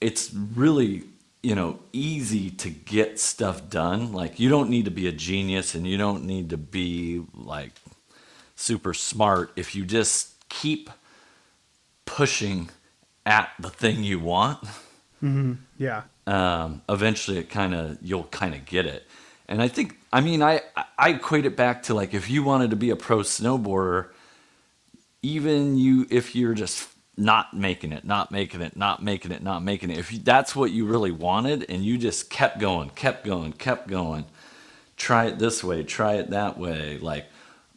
it's 0.00 0.32
really 0.32 1.04
you 1.42 1.54
know 1.54 1.78
easy 1.92 2.50
to 2.50 2.70
get 2.70 3.18
stuff 3.18 3.68
done. 3.68 4.12
Like 4.12 4.40
you 4.40 4.48
don't 4.48 4.70
need 4.70 4.84
to 4.86 4.90
be 4.90 5.06
a 5.06 5.12
genius 5.12 5.74
and 5.74 5.86
you 5.86 5.96
don't 5.96 6.24
need 6.24 6.50
to 6.50 6.56
be 6.56 7.22
like 7.34 7.72
super 8.56 8.92
smart 8.94 9.52
if 9.56 9.74
you 9.74 9.84
just 9.84 10.48
keep 10.48 10.90
pushing 12.04 12.68
at 13.24 13.50
the 13.58 13.70
thing 13.70 14.02
you 14.04 14.18
want. 14.18 14.62
Mm-hmm. 15.22 15.54
Yeah. 15.78 16.02
Um, 16.30 16.82
eventually 16.88 17.38
it 17.38 17.50
kind 17.50 17.74
of 17.74 17.98
you'll 18.02 18.24
kind 18.24 18.54
of 18.54 18.64
get 18.66 18.86
it. 18.86 19.06
And 19.48 19.60
i 19.62 19.68
think 19.68 19.98
i 20.12 20.20
mean 20.20 20.42
I, 20.42 20.62
I 20.98 21.10
equate 21.10 21.46
it 21.46 21.56
back 21.56 21.84
to 21.84 21.94
like 21.94 22.14
if 22.14 22.30
you 22.30 22.44
wanted 22.44 22.70
to 22.70 22.76
be 22.76 22.90
a 22.90 22.96
pro 22.96 23.18
snowboarder 23.20 24.10
even 25.22 25.76
you 25.76 26.06
if 26.10 26.36
you're 26.36 26.54
just 26.54 26.88
not 27.16 27.54
making 27.54 27.92
it 27.92 28.04
not 28.04 28.30
making 28.32 28.62
it 28.62 28.76
not 28.76 29.02
making 29.02 29.32
it 29.32 29.42
not 29.42 29.62
making 29.62 29.90
it 29.90 29.98
if 29.98 30.12
you, 30.12 30.20
that's 30.20 30.56
what 30.56 30.70
you 30.70 30.86
really 30.86 31.10
wanted 31.12 31.66
and 31.68 31.84
you 31.84 31.98
just 31.98 32.30
kept 32.30 32.58
going 32.58 32.90
kept 32.90 33.24
going 33.24 33.52
kept 33.52 33.88
going 33.88 34.24
try 34.96 35.26
it 35.26 35.38
this 35.38 35.64
way 35.64 35.82
try 35.82 36.14
it 36.14 36.30
that 36.30 36.58
way 36.58 36.98
like 36.98 37.26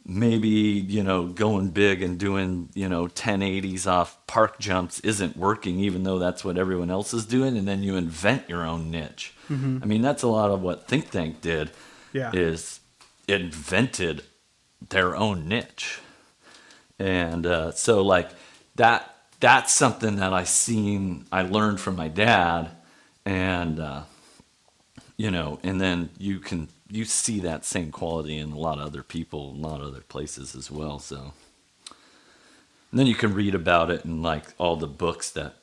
maybe 0.06 0.48
you 0.48 1.02
know 1.02 1.26
going 1.26 1.70
big 1.70 2.02
and 2.02 2.18
doing 2.18 2.68
you 2.74 2.88
know 2.88 3.06
1080s 3.06 3.86
off 3.86 4.18
park 4.26 4.58
jumps 4.58 5.00
isn't 5.00 5.34
working 5.36 5.80
even 5.80 6.02
though 6.02 6.18
that's 6.18 6.44
what 6.44 6.58
everyone 6.58 6.90
else 6.90 7.14
is 7.14 7.24
doing 7.24 7.56
and 7.56 7.66
then 7.66 7.82
you 7.82 7.96
invent 7.96 8.48
your 8.48 8.64
own 8.66 8.90
niche. 8.90 9.32
I 9.50 9.86
mean 9.86 10.02
that's 10.02 10.22
a 10.22 10.28
lot 10.28 10.50
of 10.50 10.60
what 10.62 10.86
think 10.88 11.10
tank 11.10 11.40
did 11.40 11.70
Yeah. 12.12 12.30
is 12.34 12.80
invented 13.28 14.22
their 14.90 15.16
own 15.16 15.48
niche. 15.48 16.00
And 16.98 17.46
uh, 17.46 17.72
so 17.72 18.02
like 18.02 18.30
that 18.76 19.10
that's 19.40 19.72
something 19.72 20.16
that 20.16 20.32
i 20.32 20.44
seen 20.44 21.26
i 21.32 21.42
learned 21.42 21.78
from 21.80 21.96
my 21.96 22.08
dad 22.08 22.70
and 23.26 23.78
uh, 23.80 24.02
you 25.16 25.30
know 25.30 25.58
and 25.62 25.80
then 25.80 26.08
you 26.18 26.38
can 26.40 26.68
you 26.90 27.04
see 27.04 27.40
that 27.40 27.64
same 27.64 27.90
quality 27.90 28.36
in 28.38 28.52
a 28.52 28.58
lot 28.58 28.78
of 28.78 28.84
other 28.86 29.02
people 29.02 29.50
a 29.50 29.56
lot 29.68 29.80
of 29.80 29.88
other 29.88 30.02
places 30.02 30.54
as 30.54 30.70
well 30.70 30.98
so 30.98 31.32
and 32.90 33.00
then 33.00 33.06
you 33.06 33.14
can 33.14 33.34
read 33.34 33.54
about 33.54 33.90
it 33.90 34.04
in 34.04 34.22
like 34.22 34.44
all 34.58 34.76
the 34.76 34.86
books 34.86 35.30
that 35.30 35.56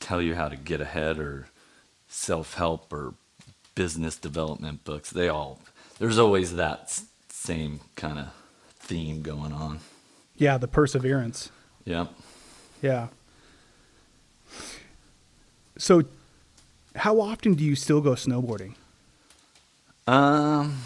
tell 0.00 0.22
you 0.22 0.34
how 0.34 0.48
to 0.48 0.56
get 0.56 0.80
ahead 0.80 1.18
or 1.18 1.46
self-help 2.08 2.92
or 2.92 3.14
business 3.74 4.16
development 4.16 4.84
books 4.84 5.10
they 5.10 5.28
all 5.28 5.58
there's 5.98 6.18
always 6.18 6.54
that 6.56 7.00
same 7.28 7.80
kind 7.96 8.18
of 8.18 8.28
theme 8.78 9.22
going 9.22 9.52
on 9.52 9.80
Yeah, 10.36 10.56
the 10.58 10.68
perseverance. 10.68 11.50
yeah 11.84 12.06
Yeah. 12.82 13.08
So, 15.76 16.02
how 16.96 17.20
often 17.20 17.54
do 17.54 17.64
you 17.64 17.74
still 17.74 18.00
go 18.00 18.12
snowboarding? 18.12 18.74
Um, 20.06 20.80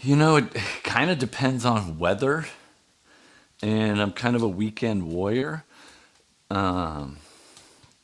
you 0.00 0.16
know, 0.16 0.36
it 0.36 0.54
kind 0.82 1.10
of 1.10 1.18
depends 1.18 1.64
on 1.64 1.98
weather, 1.98 2.46
and 3.62 4.02
I'm 4.02 4.12
kind 4.12 4.36
of 4.36 4.42
a 4.42 4.48
weekend 4.48 5.08
warrior. 5.10 5.64
Um, 6.50 7.16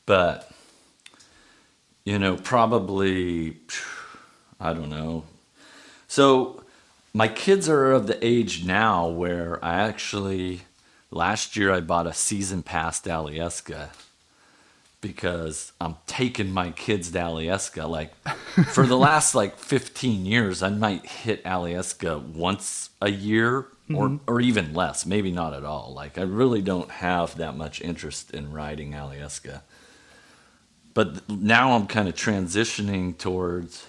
but 0.06 0.50
you 2.04 2.18
know, 2.18 2.36
probably 2.36 3.58
I 4.58 4.72
don't 4.72 4.90
know. 4.90 5.24
So 6.08 6.64
my 7.12 7.28
kids 7.28 7.68
are 7.68 7.92
of 7.92 8.06
the 8.06 8.24
age 8.24 8.64
now 8.64 9.08
where 9.08 9.62
I 9.62 9.80
actually 9.80 10.62
last 11.10 11.54
year 11.54 11.70
I 11.72 11.80
bought 11.80 12.06
a 12.06 12.14
season 12.14 12.62
pass 12.62 12.98
to 13.00 13.10
Alyeska 13.10 13.90
because 15.00 15.72
I'm 15.80 15.96
taking 16.06 16.52
my 16.52 16.70
kids 16.70 17.10
to 17.12 17.18
Alyeska. 17.18 17.88
Like 17.88 18.14
for 18.72 18.86
the 18.86 18.96
last 18.96 19.34
like 19.34 19.56
15 19.56 20.26
years, 20.26 20.62
I 20.62 20.70
might 20.70 21.06
hit 21.06 21.42
Alyeska 21.44 22.22
once 22.22 22.90
a 23.00 23.10
year 23.10 23.66
or 23.94 24.08
mm-hmm. 24.08 24.30
or 24.30 24.40
even 24.40 24.74
less, 24.74 25.06
maybe 25.06 25.30
not 25.30 25.54
at 25.54 25.64
all. 25.64 25.92
Like 25.94 26.18
I 26.18 26.22
really 26.22 26.62
don't 26.62 26.90
have 26.90 27.36
that 27.36 27.56
much 27.56 27.80
interest 27.80 28.32
in 28.32 28.52
riding 28.52 28.92
Alyeska. 28.92 29.62
But 30.92 31.28
now 31.28 31.72
I'm 31.72 31.86
kind 31.86 32.08
of 32.08 32.14
transitioning 32.14 33.16
towards 33.16 33.86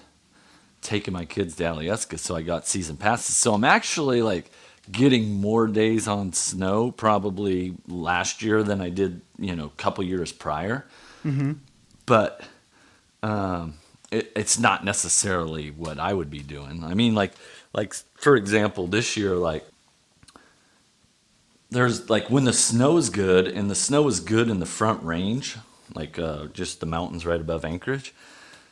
taking 0.82 1.14
my 1.14 1.26
kids 1.26 1.56
to 1.56 1.64
Alyeska, 1.64 2.18
so 2.18 2.36
I 2.36 2.42
got 2.42 2.68
season 2.68 2.98
passes. 2.98 3.36
So 3.36 3.54
I'm 3.54 3.64
actually 3.64 4.22
like 4.22 4.52
getting 4.92 5.36
more 5.36 5.68
days 5.68 6.08
on 6.08 6.34
snow 6.34 6.92
probably 6.92 7.76
last 7.88 8.42
year 8.42 8.64
than 8.64 8.82
I 8.82 8.90
did, 8.90 9.22
you 9.38 9.56
know, 9.56 9.66
a 9.66 9.82
couple 9.82 10.04
years 10.04 10.32
prior. 10.32 10.86
But 12.06 12.42
um, 13.24 13.76
it, 14.12 14.32
it's 14.36 14.60
not 14.60 14.84
necessarily 14.84 15.72
what 15.72 16.00
I 16.00 16.14
would 16.14 16.30
be 16.30 16.40
doing. 16.40 16.84
I 16.84 16.94
mean, 16.94 17.16
like, 17.16 17.34
like 17.74 17.94
for 18.16 18.36
example, 18.36 18.88
this 18.88 19.16
year, 19.16 19.36
like, 19.36 19.66
there's 21.70 22.10
like 22.10 22.30
when 22.30 22.44
the 22.44 22.54
snow 22.54 22.98
is 22.98 23.10
good, 23.10 23.48
and 23.48 23.70
the 23.72 23.76
snow 23.76 24.08
is 24.08 24.20
good 24.20 24.50
in 24.50 24.60
the 24.60 24.66
front 24.66 25.04
range, 25.04 25.58
like 25.96 26.20
uh, 26.20 26.48
just 26.48 26.82
the 26.82 26.86
mountains 26.86 27.26
right 27.26 27.40
above 27.40 27.64
Anchorage. 27.64 28.14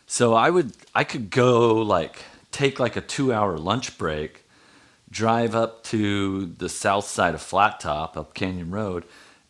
So 0.06 0.34
I 0.34 0.50
would, 0.50 0.74
I 0.94 1.04
could 1.06 1.30
go 1.30 1.76
like 1.76 2.24
take 2.52 2.80
like 2.80 2.98
a 2.98 3.02
two-hour 3.02 3.58
lunch 3.58 3.98
break, 3.98 4.44
drive 5.10 5.56
up 5.56 5.84
to 5.86 6.48
the 6.48 6.68
south 6.68 7.06
side 7.06 7.36
of 7.36 7.42
Flat 7.42 7.80
Top, 7.80 8.18
up 8.18 8.34
Canyon 8.34 8.72
Road, 8.72 9.06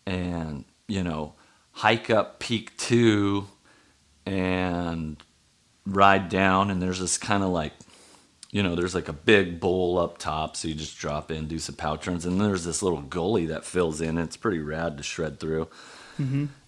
and 0.05 0.65
you 0.87 1.03
know, 1.03 1.33
hike 1.79 2.09
up 2.09 2.39
Peak 2.39 2.75
Two, 2.77 3.47
and 4.25 5.21
ride 5.85 6.29
down. 6.29 6.69
And 6.71 6.81
there's 6.81 6.99
this 6.99 7.17
kind 7.17 7.43
of 7.43 7.49
like 7.49 7.73
you 8.51 8.63
know, 8.63 8.75
there's 8.75 8.95
like 8.95 9.07
a 9.07 9.13
big 9.13 9.59
bowl 9.59 9.99
up 9.99 10.17
top, 10.17 10.55
so 10.55 10.67
you 10.67 10.73
just 10.73 10.97
drop 10.97 11.29
in, 11.29 11.47
do 11.47 11.59
some 11.59 11.75
pow 11.75 11.95
turns, 11.95 12.25
and 12.25 12.39
then 12.39 12.47
there's 12.47 12.63
this 12.63 12.81
little 12.81 13.01
gully 13.01 13.45
that 13.47 13.63
fills 13.63 14.01
in. 14.01 14.17
And 14.17 14.19
it's 14.19 14.37
pretty 14.37 14.59
rad 14.59 14.97
to 14.97 15.03
shred 15.03 15.39
through. 15.39 15.67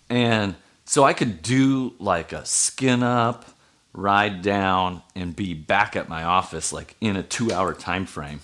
And 0.10 0.56
so 0.86 1.04
I 1.04 1.14
could 1.14 1.42
do 1.42 1.94
like 1.98 2.34
a 2.34 2.46
skin 2.46 3.02
up, 3.02 3.46
ride 3.94 4.42
down, 4.44 5.02
and 5.16 5.36
be 5.36 5.54
back 5.56 5.96
at 5.96 6.08
my 6.08 6.24
office 6.24 6.72
like 6.72 6.96
in 7.02 7.16
a 7.16 7.24
two 7.24 7.52
hour 7.52 7.74
time 7.74 8.06
frame. 8.06 8.42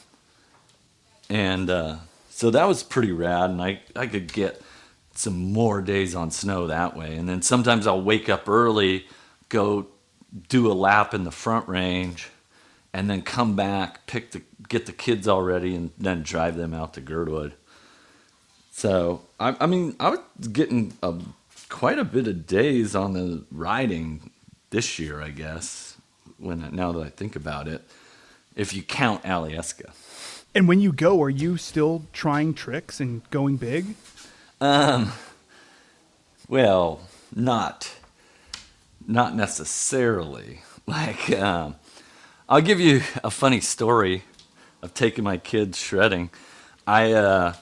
And 1.29 1.69
uh, 1.69 1.97
so 2.29 2.49
that 2.51 2.67
was 2.67 2.81
pretty 2.81 3.11
rad, 3.11 3.51
and 3.51 3.61
I, 3.61 3.81
I 3.95 4.07
could 4.07 4.33
get 4.33 4.61
some 5.17 5.51
more 5.51 5.81
days 5.81 6.15
on 6.15 6.31
snow 6.31 6.67
that 6.67 6.95
way. 6.95 7.15
And 7.15 7.27
then 7.27 7.41
sometimes 7.41 7.87
I'll 7.87 8.01
wake 8.01 8.29
up 8.29 8.47
early, 8.47 9.05
go 9.49 9.87
do 10.49 10.71
a 10.71 10.73
lap 10.73 11.13
in 11.13 11.23
the 11.23 11.31
front 11.31 11.67
range, 11.67 12.29
and 12.93 13.09
then 13.09 13.21
come 13.21 13.55
back, 13.55 14.05
pick 14.05 14.31
the 14.31 14.41
get 14.69 14.85
the 14.85 14.91
kids 14.91 15.27
all 15.27 15.41
ready, 15.41 15.75
and 15.75 15.91
then 15.97 16.23
drive 16.23 16.55
them 16.57 16.73
out 16.73 16.93
to 16.93 17.01
Girdwood. 17.01 17.53
So 18.71 19.21
I, 19.39 19.55
I 19.59 19.65
mean, 19.65 19.95
I 19.99 20.09
was 20.09 20.47
getting 20.51 20.93
a, 21.01 21.15
quite 21.69 21.97
a 21.97 22.03
bit 22.03 22.27
of 22.27 22.45
days 22.45 22.95
on 22.95 23.13
the 23.13 23.43
riding 23.51 24.29
this 24.69 24.99
year, 24.99 25.21
I 25.21 25.29
guess. 25.29 25.97
When 26.37 26.69
now 26.75 26.91
that 26.91 27.03
I 27.03 27.09
think 27.09 27.35
about 27.35 27.67
it, 27.67 27.81
if 28.55 28.73
you 28.73 28.83
count 28.83 29.23
Alyeska. 29.23 29.91
And 30.53 30.67
when 30.67 30.79
you 30.79 30.91
go, 30.91 31.21
are 31.21 31.29
you 31.29 31.57
still 31.57 32.03
trying 32.13 32.53
tricks 32.53 32.99
and 32.99 33.27
going 33.31 33.57
big? 33.57 33.95
Well, 36.49 37.01
not 37.35 37.95
not 39.07 39.35
necessarily. 39.35 40.61
Like, 40.87 41.31
um, 41.31 41.75
I'll 42.49 42.61
give 42.61 42.79
you 42.79 43.01
a 43.23 43.29
funny 43.31 43.59
story 43.59 44.23
of 44.81 44.93
taking 44.93 45.23
my 45.23 45.37
kids 45.37 45.77
shredding. 45.77 46.29
I 46.87 47.13
uh, 47.13 47.53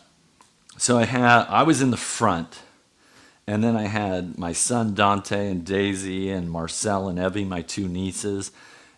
so 0.78 0.98
I 1.00 1.06
had 1.06 1.46
I 1.48 1.64
was 1.64 1.82
in 1.82 1.92
the 1.92 1.98
front, 1.98 2.62
and 3.48 3.64
then 3.64 3.76
I 3.76 3.88
had 3.88 4.38
my 4.38 4.54
son 4.54 4.94
Dante 4.94 5.50
and 5.52 5.66
Daisy 5.66 6.30
and 6.30 6.52
Marcel 6.52 7.10
and 7.10 7.20
Evie, 7.20 7.46
my 7.46 7.62
two 7.64 7.88
nieces, 7.88 8.52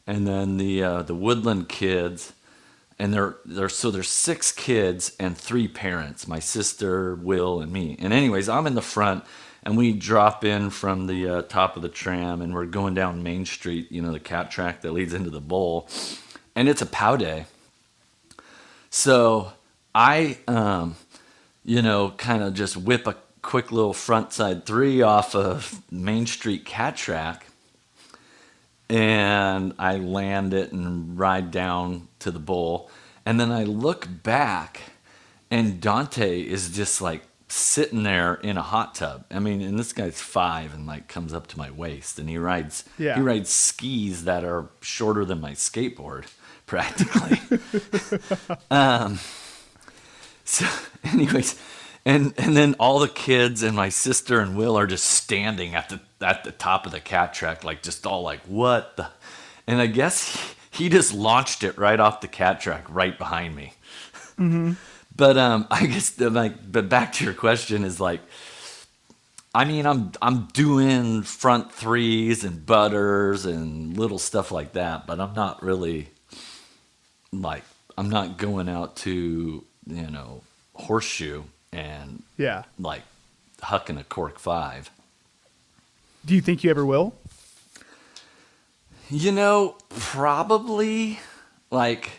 and 0.05 0.27
then 0.27 0.57
the 0.57 0.83
uh, 0.83 1.01
the 1.03 1.15
Woodland 1.15 1.69
kids. 1.69 2.33
And 2.99 3.13
there, 3.13 3.37
there, 3.45 3.69
so 3.69 3.91
there's 3.91 4.09
six 4.09 4.51
kids 4.51 5.15
and 5.19 5.37
three 5.37 5.67
parents, 5.67 6.27
my 6.27 6.39
sister, 6.39 7.15
Will, 7.15 7.61
and 7.61 7.71
me. 7.71 7.95
And 7.99 8.11
anyways, 8.11 8.49
I'm 8.49 8.65
in 8.65 8.73
the 8.73 8.81
front, 8.81 9.23
and 9.63 9.77
we 9.77 9.93
drop 9.93 10.43
in 10.43 10.71
from 10.71 11.05
the 11.05 11.29
uh, 11.29 11.41
top 11.43 11.75
of 11.75 11.83
the 11.83 11.89
tram, 11.89 12.41
and 12.41 12.53
we're 12.53 12.65
going 12.65 12.95
down 12.95 13.21
Main 13.21 13.45
Street, 13.45 13.91
you 13.91 14.01
know, 14.01 14.11
the 14.11 14.19
cat 14.19 14.49
track 14.49 14.81
that 14.81 14.93
leads 14.93 15.13
into 15.13 15.29
the 15.29 15.41
bowl, 15.41 15.87
and 16.55 16.67
it's 16.67 16.81
a 16.81 16.87
pow 16.87 17.17
day. 17.17 17.45
So 18.89 19.51
I, 19.93 20.39
um, 20.47 20.95
you 21.63 21.83
know, 21.83 22.11
kind 22.17 22.41
of 22.41 22.55
just 22.55 22.77
whip 22.77 23.05
a 23.05 23.15
quick 23.43 23.71
little 23.71 23.93
front 23.93 24.33
side 24.33 24.65
three 24.65 25.01
off 25.03 25.35
of 25.35 25.83
Main 25.91 26.25
Street 26.25 26.65
cat 26.65 26.97
track, 26.97 27.45
and 28.89 29.73
I 29.77 29.97
land 29.97 30.53
it 30.53 30.71
and 30.71 31.17
ride 31.19 31.51
down 31.51 32.07
to 32.19 32.31
the 32.31 32.39
bowl. 32.39 32.89
And 33.25 33.39
then 33.39 33.51
I 33.51 33.63
look 33.63 34.07
back, 34.23 34.81
and 35.51 35.81
Dante 35.81 36.41
is 36.41 36.69
just 36.69 37.01
like 37.01 37.23
sitting 37.49 38.03
there 38.03 38.35
in 38.35 38.57
a 38.57 38.61
hot 38.61 38.95
tub. 38.95 39.25
I 39.31 39.39
mean, 39.39 39.61
and 39.61 39.77
this 39.79 39.93
guy's 39.93 40.21
five 40.21 40.73
and 40.73 40.85
like 40.85 41.07
comes 41.07 41.33
up 41.33 41.47
to 41.47 41.57
my 41.57 41.69
waist, 41.71 42.19
and 42.19 42.29
he 42.29 42.37
rides 42.37 42.83
Yeah. 42.97 43.15
he 43.15 43.21
rides 43.21 43.49
skis 43.49 44.23
that 44.25 44.43
are 44.45 44.69
shorter 44.81 45.25
than 45.25 45.41
my 45.41 45.51
skateboard, 45.51 46.25
practically. 46.65 47.39
Um, 48.71 49.19
so, 50.43 50.65
anyways, 51.03 51.59
and 52.05 52.33
and 52.37 52.55
then 52.55 52.75
all 52.79 52.99
the 52.99 53.07
kids 53.09 53.63
and 53.63 53.75
my 53.75 53.89
sister 53.89 54.39
and 54.39 54.57
Will 54.57 54.77
are 54.77 54.87
just 54.87 55.05
standing 55.05 55.75
at 55.75 55.89
the 55.89 55.99
at 56.21 56.43
the 56.43 56.51
top 56.51 56.85
of 56.85 56.91
the 56.91 56.99
cat 56.99 57.33
track, 57.33 57.63
like 57.63 57.81
just 57.83 58.05
all 58.07 58.21
like 58.23 58.41
what 58.45 58.97
the, 58.97 59.07
and 59.67 59.81
I 59.81 59.87
guess 59.87 60.35
he, 60.71 60.83
he 60.85 60.89
just 60.89 61.13
launched 61.13 61.63
it 61.63 61.77
right 61.77 61.99
off 61.99 62.21
the 62.21 62.27
cat 62.27 62.59
track 62.61 62.85
right 62.89 63.17
behind 63.17 63.55
me. 63.55 63.73
But 65.15 65.37
um, 65.37 65.67
I 65.71 65.85
guess 65.87 66.11
the, 66.11 66.29
like, 66.29 66.71
but 66.71 66.89
back 66.89 67.13
to 67.13 67.23
your 67.25 67.33
question 67.33 67.83
is 67.83 67.99
like, 67.99 68.21
I 69.55 69.65
mean, 69.65 69.87
I'm 69.87 70.11
I'm 70.21 70.45
doing 70.53 71.23
front 71.23 71.71
threes 71.71 72.43
and 72.43 72.63
butters 72.65 73.45
and 73.45 73.97
little 73.97 74.19
stuff 74.19 74.51
like 74.51 74.73
that, 74.73 75.07
but 75.07 75.19
I'm 75.19 75.33
not 75.33 75.63
really 75.63 76.09
like 77.31 77.63
I'm 77.97 78.09
not 78.09 78.37
going 78.37 78.69
out 78.69 78.95
to 78.97 79.63
you 79.87 80.11
know 80.11 80.41
horseshoe 80.75 81.43
and 81.71 82.21
Yeah. 82.37 82.63
like 82.77 83.01
hucking 83.61 83.99
a 83.99 84.03
cork 84.03 84.37
five. 84.37 84.91
Do 86.25 86.35
you 86.35 86.41
think 86.41 86.63
you 86.63 86.69
ever 86.69 86.85
will? 86.85 87.15
You 89.09 89.31
know, 89.31 89.77
probably 89.89 91.19
like 91.71 92.09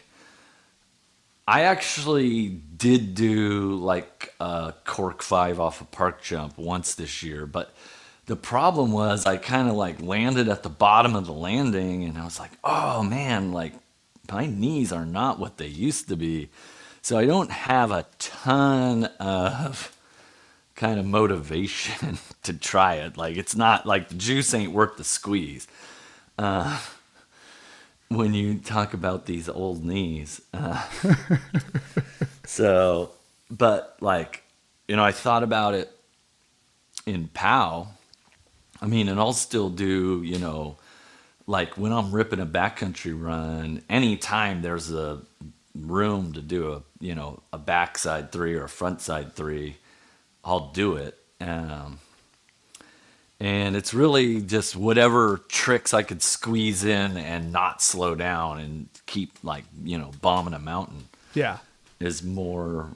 I 1.47 1.62
actually 1.62 2.49
did 2.49 3.15
do 3.15 3.75
like 3.77 4.35
a 4.41 4.75
cork 4.85 5.23
five 5.23 5.61
off 5.61 5.81
a 5.81 5.85
park 5.85 6.23
jump 6.23 6.57
once 6.59 6.95
this 6.95 7.23
year, 7.23 7.47
but 7.47 7.75
the 8.27 8.37
problem 8.37 8.93
was 8.93 9.27
I 9.27 9.39
kind 9.39 9.69
of 9.69 9.75
like 9.75 10.01
landed 10.03 10.49
at 10.49 10.62
the 10.62 10.69
bottom 10.69 11.16
of 11.16 11.27
the 11.27 11.33
landing 11.33 12.05
and 12.05 12.19
I 12.19 12.25
was 12.25 12.39
like, 12.39 12.53
oh 12.62 13.03
man, 13.03 13.53
like 13.53 13.73
my 14.31 14.47
knees 14.47 14.93
are 14.93 15.07
not 15.07 15.39
what 15.39 15.57
they 15.57 15.66
used 15.66 16.09
to 16.09 16.16
be. 16.16 16.51
So 17.01 17.16
I 17.16 17.25
don't 17.25 17.51
have 17.51 17.91
a 17.91 18.07
ton 18.19 19.05
of 19.19 19.98
kind 20.79 21.01
of 21.01 21.05
motivation 21.07 22.19
to 22.45 22.55
try 22.55 22.95
it. 22.95 23.19
Like 23.19 23.37
it's 23.37 23.57
not 23.57 23.85
like 23.85 24.09
the 24.09 24.15
juice 24.15 24.55
ain't 24.55 24.73
worth 24.73 24.97
the 24.97 25.05
squeeze 25.05 25.69
when 28.09 28.33
you 28.33 28.59
talk 28.59 28.95
about 28.95 29.27
these 29.27 29.49
old 29.49 29.85
knees. 29.85 30.41
Uh, 30.55 30.83
so, 32.47 33.11
but 33.51 33.97
like, 34.01 34.45
you 34.87 34.97
know, 34.97 35.05
I 35.05 35.13
thought 35.13 35.43
about 35.43 35.75
it 35.75 35.91
in 37.07 37.29
POW, 37.29 37.89
I 38.81 38.87
mean, 38.87 39.09
and 39.09 39.19
I'll 39.21 39.33
still 39.33 39.71
do, 39.71 40.23
you 40.25 40.39
know, 40.39 40.77
like 41.47 41.77
when 41.77 41.93
I'm 41.93 42.13
ripping 42.13 42.41
a 42.41 42.47
backcountry 42.47 43.21
run, 43.21 43.83
anytime 43.91 44.63
there's 44.63 44.93
a 44.93 45.21
room 45.75 46.35
to 46.35 46.41
do 46.41 46.73
a, 46.73 46.83
you 47.01 47.17
know, 47.17 47.43
a 47.53 47.59
backside 47.59 48.31
three 48.33 48.55
or 48.55 48.65
a 48.65 48.69
front 48.69 49.01
side 49.01 49.35
three, 49.35 49.77
I'll 50.49 50.70
do 50.73 50.97
it. 50.97 51.19
Um, 51.41 51.99
and 53.39 53.77
it's 53.77 53.93
really 53.95 54.41
just 54.41 54.75
whatever 54.75 55.43
tricks 55.49 55.93
I 55.95 56.03
could 56.03 56.23
squeeze 56.23 56.85
in 56.85 57.16
and 57.16 57.53
not 57.53 57.81
slow 57.83 58.15
down 58.15 58.59
and 58.59 58.89
keep 59.07 59.33
like, 59.43 59.65
you 59.85 59.99
know, 59.99 60.11
bombing 60.23 60.55
a 60.55 60.59
mountain 60.59 61.09
Yeah. 61.35 61.59
is 62.01 62.23
more, 62.25 62.89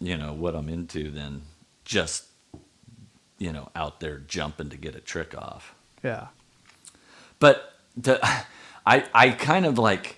you 0.00 0.16
know, 0.16 0.32
what 0.32 0.56
I'm 0.56 0.68
into 0.68 1.10
than 1.10 1.42
just, 1.84 2.24
you 3.38 3.52
know, 3.52 3.68
out 3.76 4.00
there 4.00 4.18
jumping 4.18 4.70
to 4.70 4.76
get 4.76 4.96
a 4.96 5.00
trick 5.00 5.36
off. 5.36 5.74
Yeah. 6.02 6.28
But 7.38 7.74
the, 7.96 8.18
I, 8.86 9.04
I 9.14 9.30
kind 9.30 9.64
of 9.66 9.78
like, 9.78 10.16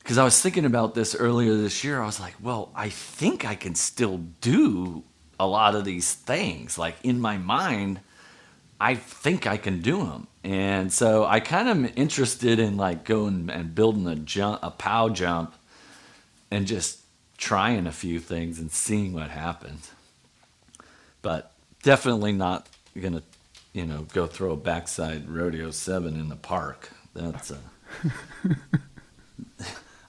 because 0.00 0.16
I 0.18 0.24
was 0.24 0.40
thinking 0.40 0.64
about 0.64 0.94
this 0.94 1.14
earlier 1.16 1.54
this 1.56 1.82
year. 1.82 2.00
I 2.00 2.06
was 2.06 2.20
like, 2.20 2.34
well, 2.40 2.70
I 2.74 2.88
think 2.88 3.44
I 3.44 3.54
can 3.56 3.74
still 3.74 4.18
do 4.40 5.02
a 5.38 5.46
lot 5.46 5.74
of 5.74 5.84
these 5.84 6.12
things. 6.12 6.78
Like 6.78 6.96
in 7.02 7.20
my 7.20 7.38
mind, 7.38 8.00
I 8.80 8.94
think 8.94 9.46
I 9.46 9.56
can 9.56 9.80
do 9.80 10.04
them. 10.04 10.28
And 10.44 10.92
so 10.92 11.24
I 11.24 11.40
kind 11.40 11.68
of 11.68 11.76
am 11.76 11.92
interested 11.96 12.58
in 12.58 12.76
like 12.76 13.04
going 13.04 13.50
and 13.50 13.74
building 13.74 14.06
a 14.06 14.16
jump, 14.16 14.60
a 14.62 14.70
pow 14.70 15.08
jump, 15.08 15.54
and 16.50 16.66
just 16.66 17.00
trying 17.36 17.86
a 17.86 17.92
few 17.92 18.18
things 18.20 18.58
and 18.58 18.70
seeing 18.70 19.12
what 19.12 19.30
happens. 19.30 19.90
But 21.22 21.52
definitely 21.82 22.32
not 22.32 22.68
gonna, 23.00 23.22
you 23.72 23.84
know, 23.84 24.06
go 24.12 24.26
throw 24.26 24.52
a 24.52 24.56
backside 24.56 25.28
rodeo 25.28 25.70
seven 25.70 26.18
in 26.18 26.28
the 26.28 26.36
park. 26.36 26.90
That's 27.14 27.50
uh, 27.50 27.56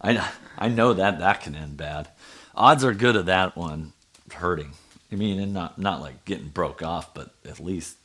I 0.01 0.29
I 0.57 0.69
know 0.69 0.93
that 0.93 1.19
that 1.19 1.41
can 1.41 1.55
end 1.55 1.77
bad. 1.77 2.09
Odds 2.55 2.83
are 2.83 2.93
good 2.93 3.15
of 3.15 3.25
that 3.25 3.57
one 3.57 3.93
hurting. 4.33 4.73
I 5.11 5.15
mean, 5.15 5.39
and 5.39 5.53
not 5.53 5.79
not 5.79 6.01
like 6.01 6.25
getting 6.25 6.49
broke 6.49 6.83
off, 6.83 7.13
but 7.13 7.33
at 7.45 7.59
least 7.59 7.97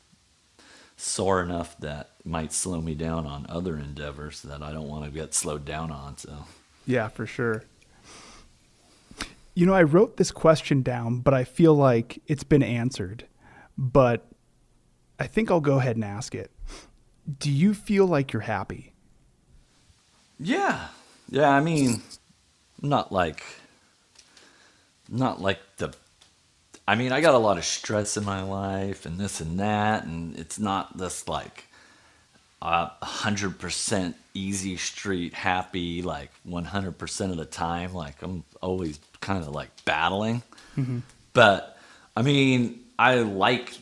sore 0.96 1.42
enough 1.42 1.76
that 1.78 2.10
might 2.24 2.52
slow 2.52 2.80
me 2.80 2.94
down 2.94 3.26
on 3.26 3.46
other 3.48 3.76
endeavors 3.76 4.42
that 4.42 4.62
I 4.62 4.72
don't 4.72 4.88
want 4.88 5.04
to 5.04 5.10
get 5.10 5.34
slowed 5.34 5.64
down 5.64 5.90
on. 5.90 6.16
So 6.16 6.46
Yeah, 6.86 7.08
for 7.08 7.26
sure. 7.26 7.64
You 9.54 9.66
know, 9.66 9.74
I 9.74 9.82
wrote 9.82 10.16
this 10.16 10.32
question 10.32 10.82
down, 10.82 11.18
but 11.18 11.32
I 11.34 11.44
feel 11.44 11.74
like 11.74 12.20
it's 12.26 12.42
been 12.42 12.62
answered. 12.62 13.26
But 13.78 14.26
I 15.18 15.26
think 15.26 15.50
I'll 15.50 15.60
go 15.60 15.78
ahead 15.78 15.96
and 15.96 16.04
ask 16.04 16.34
it. 16.34 16.50
Do 17.38 17.50
you 17.50 17.74
feel 17.74 18.06
like 18.06 18.32
you're 18.32 18.42
happy? 18.42 18.94
yeah, 20.38 20.88
yeah. 21.30 21.50
I 21.50 21.60
mean, 21.60 22.02
not 22.82 23.12
like 23.12 23.42
not 25.08 25.40
like 25.40 25.60
the. 25.76 25.94
I 26.86 26.96
mean, 26.96 27.12
I 27.12 27.20
got 27.20 27.34
a 27.34 27.38
lot 27.38 27.56
of 27.56 27.64
stress 27.64 28.16
in 28.16 28.24
my 28.24 28.42
life 28.42 29.06
and 29.06 29.18
this 29.18 29.40
and 29.40 29.58
that, 29.58 30.04
and 30.04 30.36
it's 30.38 30.58
not 30.58 30.98
this 30.98 31.26
like 31.28 31.66
a 32.60 32.90
hundred 33.02 33.58
percent 33.58 34.16
easy 34.32 34.76
street 34.76 35.34
happy 35.34 36.02
like 36.02 36.30
one 36.44 36.64
hundred 36.64 36.98
percent 36.98 37.30
of 37.30 37.38
the 37.38 37.46
time. 37.46 37.94
Like 37.94 38.22
I'm 38.22 38.44
always 38.60 39.00
kind 39.20 39.42
of 39.42 39.48
like 39.48 39.70
battling, 39.84 40.42
mm-hmm. 40.76 40.98
but 41.32 41.78
I 42.16 42.22
mean, 42.22 42.80
I 42.98 43.16
like. 43.16 43.72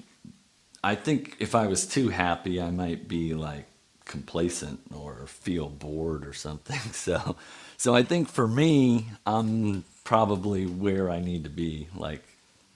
I 0.85 0.97
think 0.97 1.37
if 1.39 1.55
I 1.55 1.69
was 1.69 1.87
too 1.87 2.09
happy, 2.09 2.61
I 2.61 2.73
might 2.73 3.07
be 3.07 3.35
like 3.35 3.67
complacent 4.05 4.81
or 4.95 5.27
feel 5.27 5.69
bored 5.69 6.27
or 6.27 6.33
something. 6.33 6.79
So, 6.93 7.37
so 7.77 7.95
I 7.95 8.03
think 8.03 8.29
for 8.29 8.47
me, 8.47 9.07
I'm 9.27 9.85
probably 10.05 10.67
where 10.67 11.11
I 11.11 11.21
need 11.21 11.45
to 11.45 11.51
be, 11.51 11.89
like 11.97 12.23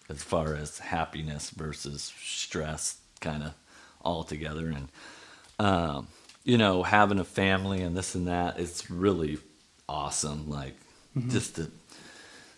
as 0.09 0.23
far 0.23 0.55
as 0.55 0.79
happiness 0.79 1.51
versus 1.51 2.13
stress, 2.23 2.99
kind 3.21 3.43
of 3.43 3.55
all 4.03 4.25
together. 4.25 4.69
And 4.69 4.89
um, 5.59 6.09
you 6.45 6.59
know, 6.59 6.83
having 6.83 7.19
a 7.19 7.25
family 7.25 7.83
and 7.83 7.97
this 7.97 8.15
and 8.15 8.29
that, 8.29 8.59
it's 8.59 8.91
really 8.91 9.39
awesome. 9.89 10.49
Like 10.49 10.77
just 11.29 11.57
to 11.57 11.71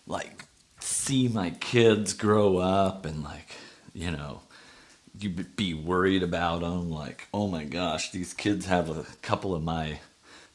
like 0.05 0.45
see 0.79 1.27
my 1.27 1.51
kids 1.51 2.13
grow 2.13 2.57
up 2.57 3.05
and 3.05 3.23
like 3.23 3.55
you 3.93 4.11
know 4.11 4.41
you 5.19 5.29
be 5.29 5.73
worried 5.73 6.23
about 6.23 6.61
them 6.61 6.89
like 6.89 7.27
oh 7.33 7.47
my 7.47 7.63
gosh 7.63 8.11
these 8.11 8.33
kids 8.33 8.65
have 8.65 8.89
a 8.89 9.05
couple 9.21 9.53
of 9.53 9.63
my 9.63 9.99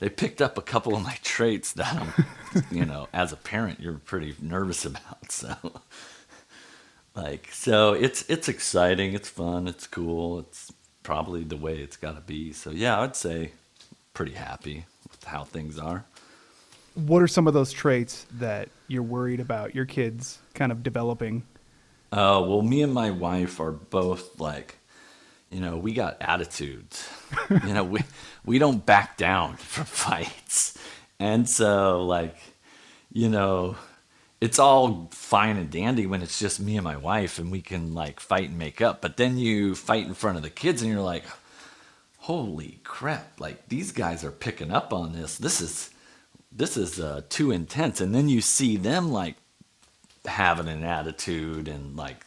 they 0.01 0.09
picked 0.09 0.43
up 0.43 0.59
a 0.59 0.63
couple 0.63 0.95
of 0.95 1.03
my 1.03 1.17
traits 1.23 1.73
that 1.73 1.95
I'm, 1.95 2.65
you 2.71 2.85
know 2.85 3.09
as 3.13 3.33
a 3.33 3.37
parent 3.37 3.81
you're 3.81 3.95
pretty 3.99 4.35
nervous 4.41 4.85
about 4.85 5.19
so 5.31 5.57
like 7.15 7.49
so 7.53 7.93
it's 7.93 8.29
it's 8.29 8.49
exciting 8.49 9.15
it's 9.15 9.29
fun 9.29 9.69
it's 9.69 9.87
cool 9.87 10.39
it's 10.41 10.73
probably 11.03 11.45
the 11.45 11.57
way 11.57 11.77
it's 11.79 11.97
got 11.97 12.15
to 12.15 12.21
be 12.23 12.53
so 12.53 12.71
yeah 12.71 13.01
i'd 13.01 13.15
say 13.17 13.53
pretty 14.15 14.33
happy 14.33 14.87
with 15.11 15.23
how 15.25 15.45
things 15.45 15.79
are 15.79 16.05
What 16.95 17.23
are 17.23 17.29
some 17.29 17.47
of 17.49 17.55
those 17.55 17.73
traits 17.73 18.27
that 18.39 18.69
you're 18.87 19.03
worried 19.03 19.41
about 19.41 19.75
your 19.75 19.85
kids 19.85 20.39
kind 20.55 20.71
of 20.71 20.83
developing? 20.83 21.43
Uh, 22.13 22.41
well, 22.47 22.63
me 22.63 22.83
and 22.83 22.95
my 22.95 23.11
wife 23.11 23.59
are 23.59 23.73
both 23.73 24.39
like, 24.41 24.79
you 25.51 25.61
know, 25.61 25.77
we 25.77 25.93
got 25.93 26.17
attitudes. 26.21 27.09
you 27.51 27.75
know, 27.75 27.83
we 27.85 28.01
we 28.45 28.59
don't 28.59 28.87
back 28.87 29.17
down 29.17 29.57
from 29.59 29.85
fights, 29.87 30.79
and 31.19 31.49
so 31.49 32.05
like, 32.05 32.37
you 33.13 33.29
know, 33.29 33.77
it's 34.45 34.59
all 34.59 35.09
fine 35.13 35.57
and 35.57 35.71
dandy 35.71 36.07
when 36.07 36.23
it's 36.23 36.39
just 36.39 36.61
me 36.61 36.77
and 36.77 36.85
my 36.85 36.97
wife, 36.97 37.39
and 37.39 37.51
we 37.51 37.63
can 37.63 37.95
like 37.95 38.21
fight 38.21 38.51
and 38.51 38.59
make 38.59 38.81
up. 38.81 39.01
But 39.01 39.17
then 39.17 39.39
you 39.39 39.75
fight 39.75 40.07
in 40.07 40.15
front 40.15 40.37
of 40.37 40.43
the 40.43 40.51
kids, 40.51 40.83
and 40.83 40.91
you're 40.91 41.01
like, 41.01 41.25
holy 42.19 42.81
crap! 42.85 43.41
Like 43.41 43.69
these 43.69 43.93
guys 43.93 44.25
are 44.25 44.31
picking 44.31 44.71
up 44.71 44.93
on 44.93 45.13
this. 45.13 45.39
This 45.39 45.61
is 45.61 45.91
this 46.53 46.77
is 46.77 47.01
uh, 47.01 47.23
too 47.29 47.51
intense. 47.51 48.01
And 48.01 48.15
then 48.15 48.29
you 48.29 48.41
see 48.41 48.77
them 48.77 49.11
like 49.11 49.37
having 50.27 50.69
an 50.69 50.85
attitude 50.85 51.69
and 51.69 51.97
like 51.97 52.25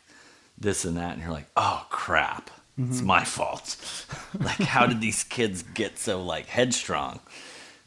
this 0.57 0.85
and 0.85 0.97
that 0.97 1.13
and 1.13 1.21
you're 1.21 1.31
like 1.31 1.47
oh 1.55 1.85
crap 1.89 2.49
it's 2.77 3.01
my 3.01 3.23
fault 3.23 3.75
like 4.39 4.59
how 4.59 4.85
did 4.85 5.01
these 5.01 5.23
kids 5.23 5.63
get 5.73 5.97
so 5.97 6.21
like 6.21 6.45
headstrong 6.45 7.19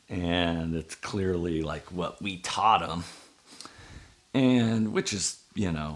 and 0.09 0.74
it's 0.74 0.97
clearly 0.97 1.62
like 1.62 1.86
what 1.93 2.20
we 2.20 2.39
taught 2.39 2.81
them 2.81 3.05
and 4.35 4.93
which 4.93 5.12
is 5.12 5.43
you 5.55 5.73
know 5.73 5.94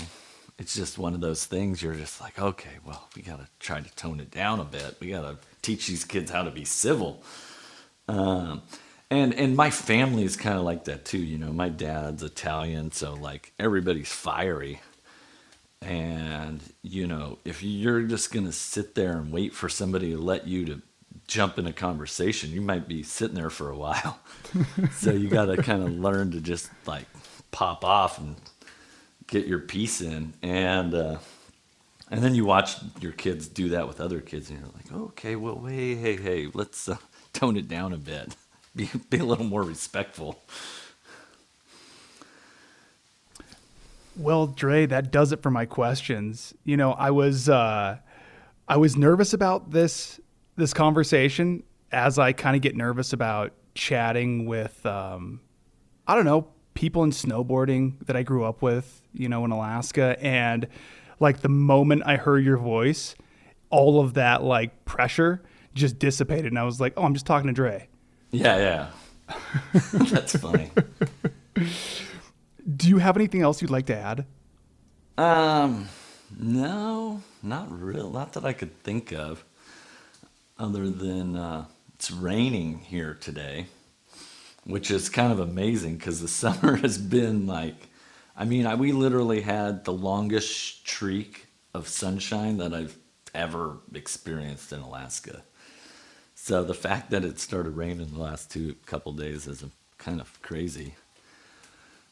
it's 0.59 0.75
just 0.75 0.99
one 0.99 1.15
of 1.15 1.21
those 1.21 1.45
things 1.45 1.83
you're 1.83 1.95
just 1.95 2.21
like 2.21 2.39
okay 2.39 2.79
well 2.85 3.09
we 3.17 3.23
got 3.23 3.39
to 3.39 3.47
try 3.59 3.81
to 3.81 3.95
tone 3.95 4.21
it 4.21 4.31
down 4.31 4.61
a 4.61 4.65
bit 4.65 4.97
we 5.01 5.11
got 5.11 5.23
to 5.23 5.37
teach 5.63 5.87
these 5.87 6.05
kids 6.05 6.31
how 6.31 6.43
to 6.43 6.51
be 6.51 6.65
civil 6.65 7.23
um, 8.09 8.63
and 9.11 9.35
and 9.35 9.57
my 9.57 9.71
family 9.71 10.25
is 10.25 10.37
kind 10.37 10.59
of 10.59 10.65
like 10.65 10.85
that 10.85 11.05
too. 11.05 11.19
You 11.19 11.39
know, 11.39 11.53
my 11.53 11.69
dad's 11.69 12.23
Italian, 12.23 12.93
so 12.93 13.15
like 13.15 13.53
everybody's 13.59 14.13
fiery. 14.13 14.81
And 15.81 16.61
you 16.83 17.07
know, 17.07 17.39
if 17.45 17.63
you're 17.63 18.03
just 18.03 18.33
gonna 18.33 18.53
sit 18.53 18.95
there 18.95 19.13
and 19.13 19.33
wait 19.33 19.55
for 19.55 19.69
somebody 19.69 20.11
to 20.13 20.19
let 20.19 20.47
you 20.47 20.65
to 20.67 20.83
jump 21.27 21.59
in 21.59 21.67
a 21.67 21.73
conversation, 21.73 22.51
you 22.51 22.61
might 22.61 22.89
be 22.89 23.03
sitting 23.03 23.37
there 23.37 23.51
for 23.51 23.71
a 23.71 23.77
while. 23.77 24.19
so 24.93 25.13
you 25.13 25.29
got 25.29 25.47
to 25.47 25.63
kind 25.63 25.83
of 25.83 25.93
learn 25.93 26.31
to 26.33 26.41
just 26.41 26.71
like 26.87 27.07
pop 27.55 27.85
off 27.85 28.19
and 28.19 28.35
get 29.29 29.47
your 29.47 29.61
piece 29.61 30.01
in, 30.01 30.35
and 30.43 30.93
uh, 30.93 31.19
and 32.11 32.23
then 32.23 32.35
you 32.35 32.45
watch 32.45 32.77
your 33.01 33.13
kids 33.13 33.49
do 33.49 33.71
that 33.71 33.87
with 33.87 34.01
other 34.01 34.21
kids, 34.21 34.51
and 34.51 34.59
you're 34.59 34.69
like, 34.69 34.93
okay, 34.93 35.37
well, 35.37 35.65
hey, 35.65 35.95
hey, 35.95 36.17
hey, 36.17 36.49
let's 36.53 36.89
uh, 36.89 36.97
tone 37.33 37.57
it 37.57 37.69
down 37.69 37.93
a 37.93 37.97
bit. 37.97 38.37
Be, 38.77 38.91
be 39.09 39.19
a 39.19 39.25
little 39.25 39.45
more 39.45 39.63
respectful. 39.63 40.43
Well, 44.17 44.49
Dre, 44.49 44.85
that 44.87 45.13
does 45.13 45.31
it 45.31 45.45
for 45.45 45.51
my 45.53 45.65
questions. 45.65 46.55
You 46.65 46.77
know, 46.77 46.91
I 46.91 47.13
was 47.13 47.49
uh, 47.49 47.99
I 48.67 48.77
was 48.77 48.97
nervous 48.97 49.33
about 49.33 49.71
this 49.71 50.19
this 50.57 50.75
conversation 50.75 51.63
as 51.93 52.19
I 52.19 52.33
kind 52.33 52.57
of 52.57 52.63
get 52.63 52.75
nervous 52.75 53.13
about 53.13 53.53
chatting 53.77 54.47
with 54.47 54.85
um, 54.85 55.39
I 56.09 56.17
don't 56.17 56.25
know 56.25 56.49
people 56.75 57.03
in 57.05 57.11
snowboarding 57.11 58.05
that 58.07 58.17
I 58.17 58.23
grew 58.23 58.45
up 58.45 58.63
with, 58.63 59.01
you 59.13 59.29
know, 59.29 59.45
in 59.45 59.51
Alaska, 59.51 60.17
and 60.21 60.67
like 61.21 61.41
the 61.41 61.49
moment 61.49 62.03
I 62.05 62.17
heard 62.17 62.45
your 62.45 62.57
voice, 62.59 63.15
all 63.71 64.01
of 64.01 64.15
that 64.15 64.43
like 64.43 64.85
pressure 64.85 65.43
just 65.75 65.99
dissipated, 65.99 66.47
and 66.47 66.59
I 66.59 66.65
was 66.65 66.81
like, 66.81 66.93
oh, 66.97 67.03
I'm 67.05 67.15
just 67.15 67.27
talking 67.27 67.47
to 67.49 67.53
Dre. 67.53 67.89
Yeah, 68.31 68.57
yeah. 68.59 68.91
That's 69.93 70.37
funny. 70.37 70.71
Do 72.77 72.89
you 72.89 72.99
have 72.99 73.17
anything 73.17 73.43
else 73.43 73.61
you'd 73.63 73.71
like 73.71 73.87
to 73.87 73.97
add? 73.97 74.27
Um, 75.17 75.89
no, 76.39 77.23
not 77.43 77.71
real. 77.71 78.11
Not 78.11 78.33
that 78.35 78.45
I 78.45 78.53
could 78.53 78.83
think 78.83 79.13
of. 79.13 79.45
other 80.59 80.89
than 80.91 81.37
uh, 81.37 81.67
it's 81.95 82.11
raining 82.11 82.79
here 82.79 83.15
today, 83.21 83.67
which 84.65 84.91
is 84.91 85.09
kind 85.09 85.33
of 85.33 85.41
amazing 85.41 85.97
because 85.97 86.21
the 86.21 86.29
summer 86.43 86.77
has 86.77 86.99
been 86.99 87.47
like, 87.47 87.89
I 88.37 88.45
mean, 88.45 88.67
I, 88.67 88.75
we 88.75 88.93
literally 88.93 89.43
had 89.43 89.85
the 89.85 89.93
longest 89.93 90.51
streak 90.51 91.47
of 91.73 91.89
sunshine 91.89 92.59
that 92.59 92.75
I've 92.75 92.97
ever 93.35 93.79
experienced 93.93 94.73
in 94.73 94.81
Alaska. 94.81 95.43
So 96.35 96.63
the 96.63 96.75
fact 96.75 97.11
that 97.11 97.25
it 97.25 97.39
started 97.41 97.77
raining 97.77 98.13
the 98.13 98.21
last 98.21 98.51
two 98.51 98.77
couple 98.87 99.13
days 99.13 99.47
is 99.47 99.65
kind 99.99 100.21
of 100.21 100.41
crazy. 100.43 100.95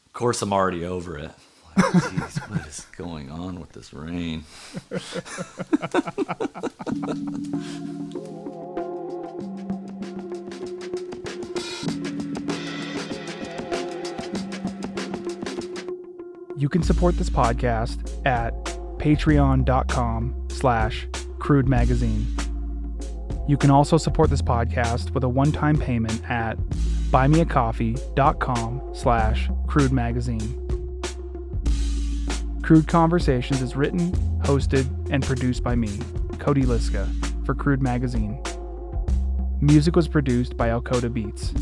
Of 0.05 0.13
course, 0.13 0.41
I'm 0.41 0.53
already 0.53 0.85
over 0.85 1.17
it. 1.17 1.31
Like, 1.75 1.85
Jeez, 1.85 2.49
what 2.49 2.67
is 2.67 2.85
going 2.97 3.29
on 3.31 3.59
with 3.59 3.71
this 3.73 3.93
rain? 3.93 4.43
You 16.63 16.69
can 16.69 16.81
support 16.81 17.17
this 17.17 17.29
podcast 17.29 18.25
at 18.25 18.53
patreon.com 18.97 20.47
slash 20.49 21.09
crude 21.37 21.67
magazine. 21.67 22.25
You 23.49 23.57
can 23.57 23.69
also 23.69 23.97
support 23.97 24.29
this 24.29 24.41
podcast 24.41 25.13
with 25.13 25.25
a 25.25 25.27
one-time 25.27 25.77
payment 25.77 26.23
at 26.31 26.57
buymeacoffee.com 27.11 28.91
slash 28.93 29.49
crude 29.67 29.91
magazine. 29.91 30.39
Crude 32.63 32.87
Conversations 32.87 33.61
is 33.61 33.75
written, 33.75 34.13
hosted, 34.43 34.87
and 35.11 35.21
produced 35.21 35.63
by 35.63 35.75
me, 35.75 35.99
Cody 36.39 36.63
Liska, 36.63 37.45
for 37.45 37.53
Crude 37.53 37.81
Magazine. 37.81 38.41
Music 39.59 39.97
was 39.97 40.07
produced 40.07 40.55
by 40.55 40.69
Alcoda 40.69 41.13
Beats. 41.13 41.53